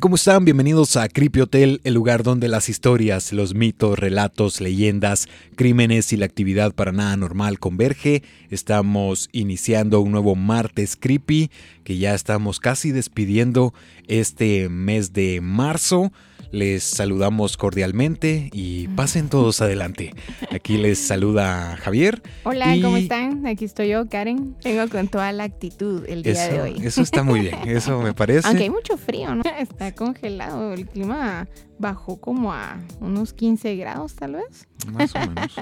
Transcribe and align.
¿cómo 0.00 0.16
están? 0.16 0.44
Bienvenidos 0.44 0.96
a 0.96 1.08
Creepy 1.08 1.40
Hotel, 1.40 1.80
el 1.84 1.94
lugar 1.94 2.22
donde 2.22 2.48
las 2.48 2.68
historias, 2.68 3.32
los 3.32 3.54
mitos, 3.54 3.98
relatos, 3.98 4.60
leyendas, 4.60 5.28
crímenes 5.56 6.12
y 6.12 6.16
la 6.16 6.26
actividad 6.26 6.72
para 6.72 6.92
nada 6.92 7.16
normal 7.16 7.58
converge. 7.58 8.22
Estamos 8.50 9.28
iniciando 9.32 10.00
un 10.00 10.12
nuevo 10.12 10.34
martes 10.34 10.96
creepy 10.96 11.50
que 11.88 11.96
ya 11.96 12.14
estamos 12.14 12.60
casi 12.60 12.92
despidiendo 12.92 13.72
este 14.08 14.68
mes 14.68 15.14
de 15.14 15.40
marzo. 15.40 16.12
Les 16.50 16.82
saludamos 16.82 17.56
cordialmente 17.56 18.50
y 18.52 18.88
pasen 18.88 19.30
todos 19.30 19.62
adelante. 19.62 20.12
Aquí 20.50 20.76
les 20.76 20.98
saluda 20.98 21.78
Javier. 21.78 22.20
Hola, 22.44 22.76
¿cómo 22.82 22.98
están? 22.98 23.46
Aquí 23.46 23.64
estoy 23.64 23.88
yo, 23.88 24.06
Karen. 24.06 24.54
Vengo 24.62 24.86
con 24.90 25.08
toda 25.08 25.32
la 25.32 25.44
actitud 25.44 26.04
el 26.06 26.22
día 26.22 26.48
de 26.48 26.60
hoy. 26.60 26.76
Eso 26.82 27.00
está 27.00 27.22
muy 27.22 27.40
bien, 27.40 27.56
eso 27.66 28.02
me 28.02 28.12
parece. 28.14 28.46
Aunque 28.46 28.64
hay 28.64 28.70
mucho 28.70 28.98
frío, 28.98 29.34
¿no? 29.34 29.42
Está 29.58 29.94
congelado, 29.94 30.74
el 30.74 30.86
clima 30.86 31.48
bajó 31.78 32.20
como 32.20 32.52
a 32.52 32.78
unos 33.00 33.32
15 33.32 33.76
grados 33.76 34.14
tal 34.14 34.34
vez. 34.34 34.66
Más 34.92 35.14
o 35.14 35.18
menos. 35.20 35.54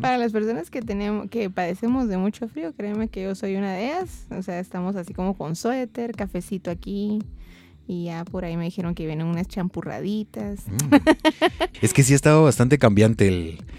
Para 0.00 0.18
las 0.18 0.32
personas 0.32 0.70
que 0.70 0.82
tenemos, 0.82 1.28
que 1.28 1.50
padecemos 1.50 2.08
de 2.08 2.16
mucho 2.16 2.48
frío, 2.48 2.72
créeme 2.74 3.08
que 3.08 3.22
yo 3.22 3.34
soy 3.34 3.56
una 3.56 3.72
de 3.72 3.86
ellas. 3.86 4.26
O 4.30 4.42
sea, 4.42 4.60
estamos 4.60 4.96
así 4.96 5.14
como 5.14 5.36
con 5.36 5.56
suéter, 5.56 6.12
cafecito 6.12 6.70
aquí 6.70 7.20
y 7.86 8.04
ya 8.04 8.24
por 8.24 8.44
ahí 8.44 8.56
me 8.56 8.64
dijeron 8.64 8.94
que 8.94 9.06
vienen 9.06 9.26
unas 9.26 9.46
champurraditas. 9.48 10.66
Mm. 10.68 10.94
Es 11.82 11.92
que 11.92 12.02
sí 12.02 12.12
ha 12.12 12.16
estado 12.16 12.42
bastante 12.44 12.78
cambiante 12.78 13.28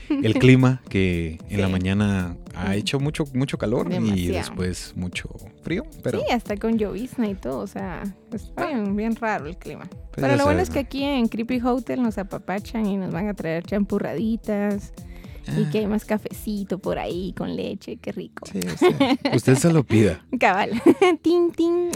el, 0.10 0.34
clima, 0.36 0.82
que 0.90 1.40
en 1.50 1.62
la 1.62 1.68
mañana 1.68 2.38
ha 2.56 2.76
hecho 2.76 3.00
mucho, 3.00 3.26
mucho 3.34 3.58
calor 3.58 3.92
y 3.92 4.28
después 4.28 4.94
mucho 4.96 5.30
frío. 5.66 5.84
Pero... 6.04 6.20
Sí, 6.20 6.26
hasta 6.32 6.56
con 6.56 6.78
llovizna 6.78 7.28
y 7.28 7.36
todo, 7.36 7.60
o 7.60 7.68
sea, 7.68 8.04
está 8.32 8.68
bien, 8.68 9.16
raro 9.16 9.48
el 9.48 9.58
clima. 9.58 9.90
pero 10.16 10.38
lo 10.38 10.46
bueno 10.46 10.62
es 10.62 10.70
que 10.70 10.80
aquí 10.80 11.04
en 11.04 11.28
Creepy 11.28 11.60
Hotel 11.60 12.02
nos 12.02 12.18
apapachan 12.18 12.86
y 12.86 12.96
nos 12.96 13.12
van 13.12 13.28
a 13.28 13.34
traer 13.34 13.64
champurraditas. 13.64 14.94
Y 15.58 15.66
que 15.66 15.80
hay 15.80 15.88
más 15.88 16.06
cafecito 16.06 16.80
por 16.80 16.98
ahí 16.98 17.34
con 17.38 17.56
leche, 17.56 17.98
qué 17.98 18.12
rico. 18.12 18.48
Sí, 18.52 18.60
usted, 19.32 19.56
se 19.56 19.72
lo 19.72 19.84
pida. 19.84 20.26
Cabal. 20.40 20.72
tin, 21.22 21.52
tin. 21.52 21.92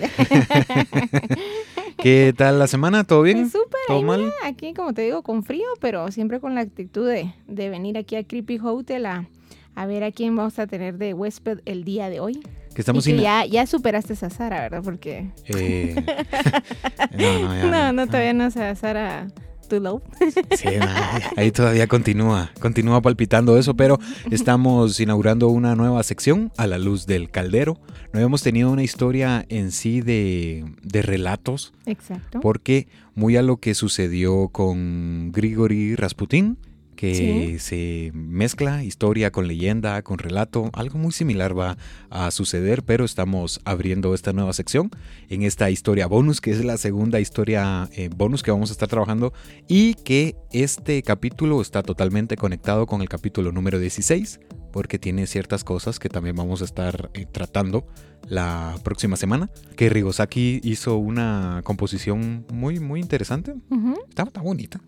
¿Qué 1.97 2.33
tal 2.37 2.59
la 2.59 2.67
semana? 2.67 3.03
¿Todo 3.05 3.23
bien? 3.23 3.49
Súper. 3.49 3.79
¿Todo 3.87 4.03
mal? 4.03 4.31
Aquí, 4.43 4.73
como 4.75 4.93
te 4.93 5.01
digo, 5.01 5.23
con 5.23 5.43
frío, 5.43 5.65
pero 5.81 6.11
siempre 6.11 6.39
con 6.39 6.53
la 6.53 6.61
actitud 6.61 7.09
de, 7.09 7.33
venir 7.47 7.97
aquí 7.97 8.15
a 8.15 8.23
Creepy 8.23 8.59
Hotel 8.61 9.07
a, 9.07 9.27
a, 9.73 9.85
ver 9.87 10.03
a 10.03 10.11
quién 10.11 10.35
vamos 10.35 10.59
a 10.59 10.67
tener 10.67 10.99
de 10.99 11.15
huésped 11.15 11.61
el 11.65 11.83
día 11.83 12.09
de 12.09 12.19
hoy. 12.19 12.41
Que 12.73 12.81
estamos 12.81 13.05
y 13.07 13.17
ya, 13.17 13.45
ya 13.45 13.65
superaste 13.65 14.13
a 14.13 14.29
Sara, 14.29 14.61
¿verdad? 14.61 14.81
Porque... 14.83 15.31
Eh... 15.45 15.95
no, 17.17 17.39
no, 17.39 17.55
ya 17.55 17.65
no, 17.65 17.93
no, 17.93 18.07
todavía 18.07 18.33
no 18.33 18.45
a 18.45 18.75
Sara 18.75 19.27
Sí, 20.57 20.67
ahí 21.37 21.51
todavía 21.51 21.87
continúa, 21.87 22.51
continúa 22.59 23.01
palpitando 23.01 23.57
eso, 23.57 23.75
pero 23.75 23.99
estamos 24.31 24.99
inaugurando 24.99 25.47
una 25.49 25.75
nueva 25.75 26.01
sección 26.01 26.51
a 26.57 26.65
la 26.65 26.79
luz 26.79 27.05
del 27.05 27.29
caldero. 27.29 27.79
No 28.11 28.17
habíamos 28.17 28.41
tenido 28.41 28.71
una 28.71 28.83
historia 28.83 29.45
en 29.49 29.71
sí 29.71 30.01
de, 30.01 30.65
de 30.81 31.01
relatos. 31.03 31.73
Exacto. 31.85 32.39
Porque 32.39 32.87
muy 33.13 33.37
a 33.37 33.43
lo 33.43 33.57
que 33.57 33.75
sucedió 33.75 34.47
con 34.49 35.31
Grigori 35.31 35.95
Rasputin, 35.95 36.57
que 36.99 37.59
se 37.59 38.11
mezcla 38.13 38.83
historia 38.83 39.31
con 39.31 39.47
leyenda, 39.47 40.01
con 40.01 40.17
relato. 40.17 40.69
Algo 40.73 40.97
muy 40.99 41.13
similar 41.13 41.57
va 41.57 41.77
a 42.09 42.29
suceder, 42.29 42.83
pero 42.83 43.05
estamos 43.05 43.61
abriendo 43.63 44.13
esta 44.13 44.33
nueva 44.33 44.51
sección 44.51 44.91
en 45.29 45.43
esta 45.43 45.69
historia 45.69 46.07
bonus, 46.07 46.41
que 46.41 46.51
es 46.51 46.65
la 46.65 46.75
segunda 46.75 47.21
historia 47.21 47.87
eh, 47.93 48.09
bonus 48.13 48.43
que 48.43 48.51
vamos 48.51 48.69
a 48.69 48.73
estar 48.73 48.89
trabajando 48.89 49.31
y 49.69 49.93
que 49.93 50.35
este 50.51 51.01
capítulo 51.01 51.61
está 51.61 51.83
totalmente 51.83 52.35
conectado 52.35 52.85
con 52.85 53.01
el 53.01 53.07
capítulo 53.07 53.53
número 53.53 53.79
16 53.79 54.41
porque 54.73 54.99
tiene 54.99 55.25
ciertas 55.25 55.63
cosas 55.63 55.99
que 55.99 56.09
también 56.09 56.35
vamos 56.35 56.61
a 56.61 56.65
estar 56.65 57.11
eh, 57.13 57.25
tratando 57.31 57.87
la 58.29 58.75
próxima 58.83 59.17
semana. 59.17 59.49
Que 59.75 59.89
Rigosaki 59.89 60.61
hizo 60.63 60.97
una 60.97 61.61
composición 61.63 62.45
muy, 62.51 62.79
muy 62.79 62.99
interesante. 62.99 63.53
está, 64.07 64.41
bonita. 64.41 64.79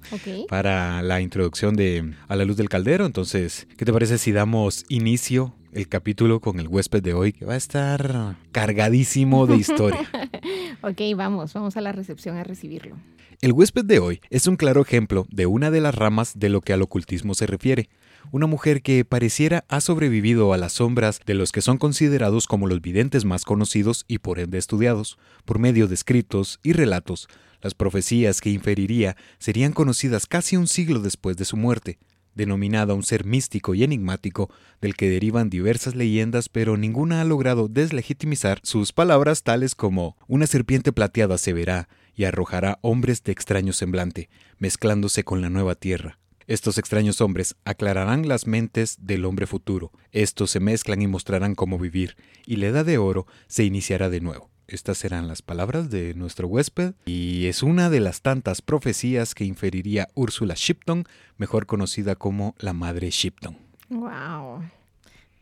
Para 0.48 1.02
la 1.02 1.22
introducción 1.22 1.76
de 1.76 2.14
A 2.28 2.36
la 2.36 2.46
luz 2.46 2.58
del 2.58 2.70
caldero. 2.70 3.06
Entonces, 3.06 3.68
¿qué 3.78 3.86
te 3.86 3.94
parece 3.94 4.18
si 4.18 4.32
damos 4.32 4.86
inicio 4.90 5.54
el 5.74 5.88
capítulo 5.88 6.40
con 6.40 6.60
el 6.60 6.68
huésped 6.68 7.02
de 7.02 7.14
hoy 7.14 7.34
que 7.34 7.46
va 7.46 7.54
a 7.54 7.58
estar 7.58 8.36
cargadísimo 8.52 9.48
de 9.48 9.56
historia. 9.56 10.02
ok, 10.82 11.02
vamos, 11.16 11.54
vamos 11.54 11.78
a 11.78 11.82
la 11.82 11.92
recepción 11.92 12.38
a 12.38 12.44
recibirlo. 12.44 12.98
El 13.42 13.54
huésped 13.54 13.86
de 13.86 14.00
hoy 14.00 14.22
es 14.30 14.46
un 14.48 14.56
claro 14.56 14.82
ejemplo 14.82 15.26
de 15.32 15.48
una 15.48 15.72
de 15.72 15.82
las 15.82 15.96
ramas 15.96 16.38
de 16.38 16.50
lo 16.50 16.62
que 16.62 16.74
al 16.74 16.82
ocultismo 16.82 17.34
se 17.34 17.48
refiere, 17.48 17.90
una 18.32 18.48
mujer 18.48 18.82
que 18.82 19.04
pareciera 19.06 19.66
ha 19.68 19.82
sobrevivido 19.82 20.54
a 20.54 20.58
las 20.58 20.74
sombras 20.74 21.20
de 21.26 21.34
los 21.34 21.52
que 21.52 21.62
son 21.62 21.78
considerados 21.78 22.48
como 22.48 22.68
los 22.68 22.82
videntes 22.82 23.26
más 23.26 23.46
conocidos 23.46 24.06
y 24.08 24.20
por 24.20 24.40
ende 24.40 24.58
estudiados, 24.58 25.18
por 25.46 25.60
medio 25.60 25.88
de 25.88 25.96
escritos 25.96 26.60
y 26.64 26.74
relatos. 26.74 27.28
Las 27.62 27.74
profecías 27.74 28.42
que 28.42 28.50
inferiría 28.50 29.16
serían 29.40 29.74
conocidas 29.74 30.26
casi 30.28 30.58
un 30.58 30.68
siglo 30.68 31.00
después 31.00 31.38
de 31.38 31.46
su 31.46 31.58
muerte, 31.58 32.00
denominada 32.36 32.94
un 32.94 33.04
ser 33.04 33.26
místico 33.26 33.76
y 33.76 33.84
enigmático, 33.84 34.50
del 34.82 34.96
que 34.96 35.10
derivan 35.10 35.50
diversas 35.50 35.96
leyendas, 35.96 36.50
pero 36.50 36.78
ninguna 36.78 37.22
ha 37.22 37.26
logrado 37.26 37.68
deslegitimizar 37.68 38.60
sus 38.64 38.94
palabras 38.94 39.44
tales 39.44 39.76
como 39.76 40.18
una 40.28 40.48
serpiente 40.48 40.92
plateada 40.92 41.38
se 41.38 41.54
verá 41.54 41.90
y 42.16 42.26
arrojará 42.26 42.80
hombres 42.82 43.24
de 43.24 43.32
extraño 43.32 43.74
semblante, 43.74 44.30
mezclándose 44.58 45.24
con 45.24 45.42
la 45.42 45.50
nueva 45.50 45.76
tierra. 45.76 46.21
Estos 46.52 46.78
extraños 46.78 47.22
hombres 47.22 47.56
aclararán 47.64 48.28
las 48.28 48.46
mentes 48.46 48.98
del 49.00 49.24
hombre 49.24 49.48
futuro. 49.48 49.94
Estos 50.12 50.52
se 50.52 50.60
mezclan 50.60 51.02
y 51.02 51.08
mostrarán 51.08 51.56
cómo 51.56 51.80
vivir, 51.80 52.18
y 52.46 52.58
la 52.58 52.68
edad 52.68 52.84
de 52.84 52.98
oro 52.98 53.26
se 53.48 53.64
iniciará 53.64 54.10
de 54.10 54.20
nuevo. 54.20 54.50
Estas 54.68 54.98
serán 54.98 55.30
las 55.30 55.42
palabras 55.42 55.90
de 55.90 56.14
nuestro 56.14 56.50
huésped 56.50 56.94
y 57.06 57.46
es 57.46 57.64
una 57.64 57.90
de 57.90 58.02
las 58.02 58.22
tantas 58.22 58.62
profecías 58.62 59.34
que 59.34 59.46
inferiría 59.46 60.10
Úrsula 60.14 60.56
Shipton, 60.58 61.06
mejor 61.38 61.68
conocida 61.68 62.16
como 62.16 62.54
la 62.60 62.74
Madre 62.74 63.12
Shipton. 63.12 63.58
¡Wow! 63.88 64.70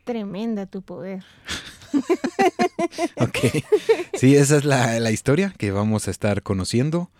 Tremenda 0.04 0.66
tu 0.66 0.80
poder. 0.82 1.24
ok. 3.16 3.36
Sí, 4.14 4.36
esa 4.36 4.58
es 4.58 4.64
la, 4.64 5.00
la 5.00 5.10
historia 5.10 5.52
que 5.58 5.72
vamos 5.72 6.06
a 6.06 6.12
estar 6.12 6.44
conociendo 6.44 7.10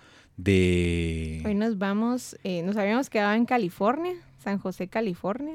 de... 0.43 1.43
Hoy 1.45 1.55
nos 1.55 1.79
vamos, 1.79 2.37
eh, 2.45 2.63
nos 2.63 2.77
habíamos 2.77 3.11
quedado 3.11 3.35
en 3.35 3.45
California, 3.45 4.15
San 4.39 4.59
José, 4.59 4.89
California, 4.89 5.55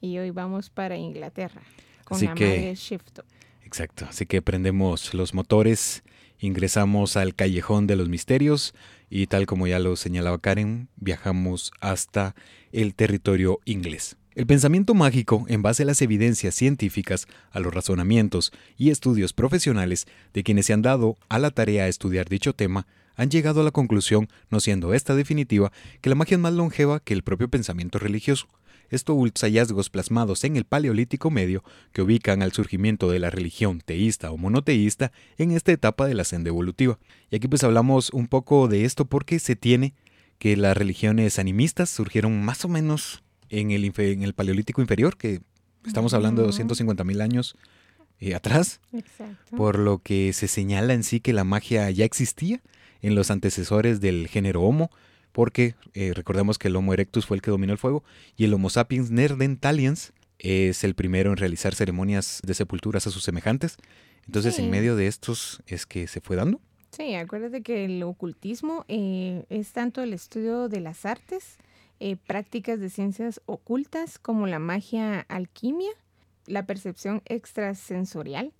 y 0.00 0.18
hoy 0.18 0.30
vamos 0.30 0.70
para 0.70 0.96
Inglaterra 0.96 1.62
con 2.04 2.16
Así 2.16 2.26
la 2.26 2.34
que, 2.34 2.74
Shifto. 2.74 3.24
Exacto, 3.64 4.06
así 4.08 4.24
que 4.24 4.40
prendemos 4.40 5.12
los 5.12 5.34
motores, 5.34 6.02
ingresamos 6.38 7.16
al 7.16 7.34
callejón 7.34 7.86
de 7.86 7.96
los 7.96 8.08
misterios 8.08 8.74
y 9.10 9.26
tal 9.26 9.46
como 9.46 9.66
ya 9.66 9.78
lo 9.78 9.94
señalaba 9.96 10.38
Karen, 10.38 10.88
viajamos 10.96 11.72
hasta 11.80 12.34
el 12.72 12.94
territorio 12.94 13.60
inglés. 13.64 14.16
El 14.34 14.46
pensamiento 14.46 14.94
mágico, 14.94 15.44
en 15.48 15.62
base 15.62 15.82
a 15.82 15.86
las 15.86 16.00
evidencias 16.00 16.54
científicas, 16.54 17.26
a 17.50 17.58
los 17.58 17.74
razonamientos 17.74 18.52
y 18.76 18.90
estudios 18.90 19.32
profesionales 19.32 20.06
de 20.32 20.44
quienes 20.44 20.66
se 20.66 20.72
han 20.72 20.82
dado 20.82 21.16
a 21.28 21.40
la 21.40 21.50
tarea 21.50 21.84
de 21.84 21.90
estudiar 21.90 22.28
dicho 22.28 22.52
tema, 22.52 22.86
han 23.18 23.30
llegado 23.30 23.60
a 23.60 23.64
la 23.64 23.72
conclusión, 23.72 24.28
no 24.48 24.60
siendo 24.60 24.94
esta 24.94 25.14
definitiva, 25.14 25.72
que 26.00 26.08
la 26.08 26.14
magia 26.14 26.36
es 26.36 26.40
más 26.40 26.54
longeva 26.54 27.00
que 27.00 27.12
el 27.12 27.24
propio 27.24 27.48
pensamiento 27.48 27.98
religioso. 27.98 28.46
Estos 28.90 29.16
hallazgos 29.42 29.90
plasmados 29.90 30.44
en 30.44 30.56
el 30.56 30.64
Paleolítico 30.64 31.28
Medio, 31.28 31.62
que 31.92 32.00
ubican 32.00 32.42
al 32.42 32.52
surgimiento 32.52 33.10
de 33.10 33.18
la 33.18 33.28
religión 33.28 33.82
teísta 33.84 34.30
o 34.30 34.38
monoteísta 34.38 35.10
en 35.36 35.50
esta 35.50 35.72
etapa 35.72 36.06
de 36.06 36.14
la 36.14 36.24
senda 36.24 36.48
evolutiva. 36.48 36.98
Y 37.28 37.36
aquí 37.36 37.48
pues 37.48 37.64
hablamos 37.64 38.10
un 38.10 38.28
poco 38.28 38.68
de 38.68 38.84
esto 38.84 39.04
porque 39.04 39.40
se 39.40 39.56
tiene 39.56 39.94
que 40.38 40.56
las 40.56 40.76
religiones 40.76 41.40
animistas 41.40 41.90
surgieron 41.90 42.40
más 42.42 42.64
o 42.64 42.68
menos 42.68 43.24
en 43.50 43.72
el, 43.72 43.92
en 43.96 44.22
el 44.22 44.32
Paleolítico 44.32 44.80
inferior, 44.80 45.16
que 45.16 45.40
estamos 45.84 46.14
hablando 46.14 46.42
de 46.42 46.48
250.000 46.50 47.20
años 47.20 47.56
eh, 48.20 48.36
atrás, 48.36 48.80
por 49.56 49.76
lo 49.76 49.98
que 49.98 50.32
se 50.32 50.46
señala 50.46 50.94
en 50.94 51.02
sí 51.02 51.18
que 51.18 51.32
la 51.32 51.42
magia 51.42 51.90
ya 51.90 52.04
existía 52.04 52.62
en 53.02 53.14
los 53.14 53.30
antecesores 53.30 54.00
del 54.00 54.28
género 54.28 54.62
Homo, 54.62 54.90
porque 55.32 55.74
eh, 55.94 56.12
recordemos 56.14 56.58
que 56.58 56.68
el 56.68 56.76
Homo 56.76 56.94
erectus 56.94 57.26
fue 57.26 57.36
el 57.36 57.42
que 57.42 57.50
dominó 57.50 57.72
el 57.72 57.78
fuego 57.78 58.02
y 58.36 58.44
el 58.44 58.54
Homo 58.54 58.70
sapiens 58.70 59.10
neanderthalians 59.10 60.12
es 60.38 60.84
el 60.84 60.94
primero 60.94 61.30
en 61.30 61.36
realizar 61.36 61.74
ceremonias 61.74 62.40
de 62.44 62.54
sepulturas 62.54 63.06
a 63.06 63.10
sus 63.10 63.24
semejantes. 63.24 63.76
Entonces, 64.26 64.58
en 64.58 64.70
medio 64.70 64.94
de 64.94 65.06
estos 65.06 65.62
es 65.66 65.86
que 65.86 66.06
se 66.06 66.20
fue 66.20 66.36
dando. 66.36 66.60
Sí, 66.90 67.14
acuérdate 67.14 67.62
que 67.62 67.84
el 67.84 68.02
ocultismo 68.02 68.84
eh, 68.88 69.44
es 69.48 69.72
tanto 69.72 70.02
el 70.02 70.12
estudio 70.12 70.68
de 70.68 70.80
las 70.80 71.04
artes, 71.04 71.58
eh, 72.00 72.16
prácticas 72.16 72.78
de 72.78 72.90
ciencias 72.90 73.40
ocultas 73.46 74.18
como 74.18 74.46
la 74.46 74.58
magia, 74.58 75.20
alquimia, 75.28 75.90
la 76.46 76.66
percepción 76.66 77.22
extrasensorial, 77.24 78.52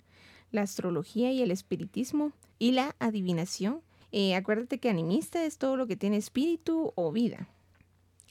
la 0.51 0.61
astrología 0.61 1.31
y 1.31 1.41
el 1.41 1.51
espiritismo 1.51 2.33
y 2.59 2.71
la 2.71 2.95
adivinación 2.99 3.81
Eh, 4.11 4.35
acuérdate 4.35 4.79
que 4.79 4.89
animista 4.89 5.45
es 5.45 5.57
todo 5.57 5.77
lo 5.77 5.87
que 5.87 5.95
tiene 5.95 6.17
espíritu 6.17 6.93
o 6.95 7.11
vida. 7.11 7.47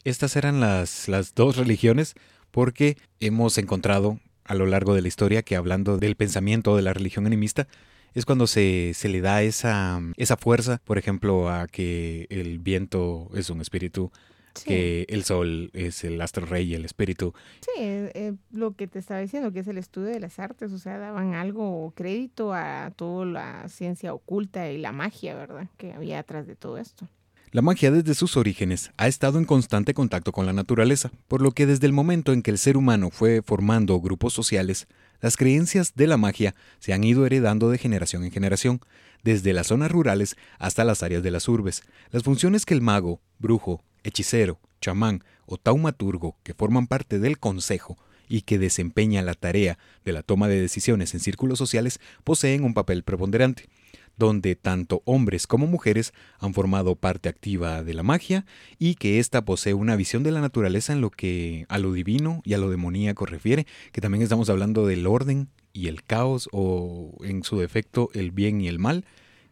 Estas 0.04 0.36
eran 0.36 0.60
las, 0.60 1.08
las 1.08 1.34
dos 1.34 1.56
religiones 1.56 2.14
porque 2.50 2.96
hemos 3.20 3.58
encontrado 3.58 4.19
a 4.44 4.54
lo 4.54 4.66
largo 4.66 4.94
de 4.94 5.02
la 5.02 5.08
historia 5.08 5.42
que 5.42 5.56
hablando 5.56 5.98
del 5.98 6.16
pensamiento 6.16 6.75
de 6.75 6.82
la 6.82 6.94
religión 6.94 7.26
animista, 7.26 7.69
es 8.14 8.25
cuando 8.25 8.46
se, 8.46 8.92
se, 8.94 9.08
le 9.08 9.20
da 9.20 9.42
esa, 9.42 10.00
esa 10.16 10.36
fuerza, 10.36 10.80
por 10.84 10.98
ejemplo, 10.98 11.50
a 11.50 11.69
que 11.69 12.26
el 12.30 12.58
viento 12.58 13.30
es 13.34 13.50
un 13.50 13.60
espíritu, 13.60 14.10
que 14.64 15.06
el 15.08 15.25
sol 15.25 15.70
es 15.72 16.05
el 16.05 16.20
astro 16.20 16.46
rey, 16.46 16.75
el 16.75 16.84
espíritu. 16.84 17.34
Sí, 17.60 17.70
eh, 17.78 18.10
eh, 18.14 18.34
lo 18.52 18.72
que 18.75 18.87
te 18.87 18.99
estaba 18.99 19.20
diciendo, 19.20 19.52
que 19.52 19.60
es 19.60 19.69
el 19.69 19.78
estudio 19.78 20.08
de 20.08 20.20
las 20.20 20.38
artes, 20.38 20.72
o 20.72 20.78
sea, 20.78 20.99
daban 20.99 21.34
algo, 21.34 21.93
crédito 21.94 22.52
a 22.52 22.93
toda 22.96 23.26
la 23.26 23.69
ciencia 23.69 24.14
oculta 24.14 24.70
y 24.70 24.78
la 24.78 24.93
magia, 24.93 25.34
¿verdad? 25.34 25.69
Que 25.76 25.93
había 25.93 26.19
atrás 26.19 26.46
de 26.46 26.56
todo 26.56 26.78
esto. 26.78 27.08
La 27.50 27.62
magia 27.62 27.90
desde 27.90 28.14
sus 28.14 28.37
orígenes 28.37 28.90
ha 28.99 29.08
estado 29.08 29.38
en 29.38 29.46
constante 29.46 29.94
contacto 29.94 30.32
con 30.32 30.44
la 30.44 30.52
naturaleza, 30.52 31.11
por 31.28 31.40
lo 31.40 31.52
que 31.52 31.64
desde 31.64 31.87
el 31.87 31.94
momento 31.94 32.34
en 32.34 32.43
que 32.43 32.50
el 32.50 32.58
ser 32.58 32.76
humano 32.76 33.08
fue 33.11 33.40
formando 33.43 33.99
grupos 34.00 34.34
sociales, 34.34 34.87
las 35.22 35.38
creencias 35.38 35.94
de 35.94 36.06
la 36.06 36.19
magia 36.19 36.54
se 36.78 36.93
han 36.93 37.04
ido 37.04 37.25
heredando 37.25 37.70
de 37.70 37.78
generación 37.78 38.22
en 38.25 38.32
generación, 38.32 38.81
desde 39.25 39.54
las 39.54 39.69
zonas 39.69 39.90
rurales 39.90 40.37
hasta 40.58 40.84
las 40.84 41.02
áreas 41.02 41.22
de 41.22 41.31
las 41.31 41.49
urbes. 41.49 41.82
Las 42.11 42.22
funciones 42.22 42.66
que 42.66 42.75
el 42.75 42.82
mago, 42.82 43.20
brujo, 43.38 43.82
hechicero, 44.08 44.60
chamán 44.81 45.22
o 45.46 45.56
taumaturgo, 45.56 46.37
que 46.43 46.55
forman 46.55 46.87
parte 46.87 47.19
del 47.19 47.38
consejo 47.38 47.96
y 48.28 48.43
que 48.43 48.58
desempeña 48.58 49.22
la 49.22 49.34
tarea 49.34 49.78
de 50.05 50.12
la 50.12 50.22
toma 50.22 50.49
de 50.49 50.60
decisiones 50.60 51.14
en 51.14 51.20
círculos 51.20 51.58
sociales, 51.58 52.00
poseen 52.25 52.64
un 52.64 52.75
papel 52.75 53.02
preponderante 53.02 53.69
donde 54.19 54.56
tanto 54.56 55.00
hombres 55.05 55.46
como 55.46 55.66
mujeres 55.66 56.12
han 56.40 56.52
formado 56.52 56.96
parte 56.96 57.28
activa 57.28 57.82
de 57.84 57.94
la 57.94 58.02
magia 58.02 58.44
y 58.78 58.96
que 58.96 59.20
ésta 59.20 59.44
posee 59.44 59.75
una 59.75 59.96
visión 59.96 60.25
de 60.25 60.32
la 60.32 60.40
naturaleza 60.40 60.93
en 60.93 61.00
lo 61.00 61.11
que 61.11 61.64
a 61.69 61.78
lo 61.78 61.93
divino 61.93 62.43
y 62.44 62.54
a 62.54 62.58
lo 62.58 62.69
demoníaco 62.69 63.26
refiere, 63.26 63.66
que 63.93 64.00
también 64.00 64.22
estamos 64.22 64.50
hablando 64.50 64.87
del 64.87 65.06
orden 65.06 65.49
y 65.72 65.87
el 65.87 66.02
caos 66.02 66.49
o 66.52 67.16
en 67.22 67.44
su 67.44 67.61
defecto 67.61 68.11
el 68.12 68.32
bien 68.32 68.61
y 68.61 68.66
el 68.69 68.81
mal, 68.81 69.04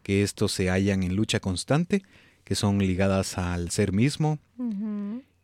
que 0.03 0.21
estos 0.21 0.51
se 0.51 0.69
hallan 0.69 1.03
en 1.03 1.15
lucha 1.15 1.39
constante, 1.39 2.03
que 2.47 2.55
son 2.55 2.79
ligadas 2.79 3.37
al 3.37 3.71
ser 3.71 3.91
mismo. 3.91 4.39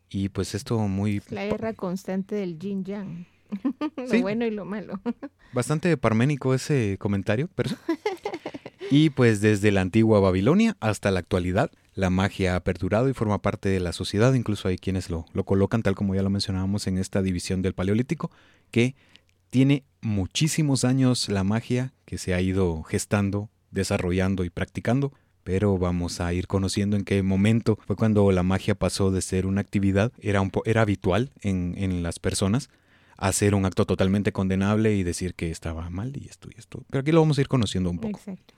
Y 0.09 0.29
pues 0.29 0.55
esto 0.55 0.79
muy... 0.87 1.21
La 1.29 1.45
guerra 1.45 1.73
constante 1.73 2.33
del 2.33 2.57
yin 2.57 2.85
yang. 2.85 3.25
lo 3.97 4.21
bueno 4.21 4.45
y 4.45 4.51
lo 4.51 4.63
malo. 4.63 5.01
Bastante 5.53 5.97
parménico 5.97 6.53
ese 6.53 6.95
comentario, 6.99 7.49
pero... 7.55 7.71
Y 8.89 9.09
pues 9.09 9.41
desde 9.41 9.73
la 9.73 9.81
antigua 9.81 10.21
Babilonia 10.21 10.77
hasta 10.79 11.11
la 11.11 11.19
actualidad, 11.19 11.71
la 11.93 12.09
magia 12.09 12.55
ha 12.55 12.61
perdurado 12.61 13.09
y 13.09 13.13
forma 13.13 13.41
parte 13.41 13.67
de 13.67 13.81
la 13.81 13.91
sociedad. 13.91 14.33
Incluso 14.33 14.69
hay 14.69 14.77
quienes 14.77 15.09
lo, 15.09 15.25
lo 15.33 15.43
colocan, 15.43 15.83
tal 15.83 15.95
como 15.95 16.15
ya 16.15 16.23
lo 16.23 16.29
mencionábamos 16.29 16.87
en 16.87 16.97
esta 16.97 17.21
división 17.21 17.61
del 17.61 17.73
Paleolítico, 17.73 18.31
que 18.71 18.95
tiene 19.49 19.83
muchísimos 19.99 20.85
años 20.85 21.27
la 21.27 21.43
magia 21.43 21.91
que 22.05 22.17
se 22.17 22.33
ha 22.33 22.39
ido 22.39 22.81
gestando, 22.83 23.49
desarrollando 23.71 24.45
y 24.45 24.49
practicando, 24.49 25.11
pero 25.43 25.77
vamos 25.77 26.21
a 26.21 26.33
ir 26.33 26.47
conociendo 26.47 26.95
en 26.95 27.03
qué 27.03 27.21
momento 27.23 27.77
fue 27.85 27.95
cuando 27.95 28.31
la 28.31 28.43
magia 28.43 28.75
pasó 28.75 29.11
de 29.11 29.21
ser 29.21 29.45
una 29.45 29.61
actividad, 29.61 30.11
era, 30.19 30.41
un 30.41 30.51
era 30.65 30.81
habitual 30.81 31.31
en, 31.41 31.75
en 31.77 32.03
las 32.03 32.19
personas, 32.19 32.69
a 33.17 33.31
ser 33.31 33.55
un 33.55 33.65
acto 33.65 33.85
totalmente 33.85 34.31
condenable 34.31 34.95
y 34.95 35.03
decir 35.03 35.35
que 35.35 35.51
estaba 35.51 35.89
mal 35.89 36.13
y 36.17 36.27
esto 36.27 36.49
y 36.53 36.59
esto. 36.59 36.83
Pero 36.89 37.01
aquí 37.01 37.11
lo 37.11 37.21
vamos 37.21 37.37
a 37.37 37.41
ir 37.41 37.47
conociendo 37.47 37.89
un 37.89 37.99
poco. 37.99 38.17
Exacto. 38.17 38.53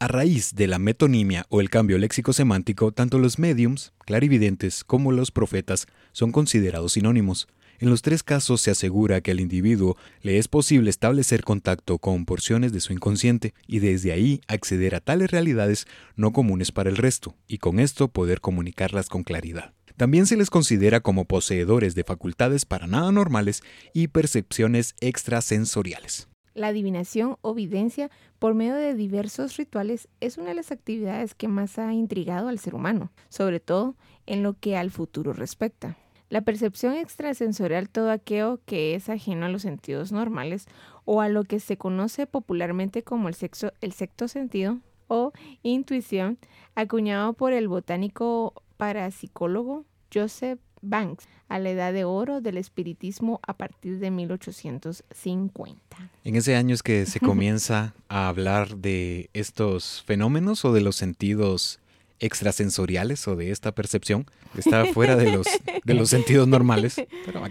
A 0.00 0.06
raíz 0.06 0.54
de 0.54 0.68
la 0.68 0.78
metonimia 0.78 1.44
o 1.48 1.60
el 1.60 1.70
cambio 1.70 1.98
léxico-semántico, 1.98 2.92
tanto 2.92 3.18
los 3.18 3.40
mediums, 3.40 3.92
clarividentes, 4.04 4.84
como 4.84 5.10
los 5.10 5.32
profetas 5.32 5.86
son 6.12 6.30
considerados 6.30 6.92
sinónimos. 6.92 7.48
En 7.80 7.90
los 7.90 8.02
tres 8.02 8.24
casos 8.24 8.60
se 8.60 8.72
asegura 8.72 9.20
que 9.20 9.30
al 9.30 9.38
individuo 9.38 9.96
le 10.22 10.38
es 10.38 10.48
posible 10.48 10.90
establecer 10.90 11.44
contacto 11.44 11.98
con 11.98 12.24
porciones 12.24 12.72
de 12.72 12.80
su 12.80 12.92
inconsciente 12.92 13.54
y 13.68 13.78
desde 13.78 14.10
ahí 14.10 14.40
acceder 14.48 14.96
a 14.96 15.00
tales 15.00 15.30
realidades 15.30 15.86
no 16.16 16.32
comunes 16.32 16.72
para 16.72 16.90
el 16.90 16.96
resto, 16.96 17.36
y 17.46 17.58
con 17.58 17.78
esto 17.78 18.08
poder 18.08 18.40
comunicarlas 18.40 19.08
con 19.08 19.22
claridad. 19.22 19.74
También 19.96 20.26
se 20.26 20.36
les 20.36 20.50
considera 20.50 21.00
como 21.00 21.24
poseedores 21.24 21.94
de 21.94 22.02
facultades 22.02 22.64
para 22.64 22.88
nada 22.88 23.12
normales 23.12 23.62
y 23.92 24.08
percepciones 24.08 24.96
extrasensoriales. 25.00 26.28
La 26.54 26.68
adivinación 26.68 27.36
o 27.42 27.54
videncia 27.54 28.10
por 28.40 28.54
medio 28.54 28.74
de 28.74 28.94
diversos 28.94 29.56
rituales 29.56 30.08
es 30.18 30.36
una 30.36 30.48
de 30.48 30.54
las 30.56 30.72
actividades 30.72 31.36
que 31.36 31.46
más 31.46 31.78
ha 31.78 31.92
intrigado 31.92 32.48
al 32.48 32.58
ser 32.58 32.74
humano, 32.74 33.12
sobre 33.28 33.60
todo 33.60 33.94
en 34.26 34.42
lo 34.42 34.54
que 34.54 34.76
al 34.76 34.90
futuro 34.90 35.32
respecta. 35.32 35.96
La 36.30 36.42
percepción 36.42 36.94
extrasensorial, 36.94 37.88
todo 37.88 38.10
aquello 38.10 38.60
que 38.66 38.94
es 38.94 39.08
ajeno 39.08 39.46
a 39.46 39.48
los 39.48 39.62
sentidos 39.62 40.12
normales 40.12 40.66
o 41.04 41.22
a 41.22 41.28
lo 41.28 41.44
que 41.44 41.58
se 41.58 41.78
conoce 41.78 42.26
popularmente 42.26 43.02
como 43.02 43.28
el, 43.28 43.34
sexo, 43.34 43.72
el 43.80 43.92
sexto 43.92 44.28
sentido 44.28 44.78
o 45.06 45.32
intuición, 45.62 46.38
acuñado 46.74 47.32
por 47.32 47.54
el 47.54 47.66
botánico 47.66 48.62
parapsicólogo 48.76 49.86
Joseph 50.12 50.60
Banks 50.82 51.28
a 51.48 51.58
la 51.58 51.70
edad 51.70 51.92
de 51.92 52.04
oro 52.04 52.40
del 52.40 52.58
espiritismo 52.58 53.40
a 53.46 53.54
partir 53.54 53.98
de 53.98 54.10
1850. 54.10 55.96
En 56.24 56.36
ese 56.36 56.56
año 56.56 56.74
es 56.74 56.82
que 56.82 57.06
se 57.06 57.20
comienza 57.20 57.94
a 58.08 58.28
hablar 58.28 58.76
de 58.76 59.30
estos 59.32 60.02
fenómenos 60.06 60.64
o 60.64 60.72
de 60.72 60.82
los 60.82 60.96
sentidos 60.96 61.80
extrasensoriales 62.20 63.26
o 63.28 63.36
de 63.36 63.50
esta 63.50 63.72
percepción 63.72 64.26
está 64.56 64.86
fuera 64.86 65.16
de 65.16 65.32
los, 65.32 65.46
de 65.84 65.94
los 65.94 66.10
sentidos 66.10 66.48
normales. 66.48 66.96
Pero 67.24 67.42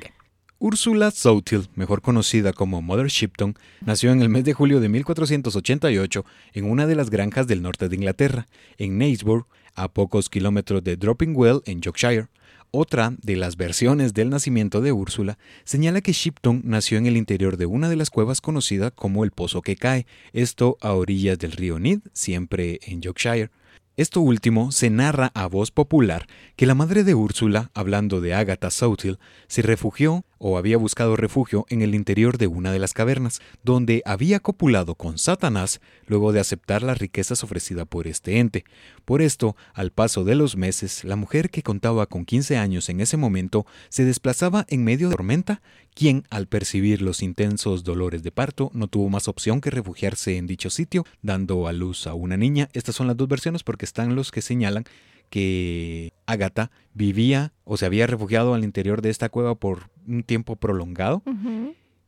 Úrsula 0.59 1.11
Southil, 1.11 1.67
mejor 1.75 2.01
conocida 2.01 2.51
como 2.51 2.81
Mother 2.81 3.07
Shipton, 3.07 3.55
nació 3.85 4.11
en 4.11 4.23
el 4.23 4.29
mes 4.29 4.43
de 4.43 4.53
julio 4.53 4.79
de 4.79 4.89
1488 4.89 6.25
en 6.53 6.65
una 6.65 6.87
de 6.87 6.95
las 6.95 7.11
granjas 7.11 7.45
del 7.45 7.61
norte 7.61 7.89
de 7.89 7.95
Inglaterra, 7.95 8.47
en 8.79 8.97
Naysburg, 8.97 9.45
a 9.75 9.87
pocos 9.87 10.29
kilómetros 10.29 10.83
de 10.83 10.97
Dropping 10.97 11.35
Well, 11.35 11.61
en 11.65 11.81
Yorkshire. 11.81 12.27
Otra 12.71 13.13
de 13.21 13.35
las 13.35 13.55
versiones 13.55 14.15
del 14.15 14.31
nacimiento 14.31 14.81
de 14.81 14.91
Úrsula 14.91 15.37
señala 15.63 16.01
que 16.01 16.11
Shipton 16.11 16.61
nació 16.65 16.97
en 16.97 17.05
el 17.05 17.17
interior 17.17 17.57
de 17.57 17.67
una 17.67 17.87
de 17.87 17.95
las 17.95 18.09
cuevas 18.09 18.41
conocida 18.41 18.89
como 18.89 19.23
el 19.23 19.31
Pozo 19.31 19.61
que 19.61 19.75
Cae, 19.75 20.07
esto 20.33 20.77
a 20.81 20.93
orillas 20.93 21.37
del 21.37 21.51
río 21.51 21.77
Nid, 21.77 21.99
siempre 22.13 22.79
en 22.81 23.01
Yorkshire. 23.01 23.51
Esto 23.97 24.21
último 24.21 24.71
se 24.71 24.91
narra 24.91 25.31
a 25.33 25.47
voz 25.47 25.71
popular 25.71 26.27
que 26.55 26.67
la 26.67 26.75
madre 26.75 27.03
de 27.03 27.15
Úrsula, 27.15 27.71
hablando 27.73 28.21
de 28.21 28.35
Agatha 28.35 28.69
Southil, 28.69 29.17
se 29.47 29.63
refugió 29.63 30.23
o 30.39 30.57
había 30.57 30.77
buscado 30.77 31.15
refugio 31.15 31.65
en 31.69 31.81
el 31.81 31.95
interior 31.95 32.37
de 32.37 32.47
una 32.47 32.71
de 32.71 32.79
las 32.79 32.93
cavernas, 32.93 33.41
donde 33.63 34.01
había 34.05 34.39
copulado 34.39 34.95
con 34.95 35.17
Satanás 35.17 35.81
luego 36.05 36.31
de 36.31 36.39
aceptar 36.39 36.83
las 36.83 36.97
riquezas 36.97 37.43
ofrecidas 37.43 37.87
por 37.87 38.07
este 38.07 38.39
ente. 38.39 38.65
Por 39.05 39.21
esto, 39.21 39.55
al 39.73 39.91
paso 39.91 40.23
de 40.23 40.35
los 40.35 40.57
meses, 40.57 41.03
la 41.03 41.15
mujer 41.15 41.49
que 41.49 41.63
contaba 41.63 42.05
con 42.05 42.25
15 42.25 42.57
años 42.57 42.89
en 42.89 43.01
ese 43.01 43.17
momento 43.17 43.65
se 43.89 44.05
desplazaba 44.05 44.65
en 44.69 44.83
medio 44.83 45.09
de 45.09 45.15
tormenta 45.15 45.61
quien, 45.93 46.25
al 46.29 46.47
percibir 46.47 47.01
los 47.01 47.23
intensos 47.23 47.83
dolores 47.83 48.21
de 48.21 48.31
parto, 48.31 48.69
no 48.73 48.87
tuvo 48.87 49.09
más 49.09 49.27
opción 49.27 49.61
que 49.61 49.71
refugiarse 49.71 50.37
en 50.37 50.45
dicho 50.45 50.69
sitio, 50.69 51.05
dando 51.23 51.67
a 51.67 51.73
luz 51.73 52.05
a 52.05 52.13
una 52.13 52.37
niña. 52.37 52.69
Estas 52.73 52.95
son 52.95 53.07
las 53.07 53.17
dos 53.17 53.27
versiones 53.27 53.63
porque 53.63 53.85
están 53.85 54.15
los 54.15 54.29
que 54.29 54.43
señalan 54.43 54.85
que 55.29 56.13
Agatha 56.25 56.71
vivía 56.93 57.53
o 57.63 57.77
se 57.77 57.85
había 57.85 58.07
refugiado 58.07 58.53
al 58.53 58.63
interior 58.63 59.01
de 59.01 59.09
esta 59.09 59.29
cueva 59.29 59.55
por 59.55 59.89
un 60.07 60.23
tiempo 60.23 60.55
prolongado. 60.55 61.21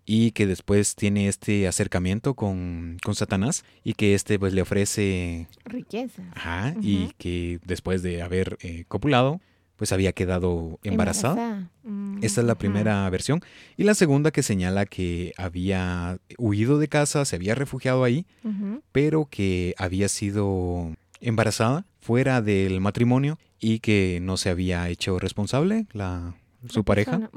Y 0.06 0.32
que 0.32 0.48
después 0.48 0.96
tiene 0.96 1.28
este 1.28 1.68
acercamiento 1.68 2.34
con, 2.34 2.98
Satanás 3.14 3.64
y 3.84 3.94
que 3.94 4.16
este 4.16 4.40
pues 4.40 4.54
le 4.54 4.62
ofrece 4.64 5.48
riqueza. 5.66 6.24
Ajá, 6.34 6.74
y 6.82 7.12
que 7.20 7.60
después 7.64 8.02
de 8.02 8.24
haber 8.24 8.58
eh, 8.62 8.86
copulado, 8.88 9.40
pues 9.80 9.94
había 9.94 10.12
quedado 10.12 10.78
embarazada. 10.84 11.70
Esta 12.22 12.42
es 12.42 12.48
la 12.48 12.56
primera 12.56 13.10
versión. 13.10 13.42
Y 13.78 13.84
la 13.84 13.94
segunda 13.94 14.32
que 14.32 14.44
señala 14.44 14.86
que 14.86 15.32
había 15.38 16.18
huido 16.38 16.80
de 16.80 16.90
casa, 16.90 17.24
se 17.24 17.38
había 17.38 17.56
refugiado 17.56 18.04
ahí, 18.04 18.26
pero 18.92 19.28
que 19.30 19.76
había 19.78 20.10
sido 20.10 20.96
embarazada 21.22 21.86
fuera 22.00 22.42
del 22.42 22.82
matrimonio 22.82 23.40
y 23.60 23.80
que 23.80 24.20
no 24.22 24.36
se 24.36 24.50
había 24.50 24.90
hecho 24.90 25.18
responsable 25.18 25.86
la, 25.94 26.36
su 26.68 26.84
pareja. 26.84 27.30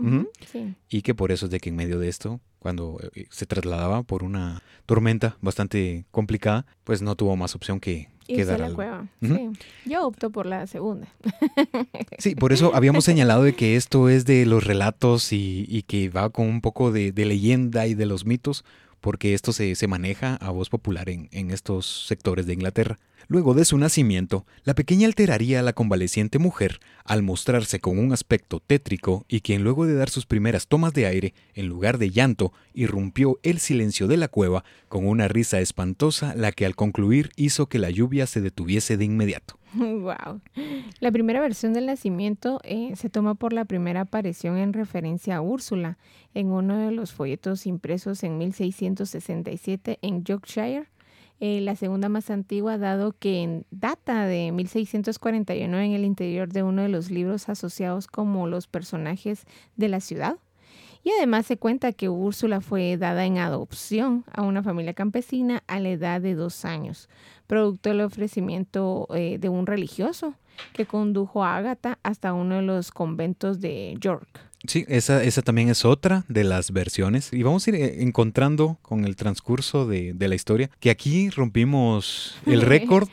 Y 0.88 1.02
que 1.02 1.14
por 1.14 1.32
eso 1.32 1.46
es 1.46 1.52
de 1.52 1.60
que 1.60 1.70
en 1.70 1.76
medio 1.76 1.98
de 1.98 2.08
esto, 2.08 2.40
cuando 2.58 2.98
eh, 3.14 3.26
se 3.30 3.46
trasladaba 3.46 4.02
por 4.02 4.22
una 4.22 4.62
tormenta 4.86 5.36
bastante 5.40 6.04
complicada, 6.10 6.66
pues 6.84 7.02
no 7.02 7.16
tuvo 7.16 7.36
más 7.36 7.54
opción 7.54 7.80
que 7.80 8.08
Irse 8.28 8.56
la 8.56 8.72
cueva. 8.72 9.08
sí. 9.20 9.50
Yo 9.84 10.06
opto 10.06 10.30
por 10.30 10.46
la 10.46 10.66
segunda. 10.66 11.08
sí, 12.18 12.34
por 12.34 12.52
eso 12.52 12.74
habíamos 12.74 13.04
señalado 13.04 13.42
de 13.42 13.54
que 13.54 13.76
esto 13.76 14.08
es 14.08 14.24
de 14.24 14.46
los 14.46 14.64
relatos 14.64 15.32
y, 15.32 15.84
que 15.88 16.08
va 16.08 16.30
con 16.30 16.46
un 16.46 16.60
poco 16.60 16.92
de, 16.92 17.12
leyenda 17.12 17.86
y 17.86 17.94
de 17.94 18.06
los 18.06 18.24
mitos, 18.24 18.64
porque 19.00 19.34
esto 19.34 19.52
se, 19.52 19.74
se 19.74 19.88
maneja 19.88 20.36
a 20.36 20.50
voz 20.50 20.70
popular 20.70 21.08
en, 21.08 21.28
en 21.32 21.50
estos 21.50 22.06
sectores 22.06 22.46
de 22.46 22.54
Inglaterra. 22.54 22.98
Luego 23.32 23.54
de 23.54 23.64
su 23.64 23.78
nacimiento, 23.78 24.44
la 24.62 24.74
pequeña 24.74 25.06
alteraría 25.06 25.60
a 25.60 25.62
la 25.62 25.72
convaleciente 25.72 26.38
mujer 26.38 26.80
al 27.02 27.22
mostrarse 27.22 27.80
con 27.80 27.98
un 27.98 28.12
aspecto 28.12 28.60
tétrico 28.60 29.24
y 29.26 29.40
quien 29.40 29.64
luego 29.64 29.86
de 29.86 29.94
dar 29.94 30.10
sus 30.10 30.26
primeras 30.26 30.66
tomas 30.66 30.92
de 30.92 31.06
aire, 31.06 31.32
en 31.54 31.66
lugar 31.66 31.96
de 31.96 32.10
llanto, 32.10 32.52
irrumpió 32.74 33.38
el 33.42 33.58
silencio 33.58 34.06
de 34.06 34.18
la 34.18 34.28
cueva 34.28 34.64
con 34.90 35.06
una 35.06 35.28
risa 35.28 35.60
espantosa 35.60 36.34
la 36.34 36.52
que 36.52 36.66
al 36.66 36.76
concluir 36.76 37.30
hizo 37.36 37.70
que 37.70 37.78
la 37.78 37.88
lluvia 37.88 38.26
se 38.26 38.42
detuviese 38.42 38.98
de 38.98 39.06
inmediato. 39.06 39.58
Wow. 39.74 40.42
La 41.00 41.10
primera 41.10 41.40
versión 41.40 41.72
del 41.72 41.86
nacimiento 41.86 42.60
eh, 42.64 42.92
se 42.96 43.08
toma 43.08 43.34
por 43.34 43.54
la 43.54 43.64
primera 43.64 44.02
aparición 44.02 44.58
en 44.58 44.74
referencia 44.74 45.36
a 45.36 45.40
Úrsula 45.40 45.96
en 46.34 46.48
uno 46.48 46.76
de 46.76 46.92
los 46.92 47.12
folletos 47.12 47.66
impresos 47.66 48.22
en 48.24 48.36
1667 48.36 49.98
en 50.02 50.24
Yorkshire. 50.24 50.88
Eh, 51.44 51.60
la 51.60 51.74
segunda 51.74 52.08
más 52.08 52.30
antigua, 52.30 52.78
dado 52.78 53.16
que 53.18 53.64
data 53.72 54.26
de 54.26 54.52
1641 54.52 55.76
en 55.76 55.90
el 55.90 56.04
interior 56.04 56.48
de 56.48 56.62
uno 56.62 56.82
de 56.82 56.88
los 56.88 57.10
libros 57.10 57.48
asociados 57.48 58.06
como 58.06 58.46
los 58.46 58.68
personajes 58.68 59.44
de 59.74 59.88
la 59.88 59.98
ciudad. 59.98 60.36
Y 61.02 61.10
además 61.10 61.46
se 61.46 61.56
cuenta 61.56 61.90
que 61.90 62.08
Úrsula 62.08 62.60
fue 62.60 62.96
dada 62.96 63.26
en 63.26 63.38
adopción 63.38 64.24
a 64.32 64.42
una 64.42 64.62
familia 64.62 64.94
campesina 64.94 65.64
a 65.66 65.80
la 65.80 65.88
edad 65.88 66.20
de 66.20 66.36
dos 66.36 66.64
años, 66.64 67.08
producto 67.48 67.88
del 67.88 68.02
ofrecimiento 68.02 69.08
eh, 69.12 69.38
de 69.40 69.48
un 69.48 69.66
religioso 69.66 70.36
que 70.72 70.86
condujo 70.86 71.42
a 71.42 71.56
Agatha 71.56 71.98
hasta 72.04 72.34
uno 72.34 72.54
de 72.54 72.62
los 72.62 72.92
conventos 72.92 73.60
de 73.60 73.96
York. 73.98 74.28
Sí, 74.66 74.84
esa, 74.88 75.24
esa 75.24 75.42
también 75.42 75.68
es 75.68 75.84
otra 75.84 76.24
de 76.28 76.44
las 76.44 76.70
versiones. 76.70 77.32
Y 77.32 77.42
vamos 77.42 77.66
a 77.66 77.70
ir 77.70 77.76
eh, 77.76 78.02
encontrando 78.02 78.78
con 78.82 79.04
el 79.04 79.16
transcurso 79.16 79.86
de, 79.86 80.12
de 80.14 80.28
la 80.28 80.34
historia 80.34 80.70
que 80.78 80.90
aquí 80.90 81.30
rompimos 81.30 82.36
el 82.46 82.60
récord 82.62 83.08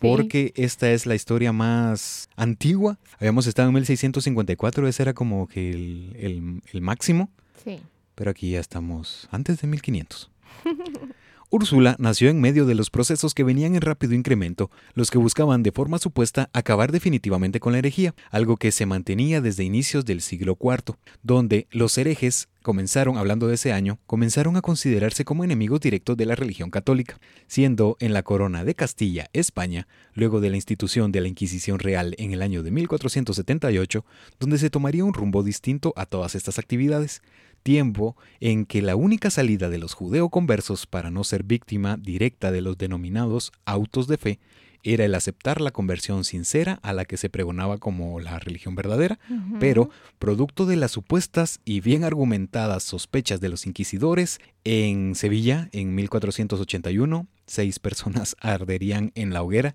porque 0.00 0.52
esta 0.56 0.90
es 0.90 1.06
la 1.06 1.14
historia 1.14 1.52
más 1.52 2.28
antigua. 2.36 2.98
Habíamos 3.18 3.46
estado 3.46 3.68
en 3.68 3.74
1654, 3.74 4.86
ese 4.88 5.02
era 5.02 5.14
como 5.14 5.46
que 5.46 5.70
el, 5.70 6.62
el, 6.70 6.80
máximo. 6.80 7.30
Sí. 7.62 7.80
Pero 8.14 8.30
aquí 8.30 8.50
ya 8.50 8.60
estamos 8.60 9.28
antes 9.30 9.60
de 9.60 9.66
1500. 9.66 10.30
Úrsula 11.54 11.94
nació 12.00 12.30
en 12.30 12.40
medio 12.40 12.66
de 12.66 12.74
los 12.74 12.90
procesos 12.90 13.32
que 13.32 13.44
venían 13.44 13.76
en 13.76 13.80
rápido 13.80 14.12
incremento, 14.12 14.72
los 14.94 15.12
que 15.12 15.18
buscaban 15.18 15.62
de 15.62 15.70
forma 15.70 15.98
supuesta 15.98 16.50
acabar 16.52 16.90
definitivamente 16.90 17.60
con 17.60 17.70
la 17.70 17.78
herejía, 17.78 18.12
algo 18.32 18.56
que 18.56 18.72
se 18.72 18.86
mantenía 18.86 19.40
desde 19.40 19.62
inicios 19.62 20.04
del 20.04 20.20
siglo 20.20 20.58
IV, 20.60 20.96
donde 21.22 21.68
los 21.70 21.96
herejes 21.96 22.48
comenzaron, 22.60 23.18
hablando 23.18 23.46
de 23.46 23.54
ese 23.54 23.72
año, 23.72 24.00
comenzaron 24.08 24.56
a 24.56 24.62
considerarse 24.62 25.24
como 25.24 25.44
enemigos 25.44 25.78
directos 25.78 26.16
de 26.16 26.26
la 26.26 26.34
religión 26.34 26.70
católica, 26.70 27.20
siendo 27.46 27.96
en 28.00 28.14
la 28.14 28.24
corona 28.24 28.64
de 28.64 28.74
Castilla, 28.74 29.30
España, 29.32 29.86
luego 30.12 30.40
de 30.40 30.50
la 30.50 30.56
institución 30.56 31.12
de 31.12 31.20
la 31.20 31.28
Inquisición 31.28 31.78
Real 31.78 32.16
en 32.18 32.32
el 32.32 32.42
año 32.42 32.64
de 32.64 32.72
1478, 32.72 34.04
donde 34.40 34.58
se 34.58 34.70
tomaría 34.70 35.04
un 35.04 35.14
rumbo 35.14 35.44
distinto 35.44 35.92
a 35.94 36.06
todas 36.06 36.34
estas 36.34 36.58
actividades, 36.58 37.22
tiempo 37.64 38.16
en 38.38 38.66
que 38.66 38.82
la 38.82 38.94
única 38.94 39.30
salida 39.30 39.68
de 39.68 39.78
los 39.78 39.94
judeo-conversos 39.94 40.86
para 40.86 41.10
no 41.10 41.24
ser 41.24 41.42
víctima 41.42 41.96
directa 41.96 42.52
de 42.52 42.60
los 42.60 42.78
denominados 42.78 43.50
autos 43.64 44.06
de 44.06 44.18
fe 44.18 44.38
era 44.84 45.06
el 45.06 45.14
aceptar 45.14 45.62
la 45.62 45.70
conversión 45.70 46.24
sincera 46.24 46.78
a 46.82 46.92
la 46.92 47.06
que 47.06 47.16
se 47.16 47.30
pregonaba 47.30 47.78
como 47.78 48.20
la 48.20 48.38
religión 48.38 48.74
verdadera, 48.74 49.18
pero 49.58 49.88
producto 50.18 50.66
de 50.66 50.76
las 50.76 50.92
supuestas 50.92 51.60
y 51.64 51.80
bien 51.80 52.04
argumentadas 52.04 52.82
sospechas 52.82 53.40
de 53.40 53.48
los 53.48 53.66
inquisidores, 53.66 54.40
en 54.62 55.14
Sevilla, 55.14 55.70
en 55.72 55.94
1481, 55.94 57.26
seis 57.46 57.78
personas 57.78 58.36
arderían 58.40 59.10
en 59.14 59.32
la 59.32 59.42
hoguera. 59.42 59.74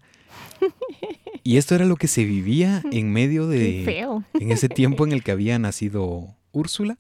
Y 1.44 1.58
esto 1.58 1.74
era 1.74 1.86
lo 1.86 1.96
que 1.96 2.08
se 2.08 2.24
vivía 2.24 2.84
en 2.92 3.12
medio 3.12 3.48
de... 3.48 3.84
En 4.40 4.52
ese 4.52 4.70
tiempo 4.70 5.08
en 5.08 5.12
el 5.12 5.24
que 5.24 5.32
había 5.32 5.58
nacido 5.58 6.36
Úrsula. 6.52 7.00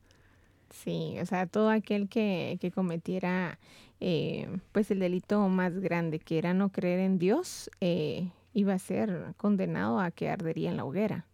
Sí, 0.84 1.18
o 1.22 1.26
sea, 1.26 1.46
todo 1.46 1.70
aquel 1.70 2.08
que, 2.08 2.58
que 2.62 2.72
cometiera 2.72 3.60
eh, 4.00 4.48
pues 4.72 4.92
el 4.92 5.00
delito 5.00 5.48
más 5.50 5.78
grande, 5.80 6.20
que 6.20 6.38
era 6.38 6.54
no 6.54 6.70
creer 6.70 7.00
en 7.00 7.20
Dios, 7.20 7.70
eh, 7.82 8.30
iba 8.54 8.74
a 8.74 8.80
ser 8.80 9.34
condenado 9.38 10.00
a 10.00 10.12
que 10.12 10.30
ardería 10.30 10.70
en 10.70 10.78
la 10.78 10.86
hoguera. 10.86 11.26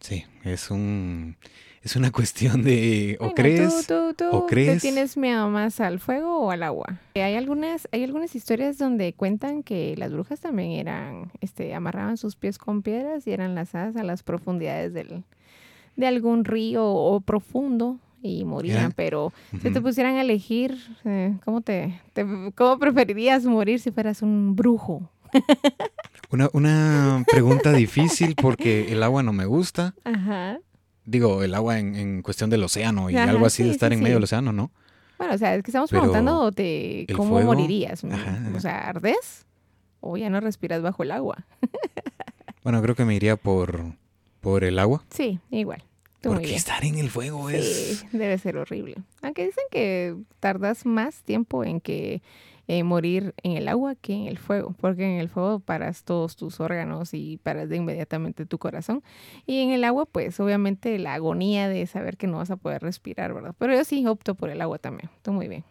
Sí, 0.00 0.24
es 0.44 0.70
un 0.70 1.36
es 1.82 1.96
una 1.96 2.10
cuestión 2.12 2.62
de 2.62 3.18
o 3.20 3.32
crees 3.32 3.86
tú, 3.86 4.14
tú, 4.14 4.24
o 4.30 4.46
crees. 4.46 4.82
¿Te 4.82 4.88
tienes 4.88 5.16
miedo 5.16 5.48
más 5.50 5.78
al 5.80 6.00
fuego 6.00 6.40
o 6.40 6.50
al 6.50 6.62
agua? 6.62 7.00
Hay 7.14 7.34
algunas 7.34 7.86
hay 7.92 8.02
algunas 8.02 8.34
historias 8.34 8.78
donde 8.78 9.12
cuentan 9.12 9.62
que 9.62 9.94
las 9.96 10.12
brujas 10.12 10.40
también 10.40 10.72
eran 10.72 11.32
este 11.42 11.74
amarraban 11.74 12.16
sus 12.16 12.34
pies 12.36 12.56
con 12.56 12.82
piedras 12.82 13.26
y 13.26 13.32
eran 13.32 13.54
lanzadas 13.54 13.96
a 13.96 14.02
las 14.04 14.22
profundidades 14.22 14.94
del 14.94 15.24
de 15.96 16.06
algún 16.06 16.44
río 16.44 16.86
o 16.86 17.20
profundo 17.20 17.98
y 18.24 18.42
morían, 18.46 18.92
pero 18.92 19.34
si 19.60 19.70
te 19.70 19.82
pusieran 19.82 20.16
a 20.16 20.22
elegir, 20.22 20.78
eh, 21.04 21.36
¿cómo, 21.44 21.60
te, 21.60 22.00
¿cómo 22.54 22.78
preferirías 22.78 23.44
morir 23.44 23.78
si 23.80 23.90
fueras 23.90 24.22
un 24.22 24.56
brujo? 24.56 25.10
Una, 26.30 26.48
una 26.52 27.24
pregunta 27.30 27.70
difícil 27.72 28.34
porque 28.34 28.90
el 28.92 29.02
agua 29.02 29.22
no 29.22 29.32
me 29.32 29.44
gusta. 29.44 29.94
Ajá. 30.02 30.58
Digo, 31.04 31.44
el 31.44 31.54
agua 31.54 31.78
en, 31.78 32.22
cuestión 32.22 32.50
del 32.50 32.64
océano 32.64 33.08
y 33.10 33.16
algo 33.16 33.46
así 33.46 33.62
de 33.62 33.70
estar 33.70 33.92
en 33.92 34.00
medio 34.00 34.16
del 34.16 34.24
océano, 34.24 34.52
¿no? 34.52 34.72
Bueno, 35.18 35.34
o 35.34 35.38
sea, 35.38 35.54
es 35.54 35.62
que 35.62 35.70
estamos 35.70 35.90
preguntando 35.90 36.50
de 36.50 37.06
cómo 37.14 37.40
morirías. 37.40 38.02
O 38.02 38.60
sea, 38.60 38.88
¿ardes? 38.88 39.46
¿O 40.00 40.16
ya 40.16 40.28
no 40.28 40.40
respiras 40.40 40.82
bajo 40.82 41.04
el 41.04 41.12
agua? 41.12 41.44
bueno, 42.64 42.82
creo 42.82 42.96
que 42.96 43.04
me 43.04 43.14
iría 43.14 43.36
por, 43.36 43.84
por 44.40 44.64
el 44.64 44.78
agua. 44.78 45.04
Sí, 45.10 45.38
igual. 45.50 45.84
Porque 46.30 46.54
estar 46.54 46.84
en 46.84 46.98
el 46.98 47.10
fuego 47.10 47.50
es... 47.50 47.98
Sí, 48.00 48.06
debe 48.16 48.38
ser 48.38 48.56
horrible. 48.56 48.96
Aunque 49.22 49.46
dicen 49.46 49.64
que 49.70 50.16
tardas 50.40 50.86
más 50.86 51.22
tiempo 51.22 51.64
en 51.64 51.80
que 51.80 52.22
eh, 52.66 52.82
morir 52.82 53.34
en 53.42 53.58
el 53.58 53.68
agua 53.68 53.94
que 53.94 54.14
en 54.14 54.26
el 54.26 54.38
fuego, 54.38 54.74
porque 54.80 55.04
en 55.04 55.20
el 55.20 55.28
fuego 55.28 55.60
paras 55.60 56.02
todos 56.04 56.34
tus 56.34 56.60
órganos 56.60 57.12
y 57.12 57.38
paras 57.42 57.68
de 57.68 57.76
inmediatamente 57.76 58.46
tu 58.46 58.58
corazón. 58.58 59.02
Y 59.46 59.60
en 59.60 59.70
el 59.70 59.84
agua, 59.84 60.06
pues 60.06 60.40
obviamente 60.40 60.98
la 60.98 61.14
agonía 61.14 61.68
de 61.68 61.86
saber 61.86 62.16
que 62.16 62.26
no 62.26 62.38
vas 62.38 62.50
a 62.50 62.56
poder 62.56 62.80
respirar, 62.80 63.34
¿verdad? 63.34 63.54
Pero 63.58 63.74
yo 63.74 63.84
sí 63.84 64.06
opto 64.06 64.34
por 64.34 64.48
el 64.48 64.62
agua 64.62 64.78
también. 64.78 65.10
Tú 65.22 65.32
muy 65.32 65.48
bien. 65.48 65.64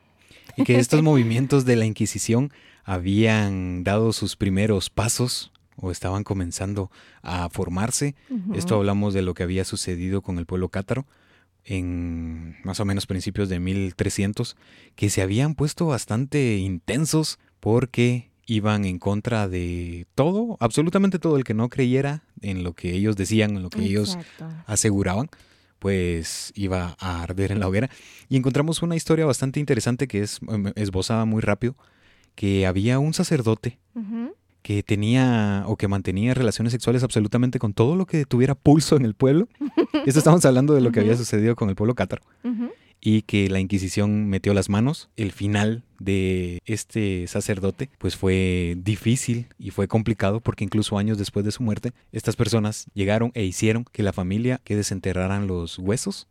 Y 0.56 0.66
que 0.66 0.78
estos 0.78 1.02
movimientos 1.04 1.66
de 1.66 1.78
la 1.78 1.86
Inquisición 1.86 2.52
habían 2.84 3.84
dado 3.84 4.14
sus 4.14 4.36
primeros 4.36 4.90
pasos 4.90 5.53
o 5.84 5.92
estaban 5.92 6.24
comenzando 6.24 6.90
a 7.22 7.50
formarse. 7.50 8.16
Esto 8.56 8.76
hablamos 8.76 9.14
de 9.14 9.22
lo 9.22 9.34
que 9.34 9.44
había 9.44 9.66
sucedido 9.66 10.22
con 10.22 10.40
el 10.40 10.46
pueblo 10.46 10.70
cátaro 10.70 11.06
en 11.66 12.56
más 12.64 12.80
o 12.80 12.86
menos 12.86 13.06
principios 13.06 13.50
de 13.50 13.60
1300, 13.60 14.56
que 14.96 15.10
se 15.10 15.22
habían 15.22 15.56
puesto 15.56 15.86
bastante 15.88 16.58
intensos 16.58 17.40
porque 17.60 18.32
iban 18.46 18.86
en 18.86 19.00
contra 19.00 19.48
de 19.48 20.06
todo, 20.16 20.58
absolutamente 20.60 21.20
todo 21.20 21.38
el 21.38 21.44
que 21.44 21.54
no 21.54 21.70
creyera 21.70 22.24
en 22.42 22.64
lo 22.64 22.74
que 22.74 22.92
ellos 22.94 23.16
decían, 23.16 23.56
en 23.56 23.64
lo 23.64 23.70
que 23.70 23.84
ellos 23.84 24.18
aseguraban, 24.66 25.30
pues 25.80 26.52
iba 26.56 26.96
a 27.00 27.24
arder 27.24 27.52
en 27.52 27.60
la 27.60 27.68
hoguera. 27.68 27.90
Y 28.30 28.38
encontramos 28.38 28.82
una 28.82 28.96
historia 28.96 29.26
bastante 29.26 29.60
interesante 29.60 30.08
que 30.08 30.22
es 30.22 30.40
em, 30.48 30.72
esbozada 30.76 31.26
muy 31.26 31.42
rápido, 31.42 31.76
que 32.36 32.66
había 32.66 33.00
un 33.00 33.14
sacerdote 33.14 33.80
que 34.64 34.82
tenía 34.82 35.66
o 35.68 35.76
que 35.76 35.88
mantenía 35.88 36.34
relaciones 36.34 36.72
sexuales 36.72 37.04
absolutamente 37.04 37.60
con 37.60 37.74
todo 37.74 37.96
lo 37.96 38.06
que 38.06 38.26
tuviera 38.26 38.56
pulso 38.56 38.96
en 38.96 39.06
el 39.06 39.14
pueblo. 39.14 39.48
Esto 40.06 40.20
estamos 40.20 40.44
hablando 40.46 40.74
de 40.74 40.82
lo 40.82 40.92
que 40.92 41.02
había 41.02 41.16
sucedido 41.16 41.56
con 41.56 41.70
el 41.70 41.76
pueblo 41.76 41.94
cátaro. 41.94 42.24
Y 43.06 43.24
que 43.24 43.50
la 43.50 43.60
Inquisición 43.60 44.30
metió 44.30 44.54
las 44.54 44.70
manos. 44.70 45.10
El 45.18 45.34
final 45.34 45.84
de 46.00 46.62
este 46.66 47.28
sacerdote 47.28 47.90
pues 47.98 48.16
fue 48.16 48.76
difícil 48.78 49.48
y 49.60 49.72
fue 49.72 49.90
complicado 49.90 50.40
porque 50.40 50.64
incluso 50.64 50.98
años 50.98 51.18
después 51.18 51.44
de 51.44 51.52
su 51.52 51.64
muerte 51.64 51.92
estas 52.14 52.38
personas 52.38 52.86
llegaron 52.94 53.32
e 53.34 53.44
hicieron 53.44 53.86
que 53.92 54.04
la 54.04 54.14
familia 54.14 54.62
que 54.64 54.78
desenterraran 54.78 55.48
los 55.48 55.78
huesos. 55.78 56.28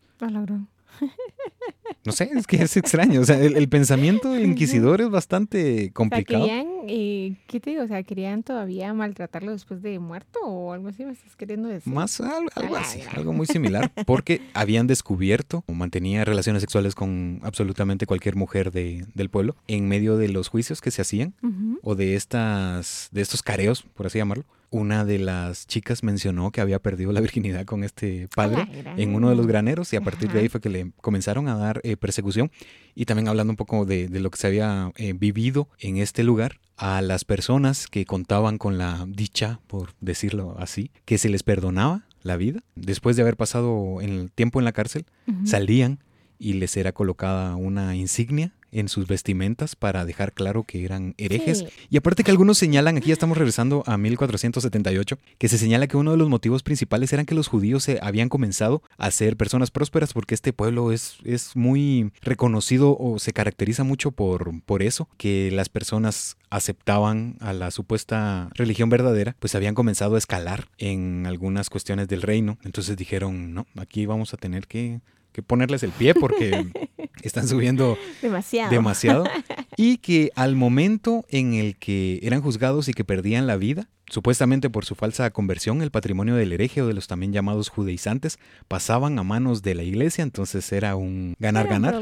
No 2.04 2.12
sé, 2.12 2.30
es 2.34 2.46
que 2.46 2.56
es 2.56 2.76
extraño. 2.76 3.20
O 3.20 3.24
sea, 3.24 3.38
el, 3.38 3.68
pensamiento 3.68 4.30
del 4.32 4.44
inquisidor 4.44 5.00
es 5.00 5.10
bastante 5.10 5.92
complicado. 5.92 6.44
O 6.44 6.46
sea, 6.46 6.56
querían, 6.56 6.71
eh, 6.86 7.36
¿qué 7.46 7.60
te 7.60 7.70
digo? 7.70 7.82
O 7.82 7.86
sea, 7.86 8.02
¿querían 8.02 8.42
todavía 8.42 8.92
maltratarlo 8.94 9.52
después 9.52 9.82
de 9.82 9.98
muerto 9.98 10.40
o 10.40 10.72
algo 10.72 10.88
así? 10.88 11.04
¿Me 11.04 11.12
estás 11.12 11.36
queriendo 11.36 11.68
decir? 11.68 11.92
Más 11.92 12.20
algo, 12.20 12.76
así, 12.76 13.00
algo 13.14 13.32
muy 13.32 13.46
similar. 13.46 13.90
Porque 14.06 14.40
habían 14.54 14.86
descubierto 14.86 15.64
o 15.66 15.72
mantenía 15.72 16.24
relaciones 16.24 16.60
sexuales 16.60 16.94
con 16.94 17.40
absolutamente 17.42 18.06
cualquier 18.06 18.36
mujer 18.36 18.70
de, 18.70 19.06
del 19.14 19.30
pueblo 19.30 19.56
en 19.66 19.88
medio 19.88 20.16
de 20.16 20.28
los 20.28 20.48
juicios 20.48 20.80
que 20.80 20.90
se 20.90 21.02
hacían 21.02 21.34
o 21.82 21.94
de, 21.94 22.14
estas, 22.14 23.08
de 23.12 23.20
estos 23.20 23.42
careos, 23.42 23.82
por 23.82 24.06
así 24.06 24.18
llamarlo 24.18 24.44
una 24.72 25.04
de 25.04 25.18
las 25.18 25.66
chicas 25.66 26.02
mencionó 26.02 26.50
que 26.50 26.62
había 26.62 26.80
perdido 26.80 27.12
la 27.12 27.20
virginidad 27.20 27.66
con 27.66 27.84
este 27.84 28.28
padre 28.34 28.66
en 28.96 29.14
uno 29.14 29.28
de 29.28 29.36
los 29.36 29.46
graneros 29.46 29.92
y 29.92 29.96
a 29.96 30.00
partir 30.00 30.32
de 30.32 30.40
ahí 30.40 30.48
fue 30.48 30.62
que 30.62 30.70
le 30.70 30.92
comenzaron 31.02 31.46
a 31.48 31.56
dar 31.56 31.80
eh, 31.84 31.96
persecución 31.96 32.50
y 32.94 33.04
también 33.06 33.28
hablando 33.28 33.52
un 33.52 33.56
poco 33.56 33.84
de, 33.84 34.08
lo 34.08 34.30
que 34.30 34.38
se 34.38 34.46
había 34.46 34.92
eh, 34.96 35.12
vivido 35.14 35.68
en 35.78 35.96
este 35.96 36.22
lugar 36.22 36.60
a 36.76 37.00
las 37.00 37.24
personas 37.24 37.86
que 37.86 38.04
contaban 38.04 38.58
con 38.58 38.78
la 38.78 39.04
dicha, 39.08 39.60
por 39.66 39.94
decirlo 40.00 40.56
así, 40.58 40.90
que 41.04 41.18
se 41.18 41.28
les 41.28 41.42
perdonaba 41.42 42.06
la 42.22 42.36
vida. 42.36 42.62
Después 42.74 43.16
de 43.16 43.22
haber 43.22 43.36
pasado 43.36 44.00
el 44.00 44.30
tiempo 44.32 44.58
en 44.58 44.64
la 44.64 44.72
cárcel, 44.72 45.06
salían 45.44 46.00
y 46.38 46.54
les 46.54 46.76
era 46.76 46.92
colocada 46.92 47.54
una 47.56 47.94
insignia 47.94 48.52
en 48.72 48.88
sus 48.88 49.06
vestimentas 49.06 49.76
para 49.76 50.04
dejar 50.04 50.32
claro 50.32 50.64
que 50.64 50.84
eran 50.84 51.14
herejes. 51.18 51.64
Y 51.90 51.96
aparte 51.96 52.24
que 52.24 52.30
algunos 52.30 52.58
señalan, 52.58 52.96
aquí 52.96 53.08
ya 53.08 53.12
estamos 53.12 53.38
regresando 53.38 53.84
a 53.86 53.96
1478, 53.96 55.18
que 55.38 55.48
se 55.48 55.58
señala 55.58 55.86
que 55.86 55.96
uno 55.96 56.10
de 56.10 56.16
los 56.16 56.28
motivos 56.28 56.62
principales 56.62 57.12
eran 57.12 57.26
que 57.26 57.34
los 57.34 57.48
judíos 57.48 57.84
se 57.84 57.98
habían 58.02 58.28
comenzado 58.28 58.82
a 58.98 59.10
ser 59.10 59.36
personas 59.36 59.70
prósperas 59.70 60.12
porque 60.12 60.34
este 60.34 60.52
pueblo 60.52 60.92
es, 60.92 61.18
es 61.24 61.54
muy 61.54 62.12
reconocido 62.22 62.96
o 62.98 63.18
se 63.18 63.32
caracteriza 63.32 63.84
mucho 63.84 64.10
por, 64.10 64.62
por 64.62 64.82
eso, 64.82 65.08
que 65.16 65.50
las 65.52 65.68
personas 65.68 66.36
aceptaban 66.50 67.36
a 67.40 67.52
la 67.52 67.70
supuesta 67.70 68.50
religión 68.54 68.90
verdadera, 68.90 69.36
pues 69.38 69.54
habían 69.54 69.74
comenzado 69.74 70.16
a 70.16 70.18
escalar 70.18 70.68
en 70.78 71.26
algunas 71.26 71.70
cuestiones 71.70 72.08
del 72.08 72.22
reino. 72.22 72.58
Entonces 72.62 72.96
dijeron, 72.96 73.54
no, 73.54 73.66
aquí 73.76 74.06
vamos 74.06 74.34
a 74.34 74.36
tener 74.36 74.66
que 74.66 75.00
que 75.32 75.42
ponerles 75.42 75.82
el 75.82 75.90
pie 75.90 76.14
porque 76.14 76.66
están 77.22 77.48
subiendo 77.48 77.96
demasiado. 78.20 78.70
demasiado. 78.70 79.24
Y 79.76 79.96
que 79.98 80.30
al 80.36 80.54
momento 80.54 81.24
en 81.30 81.54
el 81.54 81.76
que 81.78 82.20
eran 82.22 82.42
juzgados 82.42 82.88
y 82.88 82.92
que 82.92 83.04
perdían 83.04 83.46
la 83.46 83.56
vida, 83.56 83.88
Supuestamente 84.12 84.68
por 84.68 84.84
su 84.84 84.94
falsa 84.94 85.30
conversión, 85.30 85.80
el 85.80 85.90
patrimonio 85.90 86.34
del 86.34 86.52
hereje 86.52 86.82
o 86.82 86.86
de 86.86 86.92
los 86.92 87.06
también 87.06 87.32
llamados 87.32 87.70
judaizantes 87.70 88.38
pasaban 88.68 89.18
a 89.18 89.22
manos 89.22 89.62
de 89.62 89.74
la 89.74 89.84
iglesia, 89.84 90.22
entonces 90.22 90.70
era 90.70 90.96
un 90.96 91.34
ganar-ganar. 91.38 91.94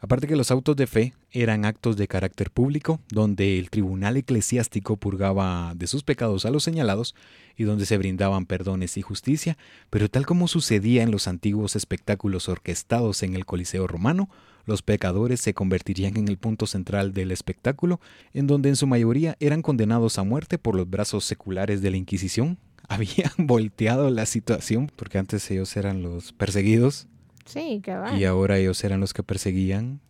Aparte 0.00 0.26
que 0.26 0.34
los 0.34 0.50
autos 0.50 0.74
de 0.74 0.88
fe 0.88 1.14
eran 1.30 1.64
actos 1.64 1.96
de 1.96 2.08
carácter 2.08 2.50
público, 2.50 2.98
donde 3.08 3.60
el 3.60 3.70
tribunal 3.70 4.16
eclesiástico 4.16 4.96
purgaba 4.96 5.74
de 5.76 5.86
sus 5.86 6.02
pecados 6.02 6.44
a 6.44 6.50
los 6.50 6.64
señalados 6.64 7.14
y 7.56 7.62
donde 7.62 7.86
se 7.86 7.98
brindaban 7.98 8.44
perdones 8.44 8.96
y 8.96 9.02
justicia, 9.02 9.56
pero 9.90 10.08
tal 10.08 10.26
como 10.26 10.48
sucedía 10.48 11.04
en 11.04 11.12
los 11.12 11.28
antiguos 11.28 11.76
espectáculos 11.76 12.48
orquestados 12.48 13.22
en 13.22 13.36
el 13.36 13.46
Coliseo 13.46 13.86
romano, 13.86 14.28
los 14.68 14.82
pecadores 14.82 15.40
se 15.40 15.54
convertirían 15.54 16.16
en 16.16 16.28
el 16.28 16.38
punto 16.38 16.66
central 16.66 17.12
del 17.12 17.32
espectáculo, 17.32 18.00
en 18.34 18.46
donde 18.46 18.68
en 18.68 18.76
su 18.76 18.86
mayoría 18.86 19.36
eran 19.40 19.62
condenados 19.62 20.18
a 20.18 20.24
muerte 20.24 20.58
por 20.58 20.76
los 20.76 20.88
brazos 20.88 21.24
seculares 21.24 21.82
de 21.82 21.90
la 21.90 21.96
Inquisición. 21.96 22.58
Habían 22.88 23.32
volteado 23.38 24.10
la 24.10 24.26
situación, 24.26 24.92
porque 24.94 25.18
antes 25.18 25.50
ellos 25.50 25.76
eran 25.76 26.02
los 26.02 26.32
perseguidos. 26.32 27.08
Sí, 27.44 27.82
Y 28.16 28.24
ahora 28.24 28.58
ellos 28.58 28.84
eran 28.84 29.00
los 29.00 29.14
que 29.14 29.22
perseguían. 29.22 30.00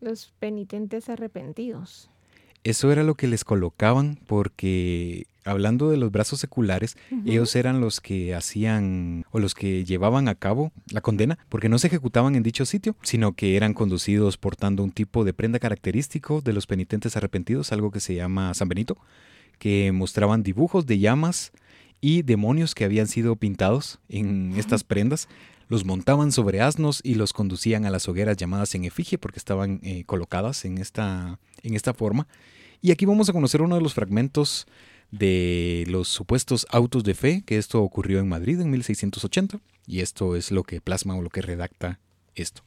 Los 0.00 0.32
penitentes 0.38 1.08
arrepentidos. 1.08 2.10
Eso 2.66 2.90
era 2.90 3.04
lo 3.04 3.14
que 3.14 3.28
les 3.28 3.44
colocaban 3.44 4.18
porque 4.26 5.28
hablando 5.44 5.88
de 5.88 5.96
los 5.98 6.10
brazos 6.10 6.40
seculares, 6.40 6.96
ellos 7.24 7.54
eran 7.54 7.80
los 7.80 8.00
que 8.00 8.34
hacían 8.34 9.24
o 9.30 9.38
los 9.38 9.54
que 9.54 9.84
llevaban 9.84 10.26
a 10.26 10.34
cabo 10.34 10.72
la 10.90 11.00
condena, 11.00 11.38
porque 11.48 11.68
no 11.68 11.78
se 11.78 11.86
ejecutaban 11.86 12.34
en 12.34 12.42
dicho 12.42 12.66
sitio, 12.66 12.96
sino 13.02 13.34
que 13.34 13.56
eran 13.56 13.72
conducidos 13.72 14.36
portando 14.36 14.82
un 14.82 14.90
tipo 14.90 15.24
de 15.24 15.32
prenda 15.32 15.60
característico 15.60 16.40
de 16.40 16.54
los 16.54 16.66
penitentes 16.66 17.16
arrepentidos, 17.16 17.70
algo 17.70 17.92
que 17.92 18.00
se 18.00 18.16
llama 18.16 18.52
San 18.54 18.68
Benito, 18.68 18.98
que 19.60 19.92
mostraban 19.92 20.42
dibujos 20.42 20.86
de 20.86 20.98
llamas 20.98 21.52
y 22.00 22.22
demonios 22.22 22.74
que 22.74 22.84
habían 22.84 23.06
sido 23.06 23.36
pintados 23.36 24.00
en 24.08 24.54
estas 24.56 24.82
prendas. 24.82 25.28
Los 25.68 25.84
montaban 25.84 26.32
sobre 26.32 26.62
asnos 26.62 27.00
y 27.04 27.14
los 27.14 27.32
conducían 27.32 27.86
a 27.86 27.90
las 27.90 28.08
hogueras 28.08 28.36
llamadas 28.36 28.74
en 28.74 28.84
efigie 28.84 29.18
porque 29.18 29.38
estaban 29.38 29.78
eh, 29.84 30.02
colocadas 30.04 30.64
en 30.64 30.78
esta, 30.78 31.38
en 31.62 31.74
esta 31.74 31.94
forma. 31.94 32.26
Y 32.80 32.90
aquí 32.90 33.06
vamos 33.06 33.28
a 33.28 33.32
conocer 33.32 33.62
uno 33.62 33.74
de 33.74 33.80
los 33.80 33.94
fragmentos 33.94 34.66
de 35.10 35.84
los 35.88 36.08
supuestos 36.08 36.66
autos 36.70 37.04
de 37.04 37.14
fe, 37.14 37.42
que 37.46 37.58
esto 37.58 37.82
ocurrió 37.82 38.18
en 38.18 38.28
Madrid 38.28 38.60
en 38.60 38.70
1680, 38.70 39.60
y 39.86 40.00
esto 40.00 40.36
es 40.36 40.50
lo 40.50 40.64
que 40.64 40.80
plasma 40.80 41.14
o 41.14 41.22
lo 41.22 41.30
que 41.30 41.42
redacta 41.42 42.00
esto. 42.34 42.62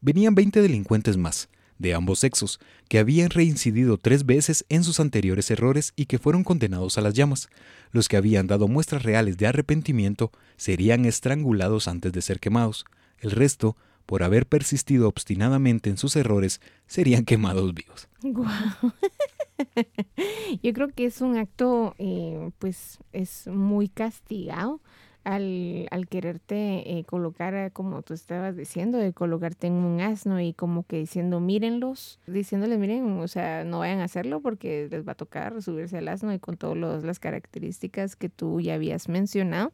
Venían 0.00 0.34
20 0.34 0.60
delincuentes 0.60 1.16
más, 1.16 1.48
de 1.78 1.94
ambos 1.94 2.20
sexos, 2.20 2.60
que 2.88 2.98
habían 2.98 3.30
reincidido 3.30 3.98
tres 3.98 4.26
veces 4.26 4.64
en 4.68 4.84
sus 4.84 5.00
anteriores 5.00 5.50
errores 5.50 5.92
y 5.96 6.06
que 6.06 6.18
fueron 6.18 6.44
condenados 6.44 6.98
a 6.98 7.00
las 7.00 7.14
llamas. 7.14 7.48
Los 7.90 8.08
que 8.08 8.16
habían 8.16 8.46
dado 8.46 8.68
muestras 8.68 9.02
reales 9.02 9.36
de 9.36 9.46
arrepentimiento 9.46 10.32
serían 10.56 11.04
estrangulados 11.04 11.88
antes 11.88 12.12
de 12.12 12.22
ser 12.22 12.40
quemados. 12.40 12.84
El 13.18 13.30
resto, 13.30 13.76
por 14.06 14.22
haber 14.22 14.46
persistido 14.46 15.08
obstinadamente 15.08 15.90
en 15.90 15.96
sus 15.96 16.16
errores, 16.16 16.60
serían 16.86 17.24
quemados 17.24 17.74
vivos. 17.74 18.08
Yo 20.62 20.72
creo 20.72 20.88
que 20.88 21.06
es 21.06 21.20
un 21.20 21.36
acto, 21.36 21.94
eh, 21.98 22.50
pues, 22.58 22.98
es 23.12 23.46
muy 23.46 23.88
castigado 23.88 24.80
al, 25.24 25.86
al 25.90 26.08
quererte 26.08 26.98
eh, 26.98 27.04
colocar, 27.04 27.54
eh, 27.54 27.70
como 27.72 28.02
tú 28.02 28.14
estabas 28.14 28.56
diciendo, 28.56 28.98
de 28.98 29.12
colocarte 29.12 29.66
en 29.66 29.74
un 29.74 30.00
asno 30.00 30.40
y 30.40 30.52
como 30.52 30.84
que 30.84 30.98
diciendo, 30.98 31.40
mírenlos, 31.40 32.18
diciéndoles, 32.26 32.78
miren, 32.78 33.18
o 33.18 33.28
sea, 33.28 33.64
no 33.64 33.80
vayan 33.80 34.00
a 34.00 34.04
hacerlo 34.04 34.40
porque 34.40 34.88
les 34.90 35.06
va 35.06 35.12
a 35.12 35.16
tocar 35.16 35.60
subirse 35.62 35.98
al 35.98 36.08
asno 36.08 36.32
y 36.32 36.38
con 36.38 36.56
todas 36.56 37.04
las 37.04 37.18
características 37.18 38.16
que 38.16 38.28
tú 38.28 38.60
ya 38.60 38.74
habías 38.74 39.08
mencionado. 39.08 39.72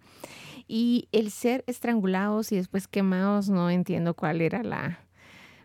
Y 0.67 1.09
el 1.13 1.31
ser 1.31 1.65
estrangulados 1.67 2.53
y 2.53 2.57
después 2.57 2.89
quemados, 2.89 3.49
no 3.49 3.71
entiendo 3.71 4.15
cuál 4.15 4.43
era 4.43 4.63
la, 4.63 5.01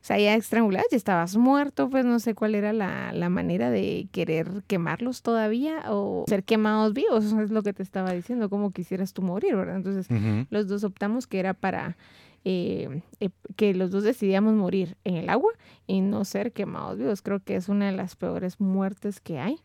sea, 0.06 0.20
ya 0.20 0.36
estrangulados, 0.36 0.88
ya 0.92 0.98
estabas 0.98 1.38
muerto, 1.38 1.90
pues 1.90 2.06
no 2.06 2.20
sé 2.20 2.36
cuál 2.36 2.56
era 2.56 2.74
la, 2.74 3.14
la, 3.14 3.30
manera 3.30 3.70
de 3.70 4.08
querer 4.12 4.64
quemarlos 4.68 5.22
todavía 5.22 5.82
o 5.88 6.26
ser 6.28 6.44
quemados 6.44 6.94
vivos, 6.94 7.24
es 7.42 7.52
lo 7.52 7.64
que 7.64 7.74
te 7.74 7.84
estaba 7.84 8.12
diciendo, 8.12 8.50
como 8.50 8.72
quisieras 8.72 9.14
tú 9.14 9.22
morir, 9.22 9.56
¿verdad? 9.56 9.78
Entonces, 9.78 10.08
los 10.50 10.68
dos 10.68 10.84
optamos 10.84 11.26
que 11.26 11.40
era 11.40 11.54
para 11.54 11.98
eh, 12.46 13.02
eh, 13.22 13.30
que 13.56 13.74
los 13.74 13.92
dos 13.92 14.04
decidíamos 14.04 14.54
morir 14.54 14.98
en 15.06 15.16
el 15.16 15.30
agua 15.30 15.54
y 15.88 16.02
no 16.02 16.26
ser 16.26 16.52
quemados 16.52 16.98
vivos. 16.98 17.22
Creo 17.22 17.40
que 17.40 17.56
es 17.56 17.70
una 17.70 17.86
de 17.86 17.94
las 17.94 18.18
peores 18.18 18.60
muertes 18.60 19.22
que 19.22 19.40
hay. 19.40 19.60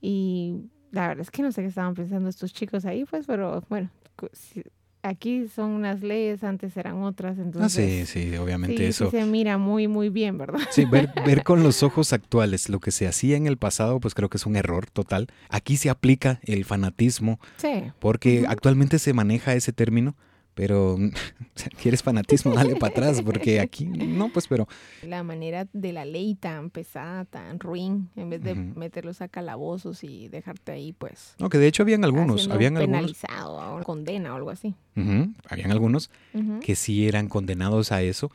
Y 0.00 0.70
la 0.90 1.08
verdad 1.08 1.22
es 1.22 1.30
que 1.30 1.42
no 1.42 1.52
sé 1.52 1.60
qué 1.62 1.68
estaban 1.68 1.94
pensando 1.94 2.28
estos 2.28 2.54
chicos 2.54 2.86
ahí, 2.86 3.04
pues, 3.04 3.26
pero 3.26 3.62
bueno, 3.68 3.90
aquí 5.02 5.48
son 5.48 5.70
unas 5.70 6.02
leyes, 6.02 6.44
antes 6.44 6.76
eran 6.76 7.02
otras, 7.02 7.38
ah, 7.38 7.42
entonces... 7.42 8.08
sí, 8.08 8.30
sí, 8.30 8.36
obviamente 8.36 8.86
eso... 8.86 9.10
se 9.10 9.24
mira 9.24 9.58
muy, 9.58 9.88
muy 9.88 10.08
bien, 10.08 10.38
¿verdad? 10.38 10.60
Sí, 10.70 10.84
ver, 10.84 11.10
ver 11.26 11.42
con 11.42 11.62
los 11.62 11.82
ojos 11.82 12.12
actuales 12.12 12.68
lo 12.68 12.80
que 12.80 12.90
se 12.90 13.06
hacía 13.06 13.36
en 13.36 13.46
el 13.46 13.56
pasado, 13.56 14.00
pues 14.00 14.14
creo 14.14 14.28
que 14.28 14.36
es 14.36 14.46
un 14.46 14.56
error 14.56 14.86
total. 14.90 15.28
Aquí 15.48 15.76
se 15.76 15.90
aplica 15.90 16.40
el 16.44 16.64
fanatismo, 16.64 17.40
sí. 17.56 17.84
porque 17.98 18.44
actualmente 18.48 18.98
se 18.98 19.12
maneja 19.12 19.54
ese 19.54 19.72
término 19.72 20.16
pero 20.54 20.98
quieres 21.82 22.02
fanatismo, 22.02 22.54
dale 22.54 22.76
para 22.76 22.92
atrás, 22.92 23.22
porque 23.22 23.60
aquí 23.60 23.86
no, 23.86 24.28
pues, 24.30 24.46
pero... 24.48 24.68
La 25.02 25.22
manera 25.22 25.66
de 25.72 25.92
la 25.92 26.04
ley 26.04 26.34
tan 26.34 26.70
pesada, 26.70 27.24
tan 27.24 27.58
ruin, 27.58 28.10
en 28.16 28.30
vez 28.30 28.42
de 28.42 28.54
meterlos 28.54 29.20
a 29.22 29.28
calabozos 29.28 30.04
y 30.04 30.28
dejarte 30.28 30.72
ahí, 30.72 30.92
pues... 30.92 31.34
No, 31.38 31.48
que 31.48 31.58
de 31.58 31.66
hecho 31.66 31.82
habían 31.82 32.04
algunos, 32.04 32.48
habían 32.48 32.74
penalizado, 32.74 33.60
algunos... 33.60 33.84
condena 33.84 34.32
o 34.32 34.36
algo 34.36 34.50
así. 34.50 34.74
Habían 35.48 35.70
algunos 35.70 36.10
que 36.62 36.74
sí 36.74 37.06
eran 37.06 37.28
condenados 37.28 37.92
a 37.92 38.02
eso, 38.02 38.30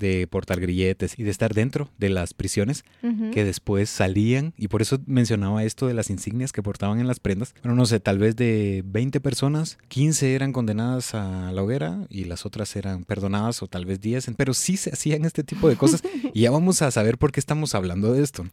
de 0.00 0.26
portar 0.26 0.60
grilletes 0.60 1.16
y 1.16 1.22
de 1.22 1.30
estar 1.30 1.54
dentro 1.54 1.88
de 1.98 2.08
las 2.08 2.34
prisiones 2.34 2.84
que 3.32 3.44
después 3.44 3.88
salían. 3.88 4.52
Y 4.56 4.66
por 4.66 4.82
eso 4.82 4.98
mencionaba 5.06 5.62
esto 5.62 5.86
de 5.86 5.94
las 5.94 6.10
insignias 6.10 6.52
que 6.52 6.62
portaban 6.62 6.98
en 6.98 7.06
las 7.06 7.20
prendas. 7.20 7.54
Bueno, 7.62 7.76
no 7.76 7.86
sé, 7.86 8.00
tal 8.00 8.18
vez 8.18 8.34
de 8.34 8.82
20 8.84 9.20
personas, 9.20 9.78
15 9.88 10.34
eran 10.34 10.52
condenadas 10.52 11.14
a 11.14 11.52
la 11.52 11.62
hoguera 11.62 12.06
y 12.08 12.24
las 12.24 12.44
otras 12.44 12.74
eran 12.74 13.04
perdonadas 13.04 13.62
o 13.62 13.68
tal 13.68 13.86
vez 13.86 14.00
10, 14.00 14.32
pero 14.36 14.54
sí 14.54 14.76
se 14.76 14.90
hacían 14.90 15.24
este 15.24 15.44
tipo 15.44 15.68
de 15.68 15.76
cosas. 15.76 16.02
Y 16.32 16.42
ya 16.42 16.50
vamos 16.50 16.80
a 16.80 16.90
saber 16.90 17.18
por 17.18 17.32
qué 17.32 17.40
estamos 17.40 17.74
hablando 17.74 18.12
de 18.12 18.22
esto. 18.22 18.46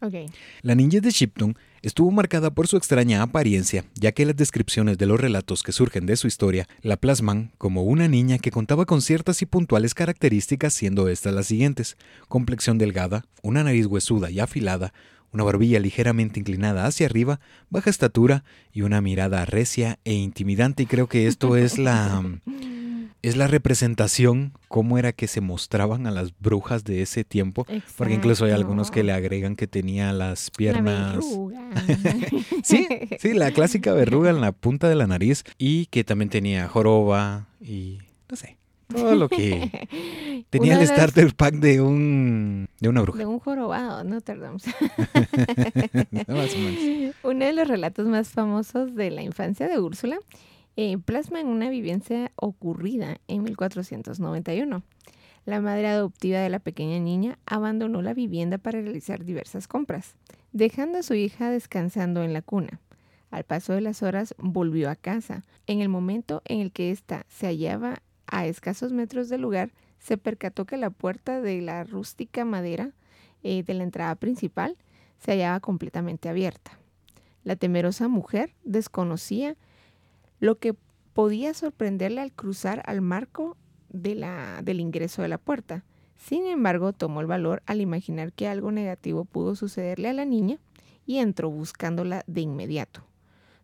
La 0.62 0.76
niñez 0.76 1.02
de 1.04 1.12
Shipton 1.12 1.56
estuvo 1.82 2.12
marcada 2.12 2.52
por 2.52 2.68
su 2.68 2.78
extraña 2.78 3.22
apariencia, 3.22 3.86
ya 3.96 4.12
que 4.12 4.26
las 4.26 4.36
descripciones 4.36 4.98
de 4.98 5.06
los 5.06 5.20
relatos 5.20 5.64
que 5.64 5.72
surgen 5.72 6.06
de 6.06 6.16
su 6.16 6.28
historia 6.28 6.68
la 6.82 6.98
plasman 6.98 7.52
como 7.58 7.84
una 7.84 8.08
niña 8.08 8.38
que 8.38 8.52
contaba 8.52 8.86
con 8.86 9.02
ciertas 9.02 9.42
y 9.42 9.46
puntuales 9.46 9.94
características, 9.94 10.74
siendo 10.74 11.08
estas 11.10 11.34
las 11.34 11.48
siguientes: 11.48 11.98
complexión 12.28 12.78
delgada, 12.78 13.26
una 13.42 13.64
nariz 13.64 13.86
huesuda 13.86 14.30
y 14.30 14.40
afilada, 14.40 14.94
una 15.32 15.44
barbilla 15.44 15.80
ligeramente 15.80 16.40
inclinada 16.40 16.86
hacia 16.86 17.06
arriba, 17.06 17.40
baja 17.70 17.90
estatura 17.90 18.44
y 18.72 18.82
una 18.82 19.02
mirada 19.02 19.46
recia 19.46 20.00
e 20.04 20.14
intimidante. 20.14 20.84
Y 20.84 20.86
creo 20.86 21.08
que 21.08 21.28
esto 21.28 21.58
es 21.58 21.78
la 21.78 22.24
es 23.22 23.36
la 23.36 23.48
representación, 23.48 24.54
cómo 24.68 24.98
era 24.98 25.12
que 25.12 25.28
se 25.28 25.42
mostraban 25.42 26.08
a 26.08 26.12
las 26.12 26.38
brujas 26.40 26.84
de 26.84 27.02
ese 27.02 27.24
tiempo, 27.24 27.66
porque 27.98 28.14
incluso 28.14 28.46
hay 28.46 28.52
algunos 28.52 28.92
que 28.92 29.04
le 29.04 29.12
agregan 29.12 29.56
que 29.56 29.68
tenía 29.68 30.14
las 30.14 30.52
piernas... 30.52 31.26
sí, 32.64 32.88
sí, 33.20 33.34
la 33.34 33.52
clásica 33.52 33.94
verruga 33.94 34.30
en 34.30 34.42
la 34.42 34.52
punta 34.52 34.90
de 34.90 34.96
la 34.96 35.08
nariz 35.08 35.44
y 35.58 35.88
que 35.88 36.04
también 36.04 36.30
tenía 36.30 36.68
joroba 36.68 37.48
y 37.62 38.00
no 38.30 38.36
sé, 38.36 38.58
todo 38.88 39.16
lo 39.16 39.30
que 39.30 40.46
tenía 40.50 40.80
el 40.80 40.88
starter 40.88 41.36
pack 41.36 41.56
de 41.56 41.82
un 41.82 42.70
de 42.80 42.90
una 42.90 43.02
bruja. 43.02 43.20
De 43.20 43.26
un 43.26 43.40
jorobado, 43.40 44.04
no 44.04 44.22
tardamos. 44.22 44.64
Uno 47.24 47.46
de 47.46 47.54
los 47.54 47.68
relatos 47.68 48.08
más 48.08 48.30
famosos 48.30 48.96
de 48.96 49.12
la 49.12 49.24
infancia 49.24 49.68
de 49.68 49.80
Úrsula 49.80 50.18
eh, 50.78 50.98
plasma 51.00 51.42
en 51.42 51.48
una 51.48 51.70
vivencia 51.70 52.32
ocurrida 52.36 53.18
en 53.28 53.44
1491. 53.44 54.84
La 55.44 55.60
madre 55.60 55.88
adoptiva 55.88 56.40
de 56.40 56.50
la 56.50 56.60
pequeña 56.60 57.00
niña 57.00 57.40
abandonó 57.48 58.04
la 58.04 58.14
vivienda 58.14 58.60
para 58.60 58.80
realizar 58.80 59.26
diversas 59.26 59.68
compras, 59.68 60.16
dejando 60.52 61.00
a 61.00 61.04
su 61.04 61.16
hija 61.16 61.50
descansando 61.50 62.24
en 62.24 62.32
la 62.32 62.44
cuna. 62.44 62.80
Al 63.32 63.44
paso 63.44 63.74
de 63.74 63.82
las 63.82 64.04
horas 64.04 64.36
volvió 64.38 64.92
a 64.92 64.96
casa. 64.96 65.44
En 65.66 65.82
el 65.82 65.90
momento 65.90 66.44
en 66.46 66.62
el 66.62 66.72
que 66.72 66.92
ésta 66.92 67.26
se 67.28 67.48
hallaba 67.48 68.04
a 68.28 68.46
escasos 68.46 68.94
metros 68.94 69.30
del 69.30 69.42
lugar, 69.42 69.72
se 69.98 70.18
percató 70.18 70.66
que 70.66 70.78
la 70.78 70.92
puerta 70.92 71.42
de 71.42 71.60
la 71.60 71.86
rústica 71.86 72.46
madera 72.46 72.92
eh, 73.42 73.64
de 73.64 73.74
la 73.74 73.84
entrada 73.84 74.14
principal 74.14 74.78
se 75.18 75.32
hallaba 75.32 75.60
completamente 75.60 76.30
abierta. 76.30 76.78
La 77.44 77.56
temerosa 77.56 78.08
mujer 78.08 78.54
desconocía 78.64 79.56
lo 80.40 80.60
que 80.60 80.76
podía 81.14 81.54
sorprenderle 81.54 82.22
al 82.22 82.32
cruzar 82.32 82.84
al 82.86 83.02
marco 83.02 83.58
de 83.90 84.16
la, 84.16 84.62
del 84.64 84.80
ingreso 84.80 85.22
de 85.22 85.28
la 85.28 85.38
puerta. 85.38 85.84
Sin 86.18 86.46
embargo, 86.46 86.94
tomó 86.94 87.22
el 87.22 87.28
valor 87.28 87.64
al 87.66 87.82
imaginar 87.82 88.34
que 88.34 88.48
algo 88.48 88.72
negativo 88.72 89.26
pudo 89.26 89.56
sucederle 89.56 90.10
a 90.10 90.14
la 90.14 90.26
niña 90.26 90.60
y 91.06 91.20
entró 91.20 91.50
buscándola 91.50 92.24
de 92.28 92.42
inmediato. 92.42 93.04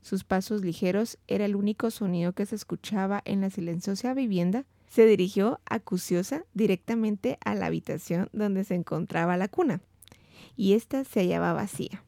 Sus 0.02 0.24
pasos 0.24 0.62
ligeros 0.62 1.18
era 1.28 1.46
el 1.46 1.56
único 1.56 1.90
sonido 1.90 2.34
que 2.34 2.46
se 2.46 2.56
escuchaba 2.56 3.22
en 3.26 3.42
la 3.42 3.50
silenciosa 3.50 4.14
vivienda. 4.14 4.66
Se 4.88 5.06
dirigió 5.06 5.60
acuciosa 5.66 6.46
directamente 6.54 7.38
a 7.44 7.56
la 7.56 7.68
habitación 7.68 8.30
donde 8.34 8.64
se 8.64 8.76
encontraba 8.76 9.38
la 9.38 9.48
cuna, 9.48 9.82
y 10.56 10.74
ésta 10.74 11.04
se 11.04 11.22
hallaba 11.22 11.54
vacía. 11.54 12.04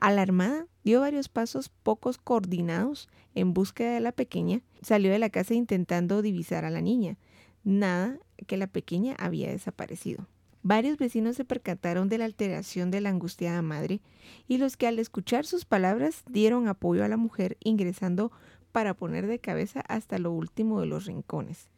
Alarmada, 0.00 0.66
dio 0.84 1.00
varios 1.00 1.28
pasos 1.28 1.68
pocos 1.68 2.18
coordinados 2.18 3.08
en 3.34 3.54
búsqueda 3.54 3.92
de 3.92 4.00
la 4.00 4.12
pequeña, 4.12 4.62
salió 4.82 5.10
de 5.10 5.18
la 5.18 5.30
casa 5.30 5.54
intentando 5.54 6.22
divisar 6.22 6.64
a 6.64 6.70
la 6.70 6.80
niña. 6.80 7.16
Nada 7.64 8.18
que 8.46 8.56
la 8.56 8.66
pequeña 8.66 9.14
había 9.18 9.50
desaparecido. 9.50 10.26
Varios 10.62 10.98
vecinos 10.98 11.36
se 11.36 11.44
percataron 11.44 12.08
de 12.08 12.18
la 12.18 12.24
alteración 12.24 12.90
de 12.90 13.00
la 13.00 13.10
angustiada 13.10 13.62
madre 13.62 14.00
y 14.48 14.58
los 14.58 14.76
que 14.76 14.86
al 14.86 14.98
escuchar 14.98 15.46
sus 15.46 15.64
palabras 15.64 16.24
dieron 16.28 16.66
apoyo 16.66 17.04
a 17.04 17.08
la 17.08 17.16
mujer 17.16 17.56
ingresando 17.62 18.32
para 18.72 18.94
poner 18.94 19.26
de 19.26 19.38
cabeza 19.38 19.80
hasta 19.88 20.18
lo 20.18 20.32
último 20.32 20.80
de 20.80 20.86
los 20.86 21.06
rincones. 21.06 21.68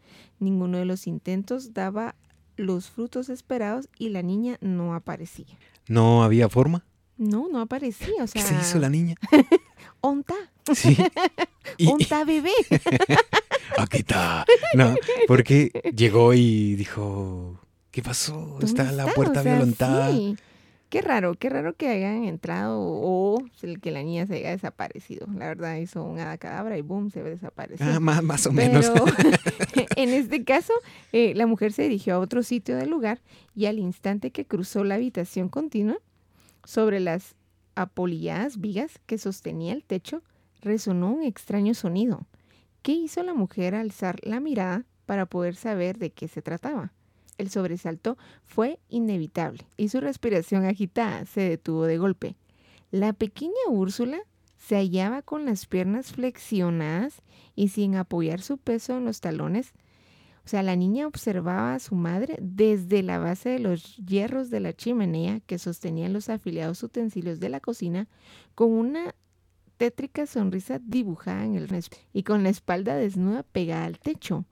Ninguno 0.40 0.78
de 0.78 0.86
los 0.86 1.06
intentos 1.06 1.74
daba 1.74 2.14
los 2.56 2.90
frutos 2.90 3.28
esperados 3.28 3.88
y 3.98 4.08
la 4.08 4.22
niña 4.22 4.56
no 4.60 4.94
aparecía. 4.94 5.58
¿No 5.86 6.24
había 6.24 6.48
forma? 6.48 6.84
No, 7.18 7.48
no 7.48 7.60
aparecía. 7.60 8.22
O 8.22 8.26
sea... 8.26 8.42
¿Qué 8.42 8.48
se 8.48 8.54
hizo 8.54 8.78
la 8.78 8.88
niña? 8.88 9.16
¿Onta? 10.00 10.34
Sí. 10.74 10.96
¿Onta 11.86 12.24
bebé? 12.24 12.52
Aquí 13.78 13.98
está. 13.98 14.44
No, 14.74 14.94
porque 15.26 15.70
llegó 15.94 16.32
y 16.32 16.74
dijo, 16.76 17.60
¿Qué 17.90 18.02
pasó? 18.02 18.58
Está 18.62 18.92
la 18.92 19.12
puerta 19.12 19.42
violentada. 19.42 20.12
Sí. 20.12 20.36
Qué 20.88 21.02
raro, 21.02 21.34
qué 21.34 21.50
raro 21.50 21.74
que 21.74 21.88
hayan 21.88 22.24
entrado 22.24 22.78
o 22.80 23.42
que 23.82 23.90
la 23.90 24.02
niña 24.02 24.26
se 24.26 24.36
haya 24.36 24.50
desaparecido. 24.50 25.26
La 25.36 25.48
verdad 25.48 25.76
hizo 25.76 26.02
un 26.02 26.16
cadabra 26.38 26.78
y 26.78 26.80
boom, 26.80 27.10
se 27.10 27.22
ve 27.22 27.30
desaparecido. 27.30 27.90
Ah, 27.90 28.00
más, 28.00 28.22
más 28.22 28.46
o 28.46 28.52
menos. 28.52 28.90
en 29.96 30.08
este 30.10 30.44
caso, 30.44 30.72
eh, 31.12 31.34
la 31.34 31.46
mujer 31.46 31.72
se 31.72 31.82
dirigió 31.82 32.14
a 32.14 32.18
otro 32.20 32.42
sitio 32.42 32.76
del 32.76 32.88
lugar 32.88 33.20
y 33.54 33.66
al 33.66 33.78
instante 33.78 34.30
que 34.30 34.46
cruzó 34.46 34.82
la 34.82 34.94
habitación 34.94 35.50
continua, 35.50 35.98
sobre 36.68 37.00
las 37.00 37.34
apolilladas 37.76 38.60
vigas 38.60 39.00
que 39.06 39.16
sostenía 39.16 39.72
el 39.72 39.84
techo, 39.84 40.22
resonó 40.60 41.14
un 41.14 41.22
extraño 41.22 41.72
sonido. 41.72 42.26
¿Qué 42.82 42.92
hizo 42.92 43.22
la 43.22 43.32
mujer 43.32 43.74
al 43.74 43.86
alzar 43.86 44.18
la 44.22 44.38
mirada 44.38 44.84
para 45.06 45.24
poder 45.24 45.56
saber 45.56 45.96
de 45.96 46.10
qué 46.10 46.28
se 46.28 46.42
trataba? 46.42 46.92
El 47.38 47.48
sobresalto 47.48 48.18
fue 48.44 48.80
inevitable 48.90 49.66
y 49.78 49.88
su 49.88 49.98
respiración 50.02 50.66
agitada 50.66 51.24
se 51.24 51.40
detuvo 51.40 51.84
de 51.84 51.96
golpe. 51.96 52.36
La 52.90 53.14
pequeña 53.14 53.54
Úrsula 53.70 54.18
se 54.58 54.76
hallaba 54.76 55.22
con 55.22 55.46
las 55.46 55.64
piernas 55.64 56.12
flexionadas 56.12 57.22
y 57.54 57.68
sin 57.68 57.96
apoyar 57.96 58.42
su 58.42 58.58
peso 58.58 58.98
en 58.98 59.06
los 59.06 59.22
talones. 59.22 59.72
O 60.48 60.50
sea, 60.50 60.62
la 60.62 60.76
niña 60.76 61.06
observaba 61.06 61.74
a 61.74 61.78
su 61.78 61.94
madre 61.94 62.38
desde 62.40 63.02
la 63.02 63.18
base 63.18 63.50
de 63.50 63.58
los 63.58 63.98
hierros 63.98 64.48
de 64.48 64.60
la 64.60 64.72
chimenea 64.72 65.40
que 65.40 65.58
sostenían 65.58 66.14
los 66.14 66.30
afiliados 66.30 66.82
utensilios 66.82 67.38
de 67.38 67.50
la 67.50 67.60
cocina 67.60 68.08
con 68.54 68.70
una 68.70 69.14
tétrica 69.76 70.24
sonrisa 70.24 70.80
dibujada 70.82 71.44
en 71.44 71.56
el 71.56 71.68
y 72.14 72.22
con 72.22 72.44
la 72.44 72.48
espalda 72.48 72.96
desnuda 72.96 73.42
pegada 73.42 73.84
al 73.84 73.98
techo. 73.98 74.46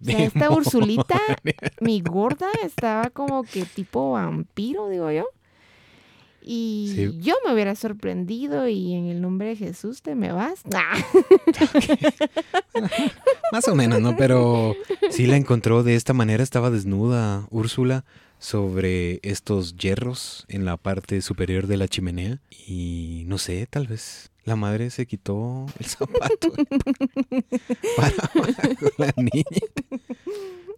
O 0.00 0.04
sea, 0.04 0.22
esta 0.22 0.52
Ursulita, 0.52 1.18
mi 1.80 2.00
gorda, 2.00 2.46
estaba 2.64 3.10
como 3.10 3.42
que 3.42 3.64
tipo 3.64 4.12
vampiro, 4.12 4.88
digo 4.88 5.10
yo. 5.10 5.26
Y 6.42 7.18
yo 7.20 7.34
me 7.44 7.52
hubiera 7.52 7.74
sorprendido 7.74 8.66
y 8.66 8.94
en 8.94 9.06
el 9.06 9.20
nombre 9.20 9.48
de 9.48 9.56
Jesús 9.56 10.02
te 10.02 10.14
me 10.14 10.32
vas. 10.32 10.62
Más 13.52 13.68
o 13.68 13.74
menos, 13.74 14.00
¿no? 14.00 14.16
Pero 14.16 14.74
sí 15.10 15.26
la 15.26 15.36
encontró 15.36 15.82
de 15.82 15.96
esta 15.96 16.12
manera, 16.12 16.42
estaba 16.42 16.70
desnuda 16.70 17.46
Úrsula 17.50 18.04
sobre 18.38 19.20
estos 19.22 19.76
hierros 19.76 20.46
en 20.48 20.64
la 20.64 20.76
parte 20.78 21.20
superior 21.20 21.66
de 21.66 21.76
la 21.76 21.88
chimenea 21.88 22.40
y 22.50 23.24
no 23.26 23.36
sé, 23.38 23.66
tal 23.68 23.86
vez 23.86 24.30
la 24.50 24.56
madre 24.56 24.90
se 24.90 25.06
quitó 25.06 25.66
el 25.78 25.86
zapato 25.86 26.52
para 27.96 28.16
la 28.98 29.14
niña. 29.16 29.44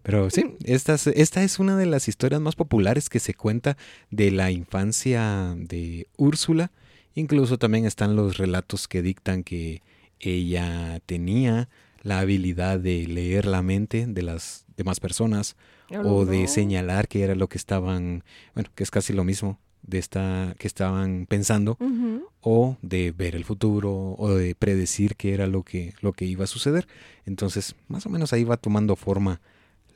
Pero 0.02 0.28
sí, 0.28 0.56
esta, 0.64 0.96
esta 1.14 1.42
es 1.42 1.58
una 1.58 1.78
de 1.78 1.87
las 1.87 2.06
historias 2.06 2.42
más 2.42 2.54
populares 2.54 3.08
que 3.08 3.18
se 3.18 3.32
cuenta 3.32 3.78
de 4.11 4.30
la 4.30 4.50
infancia 4.50 5.54
de 5.56 6.06
Úrsula. 6.18 6.70
Incluso 7.14 7.58
también 7.58 7.87
están 7.87 8.14
los 8.14 8.37
relatos 8.37 8.88
que 8.88 9.00
dictan 9.00 9.42
que 9.42 9.80
ella 10.20 11.00
tenía 11.06 11.70
la 12.02 12.18
habilidad 12.18 12.78
de 12.78 13.06
leer 13.06 13.46
la 13.46 13.62
mente 13.62 14.06
de 14.06 14.22
las 14.22 14.66
demás 14.76 15.00
personas 15.00 15.56
o 16.04 16.26
de 16.26 16.46
señalar 16.46 17.08
que 17.08 17.22
era 17.22 17.35
lo 17.35 17.48
que 17.48 17.56
estaban, 17.56 18.22
bueno, 18.54 18.70
que 18.74 18.82
es 18.82 18.90
casi 18.90 19.14
lo 19.14 19.24
mismo 19.24 19.58
de 19.83 19.99
esta 19.99 20.55
que 20.59 20.66
estaban 20.66 21.27
pensando 21.27 21.77
o 22.40 22.77
de 22.83 23.12
ver 23.12 23.35
el 23.35 23.45
futuro 23.45 24.14
o 24.16 24.35
de 24.35 24.55
predecir 24.55 25.16
qué 25.16 25.35
era 25.35 25.47
lo 25.47 25.62
que 25.62 25.95
lo 26.01 26.12
que 26.12 26.25
iba 26.25 26.45
a 26.45 26.49
suceder. 26.49 26.87
Entonces, 27.27 27.75
más 27.88 28.07
o 28.07 28.11
menos 28.11 28.33
ahí 28.33 28.45
va 28.45 28.57
tomando 28.57 28.97
forma 28.97 29.40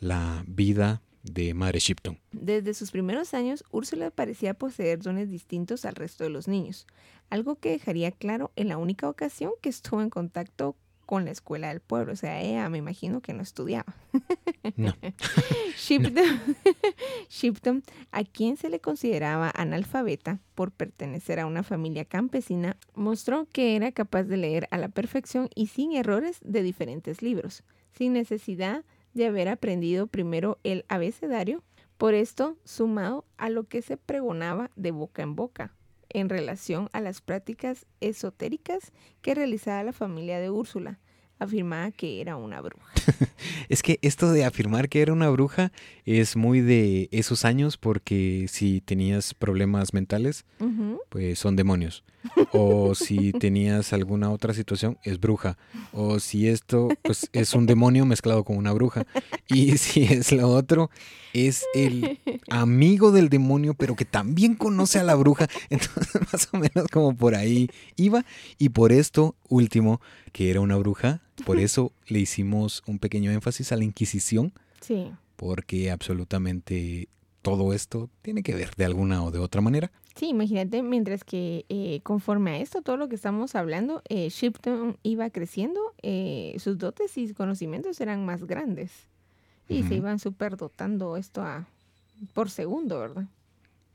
la 0.01 0.44
vida 0.46 1.03
de 1.22 1.55
Madre 1.55 1.81
Shipton. 1.81 2.18
Desde 2.33 2.75
sus 2.75 2.90
primeros 2.90 3.35
años, 3.35 3.64
Úrsula 3.70 4.11
parecía 4.11 4.55
poseer 4.55 5.01
dones 5.01 5.31
distintos 5.31 5.85
al 5.85 5.94
resto 5.94 6.25
de 6.25 6.31
los 6.31 6.46
niños, 6.49 6.87
algo 7.31 7.57
que 7.57 7.70
dejaría 7.70 8.12
claro 8.12 8.53
en 8.57 8.68
la 8.68 8.79
única 8.79 9.09
ocasión 9.09 9.53
que 9.61 9.68
estuvo 9.68 10.01
en 10.03 10.11
contacto 10.11 10.77
con 11.07 11.25
la 11.25 11.31
escuela 11.31 11.69
del 11.69 11.81
pueblo. 11.81 12.12
O 12.12 12.16
sea, 12.16 12.42
ella 12.42 12.69
me 12.69 12.79
imagino 12.79 13.21
que 13.23 13.33
no 13.33 13.42
estudiaba. 13.42 13.95
No. 14.77 14.92
Shipton, 17.31 17.83
a 18.11 18.25
quien 18.25 18.57
se 18.57 18.69
le 18.69 18.81
consideraba 18.81 19.53
analfabeta 19.55 20.40
por 20.55 20.73
pertenecer 20.73 21.40
a 21.40 21.47
una 21.47 21.62
familia 21.62 22.05
campesina, 22.05 22.77
mostró 22.95 23.47
que 23.53 23.77
era 23.77 23.92
capaz 23.92 24.25
de 24.25 24.37
leer 24.37 24.69
a 24.71 24.79
la 24.79 24.88
perfección 24.88 25.49
y 25.55 25.69
sin 25.69 25.92
errores 25.92 26.38
de 26.42 26.62
diferentes 26.62 27.23
libros, 27.23 27.62
sin 27.92 28.12
necesidad 28.12 28.85
de 29.14 29.27
haber 29.27 29.49
aprendido 29.49 30.09
primero 30.09 30.59
el 30.64 30.85
abecedario. 30.88 31.62
Por 31.97 32.12
esto, 32.14 32.59
sumado 32.64 33.25
a 33.38 33.49
lo 33.49 33.64
que 33.64 33.81
se 33.81 33.97
pregonaba 33.97 34.71
de 34.77 34.90
boca 34.90 35.23
en 35.23 35.35
boca, 35.35 35.73
en 36.11 36.29
relación 36.29 36.88
a 36.92 37.01
las 37.01 37.21
prácticas 37.21 37.87
esotéricas 38.01 38.92
que 39.23 39.35
realizaba 39.35 39.83
la 39.83 39.92
familia 39.92 40.38
de 40.38 40.51
Úrsula. 40.51 40.99
Afirmaba 41.38 41.90
que 41.90 42.23
era 42.23 42.37
una 42.37 42.61
bruja. 42.62 42.92
es 43.69 43.83
que 43.83 43.99
esto 44.01 44.33
de 44.33 44.45
afirmar 44.45 44.88
que 44.88 45.03
era 45.03 45.12
una 45.12 45.29
bruja 45.29 45.71
es 46.07 46.35
muy 46.35 46.61
de 46.61 47.09
esos 47.12 47.45
años 47.45 47.77
porque 47.77 48.47
si 48.49 48.81
tenías 48.81 49.35
problemas 49.35 49.92
mentales, 49.92 50.47
pues 51.11 51.38
son 51.38 51.57
demonios. 51.57 52.05
O 52.52 52.94
si 52.94 53.32
tenías 53.32 53.92
alguna 53.92 54.30
otra 54.30 54.54
situación, 54.54 54.98
es 55.02 55.20
bruja. 55.20 55.56
O 55.92 56.20
si 56.20 56.48
esto, 56.48 56.88
pues 57.02 57.28
es 57.32 57.54
un 57.54 57.66
demonio 57.66 58.06
mezclado 58.06 58.44
con 58.44 58.56
una 58.56 58.72
bruja. 58.72 59.06
Y 59.48 59.76
si 59.78 60.04
es 60.04 60.32
lo 60.32 60.48
otro, 60.48 60.90
es 61.32 61.64
el 61.74 62.18
amigo 62.48 63.12
del 63.12 63.28
demonio, 63.28 63.74
pero 63.74 63.96
que 63.96 64.04
también 64.04 64.54
conoce 64.54 64.98
a 64.98 65.04
la 65.04 65.14
bruja. 65.14 65.48
Entonces, 65.70 66.20
más 66.32 66.48
o 66.52 66.58
menos 66.58 66.88
como 66.90 67.16
por 67.16 67.34
ahí 67.34 67.68
iba. 67.96 68.24
Y 68.58 68.70
por 68.70 68.92
esto, 68.92 69.34
último, 69.48 70.00
que 70.32 70.50
era 70.50 70.60
una 70.60 70.76
bruja, 70.76 71.20
por 71.44 71.58
eso 71.58 71.92
le 72.06 72.20
hicimos 72.20 72.82
un 72.86 72.98
pequeño 72.98 73.30
énfasis 73.30 73.72
a 73.72 73.76
la 73.76 73.84
Inquisición. 73.84 74.52
Sí. 74.80 75.10
Porque 75.36 75.90
absolutamente 75.90 77.08
todo 77.42 77.72
esto 77.72 78.10
tiene 78.22 78.42
que 78.42 78.54
ver 78.54 78.74
de 78.76 78.84
alguna 78.84 79.22
o 79.22 79.30
de 79.30 79.38
otra 79.38 79.60
manera. 79.60 79.92
Sí, 80.16 80.29
imagínate, 80.29 80.83
mientras 80.83 81.24
que 81.24 81.66
eh, 81.68 82.00
conforme 82.02 82.52
a 82.52 82.59
esto, 82.59 82.81
todo 82.81 82.96
lo 82.96 83.07
que 83.09 83.14
estamos 83.14 83.55
hablando, 83.55 84.02
eh, 84.09 84.31
Shipton 84.31 84.96
iba 85.02 85.29
creciendo, 85.29 85.79
eh, 86.02 86.57
sus 86.59 86.79
dotes 86.79 87.18
y 87.18 87.35
conocimientos 87.35 88.00
eran 88.00 88.24
más 88.24 88.44
grandes. 88.44 88.90
Y 89.68 89.83
se 89.83 89.96
iban 89.96 90.20
superdotando 90.20 91.16
esto 91.16 91.42
a, 91.42 91.66
por 92.35 92.50
segundo, 92.50 93.00
¿verdad? 93.00 93.26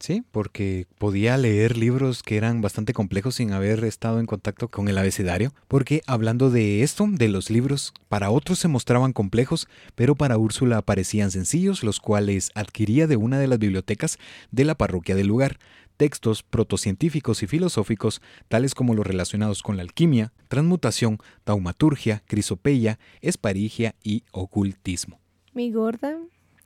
Sí, 0.01 0.23
porque 0.31 0.87
podía 0.97 1.37
leer 1.37 1.77
libros 1.77 2.23
que 2.23 2.35
eran 2.35 2.59
bastante 2.59 2.91
complejos 2.91 3.35
sin 3.35 3.53
haber 3.53 3.83
estado 3.83 4.19
en 4.19 4.25
contacto 4.25 4.67
con 4.67 4.87
el 4.87 4.97
abecedario, 4.97 5.53
porque 5.67 6.01
hablando 6.07 6.49
de 6.49 6.81
esto, 6.81 7.05
de 7.07 7.29
los 7.29 7.51
libros, 7.51 7.93
para 8.09 8.31
otros 8.31 8.57
se 8.57 8.67
mostraban 8.67 9.13
complejos, 9.13 9.67
pero 9.93 10.15
para 10.15 10.39
Úrsula 10.39 10.81
parecían 10.81 11.29
sencillos, 11.29 11.83
los 11.83 11.99
cuales 11.99 12.49
adquiría 12.55 13.05
de 13.05 13.15
una 13.15 13.37
de 13.37 13.45
las 13.45 13.59
bibliotecas 13.59 14.17
de 14.49 14.65
la 14.65 14.73
parroquia 14.73 15.13
del 15.15 15.27
lugar, 15.27 15.59
textos 16.01 16.41
protocientíficos 16.41 17.43
y 17.43 17.47
filosóficos, 17.47 18.23
tales 18.47 18.73
como 18.73 18.95
los 18.95 19.05
relacionados 19.05 19.61
con 19.61 19.77
la 19.77 19.83
alquimia, 19.83 20.33
transmutación, 20.47 21.19
taumaturgia, 21.43 22.23
crisopeya, 22.25 22.97
esparigia 23.21 23.93
y 24.03 24.23
ocultismo. 24.31 25.19
Mi 25.53 25.71
gorda 25.71 26.17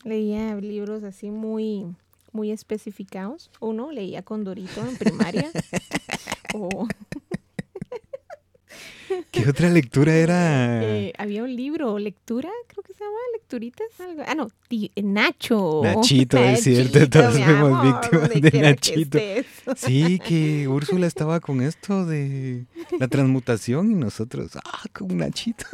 leía 0.05 0.55
libros 0.55 1.03
así 1.03 1.31
muy 1.31 1.85
muy 2.31 2.51
especificados. 2.51 3.51
Uno 3.59 3.91
leía 3.91 4.23
Condorito 4.23 4.87
en 4.87 4.95
primaria. 4.95 5.51
¿Qué 9.31 9.49
otra 9.49 9.69
lectura 9.69 10.15
era? 10.15 10.83
Eh, 10.83 11.13
había 11.17 11.43
un 11.43 11.55
libro, 11.55 11.97
lectura, 11.99 12.49
creo 12.67 12.83
que 12.83 12.93
se 12.93 12.99
llama 12.99 13.17
Lecturitas. 13.33 13.87
Ah, 14.25 14.35
no, 14.35 14.47
Nacho. 15.03 15.81
Nachito, 15.83 16.37
es 16.43 16.63
cierto, 16.63 17.09
todos 17.09 17.37
fuimos 17.39 17.83
víctimas 17.83 18.29
de 18.29 18.61
Nachito. 18.61 19.19
sí, 19.75 20.19
que 20.19 20.67
Úrsula 20.67 21.07
estaba 21.07 21.39
con 21.39 21.61
esto 21.61 22.05
de 22.05 22.65
la 22.99 23.07
transmutación 23.07 23.91
y 23.91 23.95
nosotros, 23.95 24.51
ah, 24.57 24.83
con 24.93 25.15
Nachito. 25.17 25.65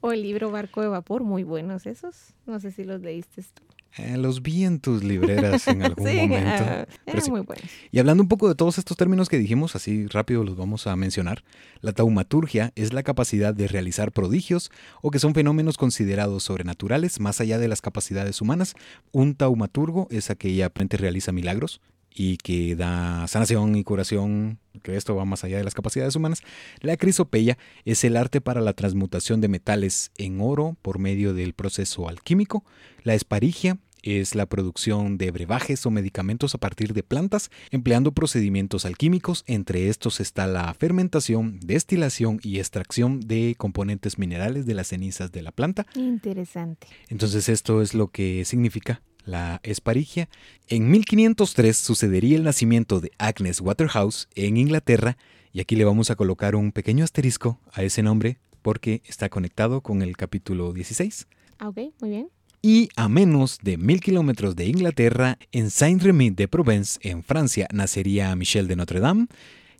o 0.00 0.12
el 0.12 0.22
libro 0.22 0.50
Barco 0.50 0.82
de 0.82 0.88
Vapor, 0.88 1.22
muy 1.22 1.42
buenos 1.42 1.86
esos. 1.86 2.34
No 2.46 2.60
sé 2.60 2.70
si 2.70 2.84
los 2.84 3.00
leíste 3.00 3.42
tú. 3.42 3.62
Eh, 3.98 4.16
los 4.18 4.42
vi 4.42 4.64
en 4.64 4.78
tus 4.78 5.02
libreras 5.02 5.66
en 5.68 5.82
algún 5.84 6.04
momento. 6.04 6.64
Ah, 6.64 6.86
muy 7.28 7.40
buenos. 7.40 7.64
Y 7.90 7.98
hablando 7.98 8.22
un 8.22 8.28
poco 8.28 8.48
de 8.48 8.54
todos 8.54 8.78
estos 8.78 8.96
términos 8.96 9.28
que 9.28 9.38
dijimos, 9.38 9.74
así 9.74 10.06
rápido 10.06 10.44
los 10.44 10.56
vamos 10.56 10.86
a 10.86 10.94
mencionar. 10.96 11.44
La 11.80 11.92
taumaturgia 11.92 12.72
es 12.76 12.92
la 12.92 13.02
capacidad 13.02 13.54
de 13.54 13.68
realizar 13.68 14.12
prodigios 14.12 14.70
o 15.00 15.10
que 15.10 15.18
son 15.18 15.34
fenómenos 15.34 15.78
considerados 15.78 16.42
sobrenaturales 16.42 17.20
más 17.20 17.40
allá 17.40 17.58
de 17.58 17.68
las 17.68 17.80
capacidades 17.80 18.40
humanas. 18.40 18.74
Un 19.12 19.34
taumaturgo 19.34 20.08
es 20.10 20.30
aquella 20.30 20.70
que 20.70 20.96
realiza 20.96 21.32
milagros, 21.32 21.80
y 22.16 22.38
que 22.38 22.74
da 22.74 23.28
sanación 23.28 23.76
y 23.76 23.84
curación, 23.84 24.58
que 24.82 24.96
esto 24.96 25.14
va 25.14 25.24
más 25.24 25.44
allá 25.44 25.58
de 25.58 25.64
las 25.64 25.74
capacidades 25.74 26.16
humanas. 26.16 26.42
La 26.80 26.96
crisopeya 26.96 27.58
es 27.84 28.02
el 28.04 28.16
arte 28.16 28.40
para 28.40 28.60
la 28.60 28.72
transmutación 28.72 29.40
de 29.40 29.48
metales 29.48 30.10
en 30.16 30.40
oro 30.40 30.76
por 30.80 30.98
medio 30.98 31.34
del 31.34 31.52
proceso 31.52 32.08
alquímico. 32.08 32.64
La 33.02 33.14
esparigia 33.14 33.78
es 34.02 34.34
la 34.34 34.46
producción 34.46 35.18
de 35.18 35.30
brebajes 35.30 35.84
o 35.84 35.90
medicamentos 35.90 36.54
a 36.54 36.58
partir 36.58 36.92
de 36.94 37.02
plantas 37.02 37.50
empleando 37.70 38.12
procedimientos 38.12 38.86
alquímicos. 38.86 39.44
Entre 39.46 39.88
estos 39.88 40.20
está 40.20 40.46
la 40.46 40.72
fermentación, 40.74 41.58
destilación 41.60 42.40
y 42.42 42.58
extracción 42.58 43.20
de 43.20 43.54
componentes 43.58 44.18
minerales 44.18 44.64
de 44.64 44.74
las 44.74 44.88
cenizas 44.88 45.32
de 45.32 45.42
la 45.42 45.52
planta. 45.52 45.86
Interesante. 45.94 46.86
Entonces 47.08 47.48
esto 47.48 47.82
es 47.82 47.94
lo 47.94 48.08
que 48.08 48.44
significa 48.44 49.02
la 49.26 49.60
esparigia. 49.62 50.28
En 50.68 50.90
1503 50.90 51.76
sucedería 51.76 52.36
el 52.36 52.44
nacimiento 52.44 53.00
de 53.00 53.10
Agnes 53.18 53.60
Waterhouse 53.60 54.28
en 54.34 54.56
Inglaterra 54.56 55.18
y 55.52 55.60
aquí 55.60 55.76
le 55.76 55.84
vamos 55.84 56.10
a 56.10 56.16
colocar 56.16 56.56
un 56.56 56.72
pequeño 56.72 57.04
asterisco 57.04 57.60
a 57.72 57.82
ese 57.82 58.02
nombre 58.02 58.38
porque 58.62 59.02
está 59.06 59.28
conectado 59.28 59.80
con 59.80 60.02
el 60.02 60.16
capítulo 60.16 60.72
16. 60.72 61.28
Ah, 61.58 61.68
ok, 61.68 61.78
muy 62.00 62.10
bien. 62.10 62.28
Y 62.62 62.88
a 62.96 63.08
menos 63.08 63.58
de 63.62 63.76
mil 63.76 64.00
kilómetros 64.00 64.56
de 64.56 64.66
Inglaterra, 64.66 65.38
en 65.52 65.70
Saint-Rémy 65.70 66.30
de 66.30 66.48
Provence, 66.48 66.98
en 67.02 67.22
Francia, 67.22 67.68
nacería 67.72 68.34
Michel 68.34 68.66
de 68.66 68.76
Notre 68.76 68.98
Dame, 68.98 69.28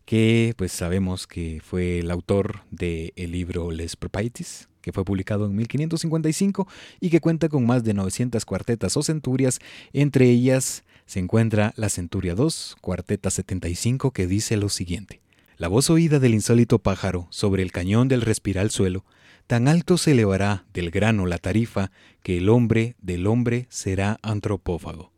que 0.04 0.54
pues 0.56 0.72
sabemos 0.72 1.26
que 1.26 1.60
fue 1.64 1.98
el 1.98 2.10
autor 2.10 2.60
del 2.70 3.12
libro 3.16 3.72
Les 3.72 3.96
Proprieties, 3.96 4.68
que 4.86 4.92
fue 4.92 5.04
publicado 5.04 5.46
en 5.46 5.56
1555 5.56 6.68
y 7.00 7.10
que 7.10 7.20
cuenta 7.20 7.48
con 7.48 7.66
más 7.66 7.82
de 7.82 7.92
900 7.92 8.44
cuartetas 8.44 8.96
o 8.96 9.02
centurias, 9.02 9.58
entre 9.92 10.30
ellas 10.30 10.84
se 11.06 11.18
encuentra 11.18 11.72
la 11.74 11.88
Centuria 11.88 12.36
2, 12.36 12.76
cuarteta 12.80 13.30
75, 13.30 14.12
que 14.12 14.28
dice 14.28 14.56
lo 14.56 14.68
siguiente. 14.68 15.20
La 15.56 15.66
voz 15.66 15.90
oída 15.90 16.20
del 16.20 16.34
insólito 16.34 16.78
pájaro 16.78 17.26
sobre 17.30 17.64
el 17.64 17.72
cañón 17.72 18.06
del 18.06 18.20
respiral 18.20 18.70
suelo, 18.70 19.04
tan 19.48 19.66
alto 19.66 19.98
se 19.98 20.12
elevará 20.12 20.66
del 20.72 20.92
grano 20.92 21.26
la 21.26 21.38
tarifa 21.38 21.90
que 22.22 22.36
el 22.36 22.48
hombre 22.48 22.94
del 23.00 23.26
hombre 23.26 23.66
será 23.68 24.20
antropófago 24.22 25.15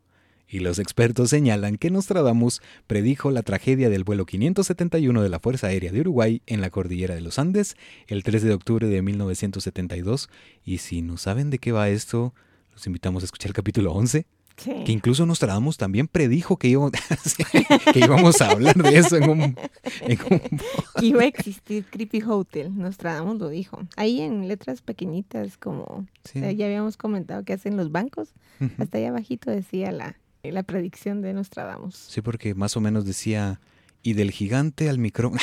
y 0.49 0.59
los 0.59 0.79
expertos 0.79 1.29
señalan 1.29 1.77
que 1.77 1.91
Nostradamus 1.91 2.61
predijo 2.87 3.29
la 3.29 3.43
tragedia 3.43 3.89
del 3.89 4.03
vuelo 4.03 4.25
571 4.25 5.21
de 5.21 5.29
la 5.29 5.39
Fuerza 5.39 5.67
Aérea 5.67 5.91
de 5.91 6.01
Uruguay 6.01 6.41
en 6.47 6.59
la 6.59 6.71
cordillera 6.71 7.13
de 7.13 7.21
los 7.21 7.37
Andes 7.37 7.77
el 8.07 8.23
13 8.23 8.47
de 8.47 8.53
octubre 8.55 8.87
de 8.87 9.01
1972. 9.01 10.29
Y 10.65 10.79
si 10.79 11.03
no 11.03 11.17
saben 11.17 11.51
de 11.51 11.59
qué 11.59 11.71
va 11.71 11.89
esto, 11.89 12.33
los 12.73 12.87
invitamos 12.87 13.23
a 13.23 13.25
escuchar 13.25 13.49
el 13.49 13.53
capítulo 13.53 13.93
11. 13.93 14.25
Que 14.55 14.91
incluso 14.91 15.25
Nostradamus 15.25 15.77
también 15.77 16.09
predijo 16.09 16.57
que, 16.57 16.67
que 17.93 17.99
íbamos 17.99 18.41
a 18.41 18.51
hablar 18.51 18.75
de 18.75 18.97
eso 18.97 19.15
en 19.15 19.29
un, 19.29 19.55
Que 19.55 21.05
iba 21.05 21.21
a 21.21 21.27
existir 21.27 21.85
Creepy 21.89 22.21
Hotel, 22.21 22.77
Nostradamus 22.77 23.39
lo 23.39 23.47
dijo. 23.47 23.79
Ahí 23.95 24.19
en 24.19 24.49
letras 24.49 24.81
pequeñitas 24.81 25.57
como 25.57 26.05
ya 26.33 26.65
habíamos 26.65 26.97
comentado 26.97 27.45
que 27.45 27.53
hacen 27.53 27.77
los 27.77 27.93
bancos, 27.93 28.33
hasta 28.77 28.97
ahí 28.97 29.05
abajito 29.05 29.49
decía 29.49 29.93
la, 29.93 30.17
la 30.43 30.63
predicción 30.63 31.21
de 31.21 31.33
Nostradamus. 31.33 31.95
Sí, 31.95 32.21
porque 32.21 32.55
más 32.55 32.77
o 32.77 32.81
menos 32.81 33.05
decía, 33.05 33.59
y 34.01 34.13
del 34.13 34.31
gigante 34.31 34.89
al 34.89 34.97
micro... 34.97 35.31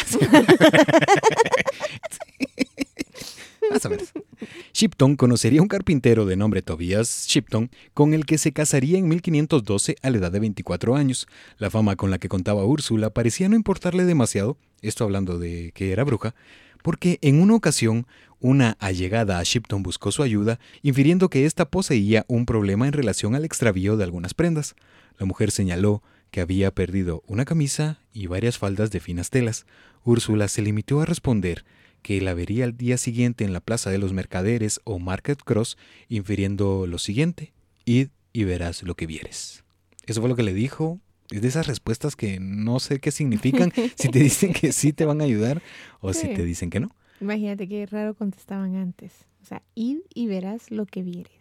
Más. 3.70 3.82
Shipton 4.72 5.16
conocería 5.16 5.61
a 5.61 5.62
un 5.62 5.68
carpintero 5.68 6.24
de 6.24 6.37
nombre 6.37 6.62
Tobias 6.62 7.26
Shipton, 7.28 7.70
con 7.94 8.14
el 8.14 8.26
que 8.26 8.38
se 8.38 8.52
casaría 8.52 8.98
en 8.98 9.09
1512 9.09 9.96
a 10.02 10.11
la 10.11 10.18
edad 10.18 10.30
de 10.30 10.38
24 10.38 10.94
años. 10.94 11.26
La 11.59 11.70
fama 11.70 11.96
con 11.96 12.11
la 12.11 12.18
que 12.18 12.28
contaba 12.28 12.64
Úrsula 12.64 13.11
parecía 13.11 13.48
no 13.48 13.56
importarle 13.56 14.04
demasiado, 14.04 14.56
esto 14.82 15.04
hablando 15.04 15.38
de 15.38 15.72
que 15.74 15.92
era 15.92 16.04
bruja, 16.04 16.35
porque 16.82 17.18
en 17.22 17.40
una 17.40 17.54
ocasión 17.54 18.06
una 18.40 18.77
allegada 18.81 19.38
a 19.38 19.42
Shipton 19.42 19.83
buscó 19.83 20.12
su 20.12 20.22
ayuda, 20.22 20.59
infiriendo 20.83 21.31
que 21.31 21.46
ésta 21.46 21.70
poseía 21.70 22.25
un 22.29 22.46
problema 22.46 22.87
en 22.87 22.92
relación 22.92 23.35
al 23.35 23.44
extravío 23.44 23.96
de 23.96 24.05
algunas 24.05 24.35
prendas. 24.35 24.75
La 25.18 25.27
mujer 25.27 25.51
señaló 25.51 26.03
que 26.31 26.40
había 26.40 26.70
perdido 26.70 27.22
una 27.27 27.44
camisa 27.44 28.01
y 28.12 28.27
varias 28.27 28.59
faldas 28.59 28.90
de 28.90 29.01
finas 29.01 29.31
telas. 29.31 29.66
Úrsula 30.05 30.49
se 30.49 30.62
limitó 30.62 31.01
a 31.01 31.07
responder 31.07 31.64
que 32.03 32.20
la 32.20 32.35
vería 32.35 32.64
al 32.64 32.77
día 32.77 32.99
siguiente 32.99 33.44
en 33.44 33.53
la 33.53 33.61
Plaza 33.61 33.90
de 33.90 33.99
los 33.99 34.12
Mercaderes 34.12 34.81
o 34.85 34.99
Market 34.99 35.40
Cross, 35.42 35.77
infiriendo 36.09 36.87
lo 36.87 36.99
siguiente, 36.99 37.53
id 37.85 38.09
y 38.33 38.44
verás 38.44 38.83
lo 38.83 38.94
que 38.94 39.07
vieres. 39.07 39.64
Eso 40.07 40.20
fue 40.20 40.29
lo 40.29 40.37
que 40.37 40.42
le 40.42 40.55
dijo. 40.55 41.01
Es 41.31 41.42
de 41.42 41.49
esas 41.49 41.66
respuestas 41.66 42.14
que 42.14 42.38
no 42.38 42.79
sé 42.79 43.01
qué 43.01 43.11
significan, 43.11 43.72
si 43.96 44.09
te 44.09 44.20
dicen 44.20 44.53
que 44.53 44.72
sí 44.72 44.92
te 44.92 45.05
van 45.05 45.20
a 45.20 45.25
ayudar 45.25 45.62
o 46.01 46.12
si 46.12 46.29
te 46.29 46.44
dicen 46.44 46.70
que 46.70 46.79
no. 46.79 46.94
Imagínate 47.20 47.68
qué 47.68 47.87
raro 47.87 48.14
contestaban 48.14 48.76
antes. 48.76 49.26
O 49.42 49.44
sea, 49.44 49.62
id 49.74 49.98
y 50.14 50.26
verás 50.26 50.70
lo 50.70 50.87
que 50.87 51.02
vieres. 51.02 51.33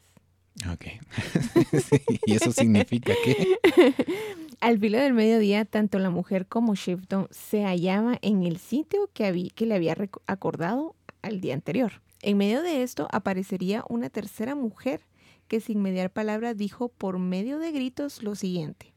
Ok. 0.72 0.86
¿Y 2.26 2.34
eso 2.34 2.52
significa 2.52 3.14
que? 3.24 3.58
Al 4.62 4.80
filo 4.80 4.98
del 4.98 5.14
mediodía, 5.14 5.66
tanto 5.66 6.00
la 6.00 6.10
mujer 6.10 6.48
como 6.48 6.76
Shifton 6.76 7.28
se 7.30 7.64
hallaba 7.64 8.18
en 8.22 8.44
el 8.44 8.58
sitio 8.58 9.10
que, 9.14 9.52
que 9.54 9.66
le 9.66 9.76
había 9.76 9.98
acordado 10.28 10.96
al 11.22 11.42
día 11.42 11.54
anterior. 11.54 12.02
En 12.22 12.38
medio 12.38 12.62
de 12.62 12.84
esto 12.84 13.08
aparecería 13.12 13.84
una 13.90 14.10
tercera 14.10 14.56
mujer 14.56 15.02
que 15.48 15.60
sin 15.60 15.82
mediar 15.82 16.12
palabra 16.12 16.54
dijo 16.54 16.90
por 16.90 17.20
medio 17.20 17.60
de 17.60 17.72
gritos 17.72 18.24
lo 18.24 18.36
siguiente. 18.36 18.94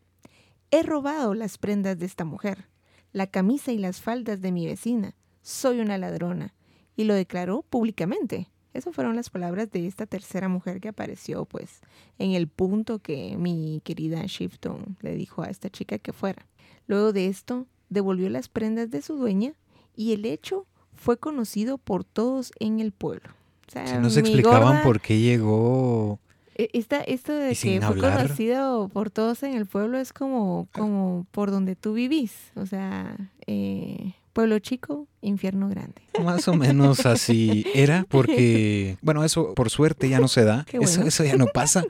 He 0.71 0.83
robado 0.83 1.35
las 1.35 1.59
prendas 1.59 1.99
de 1.99 2.07
esta 2.07 2.25
mujer. 2.25 2.69
la 3.11 3.27
camisa 3.27 3.73
y 3.73 3.79
las 3.79 4.03
faldas 4.03 4.43
de 4.43 4.53
mi 4.53 4.67
vecina. 4.67 5.15
Soy 5.41 5.81
una 5.81 5.97
ladrona. 5.97 6.55
Y 6.99 7.05
lo 7.05 7.15
declaró 7.15 7.63
públicamente. 7.63 8.49
Esas 8.75 8.93
fueron 8.93 9.15
las 9.15 9.31
palabras 9.31 9.71
de 9.71 9.87
esta 9.87 10.05
tercera 10.05 10.49
mujer 10.49 10.81
que 10.81 10.89
apareció, 10.89 11.45
pues, 11.45 11.81
en 12.19 12.33
el 12.33 12.49
punto 12.49 12.99
que 12.99 13.37
mi 13.39 13.81
querida 13.85 14.25
Shifton 14.27 14.97
le 15.01 15.15
dijo 15.15 15.43
a 15.43 15.47
esta 15.47 15.71
chica 15.71 15.99
que 15.99 16.13
fuera. 16.13 16.45
Luego 16.89 17.13
de 17.13 17.29
esto, 17.29 17.67
devolvió 17.89 18.29
las 18.31 18.49
prendas 18.49 18.91
de 18.91 19.01
su 19.01 19.15
dueña 19.15 19.53
y 19.95 20.13
el 20.13 20.25
hecho 20.25 20.67
fue 20.97 21.19
conocido 21.19 21.79
por 21.79 22.03
todos 22.03 22.51
en 22.59 22.81
el 22.81 22.91
pueblo. 22.91 23.31
O 23.69 23.71
sea, 23.71 24.01
nos 24.01 24.17
explicaban 24.17 24.83
por 24.83 25.01
qué 25.01 25.21
llegó. 25.21 26.19
E, 26.57 26.69
esta, 26.73 27.01
esto 27.03 27.33
de 27.33 27.55
que 27.55 27.81
fue 27.81 28.01
conocido 28.01 28.89
por 28.89 29.11
todos 29.11 29.45
en 29.45 29.55
el 29.55 29.67
pueblo 29.67 29.99
es 29.99 30.13
como, 30.13 30.67
como 30.73 31.27
por 31.31 31.53
donde 31.53 31.77
tú 31.77 31.93
vivís. 31.93 32.51
O 32.57 32.67
sea, 32.67 33.17
eh, 33.47 34.15
Pueblo 34.33 34.59
chico, 34.59 35.09
infierno 35.21 35.69
grande. 35.69 36.03
Más 36.23 36.49
o 36.49 36.55
menos 36.55 37.07
así 37.07 37.67
era, 37.75 38.07
porque, 38.09 38.97
bueno, 39.03 39.25
eso 39.25 39.55
por 39.55 39.71
suerte 39.71 40.09
ya 40.09 40.21
no 40.21 40.29
se 40.29 40.45
da, 40.45 40.67
eso, 40.73 41.03
eso 41.03 41.25
ya 41.25 41.37
no 41.37 41.47
pasa. 41.47 41.85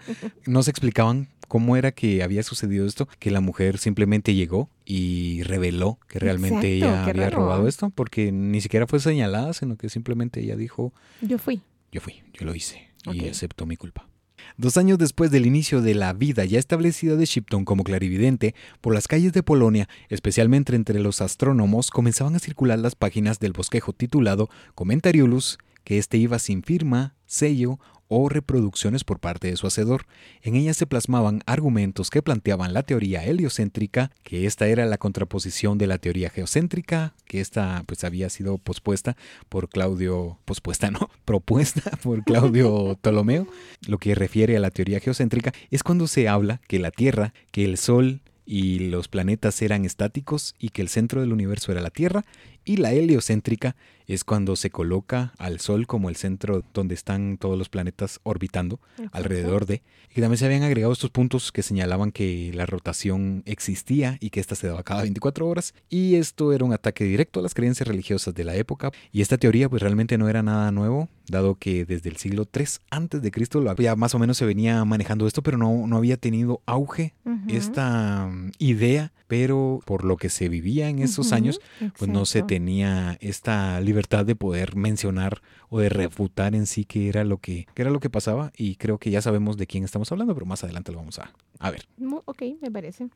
No 0.47 0.63
se 0.63 0.71
explicaban 0.71 1.29
cómo 1.49 1.77
era 1.77 1.93
que 1.93 2.23
había 2.23 2.43
sucedido 2.43 2.87
esto, 2.87 3.09
que 3.19 3.31
la 3.31 3.41
mujer 3.41 3.79
simplemente 3.79 4.35
llegó 4.35 4.69
y 4.85 5.43
reveló 5.43 5.99
que 6.09 6.19
realmente 6.19 6.75
ella 6.75 7.05
había 7.05 7.31
robado 7.31 7.67
esto, 7.67 7.91
porque 7.91 8.31
ni 8.31 8.61
siquiera 8.61 8.87
fue 8.87 9.01
señalada, 9.01 9.53
sino 9.55 9.77
que 9.77 9.89
simplemente 9.89 10.41
ella 10.41 10.57
dijo... 10.57 10.93
Yo 11.21 11.39
fui. 11.39 11.63
Yo 11.91 12.01
fui, 12.01 12.23
yo 12.35 12.45
lo 12.45 12.55
hice 12.55 12.89
y 13.13 13.29
acepto 13.29 13.67
mi 13.67 13.77
culpa. 13.77 14.08
Dos 14.57 14.77
años 14.77 14.99
después 14.99 15.31
del 15.31 15.47
inicio 15.47 15.83
de 15.83 15.95
la 15.95 16.13
vida 16.13 16.45
ya 16.45 16.59
establecida 16.59 17.17
de 17.17 17.25
Shipton 17.25 17.65
como 17.65 17.85
clarividente, 17.85 18.55
por 18.81 18.95
las 18.95 19.09
calles 19.09 19.33
de 19.33 19.43
Polonia, 19.43 19.89
especialmente 20.09 20.75
entre 20.75 21.01
los 21.01 21.21
astrónomos, 21.21 21.91
comenzaban 21.91 22.35
a 22.35 22.41
circular 22.41 22.79
las 22.79 22.95
páginas 22.95 23.39
del 23.41 23.53
bosquejo 23.53 23.93
titulado 23.93 24.49
Commentariolus, 24.75 25.59
que 25.85 25.99
éste 25.99 26.19
iba 26.19 26.39
sin 26.39 26.63
firma, 26.63 27.15
sello 27.27 27.79
o 28.09 28.29
reproducciones 28.29 29.05
por 29.05 29.21
parte 29.21 29.49
de 29.49 29.57
su 29.57 29.67
hacedor. 29.67 30.07
En 30.43 30.57
ellas 30.57 30.77
se 30.77 30.87
plasmaban 30.87 31.43
argumentos 31.47 32.11
que 32.11 32.23
planteaban 32.23 32.73
la 32.73 32.83
teoría 32.83 33.25
heliocéntrica, 33.25 34.11
que 34.23 34.47
esta 34.47 34.67
era 34.67 34.87
la 34.87 34.99
contraposición 34.99 35.79
de 35.79 35.87
la 35.87 35.99
teoría 35.99 36.31
geocéntrica, 36.31 37.15
que 37.27 37.41
esta 37.41 37.85
pues 37.87 38.05
había 38.05 38.31
sido 38.31 38.59
pospuesta 38.59 39.17
por 39.49 39.69
Claudio, 39.69 40.39
pospuesta 40.45 40.91
no, 40.91 41.11
propuesta 41.25 41.91
por 42.03 42.25
Claudio 42.25 42.97
Ptolomeo. 43.01 43.47
Lo 43.87 43.99
que 43.99 44.15
refiere 44.15 44.57
a 44.57 44.61
la 44.61 44.71
teoría 44.71 45.01
geocéntrica 45.01 45.53
es 45.71 45.83
cuando 45.83 46.07
se 46.09 46.29
habla 46.29 46.61
que 46.67 46.79
la 46.79 46.91
Tierra, 46.91 47.35
que 47.51 47.65
el 47.65 47.77
Sol 47.77 48.21
y 48.47 48.79
los 48.79 49.09
planetas 49.09 49.61
eran 49.61 49.85
estáticos 49.85 50.55
y 50.59 50.71
que 50.71 50.81
el 50.81 50.89
centro 50.89 51.21
del 51.21 51.35
universo 51.35 51.71
era 51.71 51.83
la 51.83 51.91
Tierra, 51.91 52.25
y 52.65 52.77
la 52.77 52.93
heliocéntrica 52.93 53.77
es 54.09 54.25
cuando 54.25 54.57
se 54.57 54.71
coloca 54.71 55.33
al 55.39 55.61
Sol 55.61 55.87
como 55.87 56.09
el 56.09 56.17
centro 56.17 56.65
donde 56.73 56.95
están 56.95 57.37
todos 57.37 57.59
los 57.59 57.69
planetas 57.69 58.21
orbitando 58.23 58.81
alrededor 59.13 59.67
de. 59.67 59.83
Y 60.17 60.23
también 60.23 60.39
se 60.39 60.47
habían 60.47 60.63
agregado 60.63 60.93
estos 60.93 61.11
puntos 61.11 61.53
que 61.53 61.63
señalaban 61.63 62.11
que 62.11 62.51
la 62.55 62.65
rotación 62.65 63.43
existía 63.45 64.17
y 64.21 64.31
que 64.31 64.41
ésta 64.41 64.55
se 64.55 64.67
daba 64.67 64.83
cada 64.83 65.03
24 65.03 65.47
horas. 65.47 65.75
Y 65.91 66.15
esto 66.15 66.55
era 66.55 66.65
un 66.65 66.73
ataque 66.73 67.05
directo 67.05 67.41
a 67.41 67.43
las 67.43 67.53
creencias 67.53 67.87
religiosas 67.87 68.35
de 68.35 68.45
la 68.45 68.57
época. 68.57 68.91
Y 69.13 69.21
esta 69.21 69.37
teoría 69.37 69.69
pues 69.69 69.83
realmente 69.83 70.17
no 70.17 70.29
era 70.29 70.43
nada 70.43 70.73
nuevo, 70.73 71.09
dado 71.29 71.57
que 71.57 71.85
desde 71.85 72.09
el 72.09 72.17
siglo 72.17 72.49
III 72.53 72.65
antes 72.91 73.21
de 73.21 73.31
Cristo 73.31 73.63
ya 73.77 73.95
más 73.95 74.15
o 74.15 74.19
menos 74.19 74.39
se 74.39 74.47
venía 74.47 74.83
manejando 74.87 75.27
esto, 75.27 75.43
pero 75.43 75.59
no, 75.59 75.87
no 75.87 75.97
había 75.99 76.17
tenido 76.17 76.63
auge 76.65 77.15
esta 77.49 78.27
mm, 78.27 78.53
idea. 78.59 79.13
Pero 79.27 79.81
por 79.85 80.05
lo 80.05 80.17
que 80.17 80.31
se 80.31 80.49
vivía 80.49 80.89
en 80.89 81.01
esos 81.01 81.33
años, 81.33 81.61
pues 81.99 82.11
no 82.11 82.25
se 82.25 82.43
tenía 82.43 83.19
esta 83.21 83.79
libertad 83.83 83.98
de 84.07 84.37
poder 84.37 84.77
mencionar 84.77 85.43
o 85.69 85.81
de 85.81 85.89
refutar 85.89 86.55
en 86.55 86.67
sí 86.67 86.85
qué 86.85 87.09
era 87.09 87.25
lo 87.25 87.39
que, 87.39 87.67
era 87.77 87.91
lo 87.91 88.01
que 88.01 88.11
pasaba 88.11 88.53
y 88.57 88.77
creo 88.77 88.99
que 88.99 89.11
ya 89.11 89.21
sabemos 89.21 89.57
de 89.57 89.67
quién 89.67 89.85
estamos 89.85 90.11
hablando, 90.13 90.35
pero 90.35 90.47
más 90.47 90.65
adelante 90.65 90.93
lo 90.93 90.99
vamos 90.99 91.19
a, 91.19 91.33
a 91.59 91.71
ver. 91.71 91.89
Ok, 92.25 92.43
me 92.61 92.71
parece. 92.71 93.09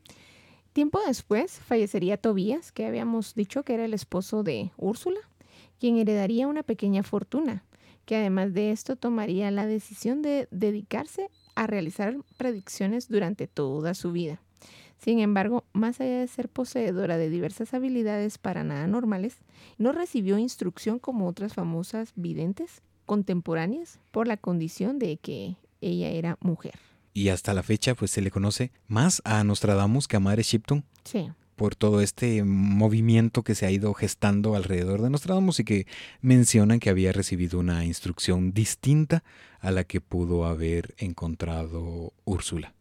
Tiempo 0.73 1.01
después 1.07 1.53
fallecería 1.53 2.17
Tobías, 2.17 2.73
que 2.73 2.87
habíamos 2.87 3.35
dicho 3.35 3.63
que 3.63 3.75
era 3.75 3.85
el 3.85 3.95
esposo 3.95 4.43
de 4.43 4.71
Úrsula, 4.77 5.21
quien 5.79 5.99
heredaría 5.99 6.49
una 6.49 6.63
pequeña 6.63 7.03
fortuna, 7.03 7.63
que 8.05 8.17
además 8.17 8.55
de 8.55 8.73
esto 8.73 8.97
tomaría 8.97 9.51
la 9.51 9.67
decisión 9.67 10.23
de 10.23 10.49
dedicarse 10.51 11.29
a 11.55 11.67
realizar 11.67 12.17
predicciones 12.37 13.09
durante 13.09 13.47
toda 13.47 13.95
su 13.95 14.13
vida. 14.13 14.41
Sin 15.03 15.19
embargo, 15.19 15.65
más 15.73 16.01
allá 16.01 16.21
de 16.21 16.29
ser 16.29 16.49
poseedora 16.49 17.17
de 17.17 17.29
diversas 17.29 17.75
habilidades 17.75 18.39
para 18.39 18.63
nada 18.63 18.87
normales, 18.87 19.39
no 19.77 19.91
recibió 19.91 20.39
instrucción 20.39 21.01
como 21.01 21.27
otras 21.27 21.55
famosas 21.55 22.13
videntes 22.15 22.83
contemporáneas 23.05 23.99
por 24.13 24.29
la 24.29 24.37
condición 24.37 25.01
de 25.01 25.17
que 25.17 25.57
ella 25.81 26.11
era 26.11 26.39
mujer. 26.41 26.75
Y 27.15 27.31
hasta 27.31 27.53
la 27.53 27.65
fecha, 27.65 27.97
pues 27.97 28.13
se 28.13 28.23
le 28.23 28.31
conoce 28.31 28.71
más 28.87 29.21
a 29.25 29.43
Nostradamus 29.43 30.07
que 30.07 30.17
a 30.17 30.21
Madre 30.21 30.45
Shipton. 30.45 30.85
Sí. 31.03 31.31
Por 31.57 31.75
todo 31.75 32.01
este 32.01 32.45
movimiento 32.45 33.43
que 33.43 33.57
se 33.57 33.67
ha 33.67 33.73
ido 33.73 33.93
gestando 33.95 34.55
alrededor 34.55 35.03
de 35.03 35.11
Nostradamus 35.11 35.59
y 35.61 35.65
que 35.65 35.87
mencionan 36.21 36.79
que 36.79 36.91
había 36.91 37.11
recibido 37.11 37.59
una 37.59 37.85
instrucción 37.85 38.53
distinta 38.53 39.25
a 39.59 39.73
la 39.73 39.83
que 39.83 40.01
pudo 40.01 40.47
haber 40.47 40.95
encontrado 40.97 42.13
Úrsula. 42.25 42.73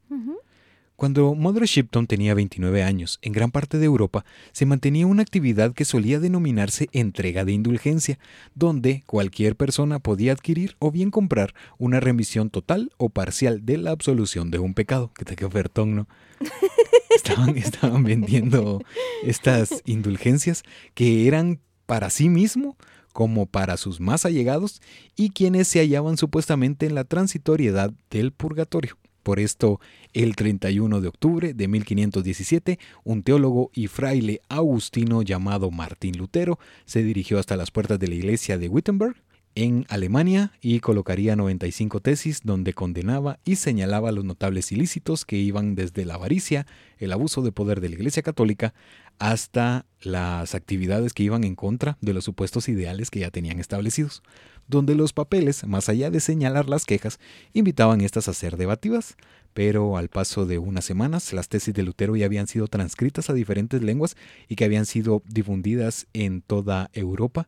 Cuando 1.01 1.33
Mother 1.33 1.63
Shipton 1.63 2.05
tenía 2.05 2.35
29 2.35 2.83
años, 2.83 3.17
en 3.23 3.31
gran 3.31 3.49
parte 3.49 3.79
de 3.79 3.85
Europa 3.85 4.23
se 4.51 4.67
mantenía 4.67 5.07
una 5.07 5.23
actividad 5.23 5.73
que 5.73 5.83
solía 5.83 6.19
denominarse 6.19 6.89
entrega 6.91 7.43
de 7.43 7.53
indulgencia, 7.53 8.19
donde 8.53 9.01
cualquier 9.07 9.55
persona 9.55 9.97
podía 9.97 10.31
adquirir 10.31 10.75
o 10.77 10.91
bien 10.91 11.09
comprar 11.09 11.55
una 11.79 11.99
remisión 11.99 12.51
total 12.51 12.91
o 12.97 13.09
parcial 13.09 13.65
de 13.65 13.79
la 13.79 13.89
absolución 13.89 14.51
de 14.51 14.59
un 14.59 14.75
pecado. 14.75 15.11
Que 15.15 15.25
te 15.25 15.43
ofertón, 15.43 15.95
¿no? 15.95 16.07
Estaban, 17.15 17.57
estaban 17.57 18.03
vendiendo 18.03 18.83
estas 19.23 19.81
indulgencias 19.85 20.61
que 20.93 21.27
eran 21.27 21.61
para 21.87 22.11
sí 22.11 22.29
mismo 22.29 22.77
como 23.11 23.47
para 23.47 23.77
sus 23.77 23.99
más 23.99 24.23
allegados 24.23 24.83
y 25.15 25.31
quienes 25.31 25.67
se 25.67 25.79
hallaban 25.79 26.17
supuestamente 26.17 26.85
en 26.85 26.93
la 26.93 27.05
transitoriedad 27.05 27.91
del 28.11 28.31
purgatorio. 28.31 29.00
Por 29.23 29.39
esto, 29.39 29.79
el 30.13 30.35
31 30.35 31.01
de 31.01 31.07
octubre 31.07 31.53
de 31.53 31.67
1517, 31.67 32.79
un 33.03 33.23
teólogo 33.23 33.69
y 33.73 33.87
fraile 33.87 34.41
agustino 34.49 35.21
llamado 35.21 35.69
Martín 35.71 36.17
Lutero 36.17 36.57
se 36.85 37.03
dirigió 37.03 37.39
hasta 37.39 37.55
las 37.55 37.71
puertas 37.71 37.99
de 37.99 38.07
la 38.07 38.15
iglesia 38.15 38.57
de 38.57 38.67
Wittenberg, 38.67 39.15
en 39.53 39.85
Alemania, 39.89 40.53
y 40.61 40.79
colocaría 40.79 41.35
95 41.35 41.99
tesis 41.99 42.41
donde 42.43 42.73
condenaba 42.73 43.39
y 43.43 43.57
señalaba 43.57 44.13
los 44.13 44.23
notables 44.23 44.71
ilícitos 44.71 45.25
que 45.25 45.35
iban 45.35 45.75
desde 45.75 46.05
la 46.05 46.13
avaricia, 46.13 46.65
el 46.97 47.11
abuso 47.11 47.41
de 47.41 47.51
poder 47.51 47.81
de 47.81 47.89
la 47.89 47.95
Iglesia 47.95 48.23
Católica, 48.23 48.73
hasta 49.19 49.85
las 50.01 50.55
actividades 50.55 51.13
que 51.13 51.23
iban 51.23 51.43
en 51.43 51.55
contra 51.55 51.97
de 52.01 52.13
los 52.13 52.23
supuestos 52.23 52.69
ideales 52.69 53.11
que 53.11 53.19
ya 53.19 53.29
tenían 53.29 53.59
establecidos 53.59 54.23
donde 54.71 54.95
los 54.95 55.13
papeles, 55.13 55.67
más 55.67 55.89
allá 55.89 56.09
de 56.09 56.19
señalar 56.19 56.67
las 56.67 56.85
quejas, 56.85 57.19
invitaban 57.53 58.01
estas 58.01 58.27
a 58.27 58.33
ser 58.33 58.57
debativas, 58.57 59.17
pero 59.53 59.97
al 59.97 60.07
paso 60.07 60.47
de 60.47 60.57
unas 60.57 60.85
semanas 60.85 61.33
las 61.33 61.49
tesis 61.49 61.73
de 61.73 61.83
Lutero 61.83 62.15
ya 62.15 62.25
habían 62.25 62.47
sido 62.47 62.67
transcritas 62.67 63.29
a 63.29 63.33
diferentes 63.33 63.83
lenguas 63.83 64.15
y 64.47 64.55
que 64.55 64.65
habían 64.65 64.87
sido 64.87 65.21
difundidas 65.27 66.07
en 66.13 66.41
toda 66.41 66.89
Europa. 66.93 67.47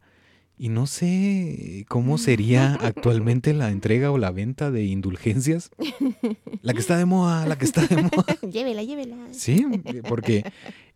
Y 0.55 0.69
no 0.69 0.85
sé 0.85 1.85
cómo 1.89 2.19
sería 2.19 2.75
actualmente 2.81 3.53
la 3.53 3.71
entrega 3.71 4.11
o 4.11 4.19
la 4.19 4.31
venta 4.31 4.69
de 4.69 4.83
indulgencias. 4.83 5.71
La 6.61 6.73
que 6.73 6.79
está 6.79 6.97
de 6.97 7.05
moda, 7.05 7.47
la 7.47 7.57
que 7.57 7.65
está 7.65 7.87
de 7.87 8.03
moda. 8.03 8.37
llévela, 8.51 8.83
llévela. 8.83 9.17
Sí, 9.31 9.65
porque 10.07 10.43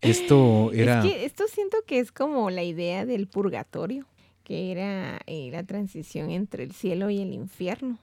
esto 0.01 0.71
era... 0.73 1.03
Es 1.03 1.11
que 1.11 1.25
esto 1.25 1.45
siento 1.51 1.77
que 1.87 1.99
es 1.99 2.11
como 2.11 2.49
la 2.51 2.63
idea 2.63 3.05
del 3.05 3.27
purgatorio 3.27 4.05
que 4.47 4.71
era 4.71 5.19
eh, 5.25 5.49
la 5.51 5.63
transición 5.63 6.31
entre 6.31 6.63
el 6.63 6.71
cielo 6.71 7.09
y 7.09 7.21
el 7.21 7.33
infierno, 7.33 7.99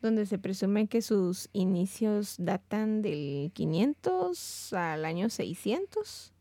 donde 0.00 0.24
se 0.24 0.38
presume 0.38 0.86
que 0.86 1.02
sus 1.02 1.50
inicios 1.52 2.36
datan 2.38 3.02
del 3.02 3.50
500 3.52 4.72
al 4.72 5.04
año 5.04 5.28
600. 5.28 6.32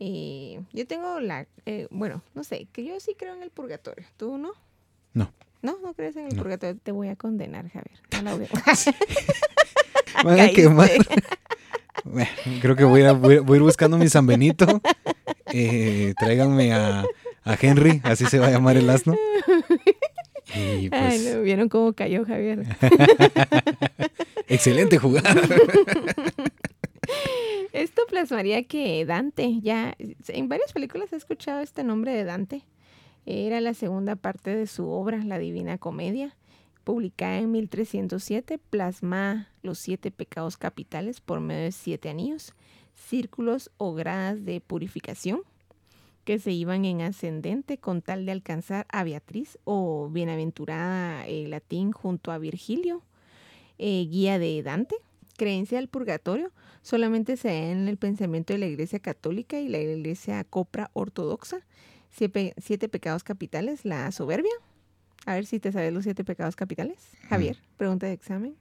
Eh, 0.00 0.60
yo 0.72 0.88
tengo 0.88 1.20
la, 1.20 1.46
eh, 1.66 1.86
bueno, 1.92 2.20
no 2.34 2.42
sé, 2.42 2.66
que 2.72 2.84
yo 2.84 2.98
sí 2.98 3.14
creo 3.16 3.36
en 3.36 3.44
el 3.44 3.50
purgatorio. 3.50 4.04
¿Tú 4.16 4.38
no? 4.38 4.54
No. 5.12 5.30
¿No? 5.62 5.78
¿No 5.78 5.94
crees 5.94 6.16
en 6.16 6.26
el 6.26 6.36
purgatorio? 6.36 6.76
Te 6.82 6.90
voy 6.90 7.06
a 7.06 7.14
condenar, 7.14 7.68
Javier. 7.68 8.00
No 8.10 8.22
la 8.22 8.34
veo. 8.36 8.48
creo 12.60 12.74
que 12.74 12.82
voy 12.82 13.02
a, 13.02 13.12
voy 13.12 13.36
a, 13.36 13.56
ir 13.56 13.62
buscando 13.62 13.98
mi 13.98 14.08
San 14.08 14.26
Benito. 14.26 14.66
tráiganme 16.18 16.72
a 16.72 17.04
a 17.44 17.56
Henry, 17.60 18.00
así 18.04 18.26
se 18.26 18.38
va 18.38 18.48
a 18.48 18.50
llamar 18.50 18.76
el 18.76 18.90
asno. 18.90 19.14
Y 20.54 20.88
pues... 20.88 21.42
¿Vieron 21.42 21.68
cómo 21.68 21.92
cayó 21.94 22.24
Javier? 22.24 22.64
Excelente 24.48 24.98
jugada. 24.98 25.34
Esto 27.72 28.02
plasmaría 28.08 28.62
que 28.64 29.04
Dante, 29.04 29.60
ya 29.60 29.96
en 30.28 30.48
varias 30.48 30.72
películas 30.72 31.12
he 31.12 31.16
escuchado 31.16 31.60
este 31.60 31.82
nombre 31.82 32.12
de 32.12 32.24
Dante. 32.24 32.62
Era 33.26 33.60
la 33.60 33.74
segunda 33.74 34.16
parte 34.16 34.54
de 34.54 34.66
su 34.66 34.88
obra, 34.88 35.24
La 35.24 35.38
Divina 35.38 35.78
Comedia, 35.78 36.36
publicada 36.84 37.38
en 37.38 37.50
1307, 37.50 38.58
plasma 38.58 39.48
los 39.62 39.78
siete 39.78 40.10
pecados 40.10 40.56
capitales 40.56 41.20
por 41.20 41.40
medio 41.40 41.64
de 41.64 41.72
siete 41.72 42.10
anillos, 42.10 42.54
círculos 42.94 43.70
o 43.76 43.94
gradas 43.94 44.44
de 44.44 44.60
purificación 44.60 45.42
que 46.24 46.38
se 46.38 46.50
iban 46.52 46.84
en 46.84 47.02
ascendente 47.02 47.78
con 47.78 48.02
tal 48.02 48.26
de 48.26 48.32
alcanzar 48.32 48.86
a 48.90 49.04
Beatriz 49.04 49.58
o 49.64 50.08
bienaventurada 50.10 51.26
el 51.26 51.50
latín 51.50 51.92
junto 51.92 52.32
a 52.32 52.38
Virgilio, 52.38 53.02
eh, 53.78 54.06
guía 54.10 54.38
de 54.38 54.62
Dante. 54.62 54.96
Creencia 55.36 55.78
del 55.78 55.88
purgatorio 55.88 56.52
solamente 56.82 57.36
se 57.36 57.48
da 57.48 57.54
en 57.54 57.88
el 57.88 57.96
pensamiento 57.96 58.52
de 58.52 58.60
la 58.60 58.66
Iglesia 58.66 59.00
Católica 59.00 59.58
y 59.58 59.68
la 59.68 59.78
Iglesia 59.78 60.44
Copra 60.44 60.90
Ortodoxa. 60.92 61.58
Siete, 62.10 62.88
pecados 62.88 63.24
capitales, 63.24 63.84
la 63.84 64.12
soberbia. 64.12 64.52
A 65.26 65.34
ver 65.34 65.46
si 65.46 65.58
te 65.58 65.72
sabes 65.72 65.92
los 65.92 66.04
siete 66.04 66.22
pecados 66.22 66.54
capitales. 66.54 66.98
Javier, 67.28 67.56
mm. 67.56 67.76
pregunta 67.76 68.06
de 68.06 68.12
examen. 68.12 68.54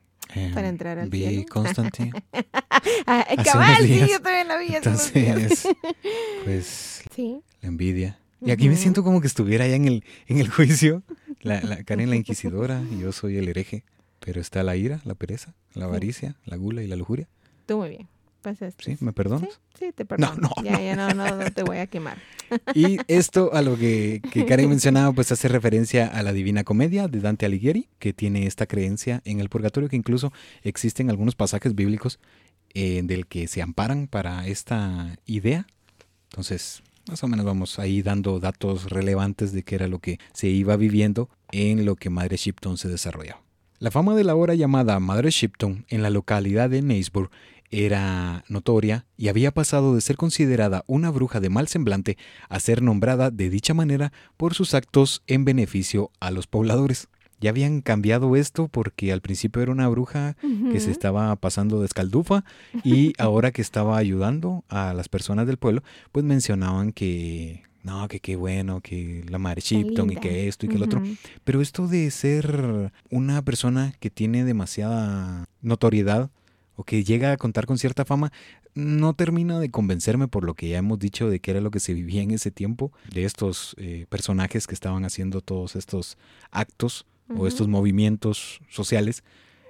para 0.56 0.68
em, 0.68 0.74
entrar 0.74 0.98
al 0.98 1.10
vi 1.10 1.46
Constantine. 1.46 2.12
ah, 3.06 3.28
cabal, 3.44 3.84
sí, 3.84 4.08
yo 4.10 4.20
también 4.20 4.48
la 4.48 4.58
vi. 4.58 4.76
Entonces, 4.76 5.68
pues, 6.44 7.04
sí. 7.14 7.44
La 7.64 7.70
envidia. 7.70 8.20
Y 8.46 8.52
aquí 8.52 8.68
me 8.68 8.76
siento 8.76 9.04
como 9.04 9.22
que 9.22 9.28
estuviera 9.28 9.64
allá 9.64 9.76
en 9.76 9.86
el, 9.86 10.04
en 10.28 10.40
el 10.40 10.50
juicio. 10.50 11.02
La, 11.42 11.62
la 11.62 11.84
Karen 11.84 12.10
la 12.10 12.16
inquisidora 12.16 12.84
y 12.92 13.00
yo 13.00 13.12
soy 13.12 13.38
el 13.38 13.48
hereje. 13.48 13.86
Pero 14.20 14.40
está 14.40 14.64
la 14.64 14.76
ira, 14.76 15.02
la 15.06 15.16
pereza, 15.16 15.56
la 15.74 15.86
avaricia, 15.86 16.36
la 16.46 16.58
gula 16.58 16.84
y 16.84 16.88
la 16.88 16.96
lujuria. 16.96 17.28
Tú 17.66 17.78
muy 17.78 17.90
bien. 17.90 18.08
Pasaste. 18.42 18.84
¿Sí? 18.84 18.98
¿Me 19.00 19.14
perdonas? 19.14 19.62
Sí, 19.80 19.92
te 19.96 20.06
perdono. 20.06 20.36
No, 20.36 20.50
no. 20.58 20.64
Ya, 20.64 20.80
ya, 20.80 20.96
no, 20.96 21.14
no, 21.14 21.38
no 21.38 21.52
te 21.52 21.64
voy 21.64 21.78
a 21.78 21.88
quemar. 21.88 22.18
Y 22.76 23.00
esto 23.08 23.52
a 23.54 23.62
lo 23.62 23.78
que, 23.78 24.22
que 24.32 24.46
Karen 24.46 24.70
mencionaba, 24.70 25.12
pues 25.14 25.32
hace 25.32 25.48
referencia 25.48 26.06
a 26.06 26.22
la 26.22 26.34
Divina 26.34 26.64
Comedia 26.64 27.08
de 27.08 27.20
Dante 27.20 27.46
Alighieri, 27.48 27.90
que 27.98 28.14
tiene 28.14 28.46
esta 28.46 28.68
creencia 28.68 29.22
en 29.26 29.40
el 29.40 29.50
purgatorio, 29.50 29.90
que 29.90 29.96
incluso 29.96 30.32
existen 30.62 31.10
algunos 31.10 31.36
pasajes 31.36 31.74
bíblicos 31.74 32.20
eh, 32.74 33.02
del 33.04 33.26
que 33.26 33.48
se 33.48 33.62
amparan 33.62 34.08
para 34.08 34.46
esta 34.46 35.18
idea. 35.26 35.66
Entonces, 36.30 36.84
más 37.08 37.24
o 37.24 37.28
menos 37.28 37.46
vamos 37.46 37.80
ahí 37.80 38.02
dando 38.02 38.40
datos 38.40 38.90
relevantes 38.90 39.52
de 39.52 39.64
qué 39.64 39.76
era 39.76 39.88
lo 39.88 40.00
que 40.00 40.20
se 40.34 40.48
iba 40.48 40.76
viviendo 40.78 41.30
en 41.52 41.86
lo 41.86 41.96
que 41.96 42.10
Madre 42.10 42.38
Shipton 42.38 42.78
se 42.78 42.90
desarrollaba. 42.90 43.42
La 43.80 43.92
fama 43.92 44.16
de 44.16 44.24
la 44.24 44.36
hora 44.36 44.56
llamada 44.56 45.00
Madre 45.00 45.30
Shipton 45.30 45.86
en 45.90 46.02
la 46.02 46.10
localidad 46.10 46.70
de 46.70 46.82
Naysburg 46.82 47.30
era 47.70 48.46
notoria 48.48 49.06
y 49.18 49.28
había 49.30 49.52
pasado 49.52 49.96
de 49.96 50.02
ser 50.02 50.16
considerada 50.16 50.84
una 50.88 51.10
bruja 51.10 51.40
de 51.40 51.50
mal 51.50 51.68
semblante 51.68 52.18
a 52.48 52.60
ser 52.60 52.82
nombrada 52.82 53.32
de 53.32 53.50
dicha 53.50 53.74
manera 53.74 54.14
por 54.38 54.54
sus 54.54 54.74
actos 54.74 55.24
en 55.28 55.44
beneficio 55.44 56.12
a 56.20 56.30
los 56.32 56.48
pobladores. 56.48 57.10
Ya 57.44 57.50
habían 57.50 57.82
cambiado 57.82 58.38
esto 58.38 58.70
porque 58.70 59.12
al 59.12 59.20
principio 59.20 59.62
era 59.62 59.74
una 59.74 59.90
bruja 59.90 60.38
que 60.72 60.80
se 60.80 60.92
estaba 60.92 61.36
pasando 61.36 61.82
de 61.82 61.88
escaldufa 61.88 62.46
y 62.86 63.12
ahora 63.20 63.52
que 63.52 63.62
estaba 63.62 63.98
ayudando 63.98 64.64
a 64.70 64.94
las 64.94 65.10
personas 65.10 65.46
del 65.46 65.58
pueblo, 65.58 65.84
pues 66.14 66.24
mencionaban 66.24 66.94
que 66.94 67.64
no, 67.84 68.08
que 68.08 68.22
qué 68.22 68.38
bueno, 68.38 68.80
que 68.80 69.26
la 69.28 69.40
madre 69.40 69.60
Shipton 69.60 70.14
y 70.14 70.16
que 70.16 70.48
esto 70.48 70.66
y 70.66 70.70
que 70.70 70.76
el 70.76 70.84
otro. 70.84 71.04
Pero 71.44 71.62
esto 71.62 71.90
de 71.90 72.10
ser 72.12 72.94
una 73.10 73.42
persona 73.42 73.94
que 74.00 74.10
tiene 74.10 74.46
demasiada 74.46 75.44
notoriedad 75.62 76.30
o 76.78 76.86
que 76.86 77.04
llega 77.04 77.34
a 77.34 77.38
contar 77.38 77.66
con 77.66 77.78
cierta 77.78 78.06
fama, 78.06 78.32
no 78.74 79.16
termina 79.16 79.60
de 79.60 79.70
convencerme 79.70 80.30
por 80.30 80.46
lo 80.46 80.54
que 80.54 80.70
ya 80.70 80.78
hemos 80.78 80.98
dicho 80.98 81.30
de 81.30 81.42
qué 81.42 81.52
era 81.52 81.60
lo 81.60 81.72
que 81.72 81.82
se 81.82 81.94
vivía 81.94 82.22
en 82.22 82.32
ese 82.32 82.52
tiempo, 82.52 82.94
de 83.14 83.26
estos 83.26 83.76
eh, 83.78 84.06
personajes 84.08 84.66
que 84.66 84.74
estaban 84.74 85.04
haciendo 85.04 85.42
todos 85.42 85.76
estos 85.76 86.18
actos 86.50 87.06
o 87.30 87.48
estos 87.48 87.68
movimientos 87.68 88.62
sociales. 88.70 89.24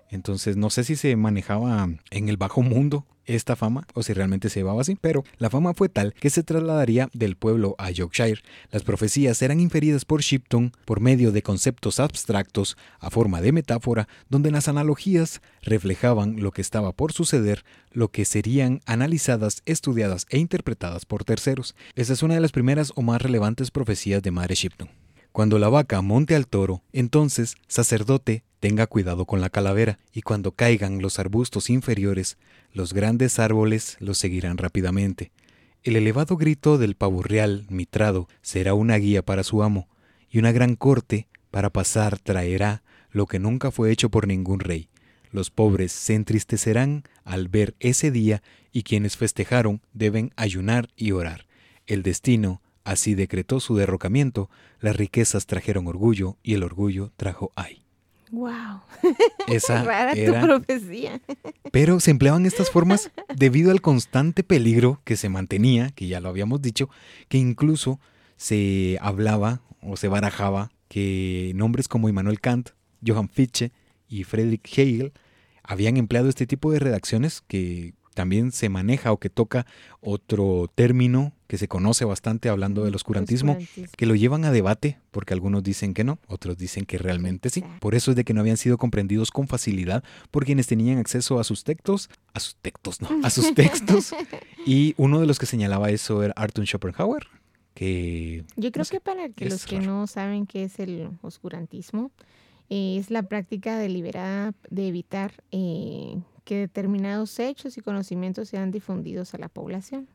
Entonces 0.10 0.58
no 0.58 0.70
sé 0.70 0.84
si 0.84 0.96
se 0.96 1.16
manejaba 1.16 1.90
en 2.12 2.30
el 2.30 2.38
bajo 2.38 2.62
mundo 2.62 3.06
esta 3.26 3.56
fama 3.56 3.88
o 3.94 4.04
si 4.04 4.14
realmente 4.14 4.50
se 4.50 4.60
llevaba 4.60 4.82
así, 4.82 4.98
pero 5.00 5.24
la 5.38 5.50
fama 5.50 5.74
fue 5.74 5.90
tal 5.90 6.14
que 6.14 6.30
se 6.30 6.44
trasladaría 6.44 7.10
del 7.14 7.36
pueblo 7.36 7.76
a 7.78 7.90
Yorkshire. 7.92 8.42
Las 8.72 8.84
profecías 8.84 9.42
eran 9.42 9.60
inferidas 9.60 10.06
por 10.06 10.22
Shipton 10.22 10.74
por 10.86 11.00
medio 11.00 11.32
de 11.32 11.42
conceptos 11.42 12.00
abstractos 12.00 12.78
a 13.00 13.10
forma 13.10 13.42
de 13.42 13.52
metáfora, 13.52 14.08
donde 14.30 14.52
las 14.52 14.68
analogías 14.68 15.42
reflejaban 15.62 16.42
lo 16.42 16.52
que 16.52 16.62
estaba 16.62 16.92
por 16.92 17.14
suceder, 17.14 17.64
lo 17.92 18.10
que 18.10 18.26
serían 18.26 18.82
analizadas, 18.86 19.62
estudiadas 19.66 20.26
e 20.30 20.38
interpretadas 20.38 21.06
por 21.06 21.24
terceros. 21.24 21.76
Esa 21.96 22.14
es 22.14 22.24
una 22.24 22.36
de 22.36 22.42
las 22.42 22.52
primeras 22.52 22.92
o 22.96 23.02
más 23.02 23.22
relevantes 23.22 23.72
profecías 23.72 24.22
de 24.22 24.32
Madre 24.32 24.56
Shipton. 24.56 25.03
Cuando 25.34 25.58
la 25.58 25.68
vaca 25.68 26.00
monte 26.04 26.36
al 26.36 26.46
toro, 26.46 26.84
entonces, 26.94 27.56
sacerdote, 27.68 28.44
tenga 28.60 28.86
cuidado 28.86 29.26
con 29.26 29.42
la 29.42 29.50
calavera, 29.50 29.98
y 30.14 30.22
cuando 30.22 30.52
caigan 30.52 31.02
los 31.02 31.18
arbustos 31.18 31.72
inferiores, 31.72 32.38
los 32.72 32.94
grandes 32.94 33.40
árboles 33.40 33.98
los 34.00 34.20
seguirán 34.20 34.60
rápidamente. 34.60 35.32
El 35.82 35.96
elevado 35.96 36.38
grito 36.38 36.78
del 36.78 36.94
pavo 36.94 37.24
real 37.24 37.66
mitrado 37.68 38.28
será 38.44 38.76
una 38.76 38.96
guía 38.98 39.26
para 39.26 39.44
su 39.44 39.64
amo, 39.64 39.90
y 40.30 40.38
una 40.38 40.52
gran 40.52 40.76
corte 40.76 41.28
para 41.50 41.72
pasar 41.72 42.20
traerá 42.20 42.84
lo 43.10 43.26
que 43.26 43.40
nunca 43.40 43.72
fue 43.72 43.92
hecho 43.92 44.10
por 44.10 44.28
ningún 44.28 44.60
rey. 44.60 44.88
Los 45.32 45.50
pobres 45.50 45.92
se 45.94 46.14
entristecerán 46.14 47.06
al 47.24 47.48
ver 47.48 47.74
ese 47.80 48.12
día 48.12 48.44
y 48.72 48.84
quienes 48.84 49.18
festejaron 49.18 49.82
deben 49.94 50.32
ayunar 50.36 50.90
y 50.96 51.12
orar. 51.12 51.48
El 51.88 52.04
destino 52.04 52.62
Así 52.84 53.16
decretó 53.16 53.60
su 53.60 53.76
derrocamiento, 53.76 54.50
las 54.80 54.96
riquezas 54.96 55.46
trajeron 55.46 55.88
orgullo 55.88 56.38
y 56.44 56.54
el 56.54 56.64
orgullo 56.64 57.12
trajo 57.16 57.52
ay. 57.56 57.84
Wow. 58.32 58.82
Esa 59.48 59.84
Rara 59.86 60.14
tu 60.14 60.46
profecía. 60.46 61.22
Pero 61.72 62.00
se 62.00 62.12
empleaban 62.12 62.46
estas 62.46 62.72
formas 62.72 63.12
debido 63.36 63.72
al 63.72 63.82
constante 63.82 64.44
peligro 64.44 65.02
que 65.04 65.18
se 65.18 65.30
mantenía, 65.30 65.92
que 65.92 66.08
ya 66.08 66.20
lo 66.20 66.30
habíamos 66.30 66.62
dicho, 66.62 66.90
que 67.30 67.38
incluso 67.38 68.00
se 68.36 68.98
hablaba 69.02 69.62
o 69.82 69.98
se 69.98 70.08
barajaba 70.08 70.72
que 70.88 71.52
nombres 71.56 71.88
como 71.88 72.10
Immanuel 72.10 72.42
Kant, 72.42 72.72
Johann 73.06 73.30
Fichte 73.30 73.72
y 74.08 74.24
Friedrich 74.24 74.78
Hegel 74.78 75.14
habían 75.64 75.98
empleado 75.98 76.28
este 76.28 76.48
tipo 76.48 76.72
de 76.72 76.80
redacciones 76.80 77.42
que 77.42 77.94
también 78.14 78.52
se 78.52 78.70
maneja 78.70 79.12
o 79.12 79.18
que 79.18 79.30
toca 79.30 79.66
otro 80.02 80.70
término 80.74 81.34
que 81.48 81.58
se 81.58 81.68
conoce 81.68 82.06
bastante 82.06 82.50
hablando 82.50 82.84
del 82.84 82.96
oscurantismo, 82.96 83.58
que 83.96 84.06
lo 84.06 84.16
llevan 84.16 84.44
a 84.46 84.52
debate, 84.52 84.98
porque 85.12 85.34
algunos 85.34 85.64
dicen 85.64 85.94
que 85.94 86.04
no, 86.04 86.18
otros 86.28 86.58
dicen 86.58 86.86
que 86.86 86.98
realmente 86.98 87.50
sí. 87.50 87.64
Por 87.80 87.94
eso 87.94 88.12
es 88.12 88.18
de 88.18 88.24
que 88.24 88.34
no 88.34 88.42
habían 88.42 88.58
sido 88.58 88.78
comprendidos 88.78 89.30
con 89.30 89.48
facilidad 89.48 90.04
por 90.32 90.46
quienes 90.46 90.68
tenían 90.68 90.98
acceso 90.98 91.40
a 91.40 91.44
sus 91.44 91.64
textos, 91.64 92.10
a 92.34 92.40
sus 92.40 92.56
textos, 92.56 93.02
no, 93.02 93.10
a 93.24 93.30
sus 93.30 93.54
textos. 93.56 94.14
y 94.66 94.96
uno 94.98 95.20
de 95.20 95.28
los 95.28 95.38
que 95.38 95.46
señalaba 95.46 95.92
eso 95.92 96.24
era 96.24 96.34
Arthur 96.36 96.66
Schopenhauer, 96.66 97.28
que... 97.74 98.46
Yo 98.56 98.72
creo 98.72 98.86
que 98.86 99.00
para 99.00 99.30
que 99.30 99.50
los 99.50 99.66
que 99.66 99.80
no 99.80 100.08
saben 100.08 100.48
qué 100.48 100.64
es 100.64 100.80
el 100.80 101.10
oscurantismo, 101.22 102.12
es 102.70 103.12
la 103.12 103.24
práctica 103.24 103.78
deliberada 103.78 104.54
de 104.70 104.88
evitar 104.88 105.34
eh, 105.52 106.18
que 106.44 106.58
determinados 106.58 107.40
hechos 107.40 107.78
y 107.78 107.82
conocimientos 107.82 108.50
sean 108.50 108.72
difundidos 108.72 109.34
a 109.34 109.38
la 109.38 109.50
población. 109.50 110.08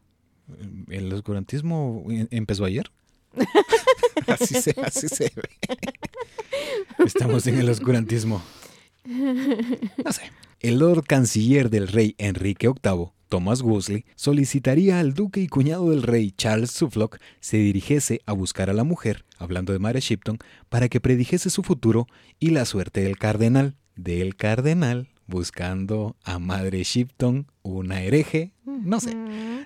¿El 0.88 1.12
oscurantismo 1.12 2.04
empezó 2.30 2.64
ayer? 2.64 2.90
así, 4.26 4.54
se, 4.60 4.74
así 4.82 5.08
se 5.08 5.32
ve. 5.34 5.48
Estamos 7.04 7.46
en 7.46 7.58
el 7.58 7.68
oscurantismo. 7.68 8.42
No 9.04 10.12
sé. 10.12 10.22
El 10.60 10.78
Lord 10.78 11.04
Canciller 11.04 11.70
del 11.70 11.88
rey 11.88 12.14
Enrique 12.18 12.68
VIII, 12.68 13.10
Thomas 13.28 13.62
Wolsey, 13.62 14.04
solicitaría 14.16 14.98
al 14.98 15.14
duque 15.14 15.40
y 15.40 15.48
cuñado 15.48 15.90
del 15.90 16.02
rey 16.02 16.32
Charles 16.32 16.72
Suffolk 16.72 17.20
se 17.40 17.58
dirigiese 17.58 18.20
a 18.26 18.32
buscar 18.32 18.68
a 18.68 18.72
la 18.72 18.84
mujer, 18.84 19.24
hablando 19.38 19.72
de 19.72 19.78
Mary 19.78 20.00
Shipton, 20.00 20.38
para 20.68 20.88
que 20.88 21.00
predijese 21.00 21.50
su 21.50 21.62
futuro 21.62 22.06
y 22.40 22.50
la 22.50 22.64
suerte 22.64 23.02
del 23.02 23.18
cardenal. 23.18 23.76
Del 23.94 24.36
cardenal 24.36 25.08
buscando 25.28 26.16
a 26.24 26.38
Madre 26.40 26.82
Shipton, 26.82 27.46
una 27.62 28.02
hereje, 28.02 28.52
no 28.64 28.98
sé, 28.98 29.16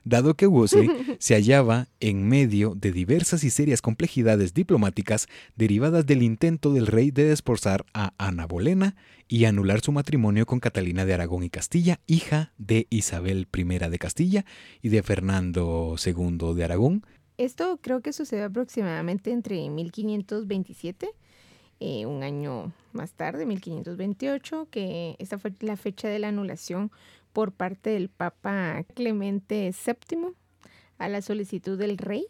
dado 0.05 0.35
que 0.35 0.47
Wolsey 0.47 0.89
se 1.19 1.35
hallaba 1.35 1.89
en 2.01 2.29
medio 2.29 2.75
de 2.75 2.93
diversas 2.93 3.45
y 3.45 3.51
serias 3.51 3.81
complejidades 3.81 4.53
diplomáticas 4.53 5.29
derivadas 5.57 6.05
del 6.05 6.23
intento 6.23 6.73
del 6.73 6.87
rey 6.87 7.11
de 7.11 7.25
desposar 7.25 7.87
a 7.95 8.13
Ana 8.19 8.47
Bolena 8.47 8.97
y 9.29 9.45
anular 9.45 9.81
su 9.81 9.93
matrimonio 9.93 10.45
con 10.45 10.61
Catalina 10.61 11.05
de 11.05 11.15
Aragón 11.15 11.45
y 11.45 11.51
Castilla, 11.51 12.01
hija 12.07 12.53
de 12.59 12.87
Isabel 12.91 13.49
I 13.57 13.65
de 13.65 13.99
Castilla 13.99 14.45
y 14.83 14.89
de 14.89 15.03
Fernando 15.03 15.95
II 16.05 16.55
de 16.55 16.65
Aragón. 16.65 17.07
Esto 17.39 17.79
creo 17.81 18.03
que 18.03 18.13
sucedió 18.13 18.45
aproximadamente 18.47 19.31
entre 19.31 19.69
1527 19.71 21.09
eh, 21.85 22.07
un 22.07 22.23
año 22.23 22.73
más 22.93 23.11
tarde, 23.11 23.45
1528, 23.45 24.69
que 24.71 25.17
esta 25.19 25.37
fue 25.37 25.53
la 25.59 25.77
fecha 25.77 26.07
de 26.07 26.21
la 26.21 26.29
anulación 26.29 26.93
por 27.33 27.51
parte 27.51 27.91
del 27.91 28.09
Papa 28.09 28.85
Clemente 28.95 29.75
VII 29.85 30.29
a 30.99 31.09
la 31.09 31.23
solicitud 31.23 31.77
del 31.77 31.99
rey. 31.99 32.27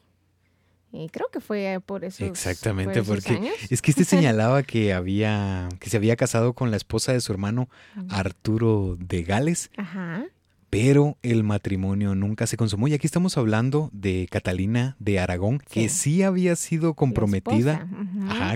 Eh, 0.95 1.09
creo 1.13 1.29
que 1.31 1.41
fue 1.41 1.83
por 1.85 2.03
eso. 2.07 2.25
Exactamente, 2.25 3.03
porque 3.03 3.53
es 3.69 3.83
que 3.83 3.91
este 3.91 4.05
señalaba 4.07 4.63
que 4.63 4.95
había, 4.95 5.69
que 5.81 5.91
se 5.91 5.99
había 5.99 6.17
casado 6.17 6.55
con 6.55 6.71
la 6.71 6.79
esposa 6.79 7.13
de 7.13 7.21
su 7.21 7.31
hermano 7.31 7.69
Arturo 8.09 8.97
de 8.99 9.23
Gales. 9.23 9.71
Ajá 9.77 10.25
pero 10.73 11.19
el 11.23 11.45
matrimonio 11.45 12.15
nunca 12.15 12.47
se 12.47 12.57
consumó. 12.57 12.89
Y 12.89 12.95
aquí 12.95 13.07
estamos 13.07 13.37
hablando 13.37 13.91
de 13.93 14.27
Catalina 14.31 14.97
de 15.01 15.21
Aragón, 15.21 15.59
que 15.59 15.91
sí 15.91 16.23
había 16.23 16.57
sido 16.57 16.95
comprometida 16.95 17.87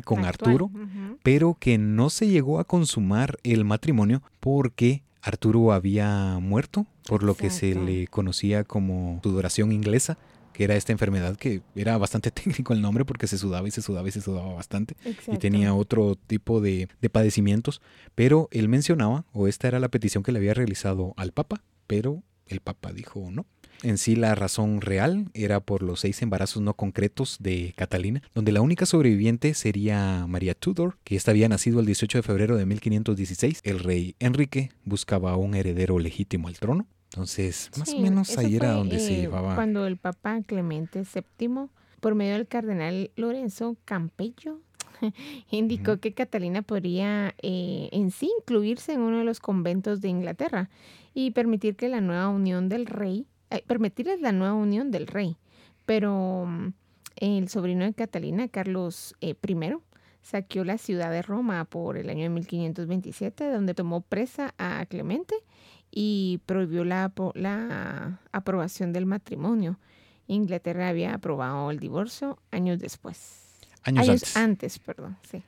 con 0.04 0.24
Arturo, 0.24 0.70
pero 1.22 1.56
que 1.58 1.78
no 1.78 2.10
se 2.10 2.28
llegó 2.28 2.58
a 2.58 2.64
consumar 2.64 3.38
el 3.42 3.64
matrimonio 3.64 4.22
porque 4.40 5.02
Arturo 5.22 5.72
había 5.72 6.38
muerto, 6.40 6.86
por 7.06 7.22
lo 7.22 7.34
que 7.34 7.50
se 7.50 7.74
le 7.74 8.06
conocía 8.06 8.64
como 8.64 9.20
sudoración 9.22 9.72
inglesa 9.72 10.18
que 10.56 10.64
era 10.64 10.74
esta 10.74 10.92
enfermedad 10.92 11.36
que 11.36 11.60
era 11.74 11.98
bastante 11.98 12.30
técnico 12.32 12.72
el 12.72 12.80
nombre 12.80 13.04
porque 13.04 13.26
se 13.26 13.36
sudaba 13.36 13.68
y 13.68 13.70
se 13.70 13.82
sudaba 13.82 14.08
y 14.08 14.10
se 14.10 14.22
sudaba 14.22 14.54
bastante 14.54 14.96
y 15.30 15.36
tenía 15.36 15.74
otro 15.74 16.16
tipo 16.16 16.62
de, 16.62 16.88
de 17.02 17.10
padecimientos, 17.10 17.82
pero 18.14 18.48
él 18.50 18.68
mencionaba, 18.68 19.26
o 19.32 19.48
esta 19.48 19.68
era 19.68 19.80
la 19.80 19.90
petición 19.90 20.22
que 20.22 20.32
le 20.32 20.38
había 20.38 20.54
realizado 20.54 21.12
al 21.18 21.32
Papa, 21.32 21.62
pero 21.86 22.22
el 22.46 22.60
Papa 22.60 22.92
dijo 22.92 23.28
no. 23.30 23.44
En 23.82 23.98
sí 23.98 24.16
la 24.16 24.34
razón 24.34 24.80
real 24.80 25.26
era 25.34 25.60
por 25.60 25.82
los 25.82 26.00
seis 26.00 26.22
embarazos 26.22 26.62
no 26.62 26.74
concretos 26.74 27.36
de 27.40 27.74
Catalina, 27.76 28.22
donde 28.34 28.52
la 28.52 28.60
única 28.60 28.86
sobreviviente 28.86 29.54
sería 29.54 30.26
María 30.26 30.54
Tudor, 30.54 30.96
que 31.04 31.16
esta 31.16 31.30
había 31.30 31.48
nacido 31.48 31.80
el 31.80 31.86
18 31.86 32.18
de 32.18 32.22
febrero 32.22 32.56
de 32.56 32.66
1516. 32.66 33.60
El 33.64 33.80
rey 33.80 34.16
Enrique 34.18 34.70
buscaba 34.84 35.36
un 35.36 35.54
heredero 35.54 35.98
legítimo 35.98 36.48
al 36.48 36.58
trono. 36.58 36.86
Entonces, 37.12 37.70
más 37.78 37.92
o 37.94 37.98
menos 37.98 38.36
ahí 38.36 38.56
era 38.56 38.72
donde 38.72 38.98
se 38.98 39.14
eh, 39.14 39.20
llevaba. 39.22 39.54
Cuando 39.54 39.86
el 39.86 39.96
Papa 39.96 40.40
Clemente 40.44 41.02
VII, 41.02 41.68
por 42.00 42.14
medio 42.14 42.34
del 42.34 42.46
cardenal 42.46 43.10
Lorenzo 43.16 43.76
Campello, 43.84 44.60
indicó 45.50 45.98
que 45.98 46.12
Catalina 46.12 46.62
podría 46.62 47.34
eh, 47.42 47.88
en 47.92 48.10
sí 48.10 48.30
incluirse 48.40 48.92
en 48.92 49.00
uno 49.00 49.18
de 49.18 49.24
los 49.24 49.40
conventos 49.40 50.00
de 50.00 50.08
Inglaterra 50.08 50.68
y 51.14 51.30
permitir 51.30 51.76
que 51.76 51.88
la 51.88 52.00
nueva 52.00 52.28
unión 52.28 52.68
del 52.68 52.86
rey, 52.86 53.26
eh, 53.50 53.62
permitirles 53.66 54.20
la 54.20 54.32
nueva 54.32 54.54
unión 54.54 54.90
del 54.90 55.06
rey. 55.06 55.36
Pero 55.84 56.46
mm, 56.46 56.72
el 57.16 57.48
sobrino 57.48 57.84
de 57.84 57.94
Catalina, 57.94 58.48
Carlos 58.48 59.14
eh, 59.20 59.34
I, 59.46 59.56
saqueó 60.22 60.64
la 60.64 60.78
ciudad 60.78 61.10
de 61.10 61.22
Roma 61.22 61.64
por 61.64 61.96
el 61.96 62.10
año 62.10 62.24
de 62.24 62.30
1527, 62.30 63.50
donde 63.50 63.74
tomó 63.74 64.00
presa 64.00 64.54
a 64.58 64.84
Clemente 64.86 65.34
y 65.90 66.40
prohibió 66.46 66.84
la, 66.84 67.12
la 67.34 68.20
aprobación 68.32 68.92
del 68.92 69.06
matrimonio. 69.06 69.78
Inglaterra 70.26 70.88
había 70.88 71.14
aprobado 71.14 71.70
el 71.70 71.78
divorcio 71.78 72.38
años 72.50 72.80
después. 72.80 73.42
Años, 73.84 74.08
antes. 74.08 74.36
antes, 74.36 74.78
perdón, 74.80 75.16
sí 75.30 75.42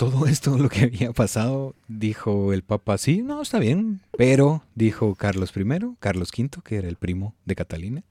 todo 0.00 0.26
esto, 0.26 0.56
lo 0.56 0.70
que 0.70 0.84
había 0.84 1.12
pasado, 1.12 1.74
dijo 1.86 2.54
el 2.54 2.62
Papa, 2.62 2.96
sí, 2.96 3.20
no, 3.22 3.42
está 3.42 3.58
bien. 3.58 4.00
Pero 4.16 4.64
dijo 4.74 5.14
Carlos 5.14 5.52
I, 5.54 5.94
Carlos 5.98 6.30
V, 6.36 6.62
que 6.64 6.76
era 6.76 6.88
el 6.88 6.96
primo 6.96 7.34
de 7.44 7.54
Catalina, 7.54 8.02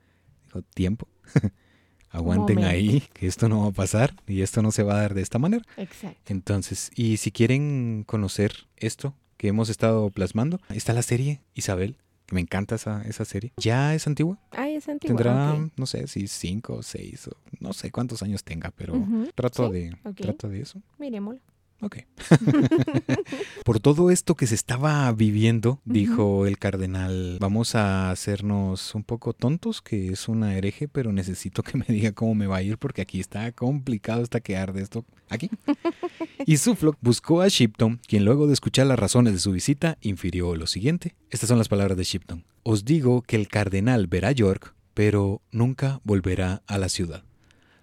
dijo, 0.46 0.62
tiempo, 0.62 1.08
aguanten 2.12 2.64
ahí, 2.64 3.04
que 3.14 3.26
esto 3.26 3.50
no 3.50 3.62
va 3.62 3.68
a 3.70 3.72
pasar 3.72 4.14
y 4.28 4.44
esto 4.44 4.62
no 4.62 4.70
se 4.72 4.84
va 4.84 4.94
a 4.94 5.02
dar 5.02 5.16
de 5.16 5.24
esta 5.24 5.40
manera. 5.40 5.66
Exacto. 5.78 6.32
Entonces, 6.32 6.92
y 6.96 7.18
si 7.18 7.32
quieren 7.32 8.04
conocer 8.06 8.68
esto 8.78 9.16
que 9.38 9.48
hemos 9.48 9.70
estado 9.70 10.12
plasmando, 10.12 10.60
está 10.70 10.94
la 10.94 11.02
serie 11.02 11.42
Isabel. 11.56 11.96
que 12.28 12.36
Me 12.36 12.42
encanta 12.42 12.76
esa, 12.76 13.02
esa 13.02 13.26
serie. 13.26 13.52
Ya 13.58 13.96
es 13.96 14.06
antigua. 14.06 14.38
Ah, 14.52 14.70
es 14.70 14.88
antigua. 14.88 15.18
Tendrá, 15.18 15.70
no 15.76 15.86
sé, 15.88 16.06
si 16.06 16.28
cinco 16.28 16.76
o 16.76 16.84
seis, 16.84 17.28
o 17.28 17.32
no 17.60 17.74
sé 17.74 17.90
cuántos 17.90 18.22
años 18.22 18.44
tenga, 18.44 18.70
pero 18.70 18.94
trato, 19.34 19.72
de, 19.72 19.98
trato 20.16 20.50
de 20.50 20.62
eso. 20.62 20.80
Miremoslo. 21.00 21.42
Ok. 21.82 22.00
Por 23.66 23.80
todo 23.80 24.12
esto 24.12 24.36
que 24.36 24.48
se 24.48 24.56
estaba 24.56 25.12
viviendo, 25.14 25.80
dijo 25.86 26.46
el 26.46 26.58
cardenal, 26.58 27.38
vamos 27.40 27.76
a 27.76 28.12
hacernos 28.12 28.94
un 28.96 29.04
poco 29.04 29.34
tontos, 29.34 29.82
que 29.82 30.12
es 30.12 30.28
una 30.28 30.56
hereje, 30.56 30.88
pero 30.88 31.14
necesito 31.14 31.64
que 31.64 31.78
me 31.78 31.86
diga 31.88 32.12
cómo 32.12 32.36
me 32.36 32.48
va 32.48 32.58
a 32.58 32.64
ir 32.64 32.78
porque 32.78 33.02
aquí 33.02 33.20
está 33.20 33.52
complicado 33.54 34.24
hasta 34.24 34.42
quedar 34.42 34.74
de 34.74 34.82
esto 34.82 35.06
aquí. 35.30 35.50
Y 36.46 36.58
Suffolk 36.58 36.98
buscó 37.02 37.42
a 37.42 37.48
Shipton, 37.50 38.00
quien 38.08 38.24
luego 38.26 38.48
de 38.48 38.54
escuchar 38.54 38.88
las 38.88 38.98
razones 38.98 39.34
de 39.34 39.40
su 39.40 39.52
visita, 39.52 39.98
infirió 40.02 40.56
lo 40.56 40.68
siguiente. 40.68 41.16
Estas 41.30 41.50
son 41.50 41.58
las 41.58 41.68
palabras 41.68 41.98
de 41.98 42.06
Shipton. 42.06 42.46
Os 42.64 42.86
digo 42.86 43.22
que 43.22 43.36
el 43.36 43.50
cardenal 43.50 44.08
verá 44.08 44.32
York, 44.32 44.74
pero 44.94 45.42
nunca 45.52 46.00
volverá 46.04 46.64
a 46.66 46.78
la 46.78 46.90
ciudad. 46.90 47.24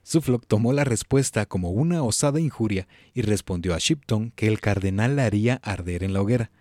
Suffolk 0.08 0.46
tomó 0.46 0.72
la 0.72 0.84
respuesta 0.84 1.46
como 1.46 1.70
una 1.70 2.04
osada 2.04 2.38
injuria 2.38 2.86
y 3.12 3.22
respondió 3.22 3.74
a 3.74 3.78
Shipton 3.78 4.30
que 4.36 4.46
el 4.46 4.60
cardenal 4.60 5.16
la 5.16 5.24
haría 5.24 5.56
arder 5.64 6.04
en 6.04 6.12
la 6.12 6.22
hoguera. 6.22 6.52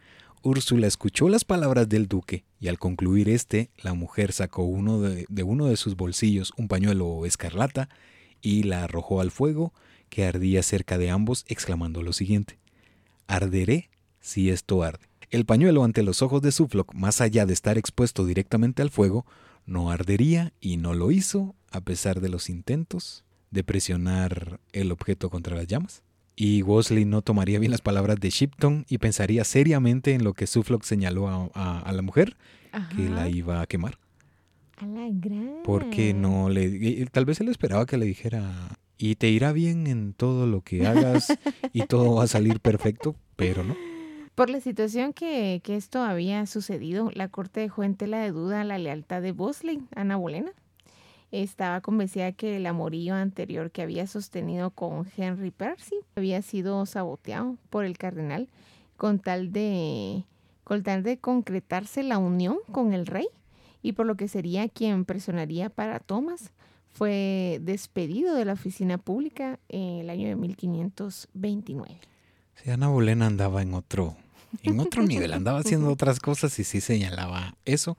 Úrsula 0.42 0.88
escuchó 0.88 1.30
las 1.30 1.46
palabras 1.46 1.88
del 1.88 2.08
duque 2.08 2.44
y 2.60 2.70
al 2.70 2.80
concluir 2.80 3.30
este, 3.30 3.70
la 3.84 3.94
mujer 3.94 4.32
sacó 4.32 4.64
uno 4.64 5.00
de, 5.00 5.28
de 5.30 5.44
uno 5.44 5.68
de 5.68 5.78
sus 5.78 5.96
bolsillos 5.96 6.54
un 6.58 6.68
pañuelo 6.68 7.24
escarlata 7.24 7.88
y 8.42 8.64
la 8.64 8.84
arrojó 8.84 9.22
al 9.22 9.30
fuego 9.30 9.76
que 10.10 10.26
ardía 10.26 10.64
cerca 10.64 10.98
de 10.98 11.12
ambos, 11.12 11.46
exclamando 11.48 12.02
lo 12.02 12.14
siguiente: 12.14 12.58
Arderé 13.28 13.92
si 14.22 14.50
esto 14.50 14.82
arde. 14.82 15.06
El 15.30 15.46
pañuelo 15.46 15.84
ante 15.84 16.02
los 16.02 16.24
ojos 16.24 16.42
de 16.42 16.52
Suffolk, 16.52 16.96
más 16.96 17.22
allá 17.22 17.46
de 17.46 17.54
estar 17.54 17.78
expuesto 17.78 18.26
directamente 18.26 18.82
al 18.82 18.90
fuego, 18.90 19.24
no 19.68 19.92
ardería 19.92 20.52
y 20.60 20.78
no 20.78 20.96
lo 20.96 21.12
hizo 21.12 21.54
a 21.70 21.82
pesar 21.82 22.22
de 22.22 22.30
los 22.30 22.50
intentos 22.50 23.24
de 23.52 23.64
presionar 23.64 24.60
el 24.74 24.92
objeto 24.92 25.30
contra 25.30 25.56
las 25.56 25.68
llamas. 25.68 26.04
Y 26.36 26.64
Wosley 26.64 27.06
no 27.06 27.22
tomaría 27.22 27.60
bien 27.60 27.72
las 27.72 27.82
palabras 27.82 28.20
de 28.20 28.30
Shipton 28.30 28.86
y 28.90 28.98
pensaría 28.98 29.44
seriamente 29.46 30.14
en 30.14 30.24
lo 30.24 30.34
que 30.34 30.48
Suffolk 30.48 30.84
señaló 30.84 31.52
a, 31.54 31.92
la 31.94 32.02
mujer, 32.02 32.36
que 32.96 33.10
la 33.10 33.30
iba 33.30 33.62
a 33.62 33.68
quemar. 33.68 33.98
A 34.78 34.86
la 34.86 35.08
gran. 35.10 35.60
Porque 35.64 36.14
no 36.14 36.50
le. 36.50 37.06
Tal 37.06 37.24
vez 37.24 37.40
él 37.40 37.48
esperaba 37.48 37.86
que 37.86 37.98
le 37.98 38.06
dijera. 38.06 38.78
Y 38.98 39.16
te 39.16 39.30
irá 39.30 39.52
bien 39.52 39.88
en 39.88 40.14
todo 40.14 40.46
lo 40.48 40.62
que 40.62 40.88
hagas 40.88 41.38
y 41.74 41.82
todo 41.86 42.16
va 42.16 42.24
a 42.24 42.28
salir 42.28 42.60
perfecto, 42.60 43.16
pero 43.36 43.64
no. 43.64 43.76
Por 44.36 44.50
la 44.50 44.60
situación 44.60 45.14
que, 45.14 45.62
que 45.64 45.76
esto 45.78 46.02
había 46.02 46.46
sucedido, 46.46 47.12
la 47.14 47.30
corte 47.30 47.62
dejó 47.62 47.84
en 47.84 47.96
tela 47.96 48.20
de 48.20 48.32
duda 48.32 48.64
la 48.66 48.78
lealtad 48.78 49.22
de 49.22 49.32
Bosley, 49.32 49.82
Ana 49.96 50.18
Bolena 50.18 50.52
estaba 51.44 51.82
convencida 51.82 52.32
que 52.32 52.58
el 52.58 52.66
amorío 52.66 53.16
anterior 53.16 53.72
que 53.72 53.82
había 53.82 54.08
sostenido 54.08 54.72
con 54.72 55.08
Henry 55.18 55.52
Percy 55.52 55.96
había 56.16 56.42
sido 56.42 56.86
saboteado 56.86 57.58
por 57.70 57.86
el 57.86 57.98
cardenal 57.98 58.48
con 58.98 59.20
tal 59.20 59.52
de, 59.52 60.24
con 60.64 60.84
tal 60.84 61.04
de 61.04 61.18
concretarse 61.18 62.04
la 62.04 62.18
unión 62.18 62.58
con 62.72 62.94
el 62.94 63.06
rey 63.06 63.28
y 63.82 63.94
por 63.94 64.06
lo 64.06 64.16
que 64.16 64.28
sería 64.28 64.70
quien 64.70 65.06
presionaría 65.06 65.70
para 65.70 66.00
Thomas. 66.00 66.52
Fue 66.90 67.60
despedido 67.62 68.36
de 68.36 68.46
la 68.46 68.54
oficina 68.54 68.98
pública 68.98 69.60
en 69.68 70.00
el 70.00 70.10
año 70.10 70.30
de 70.30 70.36
1529. 70.36 72.00
Sí, 72.56 72.72
Ana 72.72 72.88
Bolena 72.88 73.28
andaba 73.28 73.62
en 73.62 73.74
otro, 73.74 74.16
en 74.64 74.80
otro 74.80 75.04
nivel, 75.04 75.34
andaba 75.34 75.60
haciendo 75.60 75.90
otras 75.92 76.20
cosas 76.20 76.58
y 76.60 76.64
sí 76.64 76.82
señalaba 76.82 77.56
eso, 77.66 77.98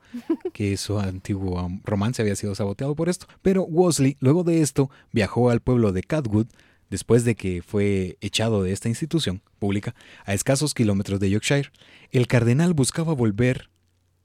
que 0.53 0.77
su 0.77 0.99
antiguo 0.99 1.69
romance 1.83 2.21
había 2.21 2.35
sido 2.35 2.55
saboteado 2.55 2.95
por 2.95 3.09
esto. 3.09 3.27
Pero 3.41 3.63
Wosley, 3.63 4.17
luego 4.19 4.43
de 4.43 4.61
esto, 4.61 4.89
viajó 5.11 5.49
al 5.49 5.61
pueblo 5.61 5.91
de 5.91 6.03
Catwood, 6.03 6.47
después 6.89 7.25
de 7.25 7.35
que 7.35 7.61
fue 7.61 8.17
echado 8.21 8.63
de 8.63 8.71
esta 8.71 8.89
institución 8.89 9.41
pública, 9.59 9.95
a 10.25 10.33
escasos 10.33 10.73
kilómetros 10.73 11.19
de 11.19 11.29
Yorkshire. 11.29 11.71
El 12.11 12.27
cardenal 12.27 12.73
buscaba 12.73 13.13
volver 13.13 13.69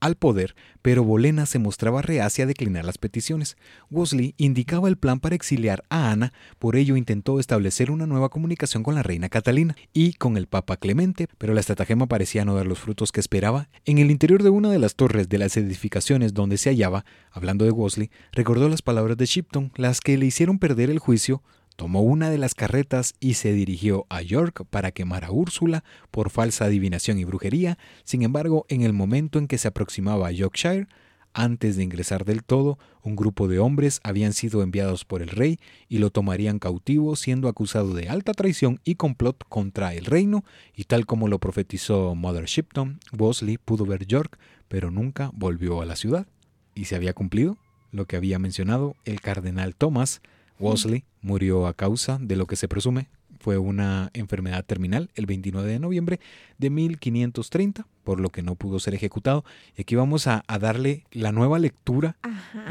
al 0.03 0.17
poder, 0.17 0.57
pero 0.83 1.05
Bolena 1.05 1.47
se 1.47 1.61
mostraba 1.61 2.03
reacia 2.03 2.43
a 2.43 2.47
declinar 2.49 2.85
las 2.85 2.99
peticiones. 2.99 3.57
Wolsey 3.89 4.35
indicaba 4.37 4.89
el 4.89 4.99
plan 4.99 5.21
para 5.21 5.37
exiliar 5.37 5.85
a 5.91 6.11
Ana, 6.11 6.33
por 6.59 6.75
ello 6.75 6.97
intentó 6.97 7.39
establecer 7.39 7.89
una 7.93 8.05
nueva 8.09 8.29
comunicación 8.29 8.83
con 8.83 8.97
la 8.97 9.05
reina 9.05 9.29
Catalina 9.29 9.77
y 9.93 10.15
con 10.15 10.37
el 10.37 10.49
Papa 10.49 10.77
Clemente, 10.77 11.29
pero 11.39 11.55
la 11.55 11.61
estratagema 11.61 12.07
parecía 12.07 12.45
no 12.45 12.57
dar 12.57 12.67
los 12.67 12.81
frutos 12.81 13.13
que 13.13 13.21
esperaba. 13.21 13.69
En 13.85 13.99
el 13.99 14.11
interior 14.11 14.43
de 14.43 14.51
una 14.51 14.71
de 14.71 14.81
las 14.81 14.97
torres 14.97 15.29
de 15.29 15.39
las 15.39 15.57
edificaciones 15.57 16.35
donde 16.35 16.59
se 16.59 16.71
hallaba, 16.71 17.05
hablando 17.31 17.65
de 17.65 17.71
Wolsey, 17.71 18.11
recordó 18.33 18.69
las 18.69 18.83
palabras 18.83 19.17
de 19.17 19.27
Shipton, 19.27 19.71
las 19.77 20.01
que 20.01 20.19
le 20.19 20.27
hicieron 20.27 20.59
perder 20.59 20.91
el 20.91 20.99
juicio 20.99 21.45
tomó 21.77 22.03
una 22.03 22.31
de 22.31 22.39
las 22.39 22.55
carretas 22.55 23.15
y 23.21 23.35
se 23.35 23.53
dirigió 23.53 24.07
a 24.09 24.23
York 24.23 24.65
para 24.71 24.93
quemar 24.93 25.25
a 25.25 25.31
Úrsula 25.31 25.85
por 26.11 26.31
falsa 26.31 26.67
adivinación 26.67 27.19
y 27.19 27.25
brujería. 27.25 27.79
Sin 28.05 28.23
embargo, 28.23 28.67
en 28.69 28.83
el 28.83 28.93
momento 28.93 29.39
en 29.39 29.49
que 29.49 29.59
se 29.59 29.69
aproximaba 29.69 30.29
a 30.29 30.33
Yorkshire, 30.33 30.87
antes 31.35 31.77
de 31.77 31.83
ingresar 31.83 32.27
del 32.27 32.45
todo, 32.45 32.79
un 33.03 33.17
grupo 33.17 33.49
de 33.49 33.59
hombres 33.59 34.01
habían 34.05 34.35
sido 34.35 34.63
enviados 34.63 35.07
por 35.07 35.23
el 35.23 35.29
rey 35.29 35.59
y 35.89 35.99
lo 35.99 36.11
tomarían 36.11 36.59
cautivo, 36.59 37.17
siendo 37.17 37.49
acusado 37.49 37.95
de 37.95 38.11
alta 38.11 38.35
traición 38.35 38.81
y 38.85 38.97
complot 38.97 39.43
contra 39.49 39.95
el 39.95 40.05
reino, 40.05 40.45
y 40.77 40.85
tal 40.85 41.07
como 41.07 41.29
lo 41.29 41.39
profetizó 41.39 42.15
Mother 42.15 42.45
Shipton, 42.45 43.01
Bosley 43.13 43.57
pudo 43.57 43.87
ver 43.87 44.07
York 44.07 44.39
pero 44.73 44.91
nunca 44.91 45.31
volvió 45.35 45.83
a 45.83 45.85
la 45.85 45.97
ciudad. 45.97 46.27
Y 46.75 46.87
se 46.87 46.97
había 46.97 47.13
cumplido 47.13 47.59
lo 47.91 48.07
que 48.07 48.17
había 48.17 48.39
mencionado, 48.39 48.97
el 49.05 49.21
cardenal 49.21 49.75
Thomas 49.75 50.23
Wolsey 50.59 51.05
murió 51.21 51.67
a 51.67 51.75
causa 51.75 52.19
de 52.21 52.37
lo 52.37 52.47
que 52.47 52.57
se 52.57 52.69
presume 52.69 53.09
fue 53.43 53.59
una 53.59 54.11
enfermedad 54.15 54.65
terminal 54.65 55.11
el 55.17 55.27
29 55.27 55.69
de 55.69 55.81
noviembre 55.81 56.21
de 56.59 56.71
1530, 56.71 57.87
por 58.05 58.21
lo 58.21 58.31
que 58.31 58.43
no 58.43 58.55
pudo 58.55 58.79
ser 58.79 58.95
ejecutado. 58.95 59.45
Y 59.77 59.83
aquí 59.83 59.97
vamos 59.97 60.29
a, 60.29 60.45
darle 60.61 61.05
la 61.11 61.33
nueva 61.33 61.59
lectura 61.59 62.17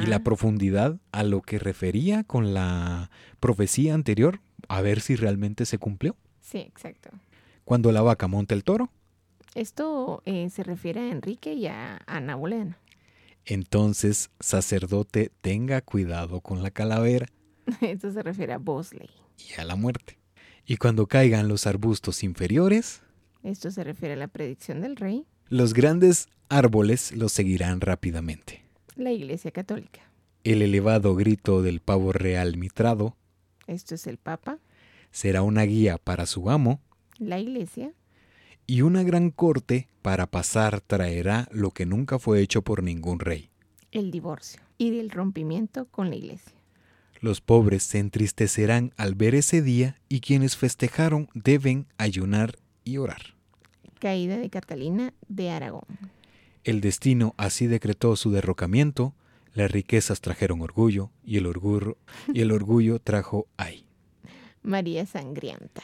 y 0.02 0.06
la 0.06 0.24
profundidad 0.24 0.98
a 1.12 1.24
lo 1.24 1.42
que 1.42 1.60
refería 1.60 2.24
con 2.24 2.54
la 2.54 3.12
profecía 3.42 3.94
anterior, 3.94 4.40
a 4.70 4.82
ver 4.82 5.02
si 5.02 5.18
realmente 5.18 5.66
se 5.66 5.78
cumplió. 5.78 6.16
Sí, 6.40 6.60
exacto. 6.60 7.10
Cuando 7.66 7.92
la 7.92 8.02
vaca 8.02 8.28
monta 8.28 8.56
el 8.56 8.64
toro. 8.64 8.90
Esto 9.54 10.24
eh, 10.26 10.50
se 10.50 10.64
refiere 10.64 11.02
a 11.02 11.12
Enrique 11.12 11.54
y 11.54 11.68
a 11.68 12.02
Ana 12.08 12.36
Bolena. 12.36 12.78
Entonces, 13.44 14.30
sacerdote, 14.40 15.32
tenga 15.42 15.82
cuidado 15.82 16.40
con 16.40 16.64
la 16.64 16.72
calavera. 16.72 17.28
Esto 17.82 18.12
se 18.12 18.24
refiere 18.24 18.54
a 18.54 18.58
Bosley. 18.58 19.10
Y 19.38 19.60
a 19.60 19.66
la 19.66 19.76
muerte. 19.76 20.18
Y 20.66 20.78
cuando 20.78 21.08
caigan 21.08 21.48
los 21.48 21.68
arbustos 21.68 22.24
inferiores, 22.24 23.02
esto 23.44 23.72
se 23.72 23.84
refiere 23.84 24.14
a 24.14 24.18
la 24.18 24.28
predicción 24.28 24.82
del 24.82 24.96
rey, 24.96 25.26
los 25.50 25.74
grandes 25.74 26.30
árboles 26.48 27.12
los 27.12 27.32
seguirán 27.32 27.82
rápidamente. 27.82 28.64
La 28.96 29.12
Iglesia 29.12 29.52
Católica. 29.52 30.02
El 30.44 30.62
elevado 30.62 31.16
grito 31.16 31.62
del 31.62 31.82
pavo 31.82 32.14
real 32.14 32.58
mitrado, 32.58 33.16
esto 33.68 33.96
es 33.96 34.08
el 34.08 34.18
Papa, 34.18 34.60
será 35.12 35.42
una 35.42 35.64
guía 35.64 35.98
para 35.98 36.26
su 36.26 36.50
amo, 36.50 36.80
la 37.18 37.40
Iglesia, 37.40 37.94
y 38.66 38.82
una 38.82 39.04
gran 39.04 39.30
corte 39.30 39.88
para 40.02 40.28
pasar 40.28 40.82
traerá 40.82 41.48
lo 41.52 41.72
que 41.72 41.86
nunca 41.86 42.18
fue 42.18 42.42
hecho 42.42 42.62
por 42.62 42.82
ningún 42.84 43.20
rey, 43.20 43.50
el 43.92 44.10
divorcio 44.10 44.62
y 44.78 44.98
el 45.00 45.10
rompimiento 45.10 45.86
con 45.88 46.10
la 46.10 46.16
Iglesia. 46.16 46.61
Los 47.22 47.40
pobres 47.40 47.84
se 47.84 48.00
entristecerán 48.00 48.94
al 48.98 49.14
ver 49.14 49.36
ese 49.36 49.62
día 49.62 49.96
y 50.10 50.22
quienes 50.22 50.58
festejaron 50.58 51.30
deben 51.36 51.86
ayunar 52.00 52.58
y 52.84 52.98
orar. 52.98 53.36
Caída 54.00 54.38
de 54.38 54.50
Catalina 54.50 55.14
de 55.28 55.52
Aragón. 55.52 55.86
El 56.64 56.82
destino 56.82 57.36
así 57.38 57.68
decretó 57.68 58.16
su 58.16 58.32
derrocamiento, 58.32 59.14
las 59.54 59.70
riquezas 59.70 60.20
trajeron 60.20 60.62
orgullo 60.62 61.12
y 61.24 61.38
el 61.38 61.46
orgullo, 61.46 61.96
y 62.34 62.42
el 62.42 62.52
orgullo 62.52 62.98
trajo 62.98 63.48
ay. 63.56 63.86
María 64.64 65.06
Sangrienta. 65.06 65.84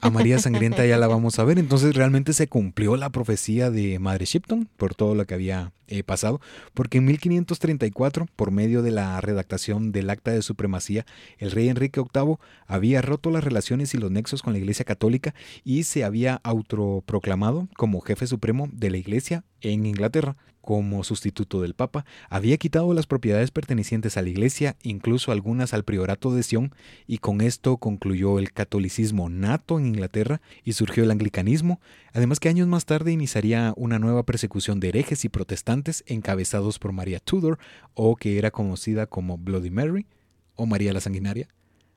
A 0.00 0.10
María 0.10 0.40
Sangrienta 0.40 0.84
ya 0.84 0.96
la 0.96 1.06
vamos 1.08 1.38
a 1.38 1.44
ver. 1.44 1.60
Entonces 1.60 1.94
realmente 1.94 2.32
se 2.32 2.48
cumplió 2.48 2.96
la 2.96 3.10
profecía 3.10 3.70
de 3.70 4.00
Madre 4.00 4.24
Shipton 4.24 4.68
por 4.76 4.96
todo 4.96 5.14
lo 5.14 5.26
que 5.26 5.34
había 5.34 5.72
eh, 5.92 6.02
pasado, 6.04 6.40
porque 6.72 6.98
en 6.98 7.04
1534, 7.04 8.26
por 8.34 8.50
medio 8.50 8.80
de 8.80 8.90
la 8.90 9.20
redactación 9.20 9.92
del 9.92 10.08
Acta 10.08 10.30
de 10.30 10.40
Supremacía, 10.40 11.04
el 11.36 11.50
rey 11.50 11.68
Enrique 11.68 12.00
VIII 12.00 12.36
había 12.66 13.02
roto 13.02 13.30
las 13.30 13.44
relaciones 13.44 13.92
y 13.92 13.98
los 13.98 14.10
nexos 14.10 14.40
con 14.40 14.54
la 14.54 14.58
Iglesia 14.58 14.86
Católica 14.86 15.34
y 15.64 15.82
se 15.82 16.02
había 16.02 16.40
autoproclamado 16.44 17.68
como 17.76 18.00
jefe 18.00 18.26
supremo 18.26 18.70
de 18.72 18.88
la 18.88 18.96
Iglesia 18.96 19.44
en 19.60 19.84
Inglaterra. 19.84 20.36
Como 20.62 21.02
sustituto 21.02 21.60
del 21.60 21.74
Papa, 21.74 22.06
había 22.30 22.56
quitado 22.56 22.94
las 22.94 23.08
propiedades 23.08 23.50
pertenecientes 23.50 24.16
a 24.16 24.22
la 24.22 24.28
Iglesia, 24.28 24.76
incluso 24.84 25.32
algunas 25.32 25.74
al 25.74 25.82
priorato 25.82 26.32
de 26.32 26.44
Sion, 26.44 26.72
y 27.08 27.18
con 27.18 27.40
esto 27.40 27.78
concluyó 27.78 28.38
el 28.38 28.52
catolicismo 28.52 29.28
nato 29.28 29.80
en 29.80 29.86
Inglaterra 29.86 30.40
y 30.62 30.74
surgió 30.74 31.02
el 31.02 31.10
anglicanismo, 31.10 31.80
además 32.12 32.38
que 32.38 32.48
años 32.48 32.68
más 32.68 32.84
tarde 32.84 33.10
iniciaría 33.10 33.74
una 33.76 33.98
nueva 33.98 34.22
persecución 34.22 34.78
de 34.78 34.90
herejes 34.90 35.24
y 35.24 35.28
protestantes 35.28 35.81
encabezados 36.06 36.78
por 36.78 36.92
María 36.92 37.20
Tudor, 37.20 37.58
o 37.94 38.16
que 38.16 38.38
era 38.38 38.50
conocida 38.50 39.06
como 39.06 39.38
Bloody 39.38 39.70
Mary, 39.70 40.06
o 40.54 40.66
María 40.66 40.92
la 40.92 41.00
Sanguinaria, 41.00 41.48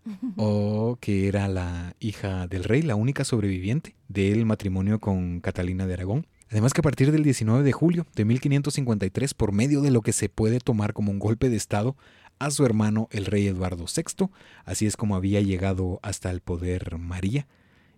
o 0.37 0.97
que 0.99 1.27
era 1.27 1.47
la 1.47 1.95
hija 1.99 2.47
del 2.47 2.63
rey, 2.63 2.81
la 2.81 2.95
única 2.95 3.23
sobreviviente 3.23 3.95
del 4.07 4.45
matrimonio 4.45 4.99
con 4.99 5.39
Catalina 5.41 5.87
de 5.87 5.93
Aragón. 5.93 6.27
Además 6.49 6.73
que 6.73 6.81
a 6.81 6.83
partir 6.83 7.11
del 7.11 7.23
19 7.23 7.63
de 7.63 7.71
julio 7.71 8.05
de 8.15 8.25
1553, 8.25 9.33
por 9.33 9.51
medio 9.51 9.81
de 9.81 9.91
lo 9.91 10.01
que 10.01 10.13
se 10.13 10.29
puede 10.29 10.59
tomar 10.59 10.93
como 10.93 11.11
un 11.11 11.19
golpe 11.19 11.49
de 11.49 11.55
Estado 11.55 11.95
a 12.37 12.51
su 12.51 12.65
hermano 12.65 13.07
el 13.11 13.25
rey 13.25 13.47
Eduardo 13.47 13.85
VI, 13.85 14.27
así 14.63 14.85
es 14.85 14.95
como 14.95 15.15
había 15.15 15.41
llegado 15.41 15.99
hasta 16.03 16.29
el 16.29 16.41
poder 16.41 16.97
María, 16.97 17.47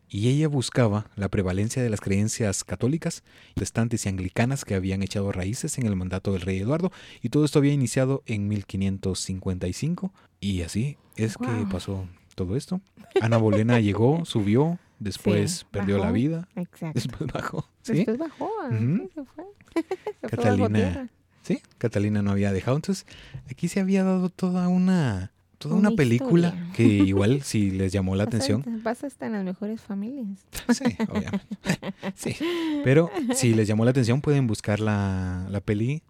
y 0.09 0.29
ella 0.29 0.47
buscaba 0.47 1.09
la 1.15 1.29
prevalencia 1.29 1.81
de 1.83 1.89
las 1.89 2.01
creencias 2.01 2.63
católicas, 2.63 3.23
protestantes 3.55 4.05
y 4.05 4.09
anglicanas 4.09 4.65
que 4.65 4.75
habían 4.75 5.03
echado 5.03 5.31
raíces 5.31 5.77
en 5.77 5.85
el 5.85 5.95
mandato 5.95 6.31
del 6.31 6.41
rey 6.41 6.59
Eduardo, 6.59 6.91
y 7.21 7.29
todo 7.29 7.45
esto 7.45 7.59
había 7.59 7.73
iniciado 7.73 8.23
en 8.25 8.47
1555, 8.47 10.13
y 10.39 10.61
así 10.61 10.97
es 11.15 11.37
que 11.37 11.47
pasó 11.71 12.07
todo 12.35 12.55
esto. 12.55 12.81
Ana 13.21 13.37
Bolena 13.37 13.79
llegó, 13.81 14.23
subió, 14.25 14.79
después 14.99 15.65
perdió 15.71 15.97
la 15.97 16.11
vida, 16.11 16.47
después 16.93 17.31
bajó. 17.33 17.69
Después 17.85 18.17
bajó, 18.17 18.49
se 18.69 19.23
fue. 19.35 19.45
Catalina, 20.29 21.09
sí, 21.41 21.61
Catalina 21.77 22.21
no 22.21 22.31
había 22.31 22.51
dejado. 22.51 22.77
Entonces, 22.77 23.05
aquí 23.49 23.67
se 23.67 23.79
había 23.79 24.03
dado 24.03 24.29
toda 24.29 24.67
una 24.67 25.31
toda 25.57 25.75
una, 25.75 25.91
película 25.91 26.53
que 26.75 26.83
igual 26.83 27.41
si 27.41 27.71
les 27.71 27.91
llamó 27.91 28.15
la 28.15 28.23
atención. 28.25 28.63
Pasa 28.83 29.07
hasta 29.07 29.25
en 29.25 29.33
las 29.33 29.43
mejores 29.43 29.81
familias. 29.81 30.45
Sí, 30.69 30.85
obviamente. 31.09 31.57
sí. 32.15 32.35
Pero 32.83 33.09
si 33.33 33.53
les 33.53 33.67
llamó 33.67 33.85
la 33.85 33.91
atención 33.91 34.21
pueden 34.21 34.47
buscar 34.47 34.79
la, 34.79 35.47
la 35.49 35.61
peli, 35.61 36.03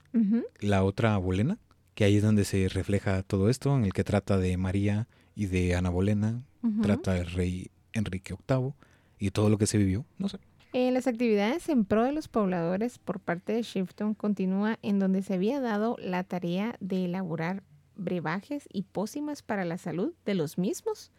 la 0.60 0.84
otra 0.84 1.18
Bolena, 1.18 1.58
que 1.94 2.04
ahí 2.04 2.18
es 2.18 2.24
donde 2.24 2.46
se 2.46 2.70
refleja 2.70 3.24
todo 3.24 3.50
esto, 3.50 3.76
en 3.76 3.86
el 3.86 3.94
que 3.94 4.04
trata 4.04 4.38
de 4.38 4.58
María 4.58 5.08
y 5.36 5.46
de 5.46 5.76
Ana 5.76 5.90
Bolena, 5.90 6.44
trata 6.82 7.14
del 7.14 7.28
rey 7.32 7.70
Enrique 7.94 8.36
VIII 8.48 8.74
y 9.20 9.32
todo 9.32 9.50
lo 9.50 9.58
que 9.58 9.68
se 9.68 9.78
vivió, 9.78 10.06
no 10.18 10.30
sé. 10.30 10.40
Eh, 10.74 10.92
las 10.92 11.08
actividades 11.08 11.70
en 11.70 11.86
pro 11.86 12.04
de 12.04 12.12
los 12.12 12.28
pobladores 12.28 13.00
por 13.00 13.20
parte 13.20 13.54
de 13.54 13.64
Shifton 13.64 14.14
continúa 14.14 14.78
en 14.82 15.00
donde 15.00 15.24
se 15.24 15.34
había 15.34 15.62
dado 15.62 15.96
la 16.00 16.24
tarea 16.24 16.76
de 16.80 17.06
elaborar 17.06 17.64
brebajes 17.98 18.68
y 18.72 18.84
pócimas 18.84 19.42
para 19.42 19.66
la 19.66 19.78
salud 19.78 20.14
de 20.26 20.36
los 20.36 20.58
mismos, 20.58 21.12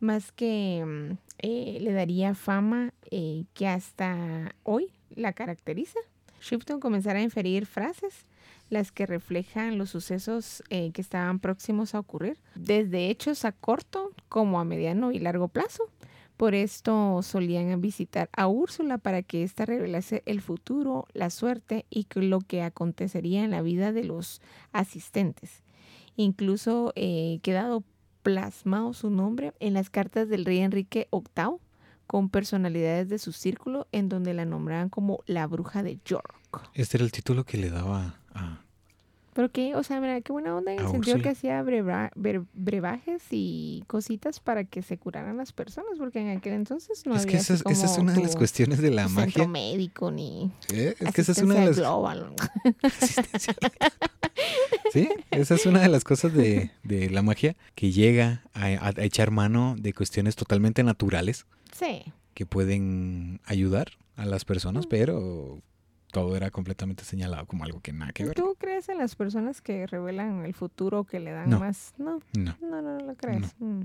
más 0.00 0.32
que 0.32 0.84
mm, 0.84 1.18
eh, 1.38 1.78
le 1.80 1.92
daría 1.92 2.34
fama 2.34 2.92
eh, 3.10 3.44
que 3.54 3.68
hasta 3.68 4.54
hoy 4.62 4.92
la 5.14 5.32
caracteriza. 5.32 5.98
Shifton 6.40 6.80
comenzará 6.80 7.20
a 7.20 7.22
inferir 7.22 7.66
frases 7.66 8.26
las 8.68 8.92
que 8.92 9.06
reflejan 9.06 9.78
los 9.78 9.90
sucesos 9.90 10.62
que 10.68 10.92
estaban 10.96 11.38
próximos 11.38 11.94
a 11.94 12.00
ocurrir, 12.00 12.38
desde 12.54 13.08
hechos 13.08 13.44
a 13.44 13.52
corto 13.52 14.10
como 14.28 14.58
a 14.58 14.64
mediano 14.64 15.12
y 15.12 15.20
largo 15.20 15.48
plazo, 15.48 15.90
por 16.36 16.54
esto 16.54 17.22
solían 17.22 17.80
visitar 17.80 18.28
a 18.32 18.48
Úrsula 18.48 18.98
para 18.98 19.22
que 19.22 19.44
ésta 19.44 19.66
revelase 19.66 20.22
el 20.26 20.40
futuro, 20.40 21.06
la 21.12 21.30
suerte 21.30 21.86
y 21.90 22.06
lo 22.14 22.40
que 22.40 22.62
acontecería 22.62 23.44
en 23.44 23.52
la 23.52 23.62
vida 23.62 23.92
de 23.92 24.04
los 24.04 24.40
asistentes. 24.72 25.63
Incluso 26.16 26.92
eh, 26.96 27.40
quedado 27.42 27.84
plasmado 28.22 28.92
su 28.94 29.10
nombre 29.10 29.52
en 29.60 29.74
las 29.74 29.90
cartas 29.90 30.28
del 30.28 30.44
rey 30.44 30.58
Enrique 30.58 31.08
VIII 31.12 31.58
con 32.06 32.28
personalidades 32.28 33.08
de 33.08 33.18
su 33.18 33.32
círculo 33.32 33.86
en 33.92 34.08
donde 34.08 34.34
la 34.34 34.44
nombraban 34.44 34.88
como 34.88 35.20
la 35.26 35.46
bruja 35.46 35.82
de 35.82 35.98
York. 36.04 36.34
Este 36.74 36.96
era 36.96 37.04
el 37.04 37.12
título 37.12 37.44
que 37.44 37.58
le 37.58 37.70
daba 37.70 38.20
a, 38.34 38.60
pero 39.34 39.50
que, 39.50 39.74
o 39.74 39.82
sea, 39.82 40.00
mira, 40.00 40.20
qué 40.20 40.32
buena 40.32 40.56
onda 40.56 40.72
en 40.72 40.78
el 40.78 40.88
sentido 40.88 41.18
que 41.18 41.30
hacía 41.30 41.62
brebajes 41.62 43.22
y 43.30 43.82
cositas 43.88 44.38
para 44.38 44.62
que 44.62 44.80
se 44.80 44.96
curaran 44.96 45.36
las 45.36 45.52
personas, 45.52 45.98
porque 45.98 46.20
en 46.20 46.36
aquel 46.36 46.52
entonces 46.52 47.04
no 47.04 47.16
es 47.16 47.22
había 47.22 47.32
que 47.32 47.36
esa, 47.38 47.54
esa 47.54 47.86
es 47.86 47.98
una 47.98 48.12
de 48.12 48.22
las 48.22 48.36
cuestiones 48.36 48.80
de 48.80 48.92
la 48.92 49.08
magia. 49.08 49.32
Centro 49.32 49.48
médico 49.48 50.12
ni 50.12 50.52
¿Eh? 50.72 50.94
Es 51.00 51.12
que 51.12 51.20
esa 51.20 51.32
es 51.32 51.38
una 51.38 51.56
de 51.56 51.66
las 51.66 51.76
global. 51.80 52.32
sí, 54.92 55.08
esa 55.32 55.54
es 55.56 55.66
una 55.66 55.80
de 55.80 55.88
las 55.88 56.04
cosas 56.04 56.32
de, 56.32 56.70
de 56.84 57.10
la 57.10 57.22
magia 57.22 57.56
que 57.74 57.90
llega 57.90 58.44
a, 58.54 58.66
a, 58.66 58.90
echar 58.98 59.32
mano 59.32 59.74
de 59.76 59.92
cuestiones 59.92 60.36
totalmente 60.36 60.84
naturales. 60.84 61.44
Sí. 61.72 62.04
Que 62.34 62.46
pueden 62.46 63.40
ayudar 63.46 63.88
a 64.14 64.26
las 64.26 64.44
personas, 64.44 64.86
pero 64.86 65.60
todo 66.14 66.36
era 66.36 66.52
completamente 66.52 67.02
señalado 67.02 67.44
como 67.46 67.64
algo 67.64 67.80
que 67.80 67.92
nada 67.92 68.12
que 68.12 68.24
ver. 68.24 68.36
¿Tú 68.36 68.54
crees 68.56 68.88
en 68.88 68.98
las 68.98 69.16
personas 69.16 69.60
que 69.60 69.84
revelan 69.88 70.44
el 70.44 70.54
futuro, 70.54 71.02
que 71.02 71.18
le 71.18 71.32
dan 71.32 71.50
más? 71.58 71.92
No. 71.98 72.20
No. 72.38 72.56
No, 72.62 72.80
no, 72.80 72.98
lo 73.00 73.16
crees. 73.16 73.56
Mm, 73.58 73.82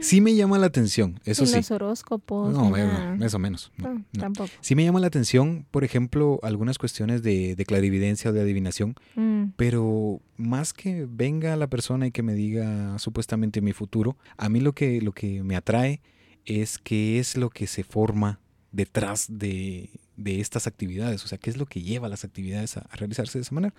sí 0.00 0.20
me 0.20 0.34
llama 0.34 0.58
la 0.58 0.66
atención, 0.66 1.18
eso 1.24 1.46
sí. 1.46 1.56
los 1.56 1.70
horóscopos? 1.70 2.52
No, 2.52 2.76
eso 3.24 3.38
menos. 3.38 3.72
No, 3.78 4.04
tampoco. 4.12 4.50
Sí 4.60 4.74
me 4.74 4.84
llama 4.84 5.00
la 5.00 5.06
atención, 5.06 5.64
por 5.70 5.84
ejemplo, 5.84 6.38
algunas 6.42 6.76
cuestiones 6.76 7.22
de, 7.22 7.56
clarividencia 7.66 8.30
o 8.30 8.34
de 8.34 8.42
adivinación, 8.42 8.94
mm. 9.16 9.54
pero 9.56 10.20
más 10.36 10.74
que 10.74 11.06
venga 11.08 11.56
la 11.56 11.68
persona 11.68 12.06
y 12.06 12.10
que 12.10 12.22
me 12.22 12.34
diga 12.34 12.98
supuestamente 12.98 13.62
mi 13.62 13.72
futuro, 13.72 14.18
a 14.36 14.50
mí 14.50 14.60
lo 14.60 14.74
que, 14.74 15.00
lo 15.00 15.12
que 15.12 15.42
me 15.42 15.56
atrae 15.56 16.02
es 16.44 16.76
que 16.76 17.18
es 17.18 17.38
lo 17.38 17.48
que 17.48 17.66
se 17.66 17.84
forma 17.84 18.38
detrás 18.70 19.28
de 19.30 19.88
de 20.16 20.40
estas 20.40 20.66
actividades, 20.66 21.24
o 21.24 21.28
sea, 21.28 21.38
qué 21.38 21.50
es 21.50 21.56
lo 21.56 21.66
que 21.66 21.82
lleva 21.82 22.08
las 22.08 22.24
actividades 22.24 22.76
a, 22.76 22.86
realizarse 22.92 23.38
de 23.38 23.42
esa 23.42 23.54
manera. 23.54 23.74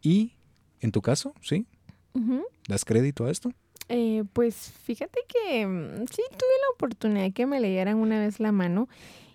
Y 0.00 0.32
en 0.80 0.92
tu 0.92 1.02
caso, 1.02 1.34
¿sí? 1.40 1.66
¿Das 2.68 2.84
crédito 2.84 3.26
a 3.26 3.30
esto? 3.30 3.52
Eh, 3.88 4.24
pues 4.32 4.72
fíjate 4.84 5.20
que 5.28 5.66
mm, 5.66 6.06
sí 6.06 6.22
tuve 6.30 6.54
la 6.60 6.74
oportunidad 6.74 7.22
de 7.24 7.32
que 7.32 7.46
me 7.46 7.60
leyeran 7.60 7.96
una 7.96 8.20
vez 8.20 8.38
la 8.38 8.52
mano 8.52 8.88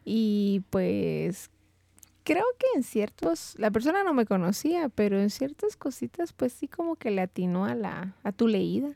y 0.06 0.62
pues 0.70 1.50
creo 2.24 2.46
que 2.58 2.66
en 2.76 2.84
ciertos, 2.84 3.56
la 3.58 3.72
persona 3.72 4.04
no 4.04 4.14
me 4.14 4.26
conocía, 4.26 4.90
pero 4.90 5.20
en 5.20 5.30
ciertas 5.30 5.76
cositas 5.78 6.34
pues 6.34 6.54
sí 6.54 6.68
como 6.68 6.96
que 6.96 7.12
le 7.12 7.22
atinó 7.22 7.66
a, 7.66 7.76
la, 7.76 8.16
a 8.24 8.32
tu 8.32 8.48
leída. 8.48 8.90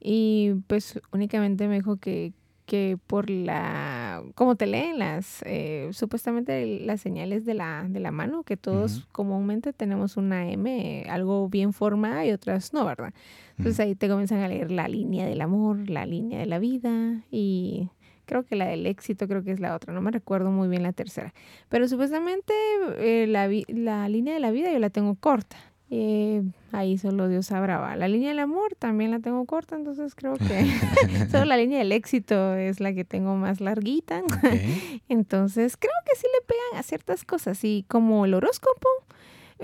Y 0.00 0.52
pues 0.68 1.00
únicamente 1.10 1.66
me 1.66 1.74
dijo 1.74 1.96
que, 1.96 2.32
que 2.66 2.98
por 3.06 3.30
la, 3.30 4.22
como 4.34 4.56
te 4.56 4.66
leen 4.66 4.98
las, 4.98 5.42
eh, 5.46 5.88
supuestamente 5.92 6.80
las 6.80 7.00
señales 7.00 7.46
de 7.46 7.54
la, 7.54 7.86
de 7.88 8.00
la 8.00 8.10
mano, 8.10 8.42
que 8.42 8.56
todos 8.56 9.06
comúnmente 9.12 9.72
tenemos 9.72 10.16
una 10.16 10.50
M, 10.50 11.06
algo 11.08 11.48
bien 11.48 11.72
formada 11.72 12.26
y 12.26 12.32
otras 12.32 12.72
no, 12.74 12.84
¿verdad? 12.84 13.14
Entonces 13.56 13.80
ahí 13.80 13.94
te 13.94 14.08
comienzan 14.08 14.40
a 14.40 14.48
leer 14.48 14.70
la 14.70 14.88
línea 14.88 15.26
del 15.26 15.40
amor, 15.40 15.88
la 15.88 16.04
línea 16.04 16.40
de 16.40 16.46
la 16.46 16.58
vida 16.58 17.22
y 17.30 17.88
creo 18.26 18.44
que 18.44 18.56
la 18.56 18.66
del 18.66 18.84
éxito 18.86 19.28
creo 19.28 19.42
que 19.44 19.52
es 19.52 19.60
la 19.60 19.74
otra, 19.74 19.94
no 19.94 20.02
me 20.02 20.10
recuerdo 20.10 20.50
muy 20.50 20.68
bien 20.68 20.82
la 20.82 20.92
tercera. 20.92 21.32
Pero 21.68 21.88
supuestamente 21.88 22.52
eh, 22.98 23.26
la, 23.28 23.48
la 23.68 24.08
línea 24.08 24.34
de 24.34 24.40
la 24.40 24.50
vida 24.50 24.72
yo 24.72 24.78
la 24.80 24.90
tengo 24.90 25.14
corta. 25.14 25.56
Eh, 25.88 26.42
ahí 26.72 26.98
solo 26.98 27.28
Dios 27.28 27.46
sabrá. 27.46 27.96
La 27.96 28.08
línea 28.08 28.30
del 28.30 28.40
amor 28.40 28.74
también 28.76 29.10
la 29.10 29.20
tengo 29.20 29.44
corta, 29.44 29.76
entonces 29.76 30.14
creo 30.14 30.34
que 30.34 30.66
solo 31.30 31.44
la 31.44 31.56
línea 31.56 31.78
del 31.78 31.92
éxito 31.92 32.54
es 32.54 32.80
la 32.80 32.92
que 32.92 33.04
tengo 33.04 33.36
más 33.36 33.60
larguita. 33.60 34.22
entonces 35.08 35.76
creo 35.76 35.92
que 36.04 36.16
sí 36.16 36.26
le 36.26 36.46
pegan 36.46 36.80
a 36.80 36.82
ciertas 36.82 37.24
cosas. 37.24 37.62
Y 37.64 37.84
como 37.88 38.24
el 38.24 38.34
horóscopo, 38.34 38.88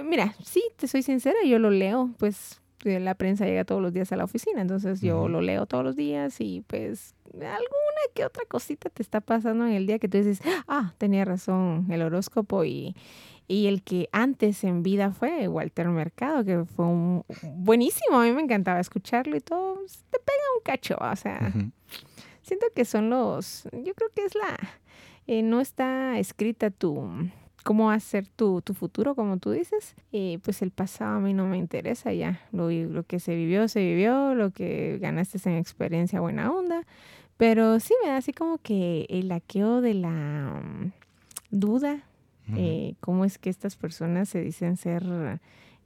mira, 0.05 0.35
sí, 0.45 0.63
te 0.77 0.87
soy 0.87 1.03
sincera, 1.03 1.39
yo 1.45 1.59
lo 1.59 1.71
leo, 1.71 2.11
pues 2.19 2.61
la 2.85 3.15
prensa 3.15 3.45
llega 3.45 3.65
todos 3.65 3.81
los 3.81 3.93
días 3.93 4.13
a 4.13 4.17
la 4.17 4.25
oficina, 4.25 4.61
entonces 4.61 5.01
yo 5.01 5.29
lo 5.29 5.41
leo 5.41 5.67
todos 5.67 5.85
los 5.85 5.97
días 5.97 6.41
y 6.41 6.65
pues 6.67 7.15
alguna 7.33 7.82
que 8.15 8.25
otra 8.25 8.45
cosita 8.47 8.91
te 8.91 9.03
está 9.03 9.21
pasando 9.21 9.67
en 9.67 9.73
el 9.73 9.87
día 9.87 9.99
que 9.99 10.09
tú 10.09 10.19
dices, 10.19 10.41
ah, 10.69 10.95
tenía 10.99 11.25
razón 11.25 11.87
el 11.91 12.03
horóscopo 12.03 12.65
y 12.65 12.95
y 13.49 13.67
el 13.67 13.83
que 13.83 14.09
antes 14.13 14.65
en 14.65 14.83
vida 14.83 15.11
fue 15.13 15.47
Walter 15.49 15.89
Mercado, 15.89 16.43
que 16.45 16.65
fue 16.65 16.87
un 16.87 17.25
buenísimo, 17.57 18.19
a 18.19 18.25
mí 18.25 18.33
me 18.33 18.41
encantaba 18.41 18.81
escucharlo 18.81 19.37
y 19.37 19.41
todo, 19.41 19.75
pues, 19.75 20.05
te 20.11 20.19
pega 20.19 20.43
un 20.57 20.63
cacho, 20.65 20.97
o 20.99 21.17
sea, 21.17 21.53
siento 22.41 22.67
que 22.75 22.85
son 22.85 23.11
los, 23.11 23.65
yo 23.73 23.95
creo 23.95 24.11
que 24.15 24.25
es 24.25 24.35
la, 24.35 24.59
eh, 25.27 25.43
no 25.43 25.61
está 25.61 26.19
escrita 26.19 26.71
tu, 26.71 27.09
cómo 27.63 27.87
va 27.87 27.95
a 27.95 28.01
ser 28.01 28.27
tu, 28.27 28.63
tu 28.63 28.75
futuro, 28.75 29.15
como 29.15 29.37
tú 29.39 29.51
dices, 29.51 29.97
y 30.11 30.39
pues 30.39 30.63
el 30.63 30.71
pasado 30.71 31.17
a 31.17 31.21
mí 31.21 31.35
no 31.35 31.47
me 31.47 31.59
interesa 31.59 32.13
ya, 32.13 32.41
lo, 32.53 32.71
lo 32.71 33.03
que 33.03 33.21
se 33.21 33.35
vivió, 33.35 33.69
se 33.69 33.81
vivió, 33.81 34.35
lo 34.35 34.51
que 34.51 34.99
ganaste 34.99 35.39
en 35.49 35.59
experiencia 35.59 36.21
buena 36.21 36.51
onda, 36.51 36.87
pero 37.37 37.81
sí 37.81 37.95
me 38.03 38.11
da 38.11 38.19
así 38.19 38.33
como 38.33 38.59
que 38.59 39.07
el 39.09 39.29
laqueo 39.29 39.81
de 39.81 39.95
la 39.95 40.63
mm, 40.63 40.93
duda 41.51 42.05
eh, 42.57 42.95
cómo 43.01 43.25
es 43.25 43.39
que 43.39 43.51
estas 43.51 43.77
personas 43.77 44.29
se 44.29 44.41
dicen 44.41 44.77
ser 44.77 45.05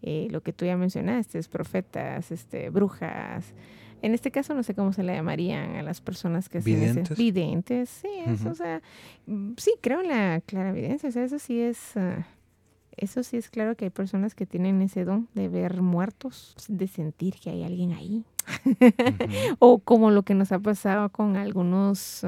eh, 0.02 0.28
lo 0.30 0.42
que 0.42 0.52
tú 0.52 0.64
ya 0.64 0.76
mencionaste, 0.76 1.40
profetas, 1.50 2.30
este, 2.30 2.70
brujas. 2.70 3.54
En 4.02 4.14
este 4.14 4.30
caso 4.30 4.54
no 4.54 4.62
sé 4.62 4.74
cómo 4.74 4.92
se 4.92 5.02
le 5.02 5.14
llamarían 5.14 5.76
a 5.76 5.82
las 5.82 6.00
personas 6.00 6.48
que 6.48 6.60
videntes. 6.60 7.08
Dicen, 7.10 7.16
videntes, 7.16 7.88
sí, 7.88 8.08
eso, 8.26 8.50
o 8.50 8.54
sea, 8.54 8.82
mm, 9.26 9.52
sí, 9.56 9.74
creo 9.80 10.00
en 10.00 10.08
la 10.08 10.40
clara 10.44 10.70
evidencia, 10.70 11.08
o 11.08 11.12
sea, 11.12 11.24
eso 11.24 11.38
sí 11.38 11.60
es, 11.60 11.96
ah, 11.96 12.26
eso 12.96 13.22
sí 13.22 13.36
es 13.36 13.48
claro 13.48 13.74
que 13.74 13.86
hay 13.86 13.90
personas 13.90 14.34
que 14.34 14.46
tienen 14.46 14.82
ese 14.82 15.04
don 15.04 15.28
de 15.34 15.48
ver 15.48 15.80
muertos, 15.82 16.54
de 16.68 16.86
sentir 16.88 17.34
que 17.42 17.50
hay 17.50 17.64
alguien 17.64 17.92
ahí, 17.92 18.24
o 19.58 19.78
como 19.78 20.10
lo 20.10 20.22
que 20.22 20.34
nos 20.34 20.52
ha 20.52 20.58
pasado 20.58 21.08
con 21.10 21.36
algunos 21.36 22.24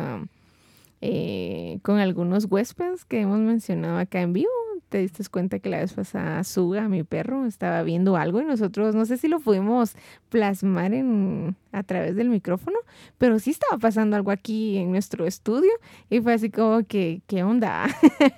eh, 1.00 1.78
con 1.82 1.98
algunos 1.98 2.46
huéspedes 2.50 3.04
que 3.04 3.20
hemos 3.20 3.38
mencionado 3.38 3.98
acá 3.98 4.20
en 4.20 4.32
vivo. 4.32 4.50
Te 4.88 4.98
diste 4.98 5.22
cuenta 5.30 5.58
que 5.58 5.68
la 5.68 5.80
vez 5.80 5.92
pasada 5.92 6.42
Suga, 6.44 6.88
mi 6.88 7.04
perro, 7.04 7.44
estaba 7.44 7.82
viendo 7.82 8.16
algo 8.16 8.40
y 8.40 8.46
nosotros 8.46 8.94
no 8.94 9.04
sé 9.04 9.18
si 9.18 9.28
lo 9.28 9.38
pudimos 9.38 9.94
plasmar 10.30 10.94
en, 10.94 11.56
a 11.72 11.82
través 11.82 12.16
del 12.16 12.30
micrófono, 12.30 12.78
pero 13.18 13.38
sí 13.38 13.50
estaba 13.50 13.76
pasando 13.78 14.16
algo 14.16 14.30
aquí 14.30 14.78
en 14.78 14.90
nuestro 14.90 15.26
estudio 15.26 15.70
y 16.08 16.20
fue 16.20 16.32
así 16.32 16.50
como 16.50 16.84
que, 16.84 17.20
¿qué 17.26 17.42
onda? 17.42 17.86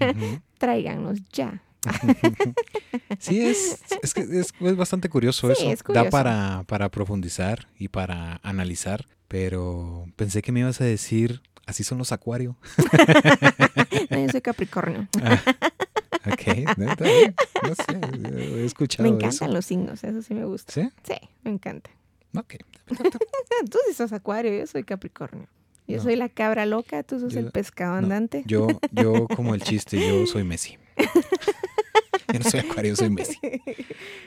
Tráiganos 0.59 1.21
ya. 1.33 1.63
sí, 3.19 3.41
es, 3.41 3.81
es, 4.03 4.17
es, 4.17 4.77
bastante 4.77 5.09
curioso 5.09 5.51
eso. 5.51 5.65
Da 5.89 6.11
para, 6.11 6.65
para 6.67 6.91
profundizar 6.91 7.69
y 7.79 7.89
para 7.89 8.41
analizar, 8.43 9.07
pero 9.29 10.07
pensé 10.17 10.43
que 10.43 10.53
me 10.53 10.61
ibas 10.61 10.81
a 10.81 10.85
decir 10.85 11.41
Así 11.71 11.85
son 11.85 11.99
los 11.99 12.11
acuarios. 12.11 12.57
yo 14.11 14.29
soy 14.29 14.41
Capricornio. 14.41 15.07
Ah, 15.23 15.41
ok, 16.27 16.77
no, 16.77 17.75
sé, 17.77 18.01
he 18.61 18.65
escuchado 18.65 19.09
Me 19.09 19.15
encantan 19.15 19.55
los 19.55 19.67
signos, 19.67 20.03
eso 20.03 20.21
sí 20.21 20.35
me 20.35 20.45
gusta. 20.47 20.73
¿Sí? 20.73 20.91
Sí, 21.05 21.15
me 21.45 21.53
encanta. 21.53 21.89
Ok. 22.37 22.57
tú 23.71 23.79
sí 23.87 23.95
sos 23.95 24.13
Acuario, 24.13 24.53
yo 24.53 24.67
soy 24.67 24.83
Capricornio. 24.83 25.47
Yo 25.87 26.01
soy 26.01 26.17
la 26.17 26.29
cabra 26.29 26.67
loca, 26.67 27.05
tú 27.05 27.21
sos 27.21 27.37
el 27.37 27.53
pescado 27.53 27.95
andante. 27.95 28.43
yo, 28.47 28.67
yo 28.91 29.29
como 29.29 29.55
el 29.55 29.63
chiste, 29.63 29.97
yo 30.01 30.27
soy 30.27 30.43
Messi. 30.43 30.77
No 32.39 32.49
soy 32.49 32.61
Acuario, 32.61 32.97
soy 32.97 33.11
Messi. 33.11 33.39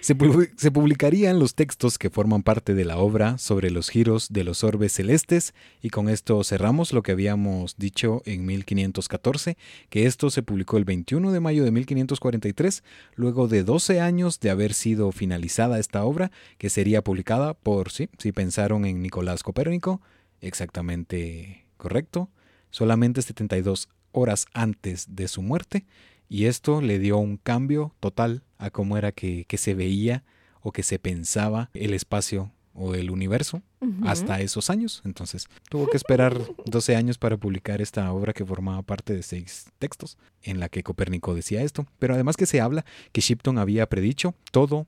Se, 0.02 0.16
publicarían 0.16 1.40
los 1.40 1.56
textos 1.56 1.98
que 1.98 2.10
forman 2.10 2.44
parte 2.44 2.74
de 2.74 2.86
la 2.86 2.98
obra 2.98 3.38
sobre 3.38 3.72
los 3.72 3.90
giros 3.90 4.28
de 4.32 4.44
los 4.44 4.64
orbes 4.64 4.94
celestes 4.94 5.54
y 5.82 5.90
con 5.90 6.10
esto 6.10 6.44
cerramos 6.44 6.92
lo 6.92 7.04
que 7.04 7.14
habíamos 7.14 7.78
dicho 7.78 8.22
en 8.26 8.46
1514, 8.46 9.58
que 9.90 10.06
esto 10.06 10.30
se 10.30 10.44
publicó 10.44 10.78
el 10.78 10.86
21 10.86 11.32
de 11.32 11.40
mayo 11.40 11.64
de 11.64 11.72
1543, 11.72 12.84
luego 13.16 13.48
de 13.48 13.64
12 13.64 14.02
años 14.02 14.40
de 14.40 14.50
haber 14.50 14.74
sido 14.74 15.12
finalizada 15.12 15.80
esta 15.80 16.04
obra, 16.04 16.32
que 16.58 16.70
sería 16.70 17.04
publicada 17.04 17.54
por, 17.54 17.92
sí, 17.92 18.10
si 18.18 18.32
pensaron 18.32 18.86
en 18.86 19.02
Nicolás 19.02 19.44
Copérnico, 19.44 20.02
exactamente 20.42 21.66
correcto, 21.78 22.30
solamente 22.70 23.22
72 23.22 23.88
horas 24.12 24.46
antes 24.54 25.08
de 25.16 25.28
su 25.28 25.42
muerte, 25.42 25.86
y 26.34 26.48
esto 26.48 26.82
le 26.82 26.98
dio 26.98 27.20
un 27.20 27.38
cambio 27.38 27.94
total 28.00 28.42
a 28.58 28.72
cómo 28.72 28.98
era 28.98 29.12
que, 29.12 29.46
se 29.56 29.76
veía 29.76 30.24
o 30.62 30.72
que 30.72 30.82
se 30.82 30.98
pensaba 30.98 31.70
el 31.76 31.94
espacio 31.94 32.52
o 32.74 32.96
el 32.96 33.12
universo 33.12 33.62
hasta 34.04 34.42
esos 34.42 34.72
años. 34.72 35.04
Entonces 35.06 35.46
tuvo 35.70 35.88
que 35.88 35.96
esperar 35.96 36.42
12 36.66 36.96
años 36.96 37.20
para 37.20 37.38
publicar 37.38 37.84
esta 37.84 38.12
obra 38.12 38.34
que 38.34 38.48
formaba 38.48 38.82
parte 38.82 39.14
de 39.14 39.22
seis 39.22 39.68
textos 39.78 40.18
en 40.42 40.60
la 40.60 40.70
que 40.70 40.82
Copérnico 40.82 41.36
decía 41.36 41.62
esto. 41.62 41.86
Pero 42.00 42.16
además 42.16 42.36
que 42.36 42.48
se 42.48 42.62
habla 42.62 42.84
que 43.12 43.22
Shipton 43.22 43.60
había 43.60 43.88
predicho 43.88 44.34
todo 44.52 44.88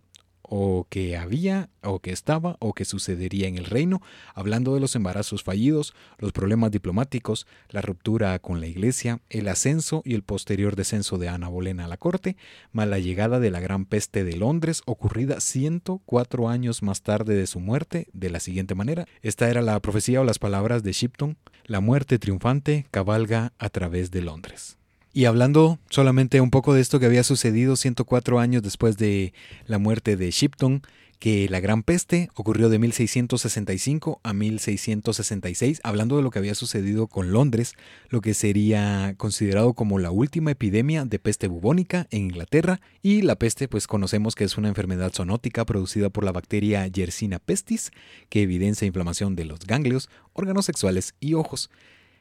o 0.50 0.88
que 0.90 1.18
había, 1.18 1.70
o 1.84 2.00
que 2.00 2.12
estaba, 2.12 2.58
o 2.60 2.74
que 2.74 2.86
sucedería 2.86 3.48
en 3.48 3.58
el 3.58 3.66
reino, 3.66 4.02
hablando 4.34 4.74
de 4.74 4.80
los 4.80 4.96
embarazos 4.96 5.44
fallidos, 5.44 5.94
los 6.18 6.32
problemas 6.32 6.72
diplomáticos, 6.72 7.48
la 7.70 7.82
ruptura 7.82 8.38
con 8.40 8.60
la 8.60 8.68
iglesia, 8.68 9.20
el 9.30 9.48
ascenso 9.48 10.02
y 10.06 10.14
el 10.14 10.24
posterior 10.24 10.76
descenso 10.76 11.18
de 11.18 11.30
Ana 11.30 11.48
Bolena 11.48 11.86
a 11.86 11.88
la 11.88 11.98
corte, 11.98 12.38
más 12.72 12.88
la 12.88 13.00
llegada 13.00 13.40
de 13.40 13.52
la 13.52 13.60
gran 13.60 13.86
peste 13.86 14.24
de 14.24 14.36
Londres, 14.36 14.82
ocurrida 14.86 15.40
104 15.40 16.50
años 16.50 16.84
más 16.84 17.02
tarde 17.02 17.36
de 17.36 17.48
su 17.48 17.60
muerte, 17.60 18.08
de 18.14 18.30
la 18.30 18.40
siguiente 18.40 18.76
manera. 18.76 19.06
Esta 19.22 19.50
era 19.50 19.62
la 19.62 19.80
profecía 19.80 20.22
o 20.22 20.24
las 20.24 20.40
palabras 20.40 20.84
de 20.84 20.94
Shipton, 20.94 21.38
la 21.66 21.80
muerte 21.80 22.20
triunfante 22.20 22.86
cabalga 22.92 23.54
a 23.58 23.70
través 23.70 24.12
de 24.12 24.22
Londres. 24.22 24.78
Y 25.18 25.24
hablando 25.24 25.80
solamente 25.90 26.42
un 26.42 26.52
poco 26.52 26.74
de 26.74 26.82
esto 26.82 27.00
que 27.00 27.06
había 27.06 27.24
sucedido 27.24 27.78
104 27.78 28.38
años 28.38 28.62
después 28.62 28.98
de 28.98 29.34
la 29.66 29.78
muerte 29.78 30.18
de 30.18 30.30
Shipton, 30.30 30.82
que 31.20 31.48
la 31.48 31.62
Gran 31.62 31.84
Peste 31.84 32.30
ocurrió 32.36 32.68
de 32.68 32.80
1665 32.80 34.20
a 34.24 34.34
1666, 34.34 35.80
hablando 35.86 36.18
de 36.18 36.22
lo 36.22 36.32
que 36.32 36.40
había 36.40 36.54
sucedido 36.54 37.08
con 37.08 37.32
Londres, 37.32 37.76
lo 38.10 38.20
que 38.20 38.34
sería 38.34 39.14
considerado 39.16 39.74
como 39.74 40.00
la 40.00 40.12
última 40.12 40.52
epidemia 40.52 41.06
de 41.06 41.18
peste 41.18 41.48
bubónica 41.48 42.08
en 42.12 42.24
Inglaterra, 42.24 42.82
y 43.02 43.22
la 43.22 43.38
peste 43.38 43.70
pues 43.70 43.88
conocemos 43.88 44.36
que 44.36 44.44
es 44.44 44.58
una 44.58 44.68
enfermedad 44.68 45.14
zoonótica 45.14 45.66
producida 45.66 46.10
por 46.10 46.26
la 46.26 46.34
bacteria 46.34 46.86
Yersina 46.88 47.40
pestis, 47.40 47.92
que 48.28 48.42
evidencia 48.42 48.86
inflamación 48.86 49.38
de 49.38 49.46
los 49.46 49.62
ganglios, 49.62 50.10
órganos 50.34 50.66
sexuales 50.66 51.16
y 51.22 51.36
ojos. 51.36 51.70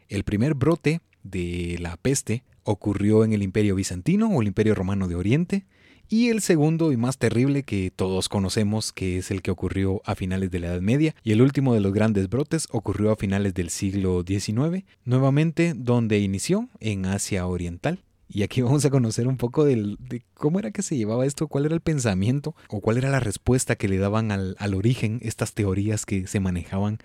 El 0.09 0.23
primer 0.23 0.55
brote 0.55 1.01
de 1.25 1.77
la 1.81 1.97
peste 1.97 2.45
ocurrió 2.65 3.25
en 3.25 3.33
el 3.33 3.43
Imperio 3.43 3.75
Bizantino 3.75 4.29
o 4.29 4.43
el 4.43 4.49
Imperio 4.49 4.75
Romano 4.75 5.09
de 5.09 5.15
Oriente, 5.15 5.65
y 6.09 6.29
el 6.29 6.43
segundo 6.43 6.93
y 6.93 6.97
más 6.97 7.17
terrible 7.17 7.63
que 7.63 7.91
todos 7.95 8.29
conocemos, 8.29 8.93
que 8.93 9.19
es 9.19 9.31
el 9.31 9.41
que 9.41 9.51
ocurrió 9.51 10.03
a 10.05 10.15
finales 10.15 10.51
de 10.51 10.61
la 10.61 10.69
Edad 10.69 10.81
Media, 10.81 11.15
y 11.23 11.33
el 11.33 11.41
último 11.41 11.75
de 11.75 11.81
los 11.81 11.93
grandes 11.93 12.29
brotes 12.29 12.69
ocurrió 12.71 13.11
a 13.11 13.17
finales 13.17 13.55
del 13.55 13.71
siglo 13.71 14.23
XIX, 14.27 14.85
nuevamente 15.05 15.73
donde 15.75 16.19
inició 16.19 16.69
en 16.81 17.07
Asia 17.07 17.47
Oriental, 17.47 18.01
Y 18.29 18.43
aquí 18.43 18.63
vamos 18.63 18.85
a 18.85 18.91
conocer 18.91 19.29
un 19.29 19.37
poco 19.37 19.65
del, 19.65 19.97
de 20.01 20.23
cómo 20.35 20.59
era 20.59 20.71
que 20.71 20.83
se 20.83 20.97
llevaba 20.97 21.27
esto, 21.27 21.47
cuál 21.47 21.67
era 21.67 21.75
el 21.75 21.81
pensamiento 21.81 22.55
o 22.69 22.81
cuál 22.81 22.97
era 22.97 23.11
la 23.11 23.21
respuesta 23.21 23.77
que 23.77 23.89
le 23.89 23.99
daban 23.99 24.33
al, 24.33 24.57
al 24.59 24.75
origen 24.75 25.21
estas 25.23 25.53
teorías 25.53 26.05
que 26.07 26.27
se 26.27 26.41
manejaban 26.41 26.99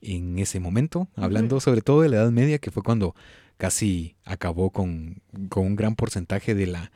en 0.00 0.38
ese 0.38 0.60
momento, 0.60 1.08
hablando 1.16 1.60
sobre 1.60 1.80
todo 1.80 2.02
de 2.02 2.08
la 2.08 2.16
Edad 2.16 2.30
Media, 2.30 2.58
que 2.58 2.70
fue 2.70 2.82
cuando 2.82 3.14
casi 3.56 4.16
acabó 4.24 4.70
con, 4.70 5.22
con 5.48 5.66
un 5.66 5.76
gran 5.76 5.94
porcentaje 5.94 6.54
de 6.54 6.66
la, 6.66 6.92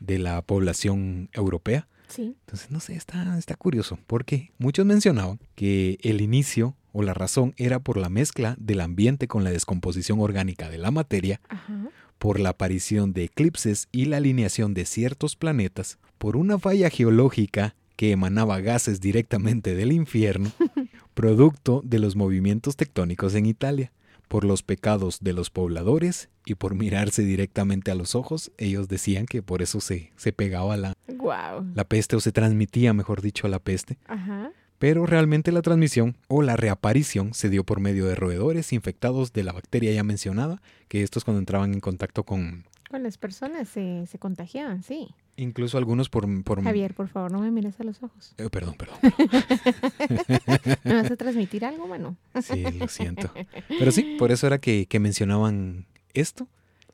de 0.00 0.18
la 0.18 0.42
población 0.42 1.28
europea. 1.32 1.88
Sí. 2.08 2.36
Entonces, 2.40 2.70
no 2.70 2.80
sé, 2.80 2.94
está, 2.94 3.38
está 3.38 3.54
curioso, 3.54 3.98
porque 4.06 4.52
muchos 4.58 4.84
mencionaban 4.84 5.38
que 5.54 5.98
el 6.02 6.20
inicio 6.20 6.76
o 6.92 7.02
la 7.02 7.14
razón 7.14 7.54
era 7.56 7.78
por 7.78 7.96
la 7.96 8.10
mezcla 8.10 8.54
del 8.58 8.80
ambiente 8.80 9.28
con 9.28 9.44
la 9.44 9.50
descomposición 9.50 10.20
orgánica 10.20 10.68
de 10.68 10.78
la 10.78 10.90
materia, 10.90 11.40
Ajá. 11.48 11.88
por 12.18 12.38
la 12.38 12.50
aparición 12.50 13.12
de 13.14 13.24
eclipses 13.24 13.88
y 13.92 14.04
la 14.04 14.18
alineación 14.18 14.74
de 14.74 14.84
ciertos 14.84 15.36
planetas, 15.36 15.98
por 16.18 16.36
una 16.36 16.58
falla 16.58 16.90
geológica 16.90 17.74
que 17.96 18.10
emanaba 18.10 18.60
gases 18.60 19.00
directamente 19.00 19.74
del 19.74 19.92
infierno, 19.92 20.52
producto 21.14 21.82
de 21.84 21.98
los 21.98 22.14
movimientos 22.14 22.76
tectónicos 22.76 23.34
en 23.34 23.46
Italia, 23.46 23.92
por 24.32 24.44
los 24.44 24.62
pecados 24.62 25.18
de 25.20 25.34
los 25.34 25.50
pobladores 25.50 26.30
y 26.46 26.54
por 26.54 26.74
mirarse 26.74 27.22
directamente 27.22 27.90
a 27.90 27.94
los 27.94 28.14
ojos. 28.14 28.50
Ellos 28.56 28.88
decían 28.88 29.26
que 29.26 29.42
por 29.42 29.60
eso 29.60 29.82
se, 29.82 30.10
se 30.16 30.32
pegaba 30.32 30.78
la, 30.78 30.94
Wow. 31.06 31.66
la 31.74 31.84
peste 31.84 32.16
o 32.16 32.20
se 32.20 32.32
transmitía, 32.32 32.94
mejor 32.94 33.20
dicho, 33.20 33.46
la 33.46 33.58
peste. 33.58 33.98
Ajá. 34.06 34.50
Pero 34.78 35.04
realmente 35.04 35.52
la 35.52 35.60
transmisión 35.60 36.16
o 36.28 36.40
la 36.40 36.56
reaparición 36.56 37.34
se 37.34 37.50
dio 37.50 37.62
por 37.64 37.80
medio 37.80 38.06
de 38.06 38.14
roedores 38.14 38.72
infectados 38.72 39.34
de 39.34 39.44
la 39.44 39.52
bacteria 39.52 39.92
ya 39.92 40.02
mencionada, 40.02 40.62
que 40.88 41.02
estos 41.02 41.24
cuando 41.24 41.38
entraban 41.38 41.74
en 41.74 41.80
contacto 41.80 42.24
con 42.24 42.64
Con 42.90 43.02
las 43.02 43.18
personas 43.18 43.68
se, 43.68 44.06
se 44.06 44.18
contagiaban, 44.18 44.82
sí. 44.82 45.08
Incluso 45.36 45.78
algunos 45.78 46.08
por... 46.08 46.26
por 46.44 46.62
Javier, 46.62 46.94
por 46.94 47.08
favor, 47.08 47.32
no 47.32 47.40
me 47.40 47.50
mires 47.50 47.78
a 47.80 47.84
los 47.84 48.02
ojos. 48.02 48.34
Eh, 48.38 48.48
perdón, 48.50 48.74
perdón. 48.76 48.98
¿Me 50.84 50.94
vas 50.94 51.10
a 51.10 51.16
transmitir 51.16 51.64
algo, 51.64 51.86
mano? 51.86 52.16
Sí, 52.42 52.62
lo 52.78 52.88
siento. 52.88 53.32
Pero 53.68 53.92
sí, 53.92 54.16
por 54.18 54.32
eso 54.32 54.46
era 54.46 54.58
que, 54.58 54.86
que 54.86 55.00
mencionaban 55.00 55.86
esto. 56.14 56.48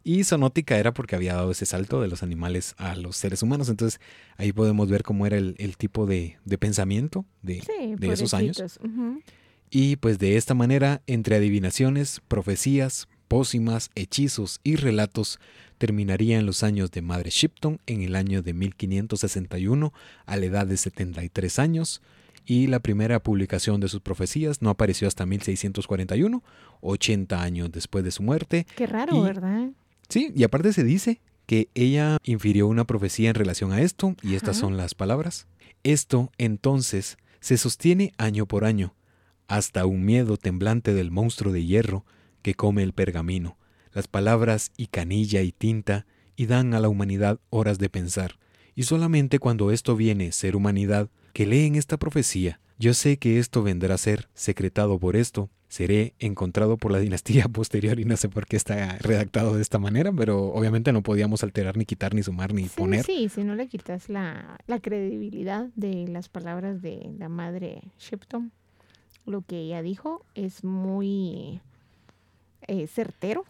Y 0.04 0.24
zoonótica 0.24 0.78
era 0.78 0.94
porque 0.94 1.16
había 1.16 1.34
dado 1.34 1.50
ese 1.50 1.66
salto 1.66 2.00
de 2.00 2.08
los 2.08 2.22
animales 2.22 2.74
a 2.78 2.96
los 2.96 3.16
seres 3.16 3.42
humanos. 3.42 3.68
Entonces 3.68 4.00
ahí 4.36 4.52
podemos 4.52 4.88
ver 4.88 5.02
cómo 5.02 5.26
era 5.26 5.36
el, 5.36 5.54
el 5.58 5.76
tipo 5.76 6.06
de, 6.06 6.38
de 6.44 6.56
pensamiento 6.58 7.26
de, 7.42 7.60
Sí, 7.60 7.94
de 7.96 8.12
esos 8.12 8.32
años. 8.32 8.78
Y 9.70 9.96
pues 9.96 10.18
de 10.18 10.36
esta 10.38 10.54
manera, 10.54 11.02
entre 11.06 11.36
adivinaciones, 11.36 12.22
profecías, 12.26 13.06
pócimas, 13.28 13.90
hechizos 13.94 14.60
y 14.64 14.76
relatos, 14.76 15.38
terminarían 15.78 16.46
los 16.46 16.62
años 16.62 16.90
de 16.90 17.02
Madre 17.02 17.30
Shipton 17.30 17.78
en 17.86 18.02
el 18.02 18.16
año 18.16 18.42
de 18.42 18.52
1561 18.54 19.92
a 20.26 20.36
la 20.36 20.46
edad 20.46 20.66
de 20.66 20.76
73 20.76 21.58
años. 21.58 22.02
Y 22.46 22.66
la 22.66 22.80
primera 22.80 23.22
publicación 23.22 23.78
de 23.80 23.88
sus 23.88 24.00
profecías 24.00 24.62
no 24.62 24.70
apareció 24.70 25.06
hasta 25.06 25.26
1641, 25.26 26.42
80 26.80 27.42
años 27.42 27.70
después 27.70 28.04
de 28.04 28.10
su 28.10 28.22
muerte. 28.22 28.66
Qué 28.74 28.86
raro, 28.86 29.16
Y- 29.16 29.20
¿verdad? 29.22 29.68
Sí, 30.08 30.32
y 30.34 30.42
aparte 30.44 30.72
se 30.72 30.82
dice 30.82 31.20
que 31.44 31.68
ella 31.74 32.16
infirió 32.24 32.66
una 32.66 32.84
profecía 32.86 33.28
en 33.28 33.34
relación 33.34 33.72
a 33.72 33.82
esto, 33.82 34.16
y 34.22 34.34
estas 34.34 34.56
son 34.56 34.76
las 34.78 34.94
palabras. 34.94 35.46
Esto, 35.82 36.30
entonces, 36.38 37.18
se 37.40 37.58
sostiene 37.58 38.12
año 38.16 38.46
por 38.46 38.64
año, 38.64 38.94
hasta 39.46 39.84
un 39.86 40.04
miedo 40.04 40.36
temblante 40.38 40.94
del 40.94 41.10
monstruo 41.10 41.52
de 41.52 41.64
hierro 41.64 42.04
que 42.48 42.54
come 42.54 42.82
el 42.82 42.94
pergamino, 42.94 43.58
las 43.92 44.08
palabras 44.08 44.72
y 44.78 44.86
canilla 44.86 45.42
y 45.42 45.52
tinta, 45.52 46.06
y 46.34 46.46
dan 46.46 46.72
a 46.72 46.80
la 46.80 46.88
humanidad 46.88 47.40
horas 47.50 47.78
de 47.78 47.90
pensar. 47.90 48.38
Y 48.74 48.84
solamente 48.84 49.38
cuando 49.38 49.70
esto 49.70 49.96
viene 49.96 50.32
ser 50.32 50.56
humanidad, 50.56 51.10
que 51.34 51.44
leen 51.44 51.74
esta 51.74 51.98
profecía, 51.98 52.58
yo 52.78 52.94
sé 52.94 53.18
que 53.18 53.38
esto 53.38 53.62
vendrá 53.62 53.96
a 53.96 53.98
ser 53.98 54.30
secretado 54.32 54.98
por 54.98 55.14
esto, 55.14 55.50
seré 55.68 56.14
encontrado 56.20 56.78
por 56.78 56.90
la 56.90 57.00
dinastía 57.00 57.48
posterior 57.52 58.00
y 58.00 58.06
no 58.06 58.16
sé 58.16 58.30
por 58.30 58.46
qué 58.46 58.56
está 58.56 58.96
redactado 58.96 59.54
de 59.56 59.60
esta 59.60 59.78
manera, 59.78 60.10
pero 60.10 60.46
obviamente 60.46 60.90
no 60.94 61.02
podíamos 61.02 61.42
alterar 61.42 61.76
ni 61.76 61.84
quitar 61.84 62.14
ni 62.14 62.22
sumar 62.22 62.54
ni 62.54 62.62
Sí, 62.62 62.72
poner. 62.78 63.04
sí, 63.04 63.28
si 63.28 63.44
no 63.44 63.56
le 63.56 63.68
quitas 63.68 64.08
la, 64.08 64.58
la 64.66 64.80
credibilidad 64.80 65.66
de 65.76 66.08
las 66.08 66.30
palabras 66.30 66.80
de 66.80 67.10
la 67.18 67.28
madre 67.28 67.82
Shipton, 67.98 68.52
lo 69.26 69.42
que 69.42 69.58
ella 69.60 69.82
dijo 69.82 70.24
es 70.34 70.64
muy 70.64 71.60
eh, 72.66 72.86
certero. 72.86 73.44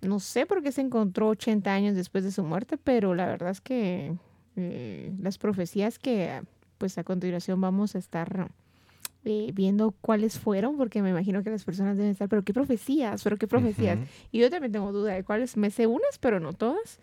No 0.00 0.20
sé 0.20 0.46
por 0.46 0.62
qué 0.62 0.70
se 0.72 0.80
encontró 0.80 1.28
80 1.28 1.72
años 1.72 1.96
después 1.96 2.24
de 2.24 2.30
su 2.30 2.44
muerte, 2.44 2.78
pero 2.78 3.14
la 3.14 3.26
verdad 3.26 3.50
es 3.50 3.60
que 3.60 4.14
eh, 4.56 5.12
las 5.20 5.38
profecías 5.38 5.98
que 5.98 6.42
pues 6.78 6.96
a 6.98 7.04
continuación 7.04 7.60
vamos 7.60 7.96
a 7.96 7.98
estar 7.98 8.50
eh, 9.24 9.50
viendo 9.52 9.90
cuáles 10.00 10.38
fueron, 10.38 10.76
porque 10.76 11.02
me 11.02 11.10
imagino 11.10 11.42
que 11.42 11.50
las 11.50 11.64
personas 11.64 11.96
deben 11.96 12.12
estar, 12.12 12.28
pero 12.28 12.44
qué 12.44 12.54
profecías, 12.54 13.22
pero 13.24 13.36
qué 13.36 13.48
profecías. 13.48 13.98
Y 14.30 14.38
yo 14.38 14.48
también 14.48 14.72
tengo 14.72 14.92
duda 14.92 15.14
de 15.14 15.24
cuáles, 15.24 15.56
me 15.56 15.70
sé 15.70 15.86
unas, 15.86 16.18
pero 16.20 16.38
no 16.38 16.52
todas. 16.52 17.00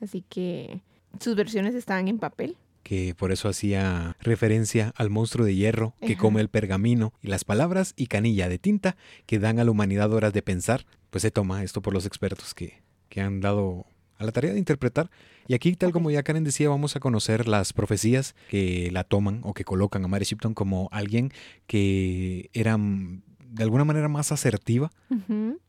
Así 0.00 0.22
que 0.28 0.80
sus 1.18 1.34
versiones 1.34 1.74
estaban 1.74 2.06
en 2.06 2.18
papel. 2.18 2.56
Que 2.82 3.14
por 3.14 3.32
eso 3.32 3.48
hacía 3.48 4.16
referencia 4.20 4.92
al 4.96 5.10
monstruo 5.10 5.44
de 5.44 5.54
hierro 5.54 5.94
que 6.00 6.12
Ajá. 6.14 6.20
come 6.22 6.40
el 6.40 6.48
pergamino 6.48 7.12
y 7.20 7.28
las 7.28 7.44
palabras 7.44 7.92
y 7.96 8.06
canilla 8.06 8.48
de 8.48 8.58
tinta 8.58 8.96
que 9.26 9.38
dan 9.38 9.58
a 9.58 9.64
la 9.64 9.70
humanidad 9.70 10.12
horas 10.12 10.32
de 10.32 10.42
pensar, 10.42 10.86
pues 11.10 11.22
se 11.22 11.30
toma 11.30 11.62
esto 11.64 11.82
por 11.82 11.92
los 11.92 12.06
expertos 12.06 12.54
que, 12.54 12.82
que 13.08 13.20
han 13.20 13.40
dado 13.40 13.86
a 14.16 14.24
la 14.24 14.32
tarea 14.32 14.52
de 14.52 14.58
interpretar. 14.58 15.10
Y 15.46 15.54
aquí, 15.54 15.74
tal 15.76 15.92
como 15.92 16.10
ya 16.10 16.22
Karen 16.22 16.44
decía, 16.44 16.68
vamos 16.68 16.96
a 16.96 17.00
conocer 17.00 17.46
las 17.46 17.72
profecías 17.72 18.34
que 18.50 18.90
la 18.90 19.04
toman 19.04 19.40
o 19.44 19.54
que 19.54 19.64
colocan 19.64 20.04
a 20.04 20.08
Mary 20.08 20.24
Shipton 20.24 20.54
como 20.54 20.88
alguien 20.92 21.30
que 21.66 22.50
era 22.52 22.76
mm, 22.76 23.22
de 23.50 23.62
alguna 23.62 23.84
manera 23.84 24.08
más 24.08 24.32
asertiva 24.32 24.90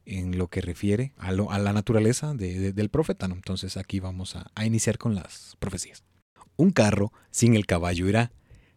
en 0.06 0.38
lo 0.38 0.48
que 0.48 0.62
refiere 0.62 1.14
a, 1.18 1.32
lo- 1.32 1.52
a 1.52 1.60
la 1.60 1.72
naturaleza 1.74 2.34
de- 2.34 2.60
de- 2.60 2.74
del 2.74 2.90
profeta. 2.90 3.28
¿no? 3.28 3.36
Entonces 3.36 3.78
aquí 3.78 4.00
vamos 4.00 4.36
a, 4.36 4.52
a 4.56 4.66
iniciar 4.66 4.98
con 4.98 5.16
las 5.16 5.56
profecías. 5.60 6.04
Un 6.60 6.72
carro 6.72 7.14
sin 7.32 7.56
el 7.56 7.66
caballo 7.66 8.10
irá. 8.10 8.34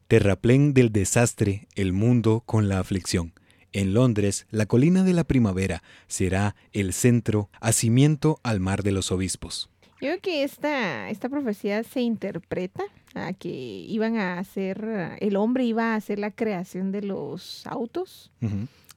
Terraplén 0.07 0.73
del 0.73 0.93
desastre, 0.93 1.67
el 1.75 1.93
mundo 1.93 2.45
con 2.47 2.69
la 2.69 2.79
aflicción. 2.79 3.33
En 3.73 3.93
Londres, 3.93 4.47
la 4.53 4.67
colina 4.67 5.03
de 5.03 5.13
la 5.13 5.25
primavera 5.25 5.83
será 6.07 6.55
el 6.73 6.93
centro, 6.93 7.51
hacimiento 7.61 8.39
al 8.45 8.61
mar 8.61 8.85
de 8.85 8.93
los 8.93 9.11
obispos. 9.11 9.69
Yo 10.01 10.11
creo 10.11 10.21
que 10.21 10.45
esta, 10.45 11.11
esta 11.11 11.29
profecía 11.29 11.83
se 11.83 12.03
interpreta 12.03 12.85
a 13.17 13.33
que 13.33 13.49
iban 13.49 14.17
a 14.17 14.39
hacer, 14.39 15.17
el 15.19 15.35
hombre 15.35 15.65
iba 15.65 15.95
a 15.95 15.97
hacer 15.97 16.21
la 16.21 16.31
creación 16.31 16.93
de 16.93 17.03
los 17.03 17.67
autos, 17.67 18.31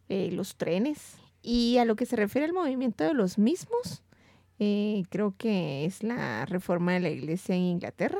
eh, 0.09 0.29
los 0.31 0.57
trenes, 0.57 1.15
y 1.41 1.77
a 1.79 1.85
lo 1.85 1.95
que 1.95 2.05
se 2.05 2.17
refiere 2.17 2.45
al 2.45 2.53
movimiento 2.53 3.03
de 3.03 3.15
los 3.15 3.39
mismos, 3.39 4.03
eh, 4.59 5.05
creo 5.09 5.33
que 5.35 5.85
es 5.85 6.03
la 6.03 6.45
reforma 6.45 6.93
de 6.93 6.99
la 6.99 7.09
iglesia 7.09 7.55
en 7.55 7.63
Inglaterra. 7.63 8.19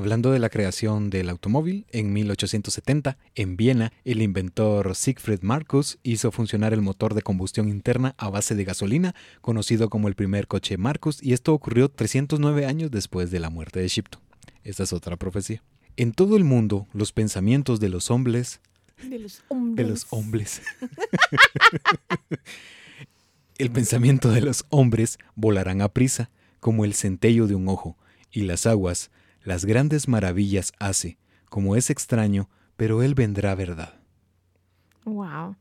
Hablando 0.00 0.32
de 0.32 0.38
la 0.38 0.48
creación 0.48 1.10
del 1.10 1.28
automóvil, 1.28 1.84
en 1.90 2.14
1870, 2.14 3.18
en 3.34 3.58
Viena, 3.58 3.92
el 4.06 4.22
inventor 4.22 4.96
Siegfried 4.96 5.40
Marcus 5.42 5.98
hizo 6.02 6.32
funcionar 6.32 6.72
el 6.72 6.80
motor 6.80 7.12
de 7.12 7.20
combustión 7.20 7.68
interna 7.68 8.14
a 8.16 8.30
base 8.30 8.54
de 8.54 8.64
gasolina, 8.64 9.14
conocido 9.42 9.90
como 9.90 10.08
el 10.08 10.14
primer 10.14 10.46
coche 10.46 10.78
Marcus, 10.78 11.22
y 11.22 11.34
esto 11.34 11.52
ocurrió 11.52 11.90
309 11.90 12.64
años 12.64 12.90
después 12.90 13.30
de 13.30 13.40
la 13.40 13.50
muerte 13.50 13.80
de 13.80 13.88
Shipton. 13.88 14.22
Esta 14.64 14.84
es 14.84 14.94
otra 14.94 15.18
profecía. 15.18 15.62
En 15.98 16.12
todo 16.12 16.38
el 16.38 16.44
mundo, 16.44 16.86
los 16.94 17.12
pensamientos 17.12 17.78
de 17.78 17.90
los 17.90 18.10
hombres 18.10 18.62
De 19.02 19.18
los 19.18 19.36
de 19.36 19.42
hombres. 19.48 19.86
los 19.86 20.06
hombres. 20.08 20.62
el 23.58 23.70
pensamiento 23.70 24.30
de 24.30 24.40
los 24.40 24.64
hombres 24.70 25.18
volarán 25.34 25.82
a 25.82 25.90
prisa, 25.90 26.30
como 26.58 26.86
el 26.86 26.94
centello 26.94 27.46
de 27.46 27.54
un 27.54 27.68
ojo, 27.68 27.98
y 28.32 28.44
las 28.44 28.64
aguas, 28.64 29.10
las 29.42 29.64
grandes 29.64 30.08
maravillas 30.08 30.72
hace, 30.78 31.18
como 31.48 31.76
es 31.76 31.90
extraño, 31.90 32.48
pero 32.76 33.02
él 33.02 33.14
vendrá 33.14 33.54
verdad. 33.54 33.94
Wow. 35.04 35.56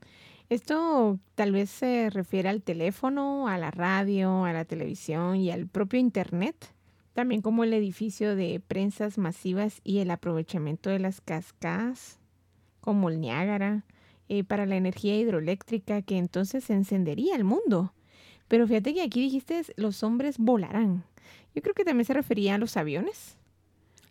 Esto 0.49 1.19
tal 1.35 1.51
vez 1.51 1.69
se 1.69 2.09
refiere 2.09 2.49
al 2.49 2.61
teléfono, 2.61 3.47
a 3.47 3.57
la 3.57 3.71
radio, 3.71 4.45
a 4.45 4.53
la 4.53 4.65
televisión 4.65 5.35
y 5.35 5.51
al 5.51 5.67
propio 5.67 5.99
Internet, 5.99 6.73
también 7.13 7.41
como 7.41 7.63
el 7.63 7.73
edificio 7.73 8.35
de 8.35 8.59
prensas 8.59 9.17
masivas 9.17 9.79
y 9.83 9.99
el 9.99 10.09
aprovechamiento 10.11 10.89
de 10.89 10.99
las 10.99 11.21
cascadas, 11.21 12.19
como 12.81 13.09
el 13.09 13.19
Niágara, 13.19 13.83
eh, 14.27 14.43
para 14.43 14.65
la 14.65 14.75
energía 14.75 15.17
hidroeléctrica 15.17 16.01
que 16.01 16.17
entonces 16.17 16.69
encendería 16.69 17.35
el 17.35 17.43
mundo. 17.43 17.93
Pero 18.47 18.67
fíjate 18.67 18.93
que 18.93 19.01
aquí 19.01 19.21
dijiste 19.21 19.61
los 19.75 20.03
hombres 20.03 20.37
volarán. 20.37 21.03
Yo 21.55 21.61
creo 21.61 21.73
que 21.73 21.85
también 21.85 22.05
se 22.05 22.13
refería 22.13 22.55
a 22.55 22.57
los 22.59 22.77
aviones. 22.77 23.38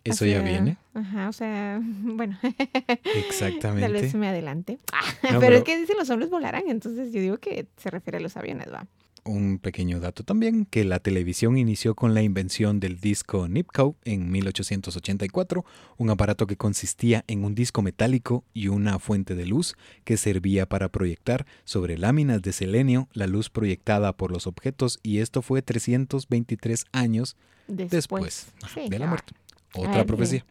Eso 0.05 0.25
ya 0.25 0.41
viene. 0.43 0.77
Ajá, 0.95 1.29
o 1.29 1.33
sea, 1.33 1.81
bueno. 2.03 2.39
Tal 2.43 2.99
vez 3.05 3.27
Exactamente. 3.29 4.17
me 4.17 4.29
adelante. 4.29 4.79
No, 5.23 5.29
pero, 5.29 5.41
pero- 5.41 5.57
es 5.57 5.65
que 5.65 5.77
dice 5.79 5.95
los 5.95 6.09
hombres 6.11 6.31
volarán, 6.31 6.65
entonces 6.69 7.13
yo 7.13 7.21
digo 7.21 7.39
que 7.39 7.67
se 7.77 7.91
refiere 7.91 8.19
a 8.19 8.21
los 8.21 8.37
aviones, 8.37 8.69
va. 8.73 8.87
Un 9.25 9.59
pequeño 9.59 10.01
dato 10.01 10.23
también, 10.23 10.65
que 10.65 10.85
la 10.85 11.01
televisión 11.01 11.59
inició 11.59 11.95
con 11.95 12.15
la 12.15 12.23
invención 12.23 12.81
del 12.81 12.99
disco 12.99 13.47
Nipkow 13.47 13.95
en 14.05 14.31
1884, 14.31 15.67
un 15.99 16.09
aparato 16.11 16.47
que 16.47 16.57
consistía 16.57 17.25
en 17.27 17.45
un 17.45 17.55
disco 17.55 17.83
metálico 17.83 18.45
y 18.55 18.69
una 18.69 18.99
fuente 18.99 19.35
de 19.35 19.45
luz 19.45 19.75
que 20.05 20.17
servía 20.17 20.67
para 20.67 20.89
proyectar 20.89 21.45
sobre 21.65 21.99
láminas 21.99 22.41
de 22.41 22.53
selenio 22.53 23.09
la 23.13 23.27
luz 23.27 23.51
proyectada 23.51 24.17
por 24.17 24.33
los 24.33 24.47
objetos 24.47 24.99
y 25.03 25.19
esto 25.19 25.43
fue 25.43 25.61
323 25.61 26.87
años 26.93 27.37
después, 27.67 28.47
de 28.89 28.99
la 28.99 29.09
muerte. 29.09 29.35
Otra 29.75 30.05
profecía. 30.05 30.45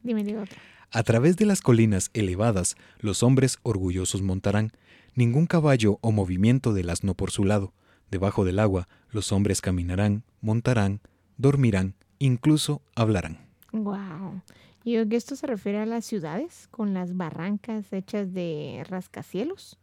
A 0.91 1.03
través 1.03 1.35
de 1.37 1.45
las 1.45 1.61
colinas 1.61 2.11
elevadas, 2.13 2.75
los 2.99 3.23
hombres 3.23 3.59
orgullosos 3.63 4.21
montarán, 4.21 4.71
ningún 5.15 5.47
caballo 5.47 5.99
o 6.01 6.11
movimiento 6.11 6.73
del 6.73 6.89
asno 6.89 7.13
por 7.13 7.31
su 7.31 7.43
lado 7.43 7.73
Debajo 8.09 8.45
del 8.45 8.59
agua, 8.59 8.87
los 9.11 9.31
hombres 9.31 9.59
caminarán, 9.61 10.23
montarán, 10.39 11.01
dormirán, 11.37 11.95
incluso 12.19 12.81
hablarán. 12.95 13.37
Wow. 13.73 14.41
Y 14.83 14.95
esto 14.95 15.35
se 15.35 15.45
refiere 15.45 15.79
a 15.79 15.85
las 15.85 16.05
ciudades 16.05 16.67
con 16.71 16.93
las 16.93 17.17
barrancas 17.17 17.91
hechas 17.91 18.33
de 18.33 18.85
rascacielos, 18.87 19.77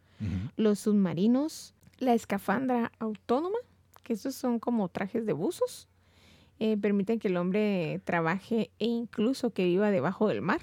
los 0.55 0.79
submarinos, 0.79 1.75
la 1.99 2.15
escafandra 2.15 2.91
autónoma, 2.97 3.59
que 4.01 4.13
estos 4.13 4.33
son 4.33 4.59
como 4.59 4.89
trajes 4.89 5.27
de 5.27 5.33
buzos, 5.33 5.87
eh, 6.59 6.77
permiten 6.77 7.19
que 7.19 7.27
el 7.27 7.37
hombre 7.37 8.01
trabaje 8.03 8.71
e 8.79 8.85
incluso 8.85 9.51
que 9.51 9.65
viva 9.65 9.91
debajo 9.91 10.27
del 10.27 10.41
mar. 10.41 10.61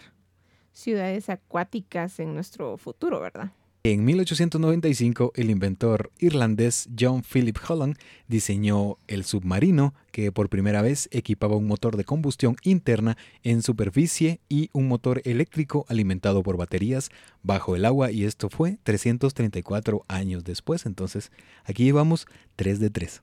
Ciudades 0.72 1.28
acuáticas 1.28 2.18
en 2.18 2.34
nuestro 2.34 2.76
futuro, 2.78 3.20
¿verdad? 3.20 3.52
En 3.84 4.04
1895, 4.04 5.32
el 5.34 5.50
inventor 5.50 6.12
irlandés 6.20 6.88
John 6.96 7.24
Philip 7.24 7.58
Holland 7.68 7.96
diseñó 8.28 8.96
el 9.08 9.24
submarino 9.24 9.92
que 10.12 10.30
por 10.30 10.48
primera 10.48 10.82
vez 10.82 11.08
equipaba 11.10 11.56
un 11.56 11.66
motor 11.66 11.96
de 11.96 12.04
combustión 12.04 12.54
interna 12.62 13.16
en 13.42 13.60
superficie 13.60 14.38
y 14.48 14.70
un 14.72 14.86
motor 14.86 15.20
eléctrico 15.24 15.84
alimentado 15.88 16.44
por 16.44 16.56
baterías 16.56 17.10
bajo 17.42 17.74
el 17.74 17.84
agua 17.84 18.12
y 18.12 18.22
esto 18.22 18.48
fue 18.50 18.78
334 18.84 20.04
años 20.06 20.44
después. 20.44 20.86
Entonces, 20.86 21.32
aquí 21.64 21.82
llevamos 21.82 22.28
3 22.54 22.78
de 22.78 22.90
3. 22.90 23.22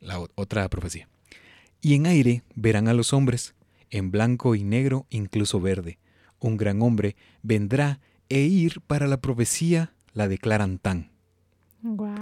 La 0.00 0.18
otra 0.34 0.68
profecía. 0.68 1.08
Y 1.82 1.94
en 1.94 2.06
aire 2.06 2.44
verán 2.54 2.88
a 2.88 2.94
los 2.94 3.12
hombres, 3.12 3.54
en 3.90 4.10
blanco 4.10 4.54
y 4.54 4.64
negro, 4.64 5.06
incluso 5.10 5.60
verde. 5.60 5.98
Un 6.38 6.56
gran 6.56 6.80
hombre 6.80 7.16
vendrá 7.42 8.00
e 8.28 8.40
ir 8.40 8.80
para 8.80 9.06
la 9.06 9.20
profecía 9.20 9.92
la 10.14 10.28
declaran 10.28 10.78
tan. 10.78 11.11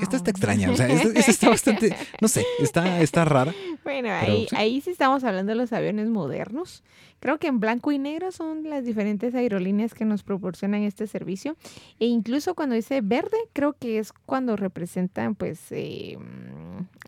Esta 0.01 0.17
está 0.17 0.31
extraña, 0.31 0.71
o 0.71 0.77
sea, 0.77 0.89
esta, 0.89 1.31
está 1.31 1.49
bastante, 1.51 1.95
no 2.21 2.29
sé, 2.29 2.45
está, 2.61 3.01
está 3.01 3.27
rara. 3.27 3.53
Bueno, 3.85 4.11
ahí, 4.11 4.47
sí. 4.49 4.57
ahí 4.57 4.81
sí 4.81 4.91
estamos 4.91 5.23
hablando 5.23 5.51
de 5.51 5.57
los 5.57 5.73
aviones 5.73 6.09
modernos. 6.09 6.83
Creo 7.21 7.39
que 7.39 7.49
en 7.49 7.61
blanco 7.61 7.93
y 7.93 7.99
negro 7.99 8.33
son 8.33 8.71
las 8.71 8.87
diferentes 8.87 9.35
aerolíneas 9.35 9.93
que 9.93 10.07
nos 10.07 10.23
proporcionan 10.23 10.83
este 10.83 11.07
servicio. 11.07 11.57
E 11.99 12.07
incluso 12.07 12.55
cuando 12.55 12.75
dice 12.75 13.03
verde, 13.03 13.37
creo 13.53 13.75
que 13.75 13.99
es 13.99 14.13
cuando 14.13 14.57
representan 14.57 15.35
pues 15.35 15.61
eh, 15.71 16.17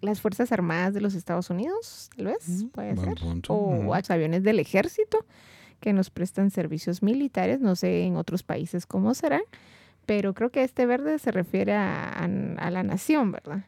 las 0.03 0.20
Fuerzas 0.20 0.53
Armadas 0.53 0.92
de 0.92 1.00
los 1.00 1.14
Estados 1.14 1.48
Unidos, 1.48 2.11
tal 2.14 2.26
vez, 2.26 2.46
mm, 2.46 2.68
puede 2.68 2.96
ser. 2.96 3.18
O 3.48 3.94
aviones 3.94 4.42
del 4.42 4.59
ejército 4.59 5.24
que 5.80 5.94
nos 5.94 6.11
prestan 6.11 6.50
servicios 6.50 7.03
militares, 7.03 7.61
no 7.61 7.74
sé 7.74 8.03
en 8.03 8.16
otros 8.16 8.42
países 8.42 8.86
cómo 8.86 9.14
serán, 9.14 9.42
pero 10.07 10.34
creo 10.34 10.50
que 10.50 10.62
este 10.62 10.86
verde 10.86 11.18
se 11.18 11.30
refiere 11.30 11.74
a, 11.74 12.28
la 12.28 12.82
nación, 12.82 13.32
¿verdad? 13.32 13.64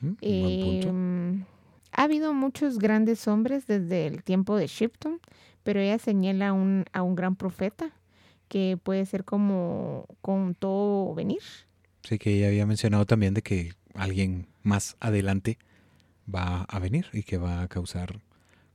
Mm, 0.00 0.12
em, 0.20 1.44
ha 1.92 2.02
habido 2.02 2.32
muchos 2.34 2.78
grandes 2.78 3.26
hombres 3.28 3.66
desde 3.66 4.06
el 4.06 4.22
tiempo 4.22 4.56
de 4.56 4.66
Shipton, 4.66 5.20
pero 5.62 5.80
ella 5.80 5.98
señala 5.98 6.52
un, 6.52 6.84
a 6.92 7.02
un 7.02 7.14
gran 7.14 7.36
profeta 7.36 7.92
que 8.48 8.78
puede 8.82 9.04
ser 9.06 9.24
como 9.24 10.06
con 10.20 10.54
todo 10.54 11.14
venir. 11.14 11.42
Sí, 12.02 12.18
que 12.18 12.36
ella 12.36 12.48
había 12.48 12.66
mencionado 12.66 13.06
también 13.06 13.34
de 13.34 13.42
que 13.42 13.72
alguien 13.94 14.46
más 14.62 14.96
adelante 15.00 15.58
va 16.32 16.62
a 16.62 16.78
venir 16.78 17.06
y 17.12 17.22
que 17.22 17.38
va 17.38 17.62
a 17.62 17.68
causar 17.68 18.20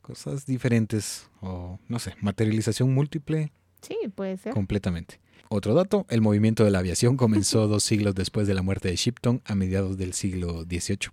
cosas 0.02 0.46
diferentes 0.46 1.30
o 1.42 1.80
no 1.88 2.00
sé, 2.00 2.14
materialización 2.22 2.94
múltiple. 2.94 3.52
Sí, 3.84 3.98
puede 4.16 4.38
ser. 4.38 4.54
Completamente. 4.54 5.20
Otro 5.50 5.76
dato, 5.76 6.08
el 6.10 6.22
movimiento 6.22 6.64
de 6.64 6.72
la 6.72 6.80
aviación 6.80 7.16
comenzó 7.16 7.68
dos 7.68 7.84
siglos 7.84 8.16
después 8.16 8.48
de 8.48 8.56
la 8.56 8.64
muerte 8.64 8.88
de 8.88 8.96
Shipton 8.96 9.42
a 9.46 9.54
mediados 9.54 9.98
del 9.98 10.14
siglo 10.14 10.64
XVIII. 10.64 11.12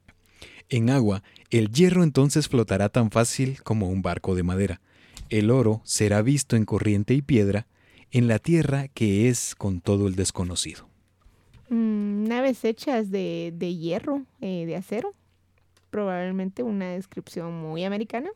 En 0.71 0.89
agua, 0.89 1.23
el 1.51 1.71
hierro 1.71 2.05
entonces 2.05 2.49
flotará 2.49 2.89
tan 2.89 3.11
fácil 3.11 3.63
como 3.63 3.89
un 3.89 4.03
barco 4.03 4.35
de 4.35 4.45
madera. 4.45 4.81
El 5.29 5.51
oro 5.51 5.83
será 5.85 6.23
visto 6.23 6.57
en 6.57 6.65
corriente 6.65 7.13
y 7.15 7.23
piedra, 7.23 7.67
en 8.13 8.29
la 8.29 8.39
tierra 8.39 8.89
que 8.89 9.29
es 9.29 9.55
con 9.55 9.81
todo 9.81 10.07
el 10.07 10.15
desconocido. 10.15 10.89
Mm, 11.69 12.25
naves 12.25 12.65
hechas 12.65 13.11
de, 13.11 13.53
hierro, 13.79 14.25
eh, 14.41 14.65
de 14.67 14.77
acero. 14.77 15.15
Probablemente 15.91 16.63
una 16.63 16.91
descripción 16.91 17.53
muy 17.61 17.85
americana 17.85 18.31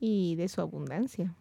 y 0.00 0.34
de 0.34 0.48
su 0.48 0.60
abundancia. 0.60 1.34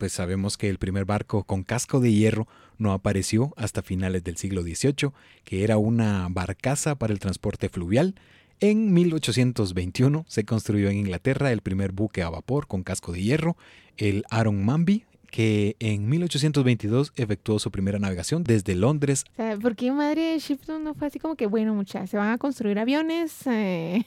Pues 0.00 0.14
sabemos 0.14 0.56
que 0.56 0.70
el 0.70 0.78
primer 0.78 1.04
barco 1.04 1.44
con 1.44 1.62
casco 1.62 2.00
de 2.00 2.10
hierro 2.10 2.48
no 2.78 2.94
apareció 2.94 3.52
hasta 3.58 3.82
finales 3.82 4.24
del 4.24 4.38
siglo 4.38 4.62
XVIII, 4.62 5.12
que 5.44 5.62
era 5.62 5.76
una 5.76 6.26
barcaza 6.30 6.94
para 6.94 7.12
el 7.12 7.18
transporte 7.18 7.68
fluvial. 7.68 8.14
En 8.60 8.94
1821 8.94 10.24
se 10.26 10.44
construyó 10.46 10.88
en 10.88 10.96
Inglaterra 10.96 11.52
el 11.52 11.60
primer 11.60 11.92
buque 11.92 12.22
a 12.22 12.30
vapor 12.30 12.66
con 12.66 12.82
casco 12.82 13.12
de 13.12 13.20
hierro, 13.20 13.58
el 13.98 14.24
Aaron 14.30 14.64
Mamby, 14.64 15.04
que 15.30 15.76
en 15.78 16.08
1822 16.08 17.12
efectuó 17.16 17.58
su 17.58 17.70
primera 17.70 17.98
navegación 17.98 18.44
desde 18.44 18.74
Londres. 18.74 19.24
¿Por 19.62 19.76
qué 19.76 19.92
madre 19.92 20.38
Shipton 20.38 20.84
no 20.84 20.94
fue 20.94 21.06
así 21.06 21.18
como 21.18 21.36
que, 21.36 21.46
bueno, 21.46 21.74
muchachos, 21.74 22.10
se 22.10 22.16
van 22.16 22.30
a 22.30 22.38
construir 22.38 22.78
aviones? 22.78 23.46
Eh, 23.46 24.04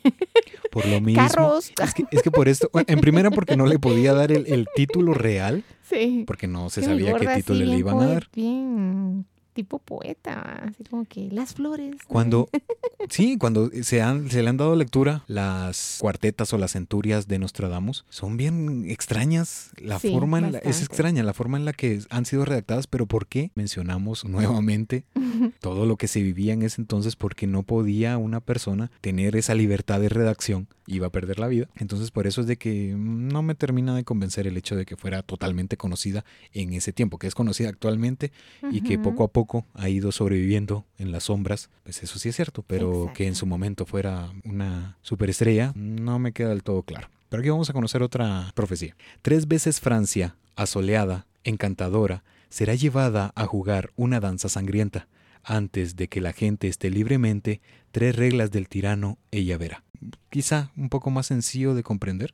por 0.71 0.85
lo 0.85 1.01
mismo. 1.01 1.21
Carros. 1.21 1.71
Es 1.81 1.93
que, 1.93 2.05
es 2.11 2.21
que 2.21 2.31
por 2.31 2.47
esto, 2.49 2.69
en 2.87 2.99
primera 2.99 3.31
porque 3.31 3.55
no 3.57 3.65
le 3.65 3.79
podía 3.79 4.13
dar 4.13 4.31
el, 4.31 4.67
título 4.75 5.13
real. 5.13 5.63
Sí. 5.83 6.23
Porque 6.25 6.47
no 6.47 6.69
se 6.69 6.83
sabía 6.83 7.13
qué 7.15 7.27
título 7.27 7.65
le 7.65 7.77
iban 7.77 7.99
a 7.99 8.07
dar. 8.07 8.29
Bien 8.33 9.25
tipo 9.53 9.79
poeta, 9.79 10.63
así 10.67 10.83
como 10.83 11.05
que 11.05 11.29
las 11.31 11.53
flores. 11.53 11.95
Cuando, 12.07 12.49
sí, 13.09 13.37
cuando 13.37 13.69
se, 13.83 14.01
han, 14.01 14.29
se 14.29 14.43
le 14.43 14.49
han 14.49 14.57
dado 14.57 14.75
lectura 14.75 15.23
las 15.27 15.97
cuartetas 15.99 16.51
o 16.53 16.57
las 16.57 16.71
centurias 16.71 17.27
de 17.27 17.39
Nostradamus, 17.39 18.05
son 18.09 18.35
bien 18.35 18.89
extrañas. 18.89 19.71
La 19.77 19.99
forma 19.99 20.39
en 20.39 20.53
la, 20.53 20.59
es 20.59 20.81
extraña 20.81 21.23
la 21.23 21.33
forma 21.33 21.57
en 21.57 21.65
la 21.65 21.73
que 21.73 22.01
han 22.09 22.25
sido 22.25 22.45
redactadas, 22.45 22.87
pero 22.87 23.05
¿por 23.05 23.27
qué 23.27 23.51
mencionamos 23.55 24.25
nuevamente 24.25 25.05
todo 25.61 25.85
lo 25.85 25.97
que 25.97 26.07
se 26.07 26.21
vivía 26.21 26.53
en 26.53 26.63
ese 26.63 26.81
entonces? 26.81 27.15
Porque 27.15 27.47
no 27.47 27.63
podía 27.63 28.17
una 28.17 28.41
persona 28.41 28.91
tener 29.01 29.35
esa 29.35 29.53
libertad 29.53 30.01
de 30.01 30.09
redacción, 30.09 30.67
iba 30.87 31.07
a 31.07 31.11
perder 31.11 31.39
la 31.39 31.47
vida. 31.47 31.69
Entonces 31.75 32.11
por 32.11 32.27
eso 32.27 32.41
es 32.41 32.47
de 32.47 32.57
que 32.57 32.95
no 32.97 33.41
me 33.41 33.55
termina 33.55 33.95
de 33.95 34.03
convencer 34.03 34.47
el 34.47 34.57
hecho 34.57 34.75
de 34.75 34.85
que 34.85 34.97
fuera 34.97 35.23
totalmente 35.23 35.77
conocida 35.77 36.25
en 36.53 36.73
ese 36.73 36.93
tiempo, 36.93 37.17
que 37.17 37.27
es 37.27 37.35
conocida 37.35 37.69
actualmente 37.69 38.31
y 38.71 38.81
que 38.81 38.99
poco 38.99 39.23
a 39.23 39.27
poco 39.27 39.65
ha 39.73 39.89
ido 39.89 40.11
sobreviviendo 40.11 40.85
en 40.97 41.11
las 41.11 41.23
sombras, 41.23 41.69
pues 41.83 42.03
eso 42.03 42.19
sí 42.19 42.29
es 42.29 42.35
cierto, 42.35 42.63
pero 42.63 43.11
que 43.13 43.27
en 43.27 43.35
su 43.35 43.45
momento 43.45 43.85
fuera 43.85 44.31
una 44.43 44.97
superestrella, 45.01 45.73
no 45.75 46.19
me 46.19 46.31
queda 46.31 46.49
del 46.49 46.63
todo 46.63 46.83
claro. 46.83 47.09
Pero 47.29 47.41
aquí 47.41 47.49
vamos 47.49 47.69
a 47.69 47.73
conocer 47.73 48.03
otra 48.03 48.51
profecía. 48.53 48.95
Tres 49.21 49.47
veces 49.47 49.79
Francia, 49.79 50.35
asoleada, 50.55 51.25
encantadora, 51.43 52.23
será 52.49 52.75
llevada 52.75 53.31
a 53.35 53.45
jugar 53.47 53.91
una 53.95 54.19
danza 54.19 54.49
sangrienta. 54.49 55.07
Antes 55.43 55.95
de 55.95 56.07
que 56.07 56.21
la 56.21 56.33
gente 56.33 56.67
esté 56.67 56.89
libremente, 56.89 57.61
tres 57.91 58.15
reglas 58.15 58.51
del 58.51 58.69
tirano 58.69 59.17
ella 59.31 59.57
verá. 59.57 59.83
Quizá 60.29 60.71
un 60.77 60.89
poco 60.89 61.09
más 61.09 61.27
sencillo 61.27 61.75
de 61.75 61.83
comprender. 61.83 62.33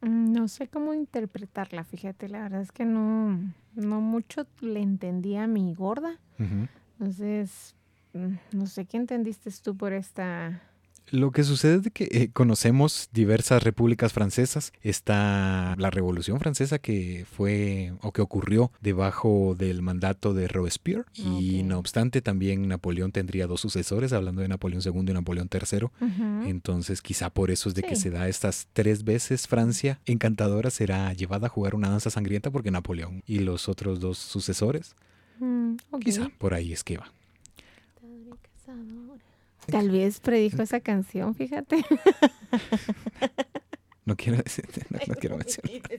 Mm, 0.00 0.32
no 0.32 0.48
sé 0.48 0.68
cómo 0.68 0.92
interpretarla, 0.92 1.84
fíjate, 1.84 2.28
la 2.28 2.42
verdad 2.42 2.60
es 2.62 2.72
que 2.72 2.84
no, 2.84 3.40
no 3.74 4.00
mucho 4.00 4.46
le 4.60 4.80
entendía 4.80 5.44
a 5.44 5.46
mi 5.46 5.74
gorda. 5.74 6.18
Entonces, 6.38 7.74
mm, 8.12 8.56
no 8.56 8.66
sé 8.66 8.84
qué 8.86 8.96
entendiste 8.96 9.50
tú 9.62 9.76
por 9.76 9.92
esta 9.92 10.62
lo 11.10 11.30
que 11.30 11.44
sucede 11.44 11.80
es 11.86 11.92
que 11.92 12.08
eh, 12.10 12.30
conocemos 12.32 13.08
diversas 13.12 13.62
repúblicas 13.62 14.12
francesas. 14.12 14.72
Está 14.82 15.74
la 15.78 15.90
Revolución 15.90 16.40
Francesa 16.40 16.78
que 16.78 17.26
fue 17.30 17.92
o 18.02 18.12
que 18.12 18.22
ocurrió 18.22 18.72
debajo 18.80 19.54
del 19.56 19.82
mandato 19.82 20.34
de 20.34 20.48
Robespierre. 20.48 21.04
Y 21.14 21.62
no 21.62 21.78
obstante, 21.78 22.22
también 22.22 22.68
Napoleón 22.68 23.12
tendría 23.12 23.46
dos 23.46 23.60
sucesores, 23.60 24.12
hablando 24.12 24.42
de 24.42 24.48
Napoleón 24.48 24.82
II 24.84 25.04
y 25.08 25.12
Napoleón 25.12 25.48
III. 25.52 25.88
Entonces, 26.48 27.02
quizá 27.02 27.30
por 27.30 27.50
eso 27.50 27.68
es 27.68 27.74
de 27.74 27.82
que 27.82 27.96
se 27.96 28.10
da 28.10 28.28
estas 28.28 28.68
tres 28.72 29.04
veces 29.04 29.46
Francia 29.46 30.00
encantadora 30.06 30.70
será 30.70 31.12
llevada 31.12 31.46
a 31.46 31.50
jugar 31.50 31.74
una 31.74 31.88
danza 31.88 32.10
sangrienta 32.10 32.50
porque 32.50 32.70
Napoleón 32.70 33.22
y 33.26 33.40
los 33.40 33.68
otros 33.68 34.00
dos 34.00 34.18
sucesores. 34.18 34.96
Mm, 35.38 35.76
quizá 36.00 36.30
por 36.38 36.54
ahí 36.54 36.72
es 36.72 36.82
que 36.82 36.98
va. 36.98 37.12
Tal 39.70 39.90
vez 39.90 40.20
predijo 40.20 40.62
esa 40.62 40.80
canción, 40.80 41.34
fíjate. 41.34 41.84
No 44.04 44.16
quiero 44.16 44.40
decir, 44.40 44.64
no, 44.88 45.14
quiero 45.16 45.36
mencionar. 45.36 45.90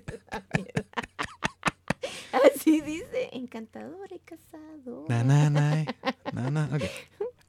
Así 2.32 2.80
dice, 2.80 3.30
encantador 3.34 4.08
y 4.14 4.20
casado. 4.20 5.06
Na, 5.10 5.24
na, 5.26 5.50
na, 5.50 5.86
na, 6.32 6.50
na. 6.50 6.70
Okay. 6.74 6.90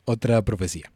Otra 0.04 0.42
profecía. 0.42 0.90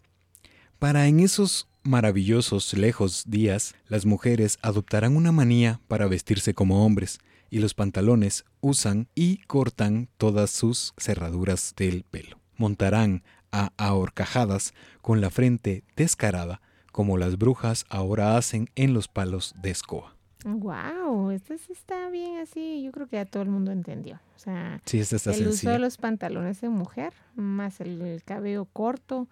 Para 0.80 1.06
en 1.06 1.20
esos 1.20 1.68
maravillosos 1.84 2.74
lejos 2.74 3.24
días, 3.28 3.76
las 3.86 4.04
mujeres 4.04 4.58
adoptarán 4.62 5.16
una 5.16 5.30
manía 5.30 5.80
para 5.86 6.08
vestirse 6.08 6.54
como 6.54 6.84
hombres, 6.84 7.20
y 7.48 7.58
los 7.58 7.74
pantalones 7.74 8.44
usan 8.60 9.08
y 9.14 9.36
cortan 9.46 10.08
todas 10.16 10.50
sus 10.50 10.94
cerraduras 10.96 11.74
del 11.76 12.02
pelo. 12.02 12.40
Montarán 12.56 13.22
a 13.52 13.72
ahorcajadas 13.76 14.74
con 15.00 15.20
la 15.20 15.30
frente 15.30 15.84
descarada, 15.96 16.60
como 16.90 17.16
las 17.16 17.38
brujas 17.38 17.84
ahora 17.88 18.36
hacen 18.36 18.68
en 18.74 18.94
los 18.94 19.08
palos 19.08 19.54
de 19.62 19.70
escoba. 19.70 20.14
Wow, 20.44 21.30
esto 21.30 21.56
sí 21.56 21.72
está 21.72 22.08
bien 22.10 22.38
así. 22.38 22.82
Yo 22.82 22.90
creo 22.90 23.06
que 23.06 23.16
ya 23.16 23.24
todo 23.24 23.42
el 23.42 23.48
mundo 23.48 23.70
entendió. 23.70 24.20
O 24.34 24.38
sea, 24.38 24.80
sí, 24.84 24.98
está 24.98 25.32
el 25.32 25.48
uso 25.48 25.70
de 25.70 25.78
los 25.78 25.98
pantalones 25.98 26.60
de 26.60 26.68
mujer, 26.68 27.12
más 27.36 27.80
el 27.80 28.22
cabello 28.24 28.64
corto, 28.64 29.28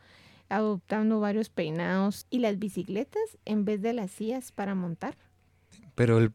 adoptando 0.48 1.18
varios 1.18 1.48
peinados 1.48 2.26
y 2.30 2.38
las 2.38 2.58
bicicletas 2.58 3.38
en 3.44 3.64
vez 3.64 3.82
de 3.82 3.92
las 3.92 4.10
sillas 4.10 4.52
para 4.52 4.74
montar. 4.74 5.16
Pero 6.00 6.16
el, 6.16 6.32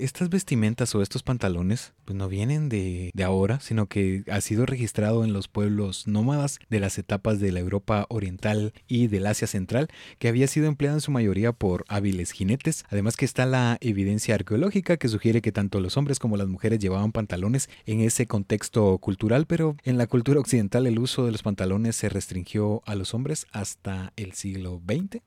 estas 0.00 0.28
vestimentas 0.28 0.92
o 0.96 1.02
estos 1.02 1.22
pantalones 1.22 1.92
pues 2.04 2.16
no 2.16 2.28
vienen 2.28 2.68
de, 2.68 3.12
de, 3.14 3.22
ahora, 3.22 3.60
sino 3.60 3.86
que 3.86 4.24
ha 4.28 4.40
sido 4.40 4.66
registrado 4.66 5.22
en 5.22 5.32
los 5.32 5.46
pueblos 5.46 6.08
nómadas 6.08 6.58
de 6.68 6.80
las 6.80 6.98
etapas 6.98 7.38
de 7.38 7.52
la 7.52 7.60
Europa 7.60 8.06
Oriental 8.08 8.72
y 8.88 9.06
del 9.06 9.28
Asia 9.28 9.46
Central, 9.46 9.86
que 10.18 10.26
había 10.26 10.48
sido 10.48 10.66
empleado 10.66 10.96
en 10.96 11.00
su 11.00 11.12
mayoría 11.12 11.52
por 11.52 11.84
hábiles 11.86 12.32
jinetes. 12.32 12.84
Además 12.90 13.16
que 13.16 13.24
está 13.24 13.46
la 13.46 13.78
evidencia 13.80 14.34
arqueológica 14.34 14.96
que 14.96 15.06
sugiere 15.06 15.42
que 15.42 15.52
tanto 15.52 15.78
los 15.78 15.96
hombres 15.96 16.18
como 16.18 16.36
las 16.36 16.48
mujeres 16.48 16.80
llevaban 16.80 17.12
pantalones 17.12 17.70
en 17.86 18.00
ese 18.00 18.26
contexto 18.26 18.98
cultural, 18.98 19.46
pero 19.46 19.76
en 19.84 19.96
la 19.96 20.08
cultura 20.08 20.40
occidental 20.40 20.88
el 20.88 20.98
uso 20.98 21.24
de 21.24 21.30
los 21.30 21.44
pantalones 21.44 21.94
se 21.94 22.08
restringió 22.08 22.82
a 22.84 22.96
los 22.96 23.14
hombres 23.14 23.46
hasta 23.52 24.12
el 24.16 24.32
siglo 24.32 24.82
XX. 24.84 25.22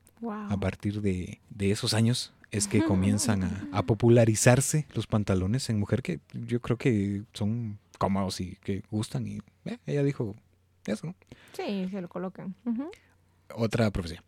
A 0.50 0.60
partir 0.60 1.00
de, 1.00 1.40
de 1.48 1.72
esos 1.72 1.94
años 1.94 2.32
es 2.52 2.68
que 2.68 2.84
comienzan 2.84 3.68
a, 3.72 3.82
popularizarse 3.82 4.86
los 4.94 5.06
pantalones 5.06 5.70
en 5.70 5.80
mujer 5.80 6.02
que 6.02 6.20
yo 6.32 6.60
creo 6.60 6.76
que 6.76 7.22
son 7.32 7.78
cómodos 7.98 8.40
y 8.40 8.56
que 8.62 8.82
gustan 8.90 9.26
y 9.26 9.38
eh, 9.64 9.78
ella 9.86 10.02
dijo 10.04 10.36
eso, 10.86 11.06
¿no? 11.06 11.14
Sí, 11.54 11.88
se 11.90 12.00
lo 12.00 12.08
colocan. 12.08 12.54
Otra 13.54 13.90
profecía. 13.90 14.22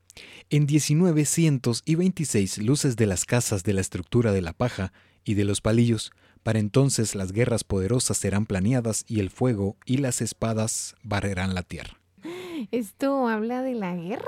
En 0.49 0.67
1926 0.67 2.59
luces 2.59 2.97
de 2.97 3.07
las 3.07 3.25
casas 3.25 3.63
de 3.63 3.75
la 3.75 3.81
estructura 3.81 4.33
de 4.33 4.43
la 4.43 4.53
paja 4.53 4.93
y 5.25 5.35
de 5.35 5.45
los 5.45 5.61
palillos, 5.61 6.13
para 6.43 6.59
entonces 6.59 7.15
las 7.15 7.33
guerras 7.33 7.63
poderosas 7.65 8.17
serán 8.17 8.47
planeadas 8.47 9.05
y 9.07 9.21
el 9.21 9.31
fuego 9.31 9.77
y 9.85 9.99
las 9.99 10.21
espadas 10.23 10.95
barrerán 11.03 11.55
la 11.55 11.63
tierra. 11.63 12.01
Esto 12.71 13.29
habla 13.29 13.63
de 13.63 13.75
la 13.75 13.95
guerra. 13.95 14.25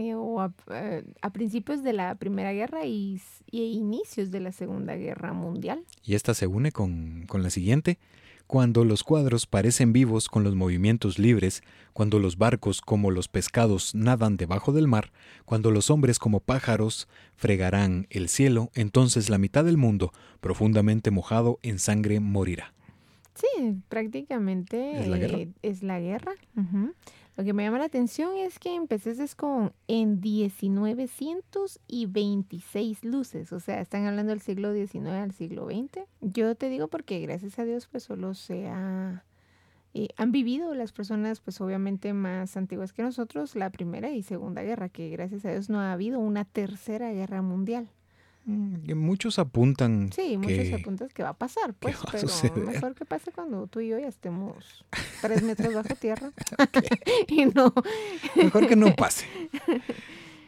Eh, 0.00 0.14
o 0.14 0.42
eh, 0.70 1.04
a, 1.20 1.30
principios 1.30 1.82
de 1.82 1.92
la 1.92 2.14
Primera 2.14 2.54
Guerra 2.54 2.86
y, 2.86 3.20
inicios 3.52 4.30
de 4.30 4.40
la 4.40 4.50
Segunda 4.50 4.96
Guerra 4.96 5.34
Mundial. 5.34 5.84
Y 6.02 6.14
esta 6.14 6.32
se 6.32 6.46
une 6.46 6.72
con, 6.72 7.26
con 7.28 7.42
la 7.42 7.50
siguiente. 7.50 7.98
Cuando 8.46 8.86
los 8.86 9.04
cuadros 9.04 9.46
parecen 9.46 9.92
vivos 9.92 10.28
con 10.28 10.42
los 10.42 10.54
movimientos 10.54 11.18
libres, 11.18 11.62
cuando 11.92 12.18
los 12.18 12.38
barcos 12.38 12.80
como 12.80 13.10
los 13.10 13.28
pescados 13.28 13.94
nadan 13.94 14.38
debajo 14.38 14.72
del 14.72 14.88
mar, 14.88 15.12
cuando 15.44 15.70
los 15.70 15.90
hombres 15.90 16.18
como 16.18 16.40
pájaros 16.40 17.06
fregarán 17.36 18.06
el 18.08 18.30
cielo, 18.30 18.70
entonces 18.74 19.28
la 19.28 19.36
mitad 19.36 19.66
del 19.66 19.76
mundo, 19.76 20.12
profundamente 20.40 21.10
mojado 21.10 21.58
en 21.60 21.78
sangre, 21.78 22.20
morirá. 22.20 22.72
Sí, 23.34 23.82
prácticamente 23.90 24.98
es 24.98 25.08
la 25.08 25.18
guerra. 25.18 25.38
Eh, 25.38 25.52
es 25.60 25.82
la 25.82 26.00
guerra. 26.00 26.32
Lo 27.36 27.44
que 27.44 27.52
me 27.52 27.64
llama 27.64 27.78
la 27.78 27.84
atención 27.84 28.36
es 28.36 28.58
que 28.58 28.74
empezaste 28.74 29.24
con 29.36 29.72
en 29.88 30.20
1926 30.20 33.04
luces, 33.04 33.52
o 33.52 33.60
sea, 33.60 33.80
están 33.80 34.06
hablando 34.06 34.30
del 34.30 34.40
siglo 34.40 34.74
XIX 34.74 35.06
al 35.06 35.32
siglo 35.32 35.66
XX. 35.66 36.00
Yo 36.20 36.54
te 36.54 36.68
digo 36.68 36.88
porque 36.88 37.20
gracias 37.20 37.58
a 37.58 37.64
Dios 37.64 37.86
pues 37.86 38.02
solo 38.02 38.34
se 38.34 38.68
ha, 38.68 39.24
eh, 39.94 40.08
han 40.16 40.32
vivido 40.32 40.74
las 40.74 40.92
personas 40.92 41.40
pues 41.40 41.60
obviamente 41.60 42.12
más 42.12 42.56
antiguas 42.56 42.92
que 42.92 43.02
nosotros 43.02 43.56
la 43.56 43.70
Primera 43.70 44.10
y 44.10 44.22
Segunda 44.22 44.62
Guerra, 44.62 44.88
que 44.88 45.10
gracias 45.10 45.44
a 45.44 45.50
Dios 45.50 45.70
no 45.70 45.80
ha 45.80 45.92
habido 45.92 46.18
una 46.18 46.44
tercera 46.44 47.12
guerra 47.12 47.42
mundial. 47.42 47.88
Mm, 48.44 48.94
muchos 48.94 49.38
apuntan. 49.38 50.10
Sí, 50.12 50.36
muchos 50.36 50.72
apuntan 50.72 51.08
que 51.08 51.22
va 51.22 51.30
a 51.30 51.38
pasar, 51.38 51.74
pues, 51.74 51.96
pero 52.10 52.66
mejor 52.66 52.94
que 52.94 53.04
pase 53.04 53.32
cuando 53.32 53.66
tú 53.66 53.80
y 53.80 53.88
yo 53.88 53.98
ya 53.98 54.08
estemos 54.08 54.84
tres 55.20 55.42
metros 55.42 55.74
bajo 55.74 55.94
tierra. 55.94 56.32
y 57.28 57.46
no. 57.46 57.72
Mejor 58.36 58.66
que 58.66 58.76
no 58.76 58.94
pase. 58.94 59.26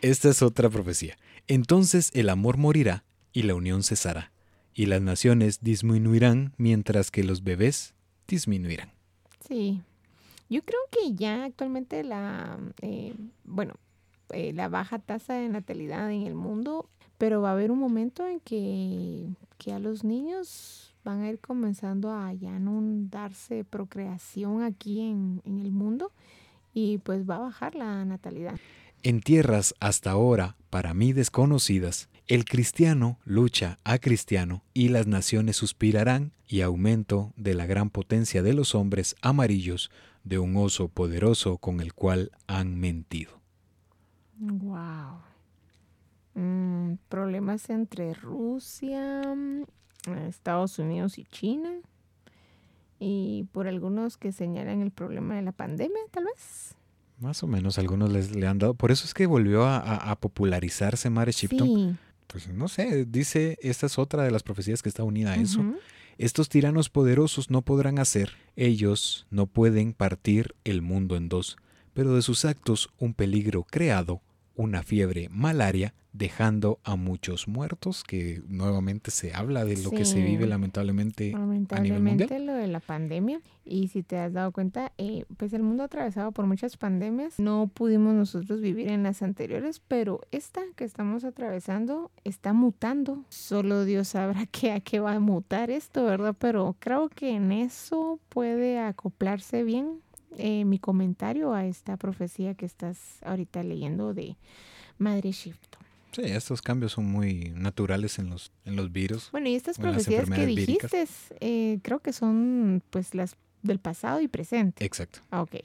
Esta 0.00 0.30
es 0.30 0.42
otra 0.42 0.68
profecía. 0.70 1.16
Entonces 1.46 2.10
el 2.14 2.28
amor 2.28 2.56
morirá 2.56 3.04
y 3.32 3.42
la 3.42 3.54
unión 3.54 3.82
cesará, 3.82 4.32
y 4.74 4.86
las 4.86 5.02
naciones 5.02 5.60
disminuirán 5.60 6.54
mientras 6.56 7.10
que 7.10 7.24
los 7.24 7.42
bebés 7.42 7.94
disminuirán. 8.26 8.90
Sí. 9.46 9.82
Yo 10.48 10.62
creo 10.62 10.80
que 10.90 11.14
ya 11.14 11.44
actualmente 11.44 12.04
la, 12.04 12.58
eh, 12.82 13.14
bueno, 13.44 13.74
eh, 14.30 14.52
la 14.52 14.68
baja 14.68 14.98
tasa 14.98 15.34
de 15.34 15.48
natalidad 15.48 16.10
en 16.10 16.26
el 16.26 16.34
mundo 16.34 16.88
pero 17.18 17.40
va 17.40 17.50
a 17.50 17.52
haber 17.52 17.70
un 17.70 17.78
momento 17.78 18.26
en 18.26 18.40
que, 18.40 19.28
a 19.72 19.78
los 19.78 20.02
niños 20.02 20.94
van 21.04 21.22
a 21.22 21.30
ir 21.30 21.38
comenzando 21.38 22.12
a 22.12 22.32
ya 22.32 22.58
no 22.58 22.80
darse 23.10 23.64
procreación 23.64 24.62
aquí 24.62 25.00
en, 25.00 25.40
en 25.44 25.60
el 25.60 25.70
mundo 25.70 26.10
y 26.74 26.98
pues 26.98 27.28
va 27.28 27.36
a 27.36 27.40
bajar 27.40 27.74
la 27.74 28.04
natalidad. 28.04 28.56
En 29.04 29.20
tierras 29.20 29.74
hasta 29.80 30.10
ahora, 30.10 30.56
para 30.70 30.94
mí 30.94 31.12
desconocidas, 31.12 32.08
el 32.28 32.44
cristiano 32.44 33.18
lucha 33.24 33.78
a 33.84 33.98
cristiano 33.98 34.62
y 34.74 34.88
las 34.88 35.06
naciones 35.06 35.56
suspirarán 35.56 36.32
y 36.46 36.60
aumento 36.60 37.32
de 37.36 37.54
la 37.54 37.66
gran 37.66 37.90
potencia 37.90 38.42
de 38.42 38.52
los 38.52 38.74
hombres 38.74 39.16
amarillos 39.22 39.90
de 40.24 40.38
un 40.38 40.56
oso 40.56 40.88
poderoso 40.88 41.58
con 41.58 41.80
el 41.80 41.94
cual 41.94 42.30
han 42.46 42.78
mentido. 42.78 43.40
Wow. 44.38 45.31
Mm, 46.34 46.94
problemas 47.08 47.68
entre 47.70 48.14
Rusia, 48.14 49.22
mm, 49.34 49.64
Estados 50.28 50.78
Unidos 50.78 51.18
y 51.18 51.24
China. 51.24 51.70
Y 52.98 53.48
por 53.52 53.66
algunos 53.66 54.16
que 54.16 54.32
señalan 54.32 54.80
el 54.80 54.92
problema 54.92 55.34
de 55.34 55.42
la 55.42 55.52
pandemia, 55.52 56.00
tal 56.10 56.24
vez. 56.24 56.76
Más 57.18 57.42
o 57.42 57.46
menos, 57.46 57.78
algunos 57.78 58.12
les, 58.12 58.34
le 58.34 58.46
han 58.46 58.58
dado. 58.58 58.74
Por 58.74 58.90
eso 58.90 59.04
es 59.04 59.14
que 59.14 59.26
volvió 59.26 59.64
a, 59.64 60.16
popularizarse 60.20 61.10
Mare 61.10 61.32
Shipton. 61.32 61.98
Pues 62.26 62.48
no 62.48 62.68
sé, 62.68 63.04
dice, 63.04 63.58
esta 63.60 63.86
es 63.86 63.98
otra 63.98 64.22
de 64.22 64.30
las 64.30 64.42
profecías 64.42 64.82
que 64.82 64.88
está 64.88 65.04
unida 65.04 65.32
a 65.32 65.36
eso. 65.36 65.62
Estos 66.18 66.48
tiranos 66.48 66.88
poderosos 66.88 67.50
no 67.50 67.62
podrán 67.62 67.98
hacer, 67.98 68.32
ellos 68.56 69.26
no 69.30 69.46
pueden 69.46 69.92
partir 69.92 70.54
el 70.64 70.82
mundo 70.82 71.16
en 71.16 71.28
dos, 71.28 71.56
pero 71.94 72.14
de 72.14 72.22
sus 72.22 72.44
actos 72.44 72.90
un 72.98 73.14
peligro 73.14 73.64
creado, 73.64 74.20
una 74.54 74.82
fiebre 74.82 75.28
malaria, 75.30 75.94
dejando 76.12 76.78
a 76.84 76.96
muchos 76.96 77.48
muertos, 77.48 78.04
que 78.04 78.42
nuevamente 78.46 79.10
se 79.10 79.32
habla 79.32 79.64
de 79.64 79.82
lo 79.82 79.90
que 79.90 80.04
se 80.04 80.22
vive 80.22 80.46
lamentablemente, 80.46 81.34
a 81.34 81.80
nivel 81.80 82.02
mundial. 82.02 82.46
lo 82.46 82.52
de 82.52 82.66
la 82.66 82.80
pandemia. 82.80 83.40
Y 83.64 83.88
si 83.88 84.02
te 84.02 84.18
has 84.18 84.32
dado 84.32 84.52
cuenta, 84.52 84.92
eh, 84.98 85.24
pues 85.36 85.52
el 85.52 85.62
mundo 85.62 85.84
atravesado 85.84 86.32
por 86.32 86.46
muchas 86.46 86.76
pandemias. 86.76 87.38
No 87.38 87.70
pudimos 87.72 88.14
nosotros 88.14 88.60
vivir 88.60 88.88
en 88.88 89.04
las 89.04 89.22
anteriores, 89.22 89.80
pero 89.80 90.20
esta 90.32 90.60
que 90.76 90.84
estamos 90.84 91.24
atravesando 91.24 92.10
está 92.24 92.52
mutando. 92.52 93.24
Solo 93.30 93.84
Dios 93.84 94.08
sabrá 94.08 94.46
qué, 94.50 94.72
a 94.72 94.80
qué 94.80 95.00
va 95.00 95.14
a 95.14 95.20
mutar 95.20 95.70
esto, 95.70 96.04
¿verdad? 96.04 96.36
Pero 96.38 96.76
creo 96.78 97.08
que 97.08 97.30
en 97.30 97.52
eso 97.52 98.18
puede 98.28 98.78
acoplarse 98.78 99.62
bien 99.62 100.02
eh, 100.38 100.64
mi 100.64 100.78
comentario 100.78 101.52
a 101.52 101.66
esta 101.66 101.96
profecía 101.96 102.54
que 102.54 102.66
estás 102.66 103.18
ahorita 103.24 103.62
leyendo 103.62 104.14
de 104.14 104.36
Madre 104.98 105.32
Shifto. 105.32 105.78
Sí, 106.12 106.22
estos 106.24 106.60
cambios 106.60 106.92
son 106.92 107.06
muy 107.06 107.52
naturales 107.54 108.18
en 108.18 108.28
los, 108.28 108.52
en 108.64 108.76
los 108.76 108.92
virus. 108.92 109.30
Bueno, 109.32 109.48
y 109.48 109.54
estas 109.54 109.78
profecías 109.78 110.28
que 110.28 110.46
dijiste, 110.46 111.06
eh, 111.40 111.78
creo 111.82 112.00
que 112.00 112.12
son 112.12 112.82
pues 112.90 113.14
las 113.14 113.36
del 113.62 113.78
pasado 113.78 114.20
y 114.20 114.28
presente. 114.28 114.84
Exacto. 114.84 115.20
Ah, 115.30 115.42
ok. 115.42 115.56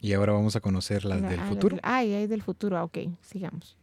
Y 0.00 0.12
ahora 0.12 0.32
vamos 0.32 0.54
a 0.54 0.60
conocer 0.60 1.04
las 1.04 1.22
del 1.22 1.40
futuro. 1.40 1.78
ah, 1.82 2.04
y 2.04 2.12
hay 2.12 2.26
del 2.26 2.42
futuro, 2.42 2.76
ah, 2.76 2.84
ok, 2.84 2.98
sigamos. 3.22 3.76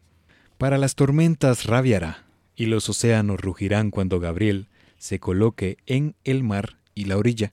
Para 0.56 0.78
las 0.78 0.94
tormentas 0.94 1.66
rabiará, 1.66 2.24
y 2.56 2.66
los 2.66 2.88
océanos 2.88 3.40
rugirán 3.40 3.90
cuando 3.90 4.20
Gabriel 4.20 4.68
se 4.96 5.18
coloque 5.18 5.76
en 5.86 6.14
el 6.24 6.42
mar 6.44 6.78
y 6.94 7.04
la 7.06 7.18
orilla, 7.18 7.52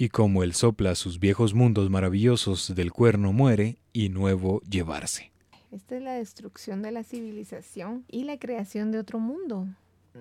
y 0.00 0.10
como 0.10 0.44
él 0.44 0.54
sopla 0.54 0.94
sus 0.94 1.18
viejos 1.18 1.54
mundos 1.54 1.90
maravillosos 1.90 2.72
del 2.76 2.92
cuerno 2.92 3.32
muere 3.32 3.78
y 3.92 4.10
nuevo 4.10 4.62
llevarse. 4.62 5.32
esta 5.72 5.96
es 5.96 6.02
la 6.02 6.12
destrucción 6.12 6.82
de 6.82 6.92
la 6.92 7.02
civilización 7.02 8.04
y 8.08 8.22
la 8.22 8.38
creación 8.38 8.92
de 8.92 9.00
otro 9.00 9.18
mundo. 9.18 9.66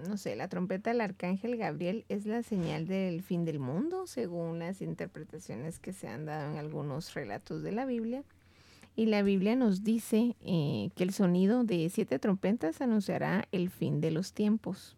No 0.07 0.17
sé, 0.17 0.35
la 0.35 0.47
trompeta 0.47 0.89
del 0.89 1.01
arcángel 1.01 1.57
Gabriel 1.57 2.05
es 2.09 2.25
la 2.25 2.43
señal 2.43 2.87
del 2.87 3.21
fin 3.21 3.45
del 3.45 3.59
mundo, 3.59 4.07
según 4.07 4.59
las 4.59 4.81
interpretaciones 4.81 5.79
que 5.79 5.93
se 5.93 6.07
han 6.07 6.25
dado 6.25 6.51
en 6.51 6.57
algunos 6.57 7.13
relatos 7.13 7.61
de 7.61 7.71
la 7.71 7.85
Biblia. 7.85 8.23
Y 8.95 9.05
la 9.05 9.21
Biblia 9.21 9.55
nos 9.55 9.83
dice 9.83 10.35
eh, 10.41 10.89
que 10.95 11.03
el 11.03 11.13
sonido 11.13 11.63
de 11.63 11.87
siete 11.89 12.17
trompetas 12.17 12.81
anunciará 12.81 13.47
el 13.51 13.69
fin 13.69 14.01
de 14.01 14.09
los 14.09 14.33
tiempos. 14.33 14.97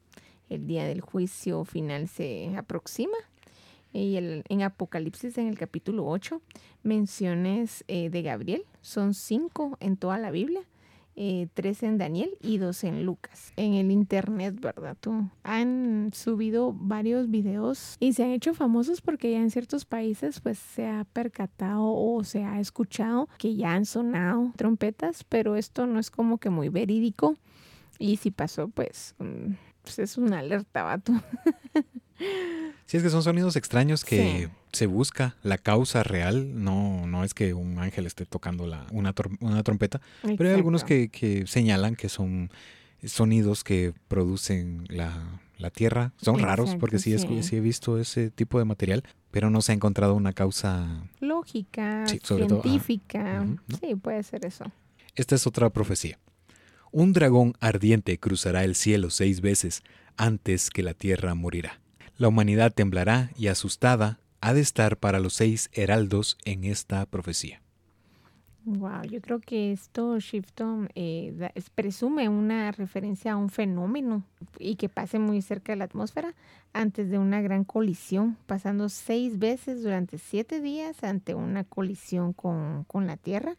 El 0.49 0.67
día 0.67 0.85
del 0.85 1.01
juicio 1.01 1.65
final 1.65 2.07
se 2.07 2.55
aproxima. 2.57 3.17
Y 3.91 4.15
el, 4.15 4.43
en 4.49 4.61
Apocalipsis, 4.61 5.37
en 5.37 5.47
el 5.47 5.57
capítulo 5.57 6.05
8, 6.07 6.41
menciones 6.83 7.83
eh, 7.87 8.09
de 8.09 8.21
Gabriel. 8.21 8.63
Son 8.81 9.13
cinco 9.13 9.77
en 9.79 9.97
toda 9.97 10.17
la 10.17 10.31
Biblia. 10.31 10.61
Eh, 11.21 11.49
tres 11.53 11.83
en 11.83 11.97
Daniel 11.97 12.29
y 12.39 12.59
dos 12.59 12.85
en 12.85 13.03
Lucas. 13.03 13.51
En 13.57 13.73
el 13.73 13.91
internet, 13.91 14.55
¿verdad? 14.57 14.95
Tú? 15.01 15.29
Han 15.43 16.11
subido 16.13 16.71
varios 16.73 17.29
videos 17.29 17.97
y 17.99 18.13
se 18.13 18.23
han 18.23 18.29
hecho 18.29 18.53
famosos 18.53 19.01
porque 19.01 19.29
ya 19.31 19.39
en 19.39 19.51
ciertos 19.51 19.83
países 19.83 20.39
pues 20.39 20.57
se 20.57 20.87
ha 20.87 21.05
percatado 21.11 21.83
o 21.83 22.23
se 22.23 22.45
ha 22.45 22.61
escuchado 22.61 23.27
que 23.37 23.53
ya 23.57 23.73
han 23.73 23.83
sonado 23.83 24.53
trompetas, 24.55 25.25
pero 25.25 25.57
esto 25.57 25.87
no 25.87 25.99
es 25.99 26.09
como 26.09 26.37
que 26.37 26.49
muy 26.49 26.69
verídico. 26.69 27.35
Y 27.97 28.15
si 28.15 28.31
pasó, 28.31 28.69
pues, 28.69 29.13
mm, 29.19 29.55
pues 29.81 29.99
es 29.99 30.17
una 30.17 30.39
alerta, 30.39 30.83
vato. 30.83 31.11
Sí, 32.85 32.97
es 32.97 33.03
que 33.03 33.09
son 33.09 33.23
sonidos 33.23 33.55
extraños 33.55 34.03
que 34.03 34.49
se 34.71 34.87
busca 34.87 35.35
la 35.43 35.57
causa 35.57 36.03
real, 36.03 36.63
no, 36.63 37.05
no 37.05 37.23
es 37.23 37.33
que 37.33 37.53
un 37.53 37.77
ángel 37.77 38.05
esté 38.07 38.25
tocando 38.25 38.65
la, 38.65 38.87
una, 38.91 39.13
trompeta, 39.13 40.01
pero 40.23 40.49
hay 40.49 40.55
algunos 40.55 40.83
que, 40.83 41.43
señalan 41.47 41.95
que 41.95 42.09
son 42.09 42.49
sonidos 43.05 43.63
que 43.63 43.93
producen 44.07 44.85
la, 44.89 45.39
tierra. 45.71 46.13
Son 46.21 46.39
raros 46.39 46.75
porque 46.79 46.99
sí, 46.99 47.15
sí. 47.19 47.55
he 47.55 47.59
visto 47.59 47.99
ese 47.99 48.31
tipo 48.31 48.57
de 48.57 48.65
material, 48.65 49.03
pero 49.29 49.49
no 49.49 49.61
se 49.61 49.71
ha 49.71 49.75
encontrado 49.75 50.15
una 50.15 50.33
causa 50.33 51.03
lógica, 51.19 52.05
científica. 52.07 53.45
Sí, 53.79 53.93
puede 53.95 54.23
ser 54.23 54.45
eso. 54.45 54.65
Esta 55.15 55.35
es 55.35 55.45
otra 55.45 55.69
profecía. 55.69 56.17
Un 56.91 57.13
dragón 57.13 57.53
ardiente 57.59 58.17
cruzará 58.17 58.63
el 58.63 58.73
cielo 58.73 59.11
seis 59.11 59.41
veces 59.41 59.83
antes 60.17 60.71
que 60.71 60.81
la 60.81 60.95
tierra 60.95 61.35
morirá. 61.35 61.79
La 62.19 62.27
humanidad 62.27 62.73
temblará 62.73 63.31
y 63.37 63.47
asustada 63.47 64.19
ha 64.41 64.53
de 64.53 64.59
estar 64.59 64.97
para 64.97 65.21
los 65.21 65.33
seis 65.33 65.69
heraldos 65.71 66.37
en 66.43 66.65
esta 66.65 67.05
profecía. 67.05 67.61
Wow, 68.65 69.03
yo 69.09 69.21
creo 69.21 69.39
que 69.39 69.71
esto, 69.71 70.19
Shifton, 70.19 70.89
eh, 70.95 71.49
presume 71.75 72.27
una 72.27 72.73
referencia 72.73 73.31
a 73.31 73.37
un 73.37 73.49
fenómeno 73.49 74.23
y 74.59 74.75
que 74.75 74.89
pase 74.89 75.17
muy 75.17 75.41
cerca 75.41 75.71
de 75.71 75.77
la 75.77 75.85
atmósfera 75.85 76.35
antes 76.73 77.09
de 77.09 77.17
una 77.17 77.39
gran 77.39 77.63
colisión, 77.63 78.35
pasando 78.47 78.89
seis 78.89 79.39
veces 79.39 79.81
durante 79.81 80.17
siete 80.17 80.59
días 80.59 81.05
ante 81.05 81.35
una 81.35 81.63
colisión 81.63 82.33
con, 82.33 82.85
la 82.93 83.15
Tierra. 83.15 83.55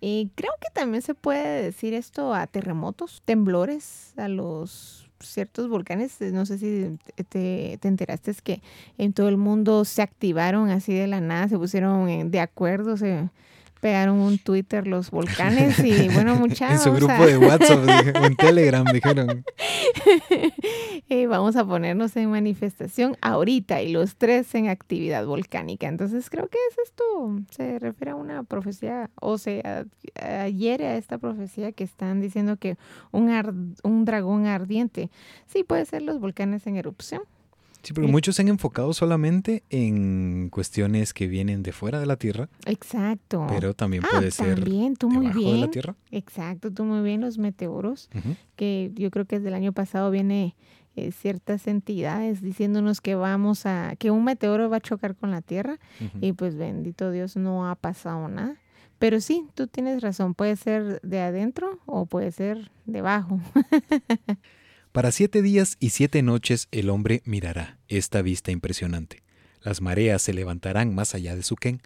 Eh, 0.00 0.30
creo 0.34 0.52
que 0.60 0.68
también 0.74 1.02
se 1.02 1.14
puede 1.14 1.62
decir 1.62 1.94
esto 1.94 2.34
a 2.34 2.48
terremotos, 2.48 3.22
temblores, 3.24 4.14
a 4.18 4.26
los 4.26 5.09
ciertos 5.22 5.68
volcanes, 5.68 6.20
eh, 6.20 6.30
no 6.32 6.46
sé 6.46 6.58
si 6.58 6.98
te, 7.28 7.78
te, 7.78 7.88
enteraste, 7.88 8.30
es 8.30 8.42
que 8.42 8.62
en 8.98 9.12
todo 9.12 9.28
el 9.28 9.36
mundo 9.36 9.84
se 9.84 10.02
activaron 10.02 10.70
así 10.70 10.94
de 10.94 11.06
la 11.06 11.20
nada, 11.20 11.48
se 11.48 11.58
pusieron 11.58 12.30
de 12.30 12.40
acuerdo, 12.40 12.96
se 12.96 13.28
pegaron 13.80 14.18
un 14.18 14.38
Twitter 14.38 14.86
los 14.86 15.10
volcanes 15.10 15.78
y 15.80 16.08
bueno, 16.14 16.36
muchachos. 16.36 16.86
en 16.86 16.92
su 16.92 16.92
grupo 16.92 17.26
de 17.26 17.38
WhatsApp, 17.38 17.88
en 18.16 18.36
Telegram 18.36 18.84
dijeron. 18.84 19.44
Eh, 21.08 21.26
vamos 21.26 21.56
a 21.56 21.64
ponernos 21.64 22.16
en 22.16 22.30
manifestación 22.30 23.16
ahorita 23.20 23.82
y 23.82 23.90
los 23.90 24.14
tres 24.16 24.54
en 24.54 24.68
actividad 24.68 25.26
volcánica. 25.26 25.88
Entonces 25.88 26.30
creo 26.30 26.46
que 26.46 26.58
es 26.70 26.78
esto, 26.86 27.40
se 27.50 27.80
refiere 27.80 28.12
a 28.12 28.14
una 28.14 28.44
profecía 28.44 29.10
o 29.20 29.36
se 29.36 29.62
adhiere 30.14 30.86
a 30.86 30.96
esta 30.96 31.18
profecía 31.18 31.72
que 31.72 31.82
están 31.82 32.20
diciendo 32.20 32.56
que 32.58 32.76
un, 33.10 33.74
un 33.82 34.04
dragón 34.04 34.46
ardiente, 34.46 35.10
sí 35.46 35.64
puede 35.64 35.84
ser 35.84 36.02
los 36.02 36.20
volcanes 36.20 36.66
en 36.68 36.76
erupción. 36.76 37.22
Sí, 37.82 37.92
porque 37.92 38.10
muchos 38.10 38.36
se 38.36 38.42
han 38.42 38.48
enfocado 38.48 38.92
solamente 38.92 39.62
en 39.70 40.48
cuestiones 40.50 41.14
que 41.14 41.26
vienen 41.26 41.62
de 41.62 41.72
fuera 41.72 41.98
de 41.98 42.06
la 42.06 42.16
Tierra. 42.16 42.48
Exacto. 42.66 43.46
Pero 43.48 43.74
también 43.74 44.02
puede 44.10 44.28
ah, 44.28 44.30
ser 44.30 44.56
también, 44.56 44.96
tú 44.96 45.08
muy 45.08 45.28
bien. 45.28 45.54
de 45.54 45.60
la 45.60 45.70
Tierra. 45.70 45.94
Exacto, 46.10 46.70
tú 46.72 46.84
muy 46.84 47.02
bien, 47.02 47.20
los 47.20 47.38
meteoros, 47.38 48.10
que 48.56 48.92
yo 48.94 49.10
creo 49.10 49.24
que 49.24 49.36
desde 49.36 49.48
el 49.48 49.54
año 49.54 49.72
pasado 49.72 50.10
viene 50.10 50.54
eh, 50.96 51.12
ciertas 51.12 51.66
entidades 51.66 52.42
diciéndonos 52.42 53.00
que 53.00 53.14
vamos 53.14 53.64
a, 53.64 53.94
que 53.98 54.10
un 54.10 54.24
meteoro 54.24 54.68
va 54.68 54.78
a 54.78 54.80
chocar 54.80 55.14
con 55.14 55.30
la 55.30 55.40
Tierra 55.40 55.78
y 56.20 56.32
pues 56.32 56.56
bendito 56.56 57.10
Dios 57.10 57.36
no 57.36 57.68
ha 57.68 57.76
pasado 57.76 58.28
nada. 58.28 58.56
Pero 58.98 59.20
sí, 59.20 59.46
tú 59.54 59.66
tienes 59.66 60.02
razón, 60.02 60.34
puede 60.34 60.56
ser 60.56 61.00
de 61.00 61.20
adentro 61.20 61.78
o 61.86 62.04
puede 62.04 62.32
ser 62.32 62.70
debajo. 62.84 63.40
Para 64.92 65.12
siete 65.12 65.40
días 65.40 65.76
y 65.78 65.90
siete 65.90 66.20
noches 66.20 66.66
el 66.72 66.90
hombre 66.90 67.22
mirará 67.24 67.78
esta 67.86 68.22
vista 68.22 68.50
impresionante. 68.50 69.22
Las 69.62 69.80
mareas 69.80 70.20
se 70.20 70.32
levantarán 70.32 70.96
más 70.96 71.14
allá 71.14 71.36
de 71.36 71.44
Suquén 71.44 71.80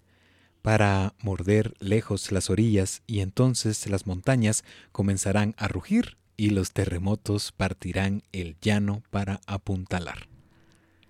para 0.62 1.12
morder 1.22 1.74
lejos 1.80 2.32
las 2.32 2.48
orillas 2.48 3.02
y 3.06 3.20
entonces 3.20 3.86
las 3.90 4.06
montañas 4.06 4.64
comenzarán 4.90 5.54
a 5.58 5.68
rugir 5.68 6.16
y 6.38 6.48
los 6.48 6.72
terremotos 6.72 7.52
partirán 7.52 8.22
el 8.32 8.56
llano 8.62 9.02
para 9.10 9.42
apuntalar. 9.46 10.26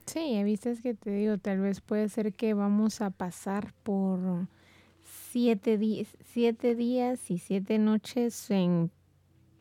Sí, 0.07 0.43
viste 0.43 0.75
que 0.83 0.95
te 0.95 1.11
digo, 1.11 1.39
tal 1.39 1.61
vez 1.61 1.81
puede 1.81 2.09
ser 2.09 2.33
que 2.33 2.55
vamos 2.55 3.03
a 3.03 3.11
pasar 3.11 3.73
por 3.85 4.49
siete, 5.31 5.79
siete 6.33 6.75
días 6.75 7.31
y 7.31 7.39
siete 7.39 7.79
noches 7.79 8.51
en 8.51 8.91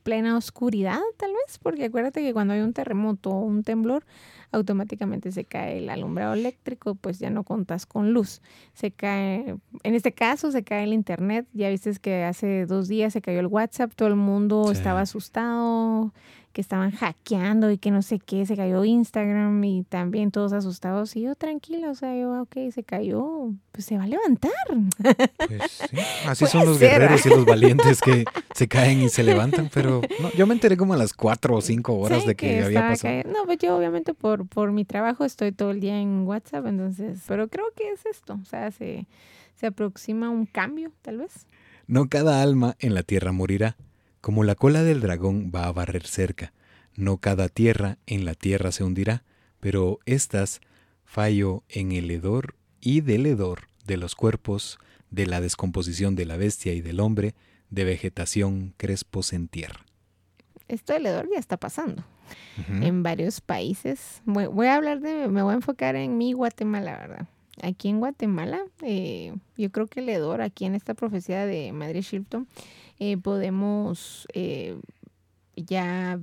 plena 0.04 0.38
oscuridad, 0.38 1.00
tal 1.18 1.32
vez, 1.32 1.58
porque 1.62 1.86
acuérdate 1.86 2.22
que 2.22 2.34
cuando 2.34 2.54
hay 2.54 2.62
un 2.62 2.74
terremoto 2.74 3.32
o 3.32 3.40
un 3.40 3.64
temblor, 3.64 4.06
automáticamente 4.52 5.32
se 5.32 5.46
cae 5.46 5.80
el 5.80 5.90
alumbrado 5.90 6.34
eléctrico, 6.34 6.96
pues 6.96 7.20
ya 7.20 7.30
no 7.30 7.44
contas 7.44 7.86
con 7.86 8.14
luz. 8.14 8.42
Se 8.74 8.92
cae, 8.92 9.56
en 9.84 9.96
este 9.96 10.12
caso 10.12 10.52
se 10.52 10.64
cae 10.64 10.84
el 10.84 10.94
internet, 10.94 11.48
ya 11.54 11.70
viste 11.70 11.92
que 12.02 12.24
hace 12.24 12.66
dos 12.66 12.88
días 12.88 13.14
se 13.14 13.22
cayó 13.22 13.40
el 13.40 13.48
WhatsApp, 13.48 13.94
todo 13.96 14.10
el 14.10 14.16
mundo 14.16 14.72
estaba 14.72 15.02
asustado, 15.02 16.14
que 16.54 16.62
estaban 16.62 16.92
hackeando 16.92 17.72
y 17.72 17.80
que 17.80 17.90
no 17.90 18.04
sé 18.04 18.20
qué, 18.20 18.46
se 18.46 18.56
cayó 18.56 18.86
Instagram 18.86 19.64
y 19.64 19.84
también 19.84 20.30
todos 20.30 20.54
asustados. 20.54 21.16
Y 21.16 21.22
yo 21.22 21.36
tranquilo, 21.36 21.90
o 21.90 21.96
sea, 21.96 22.16
yo, 22.16 22.44
ok, 22.44 22.72
se 22.72 22.84
cayó, 22.84 23.52
pues 23.72 23.86
se 23.86 23.98
va 23.98 24.04
a 24.04 24.08
levantar. 24.08 24.52
Pues 25.48 25.72
sí, 25.90 25.98
así 26.28 26.46
son 26.46 26.66
los 26.68 26.80
guerreros 26.80 27.26
y 27.26 27.30
los 27.30 27.44
valientes 27.44 28.02
que 28.02 28.24
se 28.54 28.68
caen 28.68 29.02
y 29.02 29.10
se 29.10 29.24
levantan, 29.24 29.72
pero 29.74 30.02
no, 30.22 30.32
yo 30.34 30.46
me 30.46 30.54
enteré 30.54 30.78
como 30.78 30.94
a 30.94 30.98
las 30.98 31.14
cuatro 31.14 31.56
o 31.56 31.62
cinco 31.62 31.96
horas 31.96 32.24
de 32.24 32.36
que, 32.36 32.64
había 32.64 32.88
pasado. 32.88 33.24
No, 33.26 33.46
pues 33.46 33.58
yo 33.58 33.76
obviamente 33.76 34.14
por, 34.14 34.48
por 34.48 34.72
mi 34.72 34.86
trabajo 34.86 35.26
estoy 35.26 35.54
todo 35.54 35.72
el 35.72 35.80
día 35.80 36.00
en 36.00 36.28
WhatsApp, 36.28 36.68
entonces, 36.68 37.20
pero 37.28 37.48
creo 37.48 37.66
que 37.76 37.90
es 37.90 38.06
esto, 38.06 38.38
o 38.40 38.46
sea, 38.46 38.70
se, 38.70 39.08
se 39.56 39.66
aproxima 39.66 40.30
un 40.30 40.46
cambio, 40.46 40.92
tal 41.02 41.18
vez. 41.18 41.48
No 41.88 42.08
cada 42.10 42.44
alma 42.44 42.76
en 42.80 42.94
la 42.94 43.02
tierra 43.02 43.32
morirá 43.32 43.76
como 44.24 44.46
la 44.46 44.56
cola 44.56 44.84
del 44.84 45.02
dragón 45.02 45.52
va 45.54 45.66
a 45.66 45.72
barrer 45.74 46.08
cerca, 46.08 46.54
no 46.96 47.18
cada 47.18 47.50
tierra 47.50 47.98
en 48.06 48.24
la 48.24 48.36
tierra 48.36 48.72
se 48.72 48.86
hundirá, 48.86 49.26
pero 49.60 50.00
estas 50.06 50.62
fallo 51.04 51.64
en 51.68 51.92
el 51.92 52.10
hedor 52.10 52.56
y 52.80 53.02
del 53.02 53.26
hedor 53.26 53.68
de 53.86 53.98
los 53.98 54.16
cuerpos, 54.16 54.80
de 55.12 55.26
la 55.26 55.42
descomposición 55.42 56.16
de 56.16 56.26
la 56.26 56.38
bestia 56.38 56.72
y 56.72 56.80
del 56.80 57.02
hombre, 57.02 57.36
de 57.70 57.84
vegetación 57.84 58.74
crespos 58.78 59.34
en 59.34 59.50
tierra. 59.50 59.86
Esto 60.70 60.94
del 60.94 61.06
hedor 61.06 61.28
ya 61.30 61.38
está 61.38 61.58
pasando 61.58 62.06
en 62.70 63.04
varios 63.04 63.42
países. 63.42 64.22
Voy, 64.24 64.68
a 64.68 64.76
hablar 64.76 65.02
de, 65.02 65.28
me 65.28 65.44
voy 65.44 65.52
a 65.52 65.56
enfocar 65.56 65.98
en 65.98 66.18
mi 66.18 66.32
Guatemala, 66.32 66.98
¿verdad? 66.98 67.28
Aquí 67.62 67.90
en 67.90 68.00
Guatemala, 68.00 68.62
eh, 68.84 69.36
yo 69.58 69.70
creo 69.70 69.88
que 69.88 70.00
el 70.00 70.08
hedor, 70.08 70.42
aquí 70.42 70.64
en 70.64 70.76
esta 70.76 70.94
profecía 70.94 71.46
de 71.46 71.74
Madre 71.74 72.02
Shilton, 72.02 72.48
eh, 73.06 73.18
podemos 73.18 74.30
eh, 74.34 74.78
ya 75.58 76.22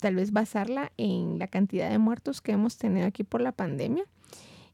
tal 0.00 0.14
vez 0.14 0.32
basarla 0.32 0.90
en 0.96 1.38
la 1.38 1.46
cantidad 1.46 1.90
de 1.90 1.98
muertos 1.98 2.40
que 2.40 2.52
hemos 2.52 2.78
tenido 2.78 3.06
aquí 3.06 3.22
por 3.22 3.42
la 3.42 3.52
pandemia 3.52 4.04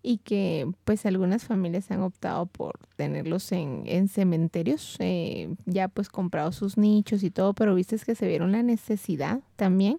y 0.01 0.19
que 0.19 0.71
pues 0.85 1.05
algunas 1.05 1.45
familias 1.47 1.91
han 1.91 2.03
optado 2.03 2.47
por 2.47 2.79
tenerlos 2.95 3.51
en, 3.51 4.07
cementerios, 4.07 4.99
eh, 5.01 5.53
ya 5.67 5.89
pues 5.89 6.11
comprado 6.11 6.53
sus 6.53 6.79
nichos 6.79 7.25
y 7.25 7.31
todo, 7.31 7.55
pero 7.55 7.75
viste 7.75 7.99
que 7.99 8.15
se 8.15 8.29
vieron 8.29 8.53
la 8.53 8.63
necesidad 8.63 9.41
también 9.57 9.99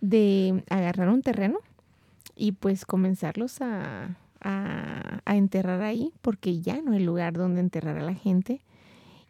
de 0.00 0.64
agarrar 0.70 1.10
un 1.10 1.20
terreno 1.20 1.58
y 2.34 2.52
pues 2.52 2.86
comenzarlos 2.86 3.60
a, 3.60 4.16
a 4.40 5.36
enterrar 5.36 5.82
ahí 5.82 6.14
porque 6.22 6.62
ya 6.62 6.80
no 6.80 6.92
hay 6.92 7.04
lugar 7.04 7.34
donde 7.34 7.60
enterrar 7.60 7.98
a 7.98 8.04
la 8.04 8.14
gente 8.14 8.62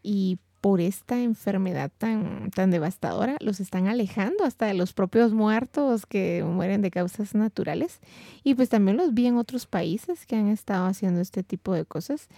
y 0.05 0.39
por 0.65 0.81
esta 0.81 1.21
enfermedad 1.21 1.93
tan, 1.99 2.51
tan 2.51 2.71
devastadora, 2.71 3.37
los 3.41 3.61
están 3.61 3.87
alejando 3.87 4.45
hasta 4.45 4.65
de 4.65 4.73
los 4.73 4.95
propios 4.95 5.35
muertos 5.35 6.07
que 6.07 6.43
mueren 6.43 6.81
de 6.81 6.91
causas 6.91 7.35
naturales. 7.35 8.01
Y 8.45 8.55
pues 8.55 8.71
también 8.71 8.97
los 8.97 9.13
vi 9.13 9.27
en 9.27 9.37
otros 9.37 9.67
países 9.67 10.25
que 10.25 10.37
han 10.37 10.49
estado 10.49 10.87
haciendo 10.87 11.21
este 11.21 11.43
tipo 11.43 11.75
de 11.75 11.85
cosas. 11.85 12.29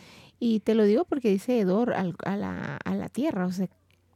Y 0.41 0.59
te 0.59 0.75
lo 0.75 0.83
digo 0.83 1.05
porque 1.05 1.31
dice 1.31 1.61
hedor 1.61 1.95
a, 1.95 2.03
la, 2.37 2.79
a 2.85 2.95
la 2.97 3.09
tierra, 3.09 3.47
o 3.47 3.53
sea, 3.53 3.69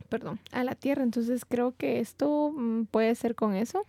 perdón, 0.08 0.40
a 0.50 0.64
la 0.64 0.74
tierra. 0.74 1.04
Entonces 1.04 1.44
creo 1.44 1.76
que 1.76 2.00
esto 2.00 2.50
mm, 2.50 2.86
puede 2.86 3.14
ser 3.14 3.36
con 3.36 3.54
eso. 3.54 3.84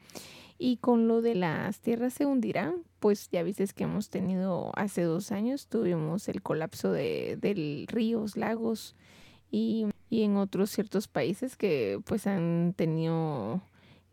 Y 0.60 0.78
con 0.78 1.08
lo 1.08 1.24
de 1.24 1.34
las 1.34 1.80
tierras 1.80 2.14
se 2.14 2.28
hundirán, 2.28 2.84
pues 3.00 3.28
ya 3.32 3.42
viste 3.42 3.66
que 3.76 3.86
hemos 3.86 4.12
tenido 4.12 4.72
hace 4.76 5.02
dos 5.02 5.32
años, 5.32 5.66
tuvimos 5.66 6.28
el 6.28 6.44
colapso 6.44 6.92
de, 6.92 7.40
de 7.42 7.86
ríos, 7.88 8.38
lagos 8.38 8.96
y, 9.50 9.88
en 10.12 10.38
otros 10.38 10.70
ciertos 10.70 11.08
países 11.08 11.56
que 11.56 12.00
pues 12.06 12.28
han 12.28 12.74
tenido 12.76 13.62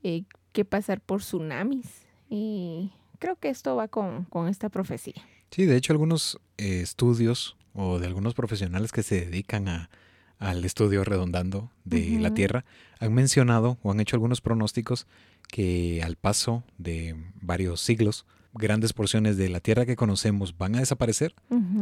eh, 0.03 0.23
que 0.53 0.65
pasar 0.65 1.01
por 1.01 1.21
tsunamis. 1.21 2.07
Y 2.31 2.93
creo 3.19 3.37
que 3.37 3.49
esto 3.49 3.75
va 3.77 3.89
con, 3.89 4.27
esta 4.49 4.69
profecía. 4.69 5.21
Sí, 5.51 5.67
de 5.67 5.77
hecho 5.77 5.93
algunos 5.93 6.41
eh, 6.57 6.81
estudios 6.81 7.57
o 7.75 7.99
de 7.99 8.07
algunos 8.07 8.35
profesionales 8.35 8.93
que 8.93 9.03
se 9.03 9.25
dedican 9.25 9.69
a, 9.69 9.91
al 10.39 10.65
estudio 10.65 11.05
redondando 11.05 11.71
de 11.85 12.19
la 12.21 12.33
Tierra 12.33 12.65
han 13.01 13.13
mencionado 13.13 13.79
o 13.83 13.91
han 13.91 14.01
hecho 14.01 14.17
algunos 14.17 14.41
pronósticos 14.41 15.07
que 15.49 16.03
al 16.05 16.17
paso 16.17 16.63
de 16.77 17.17
varios 17.41 17.81
siglos 17.81 18.25
grandes 18.59 18.93
porciones 18.93 19.37
de 19.37 19.49
la 19.49 19.61
tierra 19.61 19.87
que 19.87 19.97
conocemos 19.97 20.57
van 20.57 20.75
a 20.77 20.81
desaparecer 20.81 21.35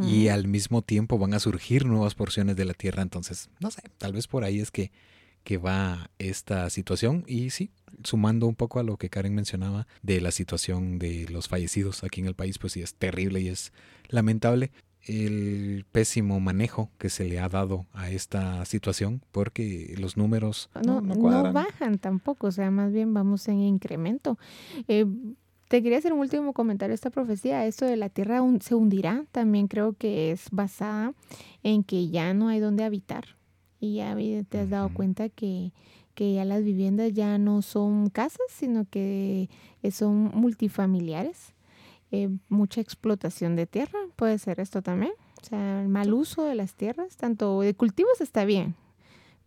y 0.03 0.28
al 0.28 0.47
mismo 0.47 0.82
tiempo 0.82 1.19
van 1.19 1.35
a 1.35 1.40
surgir 1.40 1.86
nuevas 1.86 2.15
porciones 2.15 2.57
de 2.57 2.65
la 2.65 2.74
tierra. 2.74 3.03
Entonces, 3.03 3.51
no 3.61 3.70
sé, 3.70 3.82
tal 3.98 4.12
vez 4.12 4.28
por 4.28 4.44
ahí 4.44 4.61
es 4.61 4.70
que, 4.70 4.93
que 5.43 5.59
va 5.59 6.11
esta 6.19 6.70
situación. 6.70 7.24
Y 7.27 7.51
sí, 7.51 7.70
sumando 8.05 8.47
un 8.47 8.55
poco 8.55 8.78
a 8.78 8.82
lo 8.82 8.97
que 8.97 9.11
Karen 9.11 9.35
mencionaba 9.35 9.86
de 10.03 10.20
la 10.20 10.31
situación 10.31 10.98
de 10.98 11.27
los 11.28 11.48
fallecidos 11.48 12.05
aquí 12.05 12.20
en 12.20 12.27
el 12.27 12.35
país, 12.35 12.59
pues 12.59 12.74
sí 12.74 12.82
es 12.82 12.94
terrible 12.94 13.40
y 13.40 13.48
es 13.48 13.73
lamentable 14.09 14.70
el 15.07 15.85
pésimo 15.93 16.40
manejo 16.40 16.90
que 16.98 17.11
se 17.11 17.24
le 17.24 17.39
ha 17.39 17.48
dado 17.48 17.86
a 17.93 18.11
esta 18.11 18.65
situación 18.65 19.23
porque 19.31 19.94
los 19.98 20.16
números 20.16 20.69
no, 20.85 21.01
no, 21.01 21.53
bajan 21.53 21.98
tampoco, 21.98 22.48
o 22.48 22.51
sea, 22.51 22.70
más 22.73 22.93
bien 22.93 23.15
vamos 23.15 23.47
en 23.47 23.61
incremento. 23.61 24.36
Eh, 24.89 25.07
te 25.68 25.82
quería 25.82 25.98
hacer 25.98 26.12
un 26.12 26.20
último 26.20 26.52
comentario 26.52 26.94
esta 26.94 27.10
profecía. 27.10 27.66
Esto 27.66 27.84
de 27.86 27.97
la 27.97 28.09
tierra 28.09 28.40
se 28.60 28.74
hundirá, 28.74 29.24
también 29.32 29.68
creo 29.68 29.94
que 29.94 30.30
es 30.30 30.47
basada 30.51 31.12
en 31.62 31.82
que 31.82 32.09
ya 32.09 32.34
no 32.34 32.48
hay 32.48 32.60
donde 32.60 32.84
habitar. 32.84 33.36
Y 33.80 33.97
ya 33.97 34.16
te 34.48 34.60
has 34.60 34.70
dado 34.70 34.93
cuenta 34.93 35.28
que, 35.28 35.72
que 36.14 36.34
ya 36.34 36.44
las 36.44 36.62
viviendas 36.64 37.12
ya 37.12 37.38
no 37.38 37.62
son 37.62 38.10
casas, 38.10 38.47
sino 38.48 38.86
que 38.88 39.48
son 39.90 40.30
multifamiliares. 40.34 41.52
Eh, 42.12 42.28
mucha 42.48 42.80
explotación 42.80 43.56
de 43.56 43.66
tierra, 43.66 43.98
puede 44.14 44.38
ser 44.38 44.60
esto 44.60 44.82
también. 44.82 45.12
O 45.43 45.44
sea, 45.44 45.82
el 45.82 45.88
mal 45.88 46.14
uso 46.14 46.44
de 46.44 46.55
las 46.55 46.74
tierras, 46.74 47.16
tanto 47.16 47.60
de 47.60 47.74
cultivos 47.74 48.20
está 48.20 48.44
bien, 48.44 48.74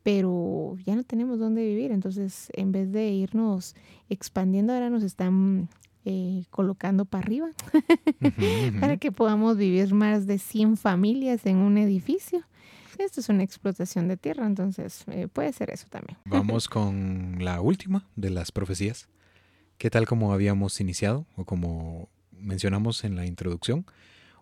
pero 0.03 0.77
ya 0.85 0.95
no 0.95 1.03
tenemos 1.03 1.39
dónde 1.39 1.65
vivir. 1.65 1.91
Entonces, 1.91 2.49
en 2.53 2.71
vez 2.71 2.91
de 2.91 3.09
irnos 3.09 3.75
expandiendo, 4.09 4.73
ahora 4.73 4.89
nos 4.89 5.03
están 5.03 5.69
eh, 6.05 6.45
colocando 6.49 7.05
para 7.05 7.23
arriba 7.23 7.49
para 8.79 8.97
que 8.97 9.11
podamos 9.11 9.57
vivir 9.57 9.93
más 9.93 10.27
de 10.27 10.39
100 10.39 10.77
familias 10.77 11.45
en 11.45 11.57
un 11.57 11.77
edificio. 11.77 12.43
Esto 12.97 13.21
es 13.21 13.29
una 13.29 13.43
explotación 13.43 14.09
de 14.09 14.17
tierra, 14.17 14.45
entonces 14.45 15.05
eh, 15.07 15.27
puede 15.31 15.53
ser 15.53 15.69
eso 15.69 15.87
también. 15.89 16.17
Vamos 16.25 16.67
con 16.67 17.37
la 17.39 17.61
última 17.61 18.05
de 18.15 18.29
las 18.29 18.51
profecías. 18.51 19.07
¿Qué 19.77 19.89
tal 19.89 20.05
como 20.05 20.33
habíamos 20.33 20.79
iniciado 20.81 21.25
o 21.37 21.45
como 21.45 22.09
mencionamos 22.31 23.05
en 23.05 23.15
la 23.15 23.25
introducción? 23.25 23.85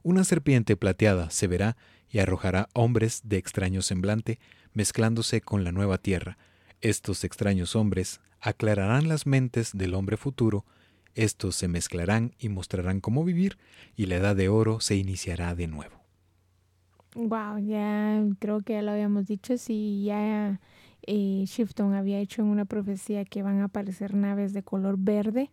Una 0.01 0.23
serpiente 0.23 0.75
plateada 0.75 1.29
se 1.29 1.47
verá 1.47 1.77
y 2.09 2.19
arrojará 2.19 2.69
hombres 2.73 3.21
de 3.25 3.37
extraño 3.37 3.81
semblante 3.81 4.39
mezclándose 4.73 5.41
con 5.41 5.63
la 5.63 5.71
nueva 5.71 5.97
tierra. 5.97 6.37
Estos 6.81 7.23
extraños 7.23 7.75
hombres 7.75 8.21
aclararán 8.39 9.07
las 9.07 9.25
mentes 9.25 9.71
del 9.73 9.93
hombre 9.93 10.17
futuro 10.17 10.65
estos 11.17 11.55
se 11.55 11.67
mezclarán 11.67 12.33
y 12.39 12.49
mostrarán 12.49 13.01
cómo 13.01 13.23
vivir 13.23 13.57
y 13.95 14.05
la 14.05 14.15
edad 14.15 14.35
de 14.35 14.49
oro 14.49 14.79
se 14.79 14.95
iniciará 14.95 15.55
de 15.55 15.67
nuevo. 15.67 15.97
Wow, 17.15 17.57
ya 17.59 18.23
creo 18.39 18.61
que 18.61 18.73
ya 18.73 18.81
lo 18.81 18.91
habíamos 18.91 19.25
dicho, 19.25 19.57
si 19.57 20.03
ya 20.03 20.59
eh, 21.01 21.43
Shifton 21.47 21.95
había 21.95 22.19
hecho 22.19 22.41
en 22.41 22.49
una 22.49 22.65
profecía 22.65 23.25
que 23.25 23.41
van 23.41 23.59
a 23.61 23.65
aparecer 23.65 24.13
naves 24.13 24.53
de 24.53 24.61
color 24.61 24.97
verde, 24.99 25.49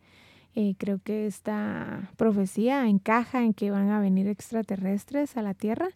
eh, 0.54 0.74
creo 0.78 1.00
que 1.02 1.26
esta 1.26 2.10
profecía 2.16 2.86
encaja 2.86 3.42
en 3.42 3.54
que 3.54 3.70
van 3.70 3.90
a 3.90 3.98
venir 3.98 4.28
extraterrestres 4.28 5.36
a 5.36 5.42
la 5.42 5.54
Tierra 5.54 5.88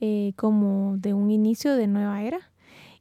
eh, 0.00 0.32
como 0.36 0.96
de 0.98 1.14
un 1.14 1.30
inicio 1.30 1.74
de 1.74 1.86
nueva 1.86 2.22
era. 2.22 2.38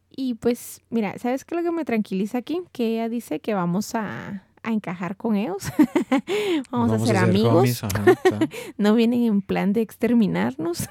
Y 0.09 0.35
pues, 0.35 0.81
mira, 0.89 1.17
¿sabes 1.19 1.45
qué 1.45 1.55
es 1.55 1.61
lo 1.61 1.69
que 1.69 1.75
me 1.75 1.85
tranquiliza 1.85 2.39
aquí? 2.39 2.61
Que 2.71 2.93
ella 2.93 3.09
dice 3.09 3.39
que 3.39 3.53
vamos 3.53 3.93
a, 3.93 4.46
a 4.67 4.73
encajar 4.73 5.15
con 5.15 5.35
ellos. 5.35 5.71
Vamos, 6.71 6.91
a 6.91 7.05
ser, 7.05 7.17
amigos. 7.17 7.81
no 8.77 8.95
vienen 8.95 9.23
en 9.23 9.41
plan 9.41 9.71
de 9.71 9.81
exterminarnos. 9.81 10.89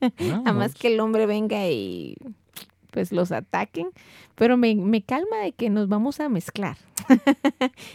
Además 0.44 0.74
que 0.74 0.88
el 0.88 1.00
hombre 1.00 1.26
venga 1.26 1.68
y 1.68 2.16
pues 2.90 3.12
los 3.12 3.30
ataquen. 3.30 3.90
Pero 4.34 4.56
me, 4.56 4.74
me 4.74 5.02
calma 5.02 5.36
de 5.42 5.52
que 5.52 5.68
nos 5.68 5.88
vamos 5.88 6.20
a 6.20 6.28
mezclar. 6.28 6.78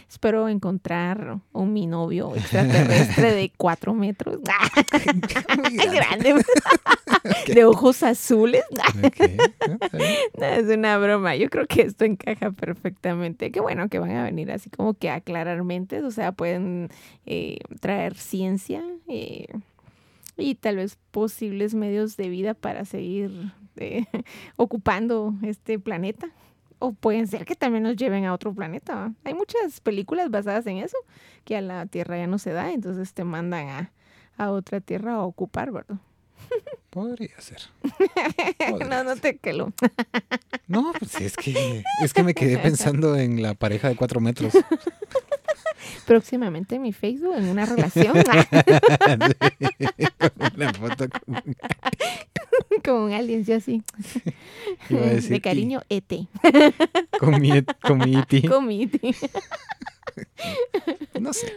Espero 0.08 0.48
encontrar 0.48 1.38
un 1.52 1.72
mi 1.72 1.86
novio 1.86 2.34
extraterrestre 2.36 3.32
de 3.32 3.52
cuatro 3.56 3.94
metros. 3.94 4.38
Grande. 5.92 6.44
De 7.46 7.64
ojos 7.64 8.02
azules. 8.02 8.64
es 10.34 10.64
una 10.64 10.98
broma. 10.98 11.36
Yo 11.36 11.50
creo 11.50 11.66
que 11.66 11.82
esto 11.82 12.04
encaja 12.04 12.50
perfectamente. 12.50 13.50
Qué 13.50 13.60
bueno 13.60 13.88
que 13.88 13.98
van 13.98 14.12
a 14.12 14.24
venir 14.24 14.50
así 14.50 14.70
como 14.70 14.94
que 14.94 15.10
a 15.10 15.16
aclarar 15.16 15.62
mentes. 15.64 16.02
O 16.04 16.10
sea, 16.10 16.32
pueden 16.32 16.88
eh, 17.26 17.58
traer 17.80 18.14
ciencia. 18.14 18.82
Eh, 19.08 19.46
y 20.36 20.56
tal 20.56 20.76
vez 20.76 20.98
posibles 21.10 21.74
medios 21.74 22.16
de 22.16 22.28
vida 22.28 22.54
para 22.54 22.84
seguir 22.84 23.52
eh, 23.76 24.04
ocupando 24.56 25.34
este 25.42 25.78
planeta. 25.78 26.28
O 26.80 26.92
pueden 26.92 27.28
ser 27.28 27.44
que 27.44 27.54
también 27.54 27.84
nos 27.84 27.96
lleven 27.96 28.24
a 28.24 28.34
otro 28.34 28.52
planeta. 28.52 29.12
Hay 29.24 29.34
muchas 29.34 29.80
películas 29.80 30.30
basadas 30.30 30.66
en 30.66 30.78
eso, 30.78 30.98
que 31.44 31.56
a 31.56 31.60
la 31.60 31.86
Tierra 31.86 32.18
ya 32.18 32.26
no 32.26 32.38
se 32.38 32.52
da, 32.52 32.72
entonces 32.72 33.14
te 33.14 33.24
mandan 33.24 33.68
a, 33.68 33.92
a 34.36 34.50
otra 34.50 34.80
Tierra 34.80 35.14
a 35.14 35.22
ocupar, 35.22 35.70
¿verdad? 35.70 35.98
Podría 36.94 37.40
ser. 37.40 37.60
no, 38.88 39.02
no 39.02 39.16
te 39.16 39.36
quelo. 39.38 39.72
no, 40.68 40.92
pues 40.96 41.20
es 41.20 41.36
que, 41.36 41.82
es 42.04 42.12
que 42.12 42.22
me 42.22 42.34
quedé 42.34 42.56
pensando 42.58 43.16
en 43.16 43.42
la 43.42 43.54
pareja 43.54 43.88
de 43.88 43.96
cuatro 43.96 44.20
metros. 44.20 44.54
Próximamente 46.06 46.76
en 46.76 46.82
mi 46.82 46.92
Facebook, 46.92 47.34
en 47.36 47.48
una 47.48 47.66
relación. 47.66 48.16
una 50.54 50.72
foto 50.74 51.08
con... 51.08 51.42
como 52.84 53.06
un 53.06 53.12
alien, 53.12 53.44
así. 53.52 53.82
de 54.88 55.40
cariño, 55.40 55.82
ET. 55.88 56.12
con 57.18 57.40
mi, 57.40 57.60
con 57.82 57.98
mi 57.98 58.16
ET. 58.16 58.48
Con 58.48 58.66
mi 58.68 58.84
ET. 58.84 59.00
no 61.18 61.32
sé. 61.32 61.52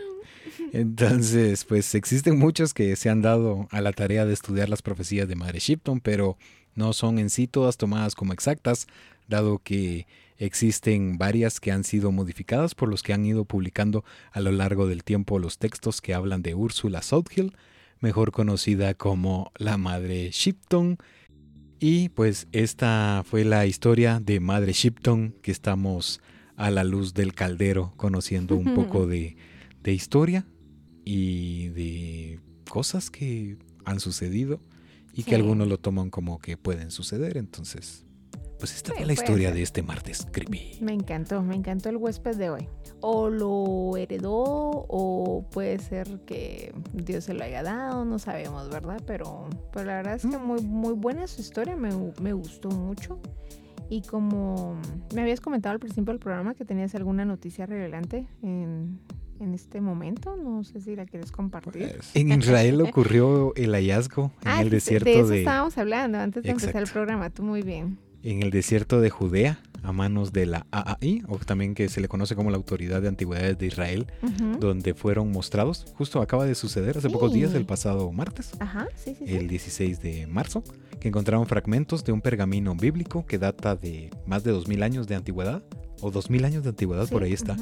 Entonces, 0.74 1.66
pues 1.66 1.96
existen 1.96 2.38
muchos 2.38 2.74
que 2.74 2.96
se 2.96 3.10
han 3.10 3.22
dado 3.22 3.68
a 3.72 3.82
la 3.82 3.94
tarea 3.94 4.26
de 4.26 4.34
estudiar 4.34 4.70
las 4.70 4.82
profecías 4.82 5.28
de 5.28 5.36
Madre 5.36 5.60
Shipton, 5.60 6.00
pero 6.00 6.38
no 6.76 6.94
son 6.94 7.20
en 7.20 7.30
sí 7.30 7.48
todas 7.48 7.78
tomadas 7.78 8.16
como 8.16 8.34
exactas, 8.34 8.88
dado 9.28 9.60
que 9.60 10.08
existen 10.38 11.18
varias 11.18 11.60
que 11.60 11.72
han 11.72 11.84
sido 11.84 12.12
modificadas 12.12 12.76
por 12.76 12.90
los 12.90 13.02
que 13.02 13.14
han 13.14 13.26
ido 13.26 13.46
publicando 13.46 14.04
a 14.32 14.40
lo 14.40 14.52
largo 14.52 14.88
del 14.88 15.04
tiempo 15.04 15.40
los 15.40 15.58
textos 15.58 16.02
que 16.02 16.14
hablan 16.14 16.44
de 16.44 16.54
Úrsula 16.54 17.02
Southhill, 17.02 17.56
mejor 18.00 18.32
conocida 18.32 18.94
como 18.94 19.52
la 19.58 19.78
Madre 19.78 20.30
Shipton. 20.32 20.98
Y 21.80 22.10
pues 22.10 22.48
esta 22.52 23.24
fue 23.26 23.44
la 23.44 23.66
historia 23.66 24.20
de 24.20 24.40
Madre 24.40 24.74
Shipton 24.74 25.36
que 25.42 25.52
estamos 25.52 26.22
a 26.56 26.72
la 26.72 26.84
luz 26.84 27.14
del 27.14 27.34
caldero 27.34 27.94
conociendo 27.98 28.56
un 28.56 28.76
poco 28.76 29.08
de, 29.08 29.38
de 29.82 29.94
historia 29.94 30.46
y 31.10 31.70
de 31.70 32.40
cosas 32.70 33.10
que 33.10 33.58
han 33.86 34.02
sucedido 34.02 34.60
y 35.14 35.24
que 35.24 35.36
algunos 35.36 35.70
lo 35.70 35.80
toman 35.80 36.10
como 36.10 36.38
que 36.40 36.58
pueden 36.58 36.92
suceder. 36.92 37.38
Entonces, 37.38 38.06
pues 38.60 38.76
esta 38.76 38.94
fue 38.94 39.06
la 39.06 39.14
historia 39.14 39.54
de 39.54 39.62
este 39.62 39.82
martes 39.84 40.28
creepy. 40.30 40.80
Me 40.82 40.92
encantó, 40.92 41.42
me 41.42 41.56
encantó 41.56 41.88
el 41.88 41.96
huésped 41.96 42.36
de 42.36 42.50
hoy. 42.50 42.68
O 43.00 43.30
lo 43.30 43.96
heredó 43.96 44.34
o 44.36 45.48
puede 45.50 45.80
ser 45.80 46.26
que 46.26 46.74
Dios 46.92 47.24
se 47.24 47.34
lo 47.34 47.46
haya 47.46 47.64
dado, 47.64 48.04
no 48.04 48.20
sabemos, 48.20 48.70
¿verdad? 48.70 49.02
Pero, 49.08 49.48
pero 49.72 49.86
la 49.86 49.96
verdad 49.96 50.16
es 50.16 50.24
que 50.24 50.38
muy, 50.38 50.62
muy 50.62 50.94
buena 50.94 51.26
su 51.28 51.40
historia, 51.40 51.78
me, 51.78 51.90
me 52.22 52.34
gustó 52.34 52.70
mucho. 52.70 53.22
Y 53.90 54.02
como 54.02 54.78
me 55.16 55.22
habías 55.22 55.40
comentado 55.40 55.72
al 55.72 55.80
principio 55.80 56.12
del 56.12 56.20
programa 56.20 56.54
que 56.54 56.66
tenías 56.66 56.96
alguna 56.96 57.24
noticia 57.24 57.66
relevante 57.66 58.28
en, 58.42 59.00
en 59.40 59.54
este 59.54 59.82
momento, 59.82 60.36
no 60.36 60.64
sé 60.64 60.82
si 60.82 60.96
la 60.96 61.06
quieres 61.06 61.32
compartir. 61.32 61.94
Pues, 61.96 62.16
en 62.16 62.32
Israel 62.32 62.82
ocurrió 62.88 63.54
el 63.56 63.74
hallazgo 63.74 64.32
en 64.42 64.48
ah, 64.48 64.62
el 64.62 64.70
desierto 64.70 65.10
de... 65.10 65.20
eso 65.20 65.34
estábamos 65.34 65.78
hablando 65.78 66.18
antes 66.18 66.44
de 66.44 66.50
empezar 66.50 66.82
el 66.82 66.90
programa, 66.90 67.30
tú 67.30 67.44
muy 67.44 67.62
bien. 67.62 67.98
En 68.24 68.42
el 68.42 68.52
desierto 68.52 69.00
de 69.00 69.10
Judea, 69.10 69.60
a 69.84 69.92
manos 69.92 70.34
de 70.34 70.46
la 70.48 70.66
AAI, 70.72 71.24
o 71.28 71.38
también 71.38 71.76
que 71.76 71.88
se 71.88 72.02
le 72.02 72.08
conoce 72.08 72.36
como 72.36 72.50
la 72.50 72.58
Autoridad 72.58 73.02
de 73.02 73.08
Antigüedades 73.08 73.58
de 73.58 73.68
Israel, 73.68 74.08
donde 74.60 74.94
fueron 74.94 75.32
mostrados, 75.32 75.86
justo 75.98 76.22
acaba 76.22 76.46
de 76.46 76.56
suceder 76.56 76.98
hace 76.98 77.10
pocos 77.10 77.32
días, 77.32 77.54
el 77.54 77.66
pasado 77.66 78.12
martes, 78.12 78.52
Ajá, 78.60 78.88
sí, 78.96 79.16
sí, 79.18 79.24
el 79.28 79.48
16 79.48 80.02
de 80.02 80.28
marzo, 80.28 80.64
que 81.00 81.08
encontraron 81.08 81.46
fragmentos 81.46 82.04
de 82.04 82.12
un 82.12 82.22
pergamino 82.22 82.76
bíblico 82.76 83.26
que 83.26 83.38
data 83.38 83.76
de 83.76 84.10
más 84.26 84.44
de 84.44 84.52
2000 84.52 84.84
años 84.84 85.08
de 85.08 85.16
antigüedad, 85.16 85.64
o 86.02 86.12
2000 86.12 86.46
años 86.46 86.64
de 86.64 86.70
antigüedad, 86.70 87.08
por 87.08 87.24
ahí 87.24 87.34
está 87.34 87.56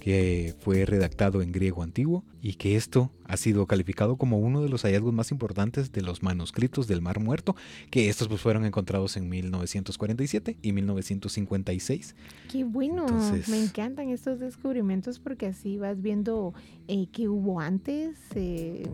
que 0.00 0.54
fue 0.60 0.84
redactado 0.86 1.42
en 1.42 1.52
griego 1.52 1.82
antiguo 1.82 2.24
y 2.42 2.54
que 2.54 2.74
esto 2.74 3.10
ha 3.24 3.36
sido 3.36 3.66
calificado 3.66 4.16
como 4.16 4.38
uno 4.38 4.62
de 4.62 4.68
los 4.68 4.82
hallazgos 4.82 5.12
más 5.12 5.30
importantes 5.30 5.92
de 5.92 6.02
los 6.02 6.22
manuscritos 6.22 6.88
del 6.88 7.02
Mar 7.02 7.20
Muerto, 7.20 7.54
que 7.90 8.08
estos 8.08 8.26
pues 8.26 8.40
fueron 8.40 8.64
encontrados 8.64 9.16
en 9.16 9.28
1947 9.28 10.56
y 10.62 10.72
1956. 10.72 12.16
Qué 12.50 12.64
bueno, 12.64 13.06
me 13.48 13.62
encantan 13.62 14.08
estos 14.08 14.40
descubrimientos 14.40 15.18
porque 15.20 15.46
así 15.46 15.78
vas 15.78 16.00
viendo 16.00 16.54
eh, 16.88 17.06
qué 17.12 17.28
hubo 17.28 17.60
antes 17.60 18.18
eh, 18.34 18.88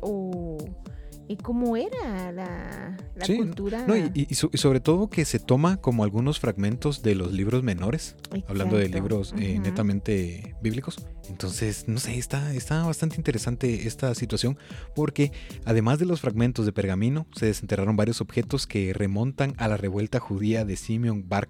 o 0.00 0.58
y 1.32 1.36
cómo 1.36 1.76
era 1.76 2.30
la, 2.30 2.96
cultura. 3.36 3.86
y, 4.14 4.34
sobre 4.34 4.80
todo 4.80 5.08
que 5.08 5.24
se 5.24 5.38
toma 5.38 5.78
como 5.78 6.04
algunos 6.04 6.38
fragmentos 6.38 7.02
de 7.02 7.14
los 7.14 7.32
libros 7.32 7.62
menores, 7.62 8.16
hablando 8.46 8.76
de 8.76 8.88
libros 8.88 9.34
eh, 9.38 9.58
netamente 9.58 10.54
bíblicos. 10.62 11.04
Entonces, 11.28 11.88
no 11.88 11.98
sé, 11.98 12.18
está, 12.18 12.52
está 12.54 12.84
bastante 12.84 13.16
interesante 13.16 13.86
esta 13.86 14.14
situación 14.14 14.58
porque 14.94 15.32
además 15.64 15.98
de 15.98 16.06
los 16.06 16.20
fragmentos 16.20 16.66
de 16.66 16.72
pergamino, 16.72 17.26
se 17.34 17.46
desenterraron 17.46 17.96
varios 17.96 18.20
objetos 18.20 18.66
que 18.66 18.92
remontan 18.92 19.54
a 19.56 19.68
la 19.68 19.76
revuelta 19.76 20.20
judía 20.20 20.64
de 20.64 20.76
Simeon 20.76 21.28
Bar 21.28 21.48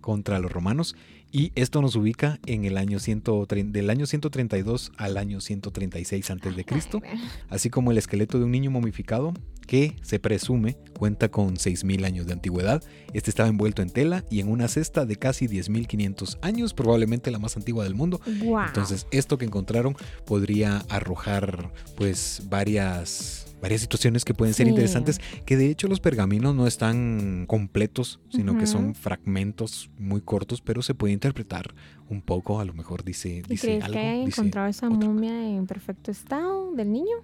contra 0.00 0.38
los 0.38 0.52
romanos 0.52 0.94
y 1.34 1.50
esto 1.56 1.82
nos 1.82 1.96
ubica 1.96 2.38
en 2.46 2.64
el 2.64 2.78
año 2.78 2.98
del 3.00 3.90
año 3.90 4.06
132 4.06 4.92
al 4.96 5.16
año 5.16 5.40
136 5.40 6.30
antes 6.30 6.54
de 6.54 6.64
Cristo, 6.64 7.02
así 7.48 7.70
como 7.70 7.90
el 7.90 7.98
esqueleto 7.98 8.38
de 8.38 8.44
un 8.44 8.52
niño 8.52 8.70
momificado 8.70 9.34
que 9.66 9.96
se 10.02 10.20
presume 10.20 10.76
cuenta 10.96 11.30
con 11.30 11.56
6.000 11.56 12.04
años 12.04 12.26
de 12.26 12.34
antigüedad. 12.34 12.84
Este 13.14 13.30
estaba 13.30 13.48
envuelto 13.48 13.82
en 13.82 13.90
tela 13.90 14.24
y 14.30 14.38
en 14.38 14.48
una 14.48 14.68
cesta 14.68 15.06
de 15.06 15.16
casi 15.16 15.48
10.500 15.48 16.38
años, 16.40 16.72
probablemente 16.72 17.32
la 17.32 17.40
más 17.40 17.56
antigua 17.56 17.82
del 17.82 17.96
mundo. 17.96 18.20
Entonces, 18.26 19.08
esto 19.10 19.36
que 19.36 19.44
encontraron 19.44 19.96
podría 20.26 20.84
arrojar 20.88 21.72
pues 21.96 22.42
varias 22.48 23.53
varias 23.64 23.80
situaciones 23.80 24.26
que 24.26 24.34
pueden 24.34 24.52
ser 24.52 24.68
interesantes, 24.68 25.22
que 25.46 25.56
de 25.56 25.70
hecho 25.70 25.88
los 25.88 25.98
pergaminos 25.98 26.54
no 26.54 26.66
están 26.66 27.46
completos, 27.46 28.20
sino 28.28 28.58
que 28.58 28.66
son 28.66 28.94
fragmentos 28.94 29.90
muy 29.98 30.20
cortos, 30.20 30.60
pero 30.60 30.82
se 30.82 30.92
puede 30.92 31.14
interpretar 31.14 31.74
un 32.10 32.20
poco, 32.20 32.60
a 32.60 32.66
lo 32.66 32.74
mejor 32.74 33.04
dice, 33.04 33.42
dice 33.48 33.66
crees 33.66 33.84
algo. 33.84 33.94
que 33.94 34.06
haya 34.06 34.22
encontrado 34.22 34.68
esa 34.68 34.90
momia 34.90 35.48
en 35.48 35.66
perfecto 35.66 36.10
estado 36.10 36.72
del 36.72 36.92
niño? 36.92 37.16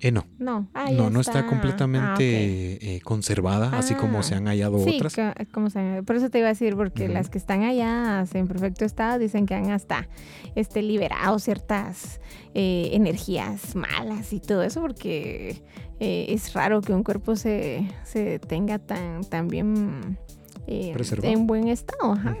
Eh, 0.00 0.12
no. 0.12 0.26
No, 0.38 0.68
ah, 0.74 0.90
no, 0.92 1.10
no 1.10 1.20
está, 1.20 1.46
completamente 1.46 2.78
ah, 2.80 2.84
eh, 2.86 3.00
conservada, 3.02 3.76
así 3.78 3.94
como 3.94 4.22
se 4.22 4.34
han 4.34 4.46
hallado 4.46 4.78
sí, 4.78 4.96
otras. 4.96 5.16
como 5.52 5.70
se 5.70 6.02
por 6.04 6.16
eso 6.16 6.30
te 6.30 6.38
iba 6.38 6.48
a 6.48 6.52
decir, 6.52 6.76
porque 6.76 7.08
las 7.08 7.30
que 7.30 7.38
están 7.38 7.62
allá 7.62 8.24
en 8.32 8.46
perfecto 8.46 8.84
estado 8.84 9.18
dicen 9.18 9.46
que 9.46 9.54
han 9.54 9.70
hasta 9.70 10.08
este, 10.54 10.82
liberado 10.82 11.38
ciertas 11.38 12.20
eh, 12.54 12.90
energías 12.92 13.74
malas 13.74 14.32
y 14.32 14.40
todo 14.40 14.62
eso, 14.62 14.80
porque 14.80 15.62
es 15.98 16.52
raro 16.52 16.82
que 16.82 16.92
un 16.92 17.02
cuerpo 17.02 17.36
se, 17.36 17.88
se 18.04 18.38
tenga 18.38 18.78
tan, 18.78 19.24
tan 19.24 19.48
bien 19.48 20.18
en 20.66 21.46
buen 21.46 21.68
estado. 21.68 22.12
Ajá. 22.12 22.36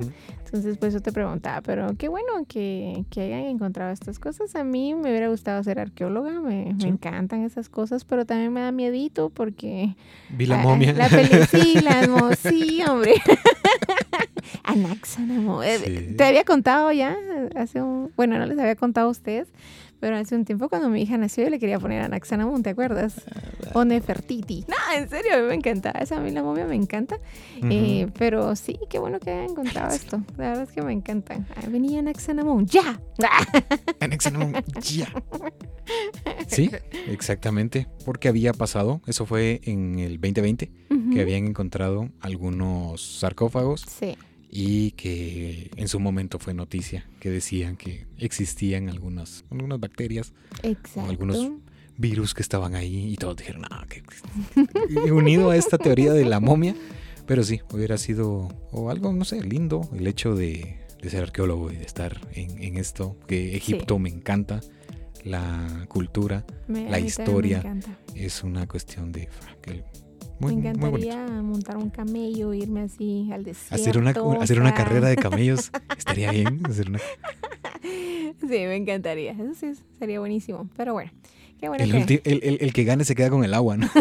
Entonces, 0.46 0.78
pues 0.78 0.94
eso 0.94 1.02
te 1.02 1.10
preguntaba, 1.10 1.60
pero 1.60 1.96
qué 1.98 2.08
bueno 2.08 2.32
que, 2.46 3.04
que, 3.10 3.20
hayan 3.22 3.40
encontrado 3.40 3.92
estas 3.92 4.20
cosas. 4.20 4.54
A 4.54 4.62
mí 4.62 4.94
me 4.94 5.10
hubiera 5.10 5.28
gustado 5.28 5.62
ser 5.64 5.80
arqueóloga, 5.80 6.40
me, 6.40 6.72
me 6.72 6.88
encantan 6.88 7.42
esas 7.42 7.68
cosas, 7.68 8.04
pero 8.04 8.24
también 8.24 8.52
me 8.52 8.60
da 8.60 8.70
miedito 8.70 9.30
porque... 9.30 9.96
Vi 10.30 10.46
la 10.46 10.58
momia. 10.58 10.92
La 10.92 11.08
sí, 11.50 11.80
la 11.82 12.36
sí, 12.36 12.80
hombre. 12.88 13.14
Anaxanamo. 14.62 15.64
Eh, 15.64 16.14
te 16.16 16.24
había 16.24 16.44
contado 16.44 16.92
ya, 16.92 17.16
hace 17.56 17.82
un... 17.82 18.12
Bueno, 18.16 18.38
no 18.38 18.46
les 18.46 18.58
había 18.58 18.76
contado 18.76 19.08
a 19.08 19.10
ustedes, 19.10 19.48
pero 20.00 20.16
hace 20.16 20.34
un 20.34 20.44
tiempo 20.44 20.68
cuando 20.68 20.88
mi 20.88 21.02
hija 21.02 21.16
nació 21.16 21.44
yo 21.44 21.50
le 21.50 21.58
quería 21.58 21.78
poner 21.78 22.02
Anaxanamón, 22.02 22.62
¿te 22.62 22.70
acuerdas? 22.70 23.24
O 23.72 23.84
Nefertiti. 23.84 24.64
No, 24.68 24.74
en 24.96 25.08
serio, 25.08 25.34
a 25.34 25.38
mí 25.38 25.44
me 25.48 25.54
encanta. 25.54 25.90
Esa 25.90 26.16
a 26.16 26.20
mí 26.20 26.30
la 26.30 26.42
momia 26.42 26.66
me 26.66 26.74
encanta. 26.74 27.18
Eh, 27.62 28.08
pero 28.18 28.54
sí, 28.56 28.78
qué 28.88 28.98
bueno 28.98 29.18
que 29.20 29.30
haya 29.30 29.44
encontrado 29.44 29.90
esto. 29.94 30.22
La 30.36 30.48
verdad 30.50 30.62
es 30.64 30.72
que 30.72 30.82
me 30.82 30.92
encanta. 30.92 31.36
venía 31.68 32.00
Anaxanamón, 32.00 32.66
¡ya! 32.66 33.00
Anaxanamón, 34.00 34.54
¡ya! 34.80 35.12
Sí, 36.48 36.68
exactamente. 37.06 37.86
Porque 38.04 38.26
había 38.28 38.52
pasado, 38.52 39.00
eso 39.06 39.24
fue 39.24 39.60
en 39.64 40.00
el 40.00 40.20
2020, 40.20 40.70
que 41.12 41.20
habían 41.20 41.46
encontrado 41.46 42.08
algunos 42.20 43.18
sarcófagos. 43.20 43.82
Sí 43.82 44.16
y 44.50 44.92
que 44.92 45.70
en 45.76 45.88
su 45.88 46.00
momento 46.00 46.38
fue 46.38 46.54
noticia, 46.54 47.08
que 47.20 47.30
decían 47.30 47.76
que 47.76 48.06
existían 48.18 48.88
algunas, 48.88 49.44
algunas 49.50 49.80
bacterias 49.80 50.32
o 50.94 51.00
algunos 51.02 51.50
virus 51.96 52.34
que 52.34 52.42
estaban 52.42 52.74
ahí 52.74 53.12
y 53.12 53.16
todos 53.16 53.36
dijeron, 53.36 53.62
no, 53.62 53.86
que 53.86 55.12
unido 55.12 55.50
a 55.50 55.56
esta 55.56 55.78
teoría 55.78 56.12
de 56.12 56.24
la 56.24 56.40
momia, 56.40 56.74
pero 57.26 57.42
sí, 57.42 57.60
hubiera 57.72 57.98
sido 57.98 58.48
o 58.70 58.90
algo, 58.90 59.12
no 59.12 59.24
sé, 59.24 59.42
lindo 59.42 59.88
el 59.96 60.06
hecho 60.06 60.34
de, 60.34 60.78
ser 61.02 61.22
arqueólogo 61.22 61.70
y 61.70 61.76
de 61.76 61.84
estar 61.84 62.20
en, 62.32 62.76
esto, 62.76 63.16
que 63.26 63.56
Egipto 63.56 63.98
me 63.98 64.08
encanta, 64.08 64.60
la 65.24 65.86
cultura, 65.88 66.44
la 66.68 67.00
historia, 67.00 67.62
es 68.14 68.44
una 68.44 68.66
cuestión 68.66 69.12
de... 69.12 69.28
me 70.40 70.52
encantaría 70.52 71.26
montar 71.42 71.76
un 71.76 71.90
camello, 71.90 72.52
irme 72.54 72.82
así 72.82 73.30
al 73.32 73.44
desierto. 73.44 73.74
Hacer 73.74 73.98
una, 73.98 74.10
hacer 74.40 74.60
una 74.60 74.74
carrera 74.74 75.08
de 75.08 75.16
camellos 75.16 75.70
estaría 75.98 76.30
bien. 76.30 76.62
Sí, 77.82 78.48
me 78.48 78.76
encantaría. 78.76 79.32
Eso 79.32 79.54
sí, 79.58 79.72
sería 79.98 80.20
buenísimo. 80.20 80.68
Pero 80.76 80.92
bueno, 80.92 81.10
qué 81.58 81.68
bueno. 81.68 81.84
El, 81.84 82.06
que... 82.06 82.20
El, 82.24 82.58
el, 82.60 82.72
que 82.72 82.84
gane 82.84 83.04
se 83.04 83.14
queda 83.14 83.30
con 83.30 83.44
el 83.44 83.54
agua, 83.54 83.76
¿no? 83.76 83.88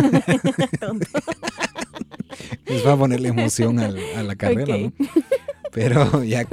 Les 2.66 2.86
va 2.86 2.94
a 2.94 2.98
ponerle 2.98 3.30
emoción 3.30 3.80
a 3.80 3.90
la 3.90 4.36
carrera, 4.36 4.78
¿no? 4.78 4.91
Pero 5.72 6.24
ya 6.24 6.48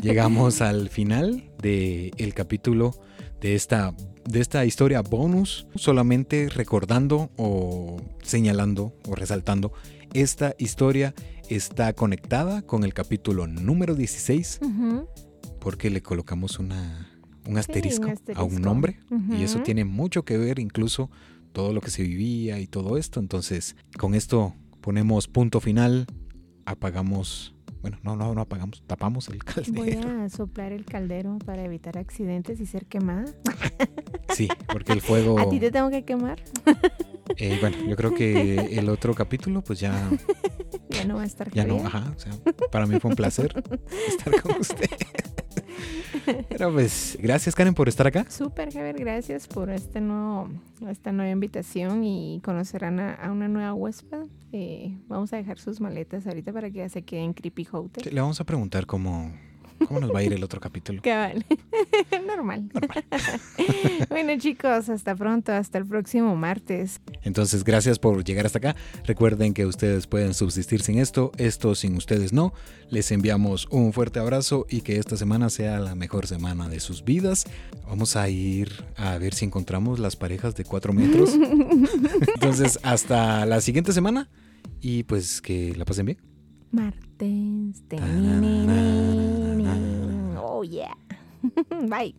llegamos 0.00 0.60
al 0.60 0.88
final 0.88 1.44
del 1.60 2.12
el 2.16 2.34
capítulo 2.34 2.94
de 3.40 3.54
esta 3.54 3.94
de 4.28 4.40
esta 4.40 4.64
historia 4.66 5.00
bonus, 5.00 5.66
solamente 5.74 6.50
recordando 6.50 7.30
o 7.38 7.96
señalando 8.22 8.92
o 9.08 9.14
resaltando, 9.14 9.72
esta 10.12 10.54
historia 10.58 11.14
está 11.48 11.94
conectada 11.94 12.60
con 12.62 12.84
el 12.84 12.92
capítulo 12.92 13.46
número 13.46 13.94
16 13.94 14.60
porque 15.60 15.88
le 15.88 16.02
colocamos 16.02 16.58
una, 16.58 17.20
un, 17.46 17.56
asterisco 17.56 18.12
a 18.34 18.42
un 18.42 18.60
nombre 18.60 19.00
y 19.30 19.42
eso 19.42 19.62
tiene 19.62 19.84
mucho 19.84 20.24
que 20.24 20.36
ver 20.36 20.58
incluso 20.58 21.10
todo 21.52 21.72
lo 21.72 21.80
que 21.80 21.90
se 21.90 22.02
vivía 22.02 22.60
y 22.60 22.66
todo 22.66 22.98
esto. 22.98 23.20
Entonces, 23.20 23.76
con 23.98 24.14
esto 24.14 24.54
ponemos 24.82 25.26
punto 25.26 25.60
final, 25.60 26.06
apagamos 26.66 27.54
bueno, 27.82 27.98
no, 28.02 28.16
no, 28.16 28.34
no 28.34 28.40
apagamos, 28.40 28.82
tapamos 28.86 29.28
el 29.28 29.44
caldero. 29.44 30.08
Voy 30.08 30.20
a 30.24 30.28
soplar 30.28 30.72
el 30.72 30.84
caldero 30.84 31.38
para 31.38 31.64
evitar 31.64 31.98
accidentes 31.98 32.60
y 32.60 32.66
ser 32.66 32.86
quemada. 32.86 33.26
Sí, 34.34 34.46
porque 34.70 34.92
el 34.92 35.00
fuego... 35.00 35.38
¿A 35.38 35.48
ti 35.48 35.58
te 35.58 35.70
tengo 35.70 35.88
que 35.88 36.04
quemar? 36.04 36.38
Eh, 37.36 37.56
bueno, 37.60 37.78
yo 37.88 37.96
creo 37.96 38.14
que 38.14 38.54
el 38.78 38.88
otro 38.90 39.14
capítulo 39.14 39.62
pues 39.62 39.80
ya... 39.80 40.10
Ya 40.90 41.04
no 41.06 41.16
va 41.16 41.22
a 41.22 41.26
estar 41.26 41.50
Ya 41.50 41.64
no, 41.64 41.78
ajá, 41.78 42.12
o 42.14 42.18
sea, 42.18 42.32
para 42.70 42.86
mí 42.86 43.00
fue 43.00 43.10
un 43.10 43.16
placer 43.16 43.62
estar 44.06 44.40
con 44.42 44.60
usted. 44.60 44.90
Pero 46.48 46.72
pues, 46.72 47.18
gracias 47.20 47.54
Karen 47.54 47.74
por 47.74 47.88
estar 47.88 48.06
acá. 48.06 48.26
Súper, 48.28 48.72
Javier, 48.72 48.96
gracias 48.98 49.46
por 49.46 49.70
este 49.70 50.00
nuevo, 50.00 50.48
esta 50.88 51.12
nueva 51.12 51.30
invitación 51.30 52.04
y 52.04 52.40
conocerán 52.44 53.00
a, 53.00 53.30
una 53.30 53.48
nueva 53.48 53.74
huésped. 53.74 54.26
Eh, 54.52 54.96
vamos 55.08 55.32
a 55.32 55.36
dejar 55.36 55.58
sus 55.58 55.80
maletas 55.80 56.26
ahorita 56.26 56.52
para 56.52 56.70
que 56.70 56.78
ya 56.78 56.88
se 56.88 57.02
quede 57.02 57.22
en 57.22 57.34
Hotel. 57.72 58.14
Le 58.14 58.20
vamos 58.20 58.40
a 58.40 58.44
preguntar 58.44 58.86
cómo, 58.86 59.32
¿Cómo 59.86 60.00
nos 60.00 60.12
va 60.12 60.20
a 60.20 60.22
ir 60.22 60.32
el 60.32 60.42
otro 60.42 60.60
capítulo? 60.60 61.02
Cabal. 61.04 61.44
Normal. 62.26 62.68
Normal. 62.72 63.04
bueno, 64.08 64.32
chicos, 64.38 64.88
hasta 64.88 65.14
pronto, 65.14 65.52
hasta 65.52 65.78
el 65.78 65.86
próximo 65.86 66.34
martes. 66.36 67.00
Entonces, 67.22 67.64
gracias 67.64 67.98
por 67.98 68.24
llegar 68.24 68.46
hasta 68.46 68.58
acá. 68.58 68.76
Recuerden 69.04 69.54
que 69.54 69.66
ustedes 69.66 70.06
pueden 70.06 70.34
subsistir 70.34 70.82
sin 70.82 70.98
esto, 70.98 71.32
esto 71.38 71.74
sin 71.74 71.96
ustedes 71.96 72.32
no. 72.32 72.52
Les 72.90 73.10
enviamos 73.12 73.66
un 73.70 73.92
fuerte 73.92 74.18
abrazo 74.18 74.66
y 74.68 74.80
que 74.80 74.96
esta 74.96 75.16
semana 75.16 75.50
sea 75.50 75.78
la 75.78 75.94
mejor 75.94 76.26
semana 76.26 76.68
de 76.68 76.80
sus 76.80 77.04
vidas. 77.04 77.44
Vamos 77.86 78.16
a 78.16 78.28
ir 78.28 78.84
a 78.96 79.16
ver 79.18 79.34
si 79.34 79.44
encontramos 79.44 79.98
las 79.98 80.16
parejas 80.16 80.54
de 80.56 80.64
cuatro 80.64 80.92
metros. 80.92 81.30
Entonces, 82.34 82.78
hasta 82.82 83.46
la 83.46 83.60
siguiente 83.60 83.92
semana 83.92 84.28
y 84.80 85.04
pues 85.04 85.40
que 85.40 85.74
la 85.76 85.84
pasen 85.84 86.06
bien. 86.06 86.18
Martes. 87.18 87.82
Oh, 90.38 90.62
yeah. 90.62 90.94
Bye. 91.88 92.14